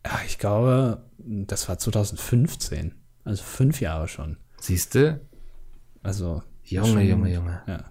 Ja, 0.04 0.12
ich 0.26 0.38
glaube, 0.38 1.02
das 1.18 1.68
war 1.68 1.78
2015. 1.78 2.94
Also 3.24 3.42
fünf 3.42 3.80
Jahre 3.80 4.08
schon. 4.08 4.38
Siehst 4.60 4.94
du? 4.94 5.20
Also 6.02 6.42
Junge, 6.64 6.86
schon- 6.88 7.00
Junge, 7.06 7.32
Junge. 7.34 7.62
Ja. 7.66 7.84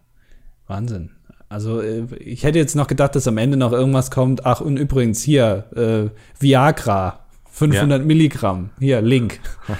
Wahnsinn. 0.67 1.11
Also 1.47 1.82
äh, 1.82 2.05
ich 2.19 2.43
hätte 2.43 2.59
jetzt 2.59 2.75
noch 2.75 2.88
gedacht, 2.88 3.15
dass 3.15 3.27
am 3.27 3.38
Ende 3.38 3.57
noch 3.57 3.71
irgendwas 3.71 4.11
kommt. 4.11 4.45
Ach, 4.45 4.61
und 4.61 4.77
übrigens 4.77 5.21
hier, 5.21 5.65
äh, 5.75 6.09
Viagra, 6.39 7.25
500 7.52 8.06
Milligramm. 8.06 8.72
Hier, 8.80 9.02
Link. 9.02 9.39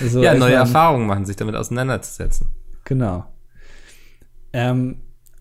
Also 0.00 0.22
ja, 0.22 0.34
neue 0.34 0.52
Erfahrungen 0.52 1.06
machen, 1.06 1.24
sich 1.24 1.36
damit 1.36 1.54
auseinanderzusetzen. 1.54 2.48
Genau. 2.84 3.24
Ähm, 4.52 4.96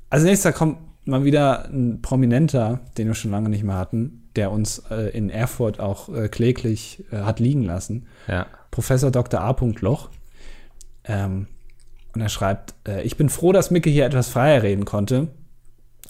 als 0.10 0.24
nächster 0.24 0.54
kommt 0.54 0.78
mal 1.06 1.24
wieder 1.24 1.66
ein 1.66 2.02
Prominenter, 2.02 2.80
den 2.98 3.08
wir 3.08 3.14
schon 3.14 3.32
lange 3.32 3.50
nicht 3.50 3.64
mehr 3.64 3.76
hatten, 3.76 4.30
der 4.36 4.52
uns 4.52 4.84
äh, 4.90 5.10
in 5.10 5.30
Erfurt 5.30 5.80
auch 5.80 6.10
äh, 6.14 6.30
kläglich 6.30 7.04
äh, 7.12 7.18
hat 7.18 7.40
liegen 7.40 7.64
lassen. 7.64 8.08
Ja. 8.28 8.46
Professor 8.72 9.12
Dr. 9.12 9.42
A. 9.42 9.56
Loch. 9.80 10.10
Ähm, 11.04 11.48
und 12.14 12.22
er 12.22 12.30
schreibt, 12.30 12.74
äh, 12.88 13.04
ich 13.04 13.18
bin 13.18 13.30
froh, 13.30 13.52
dass 13.52 13.72
Micke 13.72 13.90
hier 13.90 14.06
etwas 14.06 14.30
freier 14.30 14.64
reden 14.64 14.86
konnte. 14.86 15.30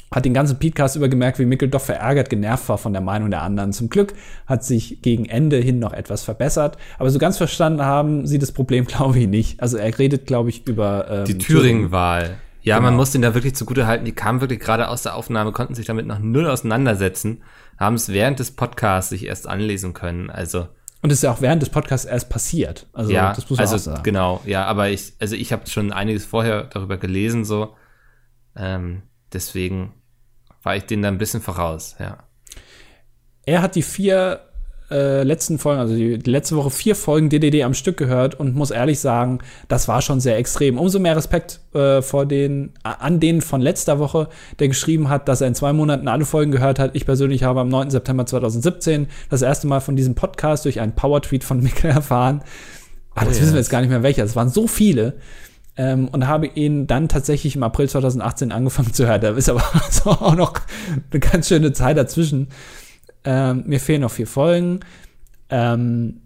Hat 0.10 0.24
den 0.24 0.34
ganzen 0.34 0.58
Podcast 0.58 0.96
über 0.96 1.10
gemerkt, 1.10 1.38
wie 1.38 1.46
Mickel 1.46 1.68
doch 1.68 1.82
verärgert 1.82 2.30
genervt 2.30 2.70
war 2.70 2.78
von 2.78 2.94
der 2.94 3.02
Meinung 3.02 3.30
der 3.30 3.42
anderen. 3.42 3.74
Zum 3.74 3.90
Glück 3.90 4.14
hat 4.46 4.64
sich 4.64 5.02
gegen 5.02 5.26
Ende 5.26 5.58
hin 5.58 5.80
noch 5.80 5.92
etwas 5.92 6.24
verbessert. 6.24 6.78
Aber 6.98 7.10
so 7.10 7.20
ganz 7.20 7.38
verstanden 7.38 7.82
haben 7.82 8.26
sie 8.26 8.40
das 8.40 8.52
Problem, 8.54 8.86
glaube 8.88 9.20
ich, 9.20 9.28
nicht. 9.28 9.62
Also 9.62 9.78
er 9.78 9.98
redet, 10.00 10.26
glaube 10.26 10.50
ich, 10.50 10.66
über 10.66 11.10
ähm, 11.10 11.26
Die 11.26 11.38
Thüringen-Wahl. 11.38 12.38
Ja, 12.62 12.76
man 12.80 12.92
Genau. 12.92 12.98
muss 12.98 13.12
den 13.12 13.22
da 13.22 13.34
wirklich 13.34 13.56
zugute 13.56 13.86
halten. 13.88 14.06
Die 14.06 14.12
kamen 14.14 14.40
wirklich 14.42 14.60
gerade 14.60 14.88
aus 14.90 15.04
der 15.04 15.16
Aufnahme, 15.16 15.52
konnten 15.52 15.76
sich 15.76 15.86
damit 15.86 16.06
noch 16.06 16.20
null 16.20 16.48
auseinandersetzen, 16.50 17.42
haben 17.78 17.96
es 17.96 18.10
während 18.10 18.40
des 18.40 18.52
Podcasts 18.52 19.10
sich 19.10 19.26
erst 19.26 19.48
anlesen 19.48 19.94
können. 19.94 20.30
Also, 20.30 20.68
Und 21.02 21.12
es 21.12 21.20
ist 21.20 21.24
ja 21.24 21.32
auch 21.32 21.42
während 21.42 21.62
des 21.62 21.70
Podcasts 21.70 22.06
erst 22.06 22.30
passiert. 22.30 22.88
Also 22.94 23.12
ja, 23.12 23.34
das 23.34 23.50
muss 23.50 23.58
man 23.60 23.68
also 23.68 23.76
auch 23.76 23.80
sagen. 23.80 24.04
genau, 24.04 24.42
ja, 24.46 24.66
aber 24.66 24.90
ich, 24.90 25.14
also 25.20 25.36
ich 25.36 25.54
habe 25.54 25.70
schon 25.70 25.92
einiges 25.94 26.26
vorher 26.26 26.64
darüber 26.64 26.98
gelesen, 26.98 27.46
so. 27.46 27.76
Ähm, 28.56 29.04
deswegen 29.38 29.94
war 30.64 30.76
ich 30.76 30.86
denen 30.86 31.04
da 31.04 31.10
ein 31.10 31.20
bisschen 31.20 31.42
voraus, 31.42 31.96
ja. 32.00 32.18
Er 33.46 33.62
hat 33.62 33.76
die 33.76 33.84
vier 33.84 34.42
äh, 34.90 35.24
letzten 35.24 35.60
Folgen, 35.60 35.80
also 35.80 35.96
die, 35.96 36.16
letzte 36.16 36.56
Woche 36.56 36.72
vier 36.72 36.96
Folgen 36.96 37.30
DDD 37.30 37.64
am 37.64 37.74
Stück 37.74 37.98
gehört 37.98 38.40
und 38.40 38.56
muss 38.56 38.72
ehrlich 38.72 39.00
sagen, 39.00 39.40
das 39.68 39.88
war 39.88 40.02
schon 40.02 40.20
sehr 40.20 40.38
extrem. 40.38 40.78
Umso 40.78 41.00
mehr 41.00 41.16
Respekt 41.16 41.60
äh, 41.74 42.02
vor 42.02 42.26
den, 42.26 42.74
an 42.84 43.20
den 43.20 43.42
von 43.42 43.62
letzter 43.62 44.00
Woche, 44.00 44.28
der 44.60 44.70
geschrieben 44.70 45.08
hat, 45.08 45.28
dass 45.30 45.42
er 45.42 45.48
in 45.48 45.56
zwei 45.56 45.72
Monaten 45.72 46.08
alle 46.08 46.26
Folgen 46.26 46.52
gehört 46.52 46.80
hat. 46.80 46.96
Ich 46.96 47.06
persönlich 47.06 47.44
habe 47.44 47.62
am 47.62 47.70
9. 47.70 47.92
September 47.92 48.26
2017 48.26 49.08
das 49.30 49.44
erste 49.44 49.68
Mal 49.68 49.82
von 49.82 49.96
diesem 49.96 50.16
Podcast 50.16 50.66
durch 50.66 50.80
einen 50.80 50.96
Power-Tweet 50.96 51.44
von 51.44 51.62
Mikkel 51.64 51.92
erfahren. 51.92 52.42
Ah, 53.14 53.26
das 53.26 53.38
Oh, 53.38 53.42
wissen 53.42 53.54
wir 53.54 53.60
yes. 53.60 53.68
jetzt 53.68 53.70
gar 53.70 53.82
nicht 53.82 53.90
mehr 53.90 54.04
welcher. 54.04 54.24
Es 54.24 54.36
waren 54.36 54.50
so 54.50 54.68
viele. 54.68 55.16
Ähm, 55.78 56.08
und 56.08 56.28
habe 56.28 56.48
ihn 56.48 56.88
dann 56.88 57.08
tatsächlich 57.08 57.56
im 57.56 57.64
April 57.64 57.88
2018 57.88 58.52
angefangen 58.52 58.94
zu 58.94 59.06
hören. 59.08 59.22
Da 59.22 59.36
ist 59.36 59.50
aber 59.50 59.64
so 59.92 60.10
auch 60.10 60.36
noch 60.36 60.54
eine 61.12 61.20
ganz 61.20 61.48
schöne 61.48 61.72
Zeit 61.72 61.98
dazwischen. 61.98 62.48
Ähm, 63.24 63.64
mir 63.68 63.80
fehlen 63.80 64.02
noch 64.02 64.12
vier 64.12 64.28
Folgen. 64.28 64.80
Ähm, 65.50 66.22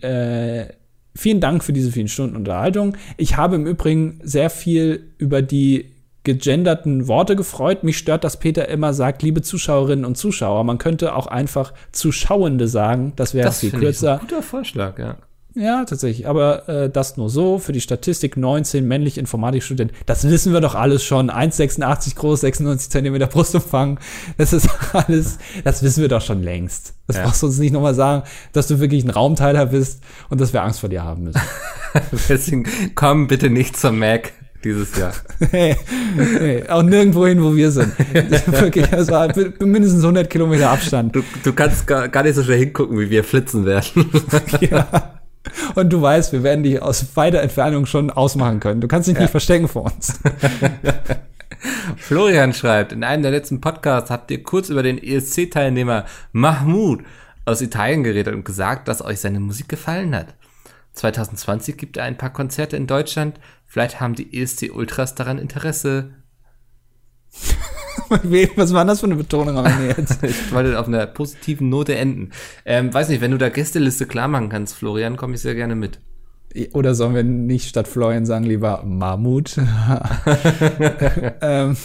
äh, 0.00 0.66
vielen 1.14 1.40
Dank 1.40 1.64
für 1.64 1.72
diese 1.72 1.92
vielen 1.92 2.08
Stunden 2.08 2.36
Unterhaltung. 2.36 2.96
Ich 3.16 3.36
habe 3.36 3.56
im 3.56 3.66
Übrigen 3.66 4.20
sehr 4.22 4.50
viel 4.50 5.12
über 5.18 5.42
die 5.42 5.94
gegenderten 6.24 7.06
Worte 7.06 7.36
gefreut. 7.36 7.84
Mich 7.84 7.98
stört, 7.98 8.24
dass 8.24 8.38
Peter 8.38 8.68
immer 8.68 8.94
sagt, 8.94 9.22
liebe 9.22 9.42
Zuschauerinnen 9.42 10.04
und 10.04 10.16
Zuschauer. 10.16 10.64
Man 10.64 10.78
könnte 10.78 11.14
auch 11.14 11.26
einfach 11.26 11.74
Zuschauende 11.92 12.66
sagen. 12.66 13.12
Das 13.16 13.34
wäre 13.34 13.52
viel 13.52 13.70
finde 13.70 13.86
ich 13.86 13.92
kürzer. 13.92 14.14
ein 14.14 14.20
guter 14.20 14.42
Vorschlag, 14.42 14.98
ja. 14.98 15.16
Ja, 15.56 15.84
tatsächlich. 15.84 16.26
Aber 16.26 16.68
äh, 16.68 16.90
das 16.90 17.16
nur 17.16 17.30
so. 17.30 17.58
Für 17.58 17.72
die 17.72 17.80
Statistik 17.80 18.36
19 18.36 18.86
männliche 18.86 19.20
Informatikstudent. 19.20 19.92
Das 20.06 20.28
wissen 20.28 20.52
wir 20.52 20.60
doch 20.60 20.74
alles 20.74 21.04
schon. 21.04 21.30
1,86 21.30 22.16
groß, 22.16 22.40
96 22.40 22.90
Zentimeter 22.90 23.28
Brustumfang. 23.28 24.00
Das 24.36 24.52
ist 24.52 24.68
alles, 24.92 25.38
das 25.62 25.82
wissen 25.84 26.00
wir 26.00 26.08
doch 26.08 26.22
schon 26.22 26.42
längst. 26.42 26.94
Das 27.06 27.16
Ja. 27.16 27.22
brauchst 27.24 27.42
du 27.42 27.46
uns 27.46 27.58
nicht 27.58 27.72
nochmal 27.72 27.94
sagen, 27.94 28.24
dass 28.52 28.66
du 28.66 28.80
wirklich 28.80 29.04
ein 29.04 29.10
Raumteiler 29.10 29.66
bist 29.66 30.02
und 30.28 30.40
dass 30.40 30.52
wir 30.52 30.62
Angst 30.62 30.80
vor 30.80 30.88
dir 30.88 31.04
haben 31.04 31.24
müssen. 31.24 31.40
Deswegen 32.28 32.66
komm 32.96 33.28
bitte 33.28 33.48
nicht 33.48 33.76
zum 33.76 33.98
Mac 34.00 34.32
dieses 34.64 34.96
Jahr. 34.96 35.12
hey, 35.50 35.76
hey, 36.16 36.68
auch 36.68 36.82
nirgendwo 36.82 37.26
hin, 37.26 37.40
wo 37.44 37.54
wir 37.54 37.70
sind. 37.70 37.92
wirklich, 38.46 38.90
also 38.92 39.28
mindestens 39.60 40.02
100 40.02 40.28
Kilometer 40.28 40.70
Abstand. 40.70 41.14
Du, 41.14 41.22
du 41.44 41.52
kannst 41.52 41.86
gar, 41.86 42.08
gar 42.08 42.22
nicht 42.24 42.34
so 42.34 42.42
schnell 42.42 42.58
hingucken, 42.58 42.98
wie 42.98 43.10
wir 43.10 43.22
flitzen 43.22 43.64
werden. 43.66 44.10
ja. 44.60 45.13
Und 45.74 45.92
du 45.92 46.00
weißt, 46.00 46.32
wir 46.32 46.42
werden 46.42 46.62
dich 46.62 46.80
aus 46.80 47.16
weiter 47.16 47.40
Entfernung 47.40 47.86
schon 47.86 48.10
ausmachen 48.10 48.60
können. 48.60 48.80
Du 48.80 48.88
kannst 48.88 49.08
dich 49.08 49.18
nicht 49.18 49.30
verstecken 49.30 49.68
vor 49.68 49.84
uns. 49.84 50.18
Florian 51.96 52.52
schreibt, 52.52 52.92
in 52.92 53.04
einem 53.04 53.22
der 53.22 53.32
letzten 53.32 53.60
Podcasts 53.60 54.10
habt 54.10 54.30
ihr 54.30 54.42
kurz 54.42 54.68
über 54.68 54.82
den 54.82 54.98
ESC-Teilnehmer 54.98 56.04
Mahmoud 56.32 57.02
aus 57.44 57.62
Italien 57.62 58.02
geredet 58.02 58.34
und 58.34 58.44
gesagt, 58.44 58.88
dass 58.88 59.02
euch 59.02 59.20
seine 59.20 59.40
Musik 59.40 59.68
gefallen 59.68 60.14
hat. 60.14 60.34
2020 60.92 61.76
gibt 61.76 61.96
er 61.96 62.04
ein 62.04 62.16
paar 62.16 62.32
Konzerte 62.32 62.76
in 62.76 62.86
Deutschland. 62.86 63.40
Vielleicht 63.66 64.00
haben 64.00 64.14
die 64.14 64.40
ESC 64.40 64.70
Ultras 64.72 65.14
daran 65.14 65.38
Interesse. 65.38 66.14
Was 68.56 68.72
war 68.72 68.84
das 68.84 69.00
für 69.00 69.06
eine 69.06 69.16
Betonung 69.16 69.58
am 69.58 69.66
Ende 69.66 69.94
jetzt? 69.96 70.18
ich 70.22 70.52
wollte 70.52 70.78
auf 70.78 70.88
einer 70.88 71.06
positiven 71.06 71.68
Note 71.68 71.94
enden. 71.94 72.30
Ähm, 72.64 72.92
weiß 72.92 73.08
nicht, 73.08 73.20
wenn 73.20 73.30
du 73.30 73.38
da 73.38 73.48
Gästeliste 73.48 74.06
klar 74.06 74.28
machen 74.28 74.48
kannst, 74.48 74.74
Florian, 74.74 75.16
komme 75.16 75.34
ich 75.34 75.40
sehr 75.40 75.54
gerne 75.54 75.74
mit. 75.74 76.00
Oder 76.72 76.94
sollen 76.94 77.14
wir 77.14 77.24
nicht 77.24 77.68
statt 77.68 77.88
Florian 77.88 78.26
sagen, 78.26 78.44
lieber 78.44 78.82
Mammut? 78.84 79.56
ähm, 81.40 81.76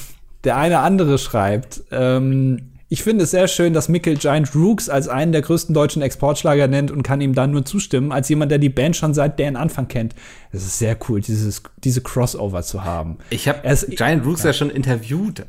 der 0.44 0.58
eine 0.58 0.80
andere 0.80 1.18
schreibt, 1.18 1.84
ähm, 1.92 2.70
ich 2.92 3.04
finde 3.04 3.26
es 3.26 3.32
sehr 3.32 3.48
schön, 3.48 3.74
dass 3.74 3.88
Mikkel 3.88 4.18
Giant 4.18 4.56
Rooks 4.56 4.90
als 4.90 5.08
einen 5.08 5.32
der 5.32 5.44
größten 5.44 5.76
deutschen 5.76 6.02
Exportschlager 6.02 6.68
nennt 6.68 6.90
und 6.90 7.04
kann 7.04 7.22
ihm 7.22 7.36
dann 7.36 7.52
nur 7.52 7.64
zustimmen, 7.64 8.12
als 8.12 8.30
jemand, 8.30 8.52
der 8.52 8.58
die 8.58 8.70
Band 8.70 8.96
schon 8.96 9.14
seit 9.14 9.38
deren 9.38 9.56
Anfang 9.56 9.88
kennt. 9.88 10.16
Es 10.52 10.66
ist 10.66 10.80
sehr 10.80 10.98
cool, 11.08 11.22
dieses, 11.22 11.62
diese 11.84 12.02
Crossover 12.02 12.64
zu 12.64 12.84
haben. 12.84 13.20
Ich 13.30 13.48
habe 13.48 13.62
Giant 13.90 14.26
Rooks 14.26 14.42
ja. 14.42 14.50
ja 14.50 14.54
schon 14.54 14.72
interviewt 14.72 15.46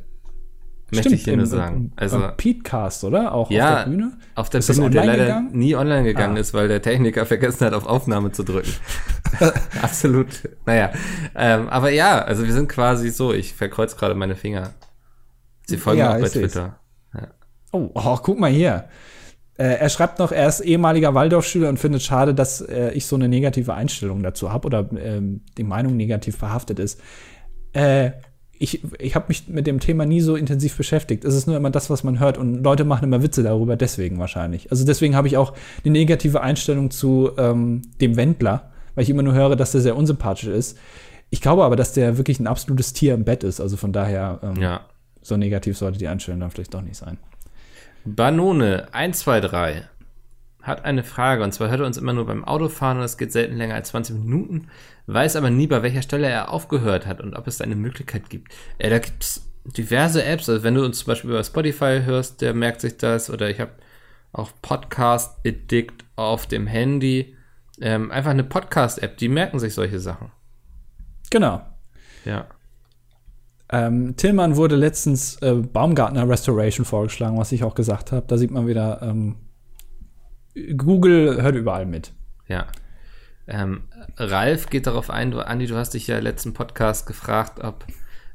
Möchte 0.92 1.08
Stimmt, 1.08 1.14
ich 1.14 1.24
hier 1.24 1.36
nur 1.36 1.46
sagen. 1.46 1.92
Also 1.96 2.20
Petecast, 2.36 3.04
oder? 3.04 3.32
Auch 3.32 3.50
ja, 3.50 3.78
auf 3.78 3.84
der 3.84 3.90
Bühne? 3.90 4.12
Auf 4.34 4.50
der 4.50 4.58
ist 4.58 4.74
Bühne, 4.74 4.90
der 4.90 5.04
leider 5.04 5.24
gegangen? 5.26 5.50
nie 5.52 5.76
online 5.76 6.02
gegangen 6.02 6.36
ah. 6.36 6.40
ist, 6.40 6.52
weil 6.52 6.68
der 6.68 6.82
Techniker 6.82 7.26
vergessen 7.26 7.66
hat, 7.66 7.74
auf 7.74 7.86
Aufnahme 7.86 8.32
zu 8.32 8.42
drücken. 8.42 8.72
Absolut. 9.82 10.48
Naja. 10.66 10.92
Ähm, 11.34 11.68
aber 11.68 11.90
ja, 11.90 12.22
also 12.22 12.44
wir 12.44 12.52
sind 12.52 12.68
quasi 12.68 13.10
so, 13.10 13.32
ich 13.32 13.54
verkreuze 13.54 13.96
gerade 13.96 14.14
meine 14.14 14.36
Finger. 14.36 14.70
Sie 15.66 15.76
folgen 15.76 16.00
ja, 16.00 16.14
auch 16.14 16.20
bei 16.20 16.28
Twitter. 16.28 16.80
Ja. 17.14 17.28
Oh, 17.72 17.90
oh, 17.94 18.16
guck 18.22 18.40
mal 18.40 18.50
hier. 18.50 18.86
Äh, 19.56 19.76
er 19.76 19.88
schreibt 19.90 20.18
noch, 20.18 20.32
er 20.32 20.48
ist 20.48 20.60
ehemaliger 20.60 21.14
Waldorfschüler 21.14 21.68
und 21.68 21.78
findet 21.78 22.02
schade, 22.02 22.34
dass 22.34 22.60
äh, 22.60 22.92
ich 22.92 23.06
so 23.06 23.14
eine 23.14 23.28
negative 23.28 23.74
Einstellung 23.74 24.22
dazu 24.22 24.50
habe 24.52 24.66
oder 24.66 24.88
ähm, 24.96 25.42
die 25.56 25.64
Meinung 25.64 25.96
negativ 25.96 26.36
verhaftet 26.36 26.78
ist. 26.78 27.00
Äh, 27.72 28.12
ich, 28.62 28.82
ich 28.98 29.14
habe 29.14 29.24
mich 29.28 29.48
mit 29.48 29.66
dem 29.66 29.80
Thema 29.80 30.04
nie 30.04 30.20
so 30.20 30.36
intensiv 30.36 30.76
beschäftigt. 30.76 31.24
Es 31.24 31.34
ist 31.34 31.46
nur 31.46 31.56
immer 31.56 31.70
das, 31.70 31.88
was 31.88 32.04
man 32.04 32.20
hört 32.20 32.36
und 32.36 32.62
Leute 32.62 32.84
machen 32.84 33.04
immer 33.04 33.22
Witze 33.22 33.42
darüber, 33.42 33.74
deswegen 33.74 34.18
wahrscheinlich. 34.18 34.70
Also 34.70 34.84
deswegen 34.84 35.16
habe 35.16 35.26
ich 35.28 35.38
auch 35.38 35.54
eine 35.82 35.92
negative 35.92 36.42
Einstellung 36.42 36.90
zu 36.90 37.30
ähm, 37.38 37.80
dem 38.02 38.16
Wendler, 38.16 38.70
weil 38.94 39.04
ich 39.04 39.10
immer 39.10 39.22
nur 39.22 39.32
höre, 39.32 39.56
dass 39.56 39.72
der 39.72 39.80
sehr 39.80 39.96
unsympathisch 39.96 40.48
ist. 40.48 40.76
Ich 41.30 41.40
glaube 41.40 41.64
aber, 41.64 41.74
dass 41.74 41.94
der 41.94 42.18
wirklich 42.18 42.38
ein 42.38 42.46
absolutes 42.46 42.92
Tier 42.92 43.14
im 43.14 43.24
Bett 43.24 43.44
ist. 43.44 43.62
Also 43.62 43.78
von 43.78 43.94
daher, 43.94 44.40
ähm, 44.42 44.60
ja. 44.60 44.82
so 45.22 45.38
negativ 45.38 45.78
sollte 45.78 45.98
die 45.98 46.08
Einstellung 46.08 46.40
dann 46.40 46.50
vielleicht 46.50 46.74
doch 46.74 46.82
nicht 46.82 46.96
sein. 46.96 47.16
Banone 48.04 48.88
123 48.92 49.84
hat 50.60 50.84
eine 50.84 51.02
Frage 51.02 51.42
und 51.42 51.52
zwar 51.52 51.70
hört 51.70 51.80
er 51.80 51.86
uns 51.86 51.96
immer 51.96 52.12
nur 52.12 52.26
beim 52.26 52.44
Autofahren 52.44 52.98
und 52.98 53.04
es 53.04 53.16
geht 53.16 53.32
selten 53.32 53.56
länger 53.56 53.76
als 53.76 53.88
20 53.88 54.16
Minuten 54.16 54.66
weiß 55.12 55.36
aber 55.36 55.50
nie, 55.50 55.66
bei 55.66 55.82
welcher 55.82 56.02
Stelle 56.02 56.28
er 56.28 56.50
aufgehört 56.50 57.06
hat 57.06 57.20
und 57.20 57.34
ob 57.34 57.46
es 57.46 57.58
da 57.58 57.64
eine 57.64 57.76
Möglichkeit 57.76 58.30
gibt. 58.30 58.52
Äh, 58.78 58.90
da 58.90 58.98
gibt 58.98 59.22
es 59.22 59.50
diverse 59.64 60.24
Apps. 60.24 60.48
Also 60.48 60.62
wenn 60.62 60.74
du 60.74 60.84
uns 60.84 60.98
zum 60.98 61.06
Beispiel 61.08 61.30
über 61.30 61.44
Spotify 61.44 62.00
hörst, 62.04 62.40
der 62.40 62.54
merkt 62.54 62.80
sich 62.80 62.96
das. 62.96 63.30
Oder 63.30 63.50
ich 63.50 63.60
habe 63.60 63.72
auch 64.32 64.50
Podcast 64.62 65.38
Addict 65.46 66.04
auf 66.16 66.46
dem 66.46 66.66
Handy. 66.66 67.36
Ähm, 67.80 68.10
einfach 68.10 68.30
eine 68.30 68.44
Podcast-App, 68.44 69.16
die 69.16 69.28
merken 69.28 69.58
sich 69.58 69.74
solche 69.74 70.00
Sachen. 70.00 70.30
Genau. 71.30 71.62
Ja. 72.24 72.46
Ähm, 73.72 74.16
Tillmann 74.16 74.56
wurde 74.56 74.76
letztens 74.76 75.36
äh, 75.42 75.54
Baumgartner 75.54 76.28
Restoration 76.28 76.84
vorgeschlagen, 76.84 77.38
was 77.38 77.52
ich 77.52 77.64
auch 77.64 77.74
gesagt 77.74 78.12
habe. 78.12 78.26
Da 78.26 78.36
sieht 78.36 78.50
man 78.50 78.66
wieder, 78.66 79.00
ähm, 79.02 79.36
Google 80.76 81.40
hört 81.40 81.54
überall 81.54 81.86
mit. 81.86 82.12
Ja. 82.48 82.66
Ähm, 83.46 83.82
Ralf 84.16 84.70
geht 84.70 84.86
darauf 84.86 85.10
ein, 85.10 85.30
du, 85.30 85.40
Andi, 85.40 85.66
du 85.66 85.76
hast 85.76 85.94
dich 85.94 86.06
ja 86.06 86.18
im 86.18 86.24
letzten 86.24 86.54
Podcast 86.54 87.06
gefragt, 87.06 87.62
ob 87.62 87.84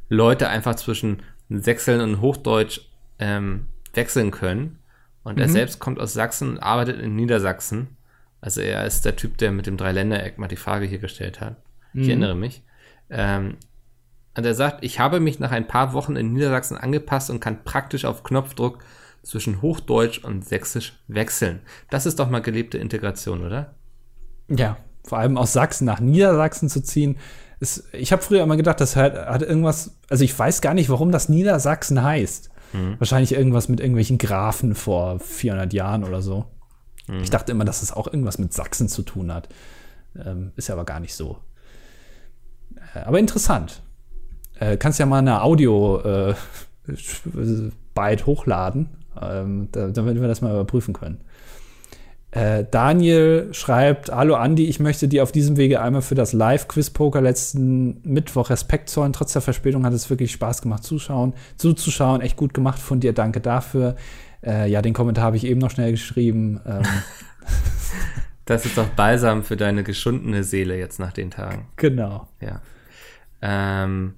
Leute 0.10 0.49
einfach 0.49 0.76
zwischen 0.76 1.24
Sächseln 1.49 2.01
und 2.01 2.22
Hochdeutsch 2.22 2.82
ähm, 3.20 3.68
wechseln 3.93 4.32
können. 4.32 4.80
Und 5.24 5.36
mhm. 5.36 5.41
er 5.41 5.49
selbst 5.49 5.80
kommt 5.80 5.99
aus 5.99 6.14
Sachsen 6.14 6.49
und 6.49 6.60
arbeitet 6.60 6.99
in 6.99 7.16
Niedersachsen. 7.16 7.97
Also 8.41 8.62
er 8.62 8.86
ist 8.86 9.06
der 9.06 9.16
Typ, 9.16 9.38
der 9.38 9.51
mit 9.51 9.66
dem 9.66 9.78
Dreiländereck 9.78 10.38
mal 10.38 10.47
die 10.47 10.56
Frage 10.56 10.86
hier 10.86 10.99
gestellt 10.99 11.41
hat. 11.41 11.58
Mhm. 11.93 12.01
Ich 12.01 12.08
erinnere 12.10 12.36
mich. 12.36 12.64
Ähm, 13.10 13.58
und 14.38 14.45
er 14.45 14.53
sagt, 14.53 14.84
ich 14.84 14.99
habe 14.99 15.20
mich 15.20 15.39
nach 15.39 15.51
ein 15.51 15.68
paar 15.68 15.93
Wochen 15.93 16.16
in 16.16 16.34
Niedersachsen 16.34 16.78
angepasst 16.78 17.30
und 17.30 17.39
kann 17.39 17.64
praktisch 17.64 18.06
auf 18.06 18.24
Knopfdruck 18.24 18.84
zwischen 19.24 19.62
Hochdeutsch 19.62 20.24
und 20.24 20.45
Sächsisch 20.45 20.93
wechseln. 21.08 21.62
Das 21.89 22.06
ist 22.06 22.20
doch 22.20 22.30
mal 22.30 22.41
gelebte 22.41 22.78
Integration, 22.78 23.43
oder? 23.43 23.74
Ja, 24.47 24.78
vor 25.06 25.20
allem 25.20 25.38
aus 25.38 25.53
Sachsen 25.53 25.86
nach 25.86 25.99
Niedersachsen 25.99 26.70
zu 26.70 26.82
ziehen. 26.82 27.18
Ist, 27.60 27.86
ich 27.93 28.12
habe 28.12 28.22
früher 28.22 28.43
immer 28.43 28.58
gedacht, 28.58 28.82
das 28.82 28.95
hat, 28.95 29.16
hat, 29.16 29.41
irgendwas, 29.41 29.97
also 30.10 30.24
ich 30.24 30.38
weiß 30.38 30.62
gar 30.62 30.74
nicht, 30.74 30.89
warum 30.89 31.12
das 31.12 31.30
Niedersachsen 31.30 32.03
heißt. 32.03 32.49
Mhm. 32.74 32.95
Wahrscheinlich 32.99 33.34
irgendwas 33.34 33.70
mit 33.70 33.80
irgendwelchen 33.80 34.18
Grafen 34.18 34.76
vor 34.76 35.20
400 35.20 35.72
Jahren 35.74 36.03
oder 36.03 36.22
so. 36.22 36.45
Mhm. 37.08 37.22
Ich 37.22 37.30
dachte 37.30 37.51
immer, 37.51 37.66
dass 37.66 37.82
es 37.82 37.93
auch 37.93 38.08
irgendwas 38.08 38.38
mit 38.38 38.53
Sachsen 38.53 38.89
zu 38.89 39.03
tun 39.03 39.34
hat. 39.34 39.47
Ähm, 40.18 40.51
ist 40.56 40.68
ja 40.68 40.76
aber 40.76 40.86
gar 40.86 40.99
nicht 40.99 41.16
so. 41.16 41.38
Äh, 42.95 42.99
aber 42.99 43.20
interessant. 43.20 43.82
Äh, 44.60 44.78
kannst 44.78 44.99
ja 44.99 45.06
mal 45.06 45.20
eine 45.20 45.41
Audio 45.41 46.01
äh, 46.01 46.36
Byte 47.93 48.26
hochladen, 48.26 48.89
ähm, 49.22 49.70
damit 49.72 50.20
wir 50.20 50.28
das 50.28 50.41
mal 50.41 50.51
überprüfen 50.51 50.93
können. 50.93 51.22
Äh, 52.36 52.65
Daniel 52.69 53.47
schreibt: 53.53 54.11
Hallo 54.11 54.36
Andi, 54.36 54.65
ich 54.65 54.81
möchte 54.81 55.07
dir 55.07 55.23
auf 55.23 55.31
diesem 55.31 55.55
Wege 55.55 55.81
einmal 55.81 56.01
für 56.01 56.15
das 56.15 56.33
Live-Quiz-Poker 56.33 57.21
letzten 57.21 58.01
Mittwoch 58.03 58.49
Respekt 58.49 58.89
zollen. 58.89 59.13
Trotz 59.13 59.31
der 59.31 59.41
Verspätung 59.41 59.86
hat 59.86 59.93
es 59.93 60.09
wirklich 60.09 60.33
Spaß 60.33 60.61
gemacht, 60.61 60.83
zuschauen, 60.83 61.33
zuzuschauen. 61.55 62.19
Echt 62.19 62.36
gut 62.36 62.53
gemacht 62.53 62.79
von 62.79 62.99
dir, 62.99 63.13
danke 63.13 63.39
dafür. 63.39 63.95
Äh, 64.45 64.69
ja, 64.69 64.81
den 64.81 64.93
Kommentar 64.93 65.23
habe 65.23 65.38
ich 65.38 65.45
eben 65.45 65.61
noch 65.61 65.71
schnell 65.71 65.91
geschrieben. 65.91 66.59
Ähm. 66.65 66.83
das 68.45 68.65
ist 68.65 68.77
doch 68.77 68.89
balsam 68.89 69.43
für 69.43 69.55
deine 69.55 69.83
geschundene 69.83 70.43
Seele 70.43 70.77
jetzt 70.77 70.99
nach 70.99 71.13
den 71.13 71.31
Tagen. 71.31 71.69
Genau. 71.77 72.27
Ja. 72.41 72.61
Ähm, 73.41 74.15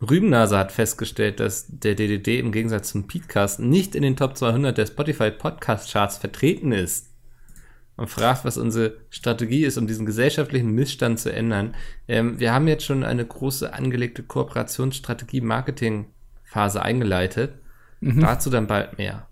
Rübennase 0.00 0.56
hat 0.56 0.70
festgestellt, 0.70 1.40
dass 1.40 1.66
der 1.68 1.96
DDD 1.96 2.38
im 2.38 2.52
Gegensatz 2.52 2.90
zum 2.90 3.08
Podcast 3.08 3.58
nicht 3.58 3.96
in 3.96 4.02
den 4.04 4.14
Top 4.14 4.36
200 4.36 4.78
der 4.78 4.86
Spotify 4.86 5.32
Podcast 5.32 5.90
Charts 5.90 6.18
vertreten 6.18 6.70
ist 6.70 7.08
und 7.98 8.08
fragt, 8.08 8.44
was 8.44 8.56
unsere 8.56 8.94
Strategie 9.10 9.64
ist, 9.64 9.76
um 9.76 9.86
diesen 9.86 10.06
gesellschaftlichen 10.06 10.70
Missstand 10.70 11.18
zu 11.18 11.32
ändern. 11.32 11.74
Ähm, 12.06 12.38
wir 12.38 12.54
haben 12.54 12.68
jetzt 12.68 12.84
schon 12.84 13.04
eine 13.04 13.26
große 13.26 13.74
angelegte 13.74 14.22
Kooperationsstrategie 14.22 15.40
Marketing 15.40 16.06
Phase 16.44 16.80
eingeleitet. 16.80 17.54
Mhm. 18.00 18.20
Dazu 18.20 18.50
dann 18.50 18.68
bald 18.68 18.98
mehr. 18.98 19.26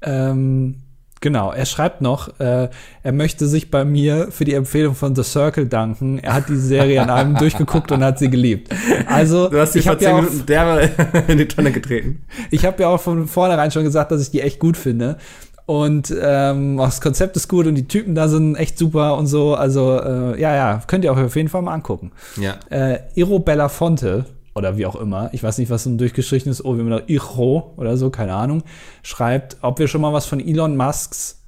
Ähm, 0.00 0.82
genau, 1.20 1.50
er 1.50 1.66
schreibt 1.66 2.00
noch, 2.00 2.38
äh, 2.38 2.68
er 3.02 3.12
möchte 3.12 3.48
sich 3.48 3.72
bei 3.72 3.84
mir 3.84 4.28
für 4.30 4.44
die 4.44 4.54
Empfehlung 4.54 4.94
von 4.94 5.16
The 5.16 5.24
Circle 5.24 5.66
danken. 5.66 6.20
Er 6.20 6.34
hat 6.34 6.48
die 6.48 6.56
Serie 6.56 7.02
an 7.02 7.10
einem 7.10 7.34
durchgeguckt 7.38 7.90
und 7.90 8.04
hat 8.04 8.20
sie 8.20 8.30
geliebt. 8.30 8.72
Also, 9.06 9.48
du 9.48 9.58
hast 9.58 9.72
sie 9.72 9.82
vor 9.82 9.98
zehn 9.98 10.08
ja 10.08 10.20
Minuten 10.20 10.46
derbe 10.46 10.90
in 11.28 11.38
die 11.38 11.48
Tonne 11.48 11.72
getreten. 11.72 12.24
Ich 12.52 12.64
habe 12.64 12.80
ja 12.82 12.88
auch 12.90 13.00
von 13.00 13.26
vornherein 13.26 13.72
schon 13.72 13.82
gesagt, 13.82 14.12
dass 14.12 14.22
ich 14.22 14.30
die 14.30 14.40
echt 14.40 14.60
gut 14.60 14.76
finde. 14.76 15.18
Und 15.66 16.14
ähm, 16.20 16.76
das 16.76 17.00
Konzept 17.00 17.36
ist 17.36 17.48
gut 17.48 17.66
und 17.66 17.74
die 17.74 17.88
Typen 17.88 18.14
da 18.14 18.28
sind 18.28 18.54
echt 18.56 18.78
super 18.78 19.16
und 19.16 19.26
so. 19.26 19.54
Also, 19.54 19.98
äh, 19.98 20.40
ja, 20.40 20.54
ja, 20.54 20.82
könnt 20.86 21.04
ihr 21.04 21.12
auch 21.12 21.16
auf 21.16 21.36
jeden 21.36 21.48
Fall 21.48 21.62
mal 21.62 21.72
angucken. 21.72 22.12
Ja. 22.36 22.56
Äh, 22.68 23.00
Iro 23.14 23.38
Belafonte, 23.38 24.26
oder 24.54 24.76
wie 24.76 24.86
auch 24.86 24.96
immer, 24.96 25.30
ich 25.32 25.42
weiß 25.42 25.58
nicht, 25.58 25.70
was 25.70 25.84
so 25.84 25.90
ein 25.90 25.98
durchgestrichenes 25.98 26.64
O, 26.64 26.76
wie 26.78 26.82
man 26.82 26.98
da 26.98 27.02
Iro 27.06 27.74
oder 27.76 27.96
so, 27.96 28.10
keine 28.10 28.34
Ahnung, 28.34 28.62
schreibt, 29.02 29.56
ob 29.62 29.78
wir 29.78 29.88
schon 29.88 30.00
mal 30.00 30.12
was 30.12 30.26
von 30.26 30.40
Elon 30.40 30.76
Musks 30.76 31.40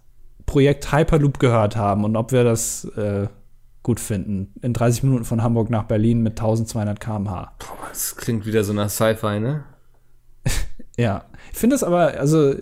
Projekt 0.44 0.92
Hyperloop 0.92 1.38
gehört 1.38 1.76
haben 1.76 2.04
und 2.04 2.16
ob 2.16 2.32
wir 2.32 2.44
das 2.44 2.84
äh, 2.96 3.28
gut 3.82 4.00
finden. 4.00 4.52
In 4.62 4.72
30 4.72 5.02
Minuten 5.04 5.24
von 5.24 5.42
Hamburg 5.42 5.70
nach 5.70 5.84
Berlin 5.84 6.22
mit 6.22 6.32
1200 6.32 6.98
km/h. 7.00 7.52
Das 7.88 8.16
klingt 8.16 8.46
wieder 8.46 8.64
so 8.64 8.72
nach 8.72 8.90
Sci-Fi, 8.90 9.40
ne? 9.40 9.64
ja. 10.96 11.24
Ich 11.52 11.58
finde 11.58 11.76
es 11.76 11.84
aber, 11.84 12.18
also 12.18 12.54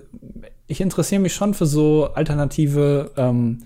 ich 0.67 0.81
interessiere 0.81 1.21
mich 1.21 1.35
schon 1.35 1.55
für 1.55 1.67
so 1.67 2.07
alternative 2.15 3.13
ähm, 3.17 3.65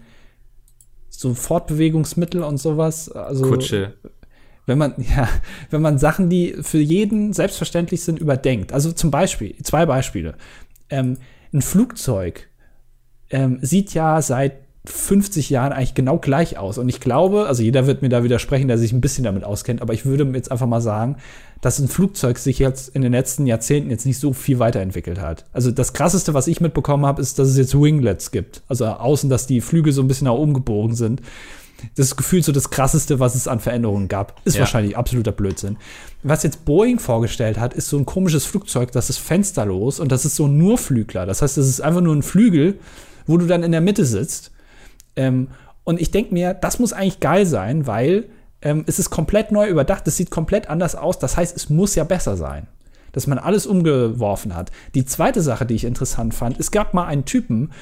so 1.09 1.35
Fortbewegungsmittel 1.35 2.43
und 2.43 2.59
sowas. 2.59 3.11
Also, 3.11 3.45
Kutsche. 3.45 3.95
Wenn 4.67 4.79
man, 4.79 4.95
ja, 5.17 5.29
wenn 5.71 5.83
man 5.83 5.99
Sachen, 5.99 6.31
die 6.31 6.57
für 6.61 6.79
jeden 6.79 7.33
selbstverständlich 7.33 8.03
sind, 8.03 8.19
überdenkt. 8.19 8.73
Also 8.73 8.93
zum 8.93 9.11
Beispiel, 9.11 9.57
zwei 9.62 9.87
Beispiele. 9.87 10.35
Ähm, 10.91 11.19
ein 11.53 11.62
Flugzeug 11.62 12.49
ähm, 13.31 13.59
sieht 13.62 13.95
ja 13.95 14.20
seit 14.23 14.68
50 14.89 15.51
Jahren 15.51 15.73
eigentlich 15.73 15.94
genau 15.94 16.19
gleich 16.19 16.59
aus. 16.59 16.78
Und 16.78 16.89
ich 16.89 17.01
glaube, 17.01 17.47
also 17.47 17.62
jeder 17.62 17.86
wird 17.86 18.02
mir 18.02 18.09
da 18.09 18.24
widersprechen, 18.24 18.69
der 18.69 18.78
sich 18.78 18.93
ein 18.93 19.01
bisschen 19.01 19.24
damit 19.24 19.44
auskennt, 19.44 19.82
aber 19.82 19.93
ich 19.93 20.06
würde 20.06 20.24
jetzt 20.35 20.51
einfach 20.51 20.66
mal 20.66 20.81
sagen, 20.81 21.16
dass 21.60 21.78
ein 21.78 21.89
Flugzeug 21.89 22.39
sich 22.39 22.59
jetzt 22.59 22.94
in 22.94 23.02
den 23.02 23.12
letzten 23.12 23.47
Jahrzehnten 23.47 23.90
jetzt 23.90 24.06
nicht 24.06 24.19
so 24.19 24.32
viel 24.32 24.59
weiterentwickelt 24.59 25.20
hat. 25.20 25.44
Also 25.52 25.70
das 25.70 25.93
krasseste, 25.93 26.35
was 26.35 26.47
ich 26.47 26.60
mitbekommen 26.60 27.05
habe, 27.05 27.20
ist, 27.20 27.39
dass 27.39 27.48
es 27.48 27.56
jetzt 27.56 27.78
Winglets 27.78 28.31
gibt. 28.31 28.62
Also 28.69 28.86
außen, 28.86 29.28
dass 29.28 29.47
die 29.47 29.60
Flügel 29.60 29.93
so 29.93 30.02
ein 30.02 30.09
bisschen 30.09 30.27
nach 30.27 30.35
oben 30.35 30.55
gebogen 30.55 30.94
sind. 30.94 31.20
das 31.97 32.06
ist 32.06 32.16
gefühlt 32.16 32.44
so 32.44 32.52
das 32.52 32.70
krasseste, 32.70 33.20
was 33.20 33.35
es 33.35 33.48
an 33.48 33.60
Veränderungen 33.60 34.09
gab. 34.09 34.40
Ist 34.44 34.55
ja. 34.55 34.60
wahrscheinlich 34.60 34.97
absoluter 34.97 35.32
Blödsinn. 35.32 35.77
Was 36.23 36.43
jetzt 36.43 36.65
Boeing 36.65 36.98
vorgestellt 36.98 37.59
hat, 37.59 37.74
ist 37.74 37.89
so 37.89 37.98
ein 37.98 38.06
komisches 38.06 38.44
Flugzeug, 38.44 38.93
das 38.93 39.10
ist 39.10 39.19
fensterlos 39.19 40.01
und 40.01 40.12
das 40.12 40.24
ist 40.24 40.36
so 40.36 40.47
ein 40.47 40.59
Nurflügler. 40.59 41.27
Das 41.27 41.43
heißt, 41.43 41.59
es 41.59 41.69
ist 41.69 41.81
einfach 41.81 42.01
nur 42.01 42.15
ein 42.15 42.23
Flügel, 42.23 42.78
wo 43.27 43.36
du 43.36 43.47
dann 43.47 43.62
in 43.62 43.73
der 43.73 43.81
Mitte 43.81 44.05
sitzt. 44.05 44.51
Ähm, 45.19 45.49
und 45.85 46.01
ich 46.01 46.11
denke 46.11 46.32
mir, 46.32 46.55
das 46.55 46.78
muss 46.78 46.93
eigentlich 46.93 47.20
geil 47.20 47.45
sein, 47.45 47.86
weil 47.86 48.28
ähm, 48.62 48.85
es 48.86 48.99
ist 48.99 49.11
komplett 49.11 49.53
neu 49.53 49.69
überdacht, 49.69 50.07
es 50.07 50.16
sieht 50.16 50.31
komplett 50.31 50.70
anders 50.70 50.95
aus. 50.95 51.19
Das 51.19 51.36
heißt, 51.36 51.55
es 51.57 51.69
muss 51.69 51.95
ja 51.95 52.05
besser 52.05 52.36
sein. 52.36 52.69
Dass 53.12 53.27
man 53.27 53.39
alles 53.39 53.66
umgeworfen 53.66 54.55
hat. 54.55 54.70
Die 54.95 55.05
zweite 55.05 55.40
Sache, 55.40 55.66
die 55.66 55.74
ich 55.74 55.85
interessant 55.85 56.35
fand, 56.35 56.61
es 56.61 56.70
gab 56.70 56.95
mal 56.95 57.07
einen 57.07 57.24
Typen, 57.24 57.73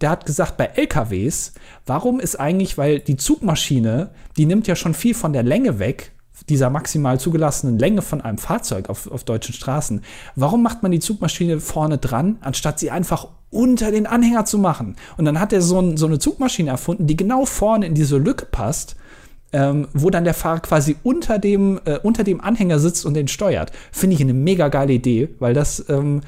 der 0.00 0.10
hat 0.10 0.26
gesagt, 0.26 0.56
bei 0.56 0.66
LKWs, 0.66 1.52
warum 1.86 2.18
ist 2.18 2.38
eigentlich, 2.38 2.76
weil 2.76 2.98
die 2.98 3.16
Zugmaschine, 3.16 4.10
die 4.36 4.46
nimmt 4.46 4.66
ja 4.66 4.74
schon 4.74 4.94
viel 4.94 5.14
von 5.14 5.32
der 5.32 5.44
Länge 5.44 5.78
weg, 5.78 6.12
dieser 6.48 6.70
maximal 6.70 7.20
zugelassenen 7.20 7.78
Länge 7.78 8.02
von 8.02 8.20
einem 8.20 8.38
Fahrzeug 8.38 8.88
auf, 8.88 9.10
auf 9.10 9.24
deutschen 9.24 9.54
Straßen. 9.54 10.02
Warum 10.36 10.62
macht 10.62 10.82
man 10.82 10.92
die 10.92 11.00
Zugmaschine 11.00 11.60
vorne 11.60 11.98
dran, 11.98 12.38
anstatt 12.40 12.78
sie 12.78 12.90
einfach 12.90 13.28
unter 13.50 13.90
den 13.90 14.06
Anhänger 14.06 14.44
zu 14.44 14.58
machen? 14.58 14.96
Und 15.16 15.24
dann 15.24 15.40
hat 15.40 15.52
er 15.52 15.62
so, 15.62 15.80
ein, 15.80 15.96
so 15.96 16.06
eine 16.06 16.18
Zugmaschine 16.18 16.70
erfunden, 16.70 17.06
die 17.06 17.16
genau 17.16 17.44
vorne 17.44 17.86
in 17.86 17.94
diese 17.94 18.16
Lücke 18.16 18.46
passt 18.46 18.96
ähm, 19.52 19.88
wo 19.92 20.10
dann 20.10 20.24
der 20.24 20.34
Fahrer 20.34 20.60
quasi 20.60 20.96
unter 21.02 21.38
dem, 21.38 21.80
äh, 21.84 21.98
unter 21.98 22.24
dem 22.24 22.40
Anhänger 22.40 22.78
sitzt 22.78 23.04
und 23.04 23.14
den 23.14 23.28
steuert. 23.28 23.72
Finde 23.92 24.16
ich 24.16 24.22
eine 24.22 24.34
mega 24.34 24.68
geile 24.68 24.92
Idee, 24.94 25.28
weil 25.38 25.54
das 25.54 25.84
ähm, 25.88 26.22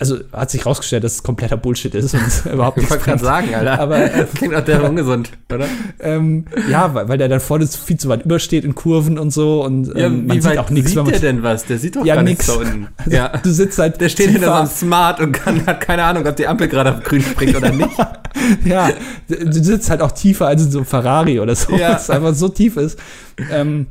also 0.00 0.18
hat 0.32 0.50
sich 0.50 0.64
rausgestellt, 0.64 1.02
dass 1.02 1.14
es 1.14 1.22
kompletter 1.24 1.56
Bullshit 1.56 1.92
ist 1.94 2.14
und 2.14 2.52
überhaupt 2.52 2.76
nichts. 2.76 2.94
Ich 2.94 2.98
wollte 2.98 3.10
gerade 3.10 3.24
sagen, 3.24 3.54
Alter. 3.54 3.80
Aber 3.80 3.98
äh, 4.14 4.26
klingt 4.32 4.54
auch 4.54 4.64
der 4.64 4.84
ungesund, 4.84 5.30
oder? 5.52 5.66
ähm, 5.98 6.44
ja, 6.70 6.94
weil, 6.94 7.08
weil 7.08 7.18
der 7.18 7.28
dann 7.28 7.40
vorne 7.40 7.66
viel 7.66 7.96
zu 7.96 8.08
weit 8.08 8.24
übersteht 8.24 8.64
in 8.64 8.76
Kurven 8.76 9.18
und 9.18 9.32
so 9.32 9.64
und 9.64 9.88
ähm, 9.88 9.96
ja, 9.96 10.08
man 10.08 10.40
sieht 10.40 10.58
auch 10.58 10.70
nichts. 10.70 10.92
Sieht 10.92 11.10
der 11.10 11.18
denn 11.18 11.42
was? 11.42 11.66
Der 11.66 11.78
sieht 11.78 11.96
doch 11.96 12.04
ja, 12.04 12.14
gar 12.14 12.22
nichts 12.22 12.46
da 12.46 12.54
unten. 12.54 12.88
Also, 12.98 13.10
ja. 13.10 13.28
Du 13.28 13.50
sitzt 13.50 13.78
halt. 13.78 14.00
Der 14.00 14.08
steht 14.08 14.30
hinter 14.30 14.46
so 14.46 14.52
einem 14.52 14.68
Smart 14.68 15.20
und 15.20 15.32
kann, 15.32 15.66
hat 15.66 15.80
keine 15.80 16.04
Ahnung, 16.04 16.26
ob 16.26 16.36
die 16.36 16.46
Ampel 16.46 16.68
gerade 16.68 16.94
auf 16.94 17.02
grün 17.02 17.22
springt 17.22 17.56
oder 17.56 17.70
nicht. 17.70 17.96
ja, 18.64 18.90
du 19.28 19.64
sitzt 19.64 19.90
halt 19.90 20.00
auch 20.00 20.12
tiefer 20.12 20.46
als 20.46 20.64
in 20.64 20.70
so 20.70 20.78
einem 20.78 20.86
Ferrari 20.86 21.40
oder 21.40 21.54
so, 21.54 21.76
ja. 21.76 21.96
es 21.96 22.10
einfach 22.10 22.34
so 22.34 22.48
tief 22.48 22.76
ist. 22.76 22.98
Ähm, 23.50 23.86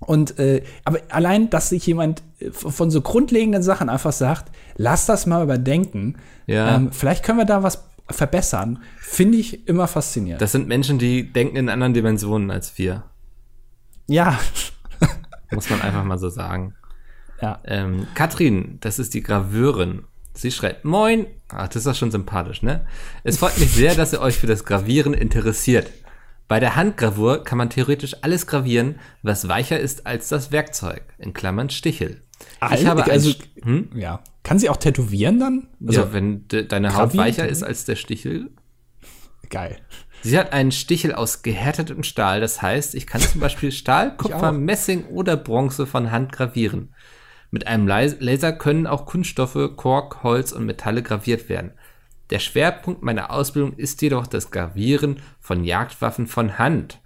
und 0.00 0.38
äh, 0.38 0.62
aber 0.84 1.00
allein, 1.08 1.50
dass 1.50 1.70
sich 1.70 1.86
jemand 1.86 2.22
äh, 2.38 2.50
von 2.50 2.90
so 2.90 3.00
grundlegenden 3.00 3.62
Sachen 3.62 3.88
einfach 3.88 4.12
sagt, 4.12 4.52
lass 4.76 5.06
das 5.06 5.26
mal 5.26 5.42
überdenken. 5.42 6.16
Ja. 6.46 6.76
Ähm, 6.76 6.92
vielleicht 6.92 7.24
können 7.24 7.38
wir 7.38 7.46
da 7.46 7.62
was 7.62 7.84
verbessern. 8.08 8.82
Finde 8.98 9.38
ich 9.38 9.66
immer 9.66 9.88
faszinierend. 9.88 10.40
Das 10.40 10.52
sind 10.52 10.68
Menschen, 10.68 10.98
die 10.98 11.32
denken 11.32 11.56
in 11.56 11.68
anderen 11.68 11.94
Dimensionen 11.94 12.50
als 12.50 12.76
wir. 12.78 13.04
Ja. 14.06 14.38
Muss 15.50 15.70
man 15.70 15.80
einfach 15.80 16.04
mal 16.04 16.18
so 16.18 16.28
sagen. 16.28 16.74
Ja. 17.40 17.60
Ähm, 17.64 18.06
Katrin, 18.14 18.78
das 18.80 18.98
ist 18.98 19.14
die 19.14 19.22
Graveurin. 19.22 20.04
Sie 20.34 20.50
schreibt, 20.50 20.84
moin. 20.84 21.26
Ach, 21.48 21.68
das 21.68 21.76
ist 21.76 21.86
doch 21.86 21.94
schon 21.94 22.10
sympathisch, 22.10 22.62
ne? 22.62 22.86
Es 23.24 23.38
freut 23.38 23.58
mich 23.58 23.72
sehr, 23.72 23.94
dass 23.94 24.12
ihr 24.12 24.20
euch 24.20 24.36
für 24.36 24.46
das 24.46 24.64
Gravieren 24.64 25.14
interessiert. 25.14 25.90
Bei 26.48 26.60
der 26.60 26.76
Handgravur 26.76 27.42
kann 27.42 27.58
man 27.58 27.70
theoretisch 27.70 28.16
alles 28.22 28.46
gravieren, 28.46 29.00
was 29.22 29.48
weicher 29.48 29.80
ist 29.80 30.06
als 30.06 30.28
das 30.28 30.52
Werkzeug, 30.52 31.02
in 31.18 31.32
Klammern 31.32 31.70
Stichel. 31.70 32.22
Alt, 32.60 32.80
ich 32.80 32.86
habe 32.86 33.04
also, 33.10 33.32
hm? 33.62 33.90
ja. 33.94 34.22
Kann 34.42 34.58
sie 34.58 34.68
auch 34.68 34.76
tätowieren 34.76 35.40
dann? 35.40 35.68
Also 35.84 36.02
ja, 36.02 36.12
wenn 36.12 36.46
de 36.48 36.66
deine 36.66 36.94
Haut 36.94 37.16
weicher 37.16 37.48
ist 37.48 37.64
als 37.64 37.84
der 37.84 37.96
Stichel. 37.96 38.50
Geil. 39.50 39.78
Sie 40.22 40.38
hat 40.38 40.52
einen 40.52 40.72
Stichel 40.72 41.14
aus 41.14 41.42
gehärtetem 41.42 42.02
Stahl. 42.02 42.40
Das 42.40 42.62
heißt, 42.62 42.94
ich 42.94 43.06
kann 43.06 43.20
zum 43.20 43.40
Beispiel 43.40 43.72
Stahl, 43.72 44.16
Kupfer, 44.16 44.52
Messing 44.52 45.06
oder 45.06 45.36
Bronze 45.36 45.86
von 45.86 46.10
Hand 46.12 46.32
gravieren. 46.32 46.94
Mit 47.50 47.66
einem 47.66 47.86
Laser 47.86 48.52
können 48.52 48.86
auch 48.86 49.06
Kunststoffe, 49.06 49.70
Kork, 49.76 50.22
Holz 50.22 50.52
und 50.52 50.66
Metalle 50.66 51.02
graviert 51.02 51.48
werden. 51.48 51.72
Der 52.30 52.38
Schwerpunkt 52.38 53.02
meiner 53.02 53.30
Ausbildung 53.30 53.74
ist 53.74 54.02
jedoch 54.02 54.26
das 54.26 54.50
Gravieren 54.50 55.20
von 55.40 55.64
Jagdwaffen 55.64 56.26
von 56.26 56.58
Hand. 56.58 57.00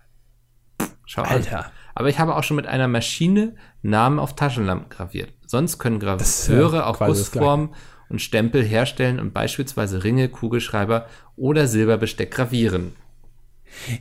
Schau 1.04 1.22
Alter. 1.22 1.66
An. 1.66 1.72
Aber 1.94 2.08
ich 2.08 2.18
habe 2.18 2.36
auch 2.36 2.42
schon 2.42 2.56
mit 2.56 2.66
einer 2.66 2.88
Maschine 2.88 3.56
Namen 3.82 4.18
auf 4.18 4.36
Taschenlampen 4.36 4.88
graviert. 4.88 5.32
Sonst 5.46 5.78
können 5.78 6.00
Graveure 6.00 6.76
ja 6.76 6.86
auch 6.86 6.98
Gussformen 6.98 7.70
und 8.08 8.20
Stempel 8.22 8.62
herstellen 8.62 9.18
und 9.20 9.34
beispielsweise 9.34 10.04
Ringe, 10.04 10.28
Kugelschreiber 10.28 11.06
oder 11.36 11.66
Silberbesteck 11.66 12.30
gravieren. 12.30 12.92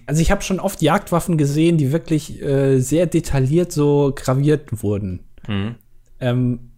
Also 0.05 0.21
ich 0.21 0.31
habe 0.31 0.41
schon 0.41 0.59
oft 0.59 0.81
Jagdwaffen 0.81 1.37
gesehen, 1.37 1.77
die 1.77 1.91
wirklich 1.91 2.41
äh, 2.41 2.79
sehr 2.79 3.05
detailliert 3.05 3.71
so 3.71 4.13
graviert 4.15 4.83
wurden. 4.83 5.25
Mhm. 5.47 5.75
Ähm, 6.19 6.71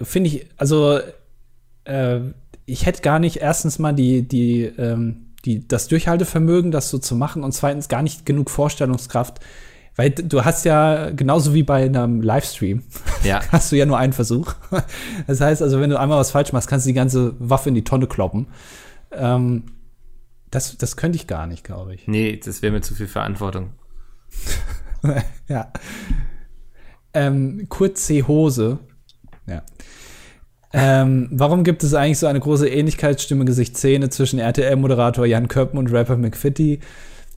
Finde 0.00 0.30
ich, 0.30 0.46
also 0.56 1.00
äh, 1.84 2.20
ich 2.68 2.84
hätte 2.86 3.02
gar 3.02 3.18
nicht 3.18 3.38
erstens 3.38 3.78
mal 3.78 3.94
die, 3.94 4.28
die, 4.28 4.64
ähm, 4.64 5.28
die, 5.44 5.66
das 5.66 5.88
Durchhaltevermögen, 5.88 6.70
das 6.70 6.90
so 6.90 6.98
zu 6.98 7.16
machen 7.16 7.42
und 7.42 7.52
zweitens 7.52 7.88
gar 7.88 8.02
nicht 8.02 8.26
genug 8.26 8.50
Vorstellungskraft. 8.50 9.40
Weil 9.96 10.10
du 10.10 10.44
hast 10.44 10.64
ja 10.64 11.10
genauso 11.10 11.54
wie 11.54 11.64
bei 11.64 11.84
einem 11.84 12.20
Livestream, 12.20 12.84
ja. 13.24 13.40
hast 13.52 13.72
du 13.72 13.76
ja 13.76 13.86
nur 13.86 13.98
einen 13.98 14.12
Versuch. 14.12 14.54
Das 15.26 15.40
heißt 15.40 15.62
also, 15.62 15.80
wenn 15.80 15.90
du 15.90 15.98
einmal 15.98 16.18
was 16.18 16.30
falsch 16.30 16.52
machst, 16.52 16.68
kannst 16.68 16.86
du 16.86 16.90
die 16.90 16.94
ganze 16.94 17.34
Waffe 17.40 17.70
in 17.70 17.74
die 17.74 17.84
Tonne 17.84 18.06
kloppen. 18.06 18.46
Ähm, 19.10 19.64
das, 20.50 20.76
das 20.78 20.96
könnte 20.96 21.16
ich 21.16 21.26
gar 21.26 21.46
nicht, 21.46 21.64
glaube 21.64 21.94
ich. 21.94 22.06
Nee, 22.06 22.36
das 22.36 22.62
wäre 22.62 22.72
mir 22.72 22.80
zu 22.80 22.94
viel 22.94 23.08
Verantwortung. 23.08 23.70
ja. 25.48 25.72
Ähm, 27.12 27.66
Kurt 27.68 27.98
C. 27.98 28.22
Hose. 28.22 28.78
Ja. 29.46 29.62
Ähm, 30.72 31.28
warum 31.30 31.64
gibt 31.64 31.82
es 31.82 31.94
eigentlich 31.94 32.18
so 32.18 32.26
eine 32.26 32.40
große 32.40 32.68
Ähnlichkeitsstimme 32.68 33.44
Gesicht-Szene 33.44 34.10
zwischen 34.10 34.38
RTL-Moderator 34.38 35.24
Jan 35.24 35.48
Köppen 35.48 35.78
und 35.78 35.92
Rapper 35.92 36.16
McFitty? 36.16 36.80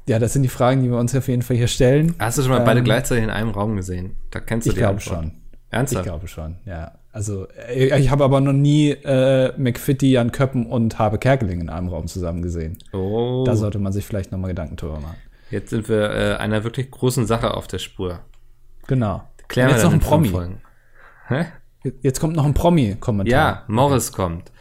Ja, 0.08 0.20
das 0.20 0.34
sind 0.34 0.44
die 0.44 0.50
Fragen, 0.50 0.84
die 0.84 0.90
wir 0.90 0.98
uns 0.98 1.16
auf 1.16 1.28
jeden 1.28 1.42
Fall 1.42 1.56
hier 1.56 1.68
stellen. 1.68 2.16
Hast 2.20 2.38
du 2.38 2.42
schon 2.42 2.52
mal 2.52 2.60
ähm, 2.60 2.66
beide 2.66 2.84
gleichzeitig 2.84 3.24
in 3.24 3.30
einem 3.30 3.52
Raum 3.52 3.76
gesehen? 3.76 4.18
Da 4.32 4.40
kennst 4.40 4.66
du 4.66 4.72
ich 4.72 4.76
die 4.76 4.80
glaube 4.80 5.00
schon. 5.00 5.34
Ernsthaft? 5.70 6.06
Ich 6.06 6.12
glaube 6.12 6.28
schon, 6.28 6.58
ja. 6.66 6.92
Also, 7.14 7.48
äh, 7.70 8.00
ich 8.00 8.10
habe 8.10 8.24
aber 8.24 8.42
noch 8.42 8.54
nie 8.54 8.90
äh, 8.90 9.54
McFitty, 9.58 10.12
Jan 10.12 10.32
Köppen 10.32 10.66
und 10.66 11.00
Habe 11.00 11.18
Kerkeling 11.18 11.62
in 11.62 11.70
einem 11.70 11.90
Raum 11.90 12.08
zusammen 12.08 12.42
gesehen. 12.42 12.78
Oh. 12.94 13.44
Da 13.46 13.56
sollte 13.56 13.80
man 13.80 13.94
sich 13.94 14.06
vielleicht 14.06 14.32
nochmal 14.32 14.50
Gedanken 14.50 14.76
drüber 14.76 15.00
machen. 15.00 15.18
Jetzt 15.50 15.70
sind 15.70 15.90
wir 15.90 16.10
äh, 16.12 16.36
einer 16.36 16.64
wirklich 16.64 16.90
großen 16.90 17.26
Sache 17.26 17.54
auf 17.54 17.68
der 17.68 17.80
Spur. 17.80 18.20
Genau. 18.88 19.24
Klären 19.50 19.70
wir 19.70 19.76
jetzt 19.76 19.84
noch 19.84 19.94
ein 19.94 20.00
Promi. 20.00 20.32
Hä? 21.28 21.46
Jetzt 22.02 22.20
kommt 22.20 22.36
noch 22.36 22.46
ein 22.46 22.54
Promi-Kommentar. 22.54 23.32
Ja, 23.32 23.64
Morris 23.68 24.12
kommt. 24.12 24.52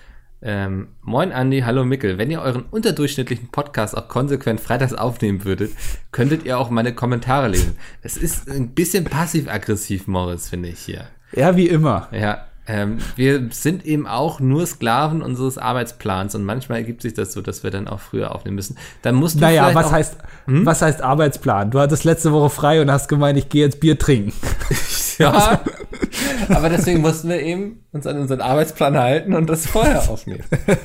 Ähm, 0.42 0.88
moin 1.02 1.32
Andi, 1.32 1.60
hallo 1.60 1.84
Mickel. 1.84 2.16
Wenn 2.16 2.30
ihr 2.30 2.40
euren 2.40 2.62
unterdurchschnittlichen 2.62 3.48
Podcast 3.48 3.94
auch 3.94 4.08
konsequent 4.08 4.58
freitags 4.58 4.94
aufnehmen 4.94 5.44
würdet, 5.44 5.72
könntet 6.12 6.46
ihr 6.46 6.58
auch 6.58 6.70
meine 6.70 6.94
Kommentare 6.94 7.48
lesen. 7.48 7.76
Es 8.00 8.16
ist 8.16 8.48
ein 8.48 8.70
bisschen 8.70 9.04
passiv-aggressiv, 9.04 10.06
Morris, 10.06 10.48
finde 10.48 10.70
ich 10.70 10.78
hier. 10.78 11.08
Ja, 11.32 11.56
wie 11.56 11.68
immer. 11.68 12.08
Ja, 12.10 12.46
ähm, 12.66 12.98
wir 13.16 13.48
sind 13.50 13.84
eben 13.84 14.06
auch 14.06 14.40
nur 14.40 14.66
Sklaven 14.66 15.20
unseres 15.20 15.58
Arbeitsplans 15.58 16.34
und 16.34 16.44
manchmal 16.44 16.78
ergibt 16.78 17.02
sich 17.02 17.12
das 17.12 17.34
so, 17.34 17.42
dass 17.42 17.62
wir 17.62 17.70
dann 17.70 17.86
auch 17.86 18.00
früher 18.00 18.34
aufnehmen 18.34 18.54
müssen. 18.54 18.78
Dann 19.02 19.16
musst 19.16 19.36
du 19.36 19.40
Naja, 19.40 19.74
was 19.74 19.92
heißt, 19.92 20.16
hm? 20.46 20.64
was 20.64 20.80
heißt 20.80 21.02
Arbeitsplan? 21.02 21.70
Du 21.70 21.80
hattest 21.80 22.04
letzte 22.04 22.32
Woche 22.32 22.48
frei 22.48 22.80
und 22.80 22.90
hast 22.90 23.08
gemeint, 23.08 23.36
ich 23.38 23.50
gehe 23.50 23.64
jetzt 23.64 23.80
Bier 23.80 23.98
trinken. 23.98 24.32
ja, 25.18 25.60
aber 26.48 26.68
deswegen 26.68 27.00
mussten 27.00 27.28
wir 27.28 27.40
eben 27.40 27.84
uns 27.92 28.06
an 28.06 28.18
unseren 28.18 28.40
Arbeitsplan 28.40 28.98
halten 28.98 29.34
und 29.34 29.48
das 29.48 29.66
vorher 29.66 29.98
aufnehmen. 30.10 30.44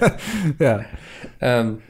ja. 0.60 0.86
Ähm, 1.42 1.82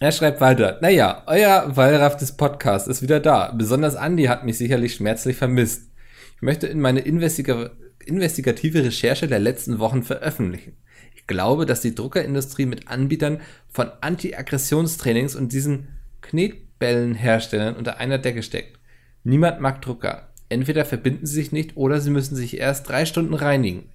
er 0.00 0.12
schreibt 0.12 0.40
weiter. 0.40 0.78
Naja, 0.80 1.24
euer 1.26 1.76
Wallraff 1.76 2.16
des 2.16 2.32
Podcasts 2.36 2.88
ist 2.88 3.02
wieder 3.02 3.20
da. 3.20 3.52
Besonders 3.52 3.96
Andy 3.96 4.24
hat 4.24 4.44
mich 4.44 4.56
sicherlich 4.56 4.94
schmerzlich 4.94 5.36
vermisst. 5.36 5.90
Ich 6.36 6.42
möchte 6.42 6.66
in 6.66 6.80
meine 6.80 7.00
investiga 7.00 7.70
investigative 8.06 8.82
Recherche 8.82 9.28
der 9.28 9.38
letzten 9.38 9.78
Wochen 9.78 10.02
veröffentlichen. 10.02 10.76
Ich 11.14 11.26
glaube, 11.26 11.66
dass 11.66 11.82
die 11.82 11.94
Druckerindustrie 11.94 12.64
mit 12.64 12.88
Anbietern 12.88 13.42
von 13.68 13.90
Anti-Aggressionstrainings 14.00 15.36
und 15.36 15.52
diesen 15.52 15.88
Knetbellenherstellern 16.22 17.76
unter 17.76 17.98
einer 17.98 18.18
Decke 18.18 18.42
steckt. 18.42 18.78
Niemand 19.22 19.60
mag 19.60 19.82
Drucker. 19.82 20.29
Entweder 20.50 20.84
verbinden 20.84 21.24
sie 21.24 21.36
sich 21.36 21.52
nicht 21.52 21.76
oder 21.76 22.00
sie 22.00 22.10
müssen 22.10 22.36
sich 22.36 22.58
erst 22.58 22.88
drei 22.88 23.06
Stunden 23.06 23.34
reinigen. 23.34 23.88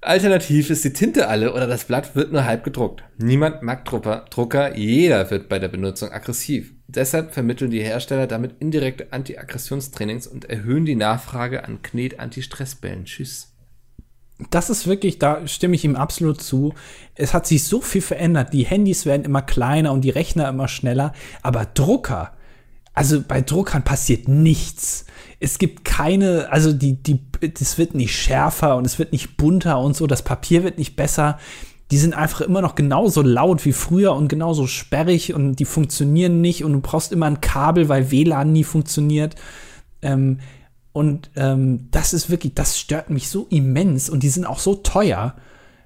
Alternativ 0.00 0.70
ist 0.70 0.84
die 0.84 0.92
Tinte 0.92 1.28
alle 1.28 1.52
oder 1.54 1.66
das 1.66 1.84
Blatt 1.84 2.14
wird 2.14 2.30
nur 2.30 2.44
halb 2.44 2.62
gedruckt. 2.62 3.02
Niemand 3.18 3.62
mag 3.62 3.84
Drucker, 3.84 4.26
Drucker, 4.30 4.76
jeder 4.76 5.30
wird 5.30 5.48
bei 5.48 5.58
der 5.58 5.68
Benutzung 5.68 6.10
aggressiv. 6.10 6.74
Deshalb 6.86 7.32
vermitteln 7.32 7.70
die 7.70 7.82
Hersteller 7.82 8.26
damit 8.26 8.56
indirekte 8.60 9.12
Anti-Aggressionstrainings 9.12 10.26
und 10.26 10.44
erhöhen 10.44 10.84
die 10.84 10.94
Nachfrage 10.94 11.64
an 11.64 11.80
Knet-Anti-Stressbällen. 11.82 13.06
Tschüss. 13.06 13.54
Das 14.50 14.68
ist 14.68 14.86
wirklich, 14.86 15.18
da 15.18 15.46
stimme 15.46 15.74
ich 15.74 15.84
ihm 15.84 15.96
absolut 15.96 16.42
zu. 16.42 16.74
Es 17.14 17.32
hat 17.32 17.46
sich 17.46 17.64
so 17.64 17.80
viel 17.80 18.02
verändert. 18.02 18.52
Die 18.52 18.66
Handys 18.66 19.06
werden 19.06 19.24
immer 19.24 19.42
kleiner 19.42 19.92
und 19.92 20.02
die 20.02 20.10
Rechner 20.10 20.48
immer 20.48 20.68
schneller. 20.68 21.14
Aber 21.42 21.64
Drucker, 21.64 22.36
also 22.92 23.22
bei 23.22 23.40
Druckern 23.40 23.84
passiert 23.84 24.28
nichts. 24.28 25.06
Es 25.44 25.58
gibt 25.58 25.84
keine, 25.84 26.50
also 26.50 26.72
die, 26.72 26.94
die, 27.02 27.20
das 27.40 27.76
wird 27.76 27.94
nicht 27.94 28.16
schärfer 28.16 28.76
und 28.76 28.86
es 28.86 28.98
wird 28.98 29.12
nicht 29.12 29.36
bunter 29.36 29.78
und 29.78 29.94
so, 29.94 30.06
das 30.06 30.22
Papier 30.22 30.64
wird 30.64 30.78
nicht 30.78 30.96
besser. 30.96 31.38
Die 31.90 31.98
sind 31.98 32.14
einfach 32.14 32.40
immer 32.40 32.62
noch 32.62 32.76
genauso 32.76 33.20
laut 33.20 33.62
wie 33.66 33.74
früher 33.74 34.14
und 34.14 34.28
genauso 34.28 34.66
sperrig 34.66 35.34
und 35.34 35.56
die 35.56 35.66
funktionieren 35.66 36.40
nicht 36.40 36.64
und 36.64 36.72
du 36.72 36.80
brauchst 36.80 37.12
immer 37.12 37.26
ein 37.26 37.42
Kabel, 37.42 37.90
weil 37.90 38.10
WLAN 38.10 38.52
nie 38.52 38.64
funktioniert. 38.64 39.36
Ähm, 40.00 40.38
und 40.94 41.30
ähm, 41.36 41.88
das 41.90 42.14
ist 42.14 42.30
wirklich, 42.30 42.54
das 42.54 42.78
stört 42.78 43.10
mich 43.10 43.28
so 43.28 43.46
immens 43.50 44.08
und 44.08 44.22
die 44.22 44.30
sind 44.30 44.46
auch 44.46 44.58
so 44.58 44.76
teuer 44.76 45.34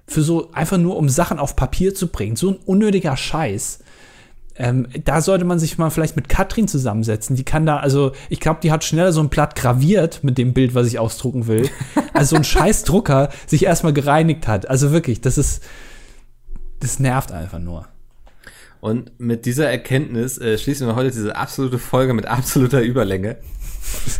für 0.06 0.22
so 0.22 0.52
einfach 0.52 0.78
nur 0.78 0.96
um 0.96 1.08
Sachen 1.08 1.40
auf 1.40 1.56
Papier 1.56 1.96
zu 1.96 2.06
bringen. 2.06 2.36
So 2.36 2.50
ein 2.50 2.58
unnötiger 2.64 3.16
Scheiß. 3.16 3.80
Ähm, 4.58 4.88
da 5.04 5.20
sollte 5.20 5.44
man 5.44 5.60
sich 5.60 5.78
mal 5.78 5.90
vielleicht 5.90 6.16
mit 6.16 6.28
Katrin 6.28 6.66
zusammensetzen. 6.66 7.36
Die 7.36 7.44
kann 7.44 7.64
da, 7.64 7.76
also 7.76 8.12
ich 8.28 8.40
glaube, 8.40 8.58
die 8.60 8.72
hat 8.72 8.82
schneller 8.82 9.12
so 9.12 9.20
ein 9.20 9.28
Blatt 9.28 9.54
graviert 9.54 10.24
mit 10.24 10.36
dem 10.36 10.52
Bild, 10.52 10.74
was 10.74 10.88
ich 10.88 10.98
ausdrucken 10.98 11.46
will, 11.46 11.70
als 12.12 12.30
so 12.30 12.36
ein 12.36 12.44
Scheißdrucker 12.44 13.30
sich 13.46 13.64
erstmal 13.64 13.92
gereinigt 13.92 14.48
hat. 14.48 14.68
Also 14.68 14.90
wirklich, 14.90 15.20
das 15.20 15.38
ist, 15.38 15.62
das 16.80 16.98
nervt 16.98 17.30
einfach 17.30 17.60
nur. 17.60 17.86
Und 18.80 19.18
mit 19.18 19.46
dieser 19.46 19.70
Erkenntnis 19.70 20.38
äh, 20.38 20.58
schließen 20.58 20.86
wir 20.88 20.96
heute 20.96 21.10
diese 21.10 21.36
absolute 21.36 21.78
Folge 21.78 22.12
mit 22.14 22.26
absoluter 22.26 22.82
Überlänge. 22.82 23.36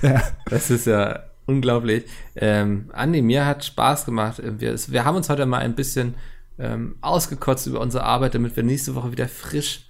Ja. 0.00 0.22
Das 0.46 0.70
ist 0.70 0.86
ja 0.86 1.24
unglaublich. 1.44 2.04
Ähm, 2.36 2.88
Andi, 2.94 3.20
mir 3.20 3.44
hat 3.44 3.66
Spaß 3.66 4.06
gemacht. 4.06 4.40
Wir, 4.42 4.74
wir 4.74 5.04
haben 5.04 5.16
uns 5.16 5.28
heute 5.28 5.44
mal 5.44 5.58
ein 5.58 5.74
bisschen 5.74 6.14
ähm, 6.58 6.96
ausgekotzt 7.02 7.66
über 7.66 7.80
unsere 7.80 8.04
Arbeit, 8.04 8.34
damit 8.34 8.56
wir 8.56 8.62
nächste 8.62 8.94
Woche 8.94 9.12
wieder 9.12 9.28
frisch 9.28 9.87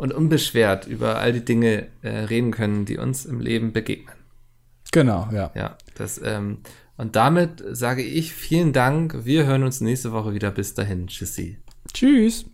und 0.00 0.14
unbeschwert 0.14 0.86
über 0.86 1.18
all 1.18 1.34
die 1.34 1.44
Dinge 1.44 1.88
äh, 2.00 2.08
reden 2.08 2.52
können, 2.52 2.86
die 2.86 2.96
uns 2.96 3.26
im 3.26 3.38
Leben 3.38 3.74
begegnen. 3.74 4.16
Genau, 4.92 5.28
ja. 5.30 5.52
Ja, 5.54 5.76
das, 5.94 6.18
ähm, 6.24 6.58
und 6.96 7.16
damit 7.16 7.62
sage 7.70 8.02
ich 8.02 8.32
vielen 8.32 8.72
Dank. 8.72 9.26
Wir 9.26 9.44
hören 9.44 9.62
uns 9.62 9.82
nächste 9.82 10.12
Woche 10.12 10.32
wieder. 10.32 10.50
Bis 10.50 10.72
dahin. 10.72 11.06
Tschüssi. 11.06 11.58
Tschüss. 11.92 12.46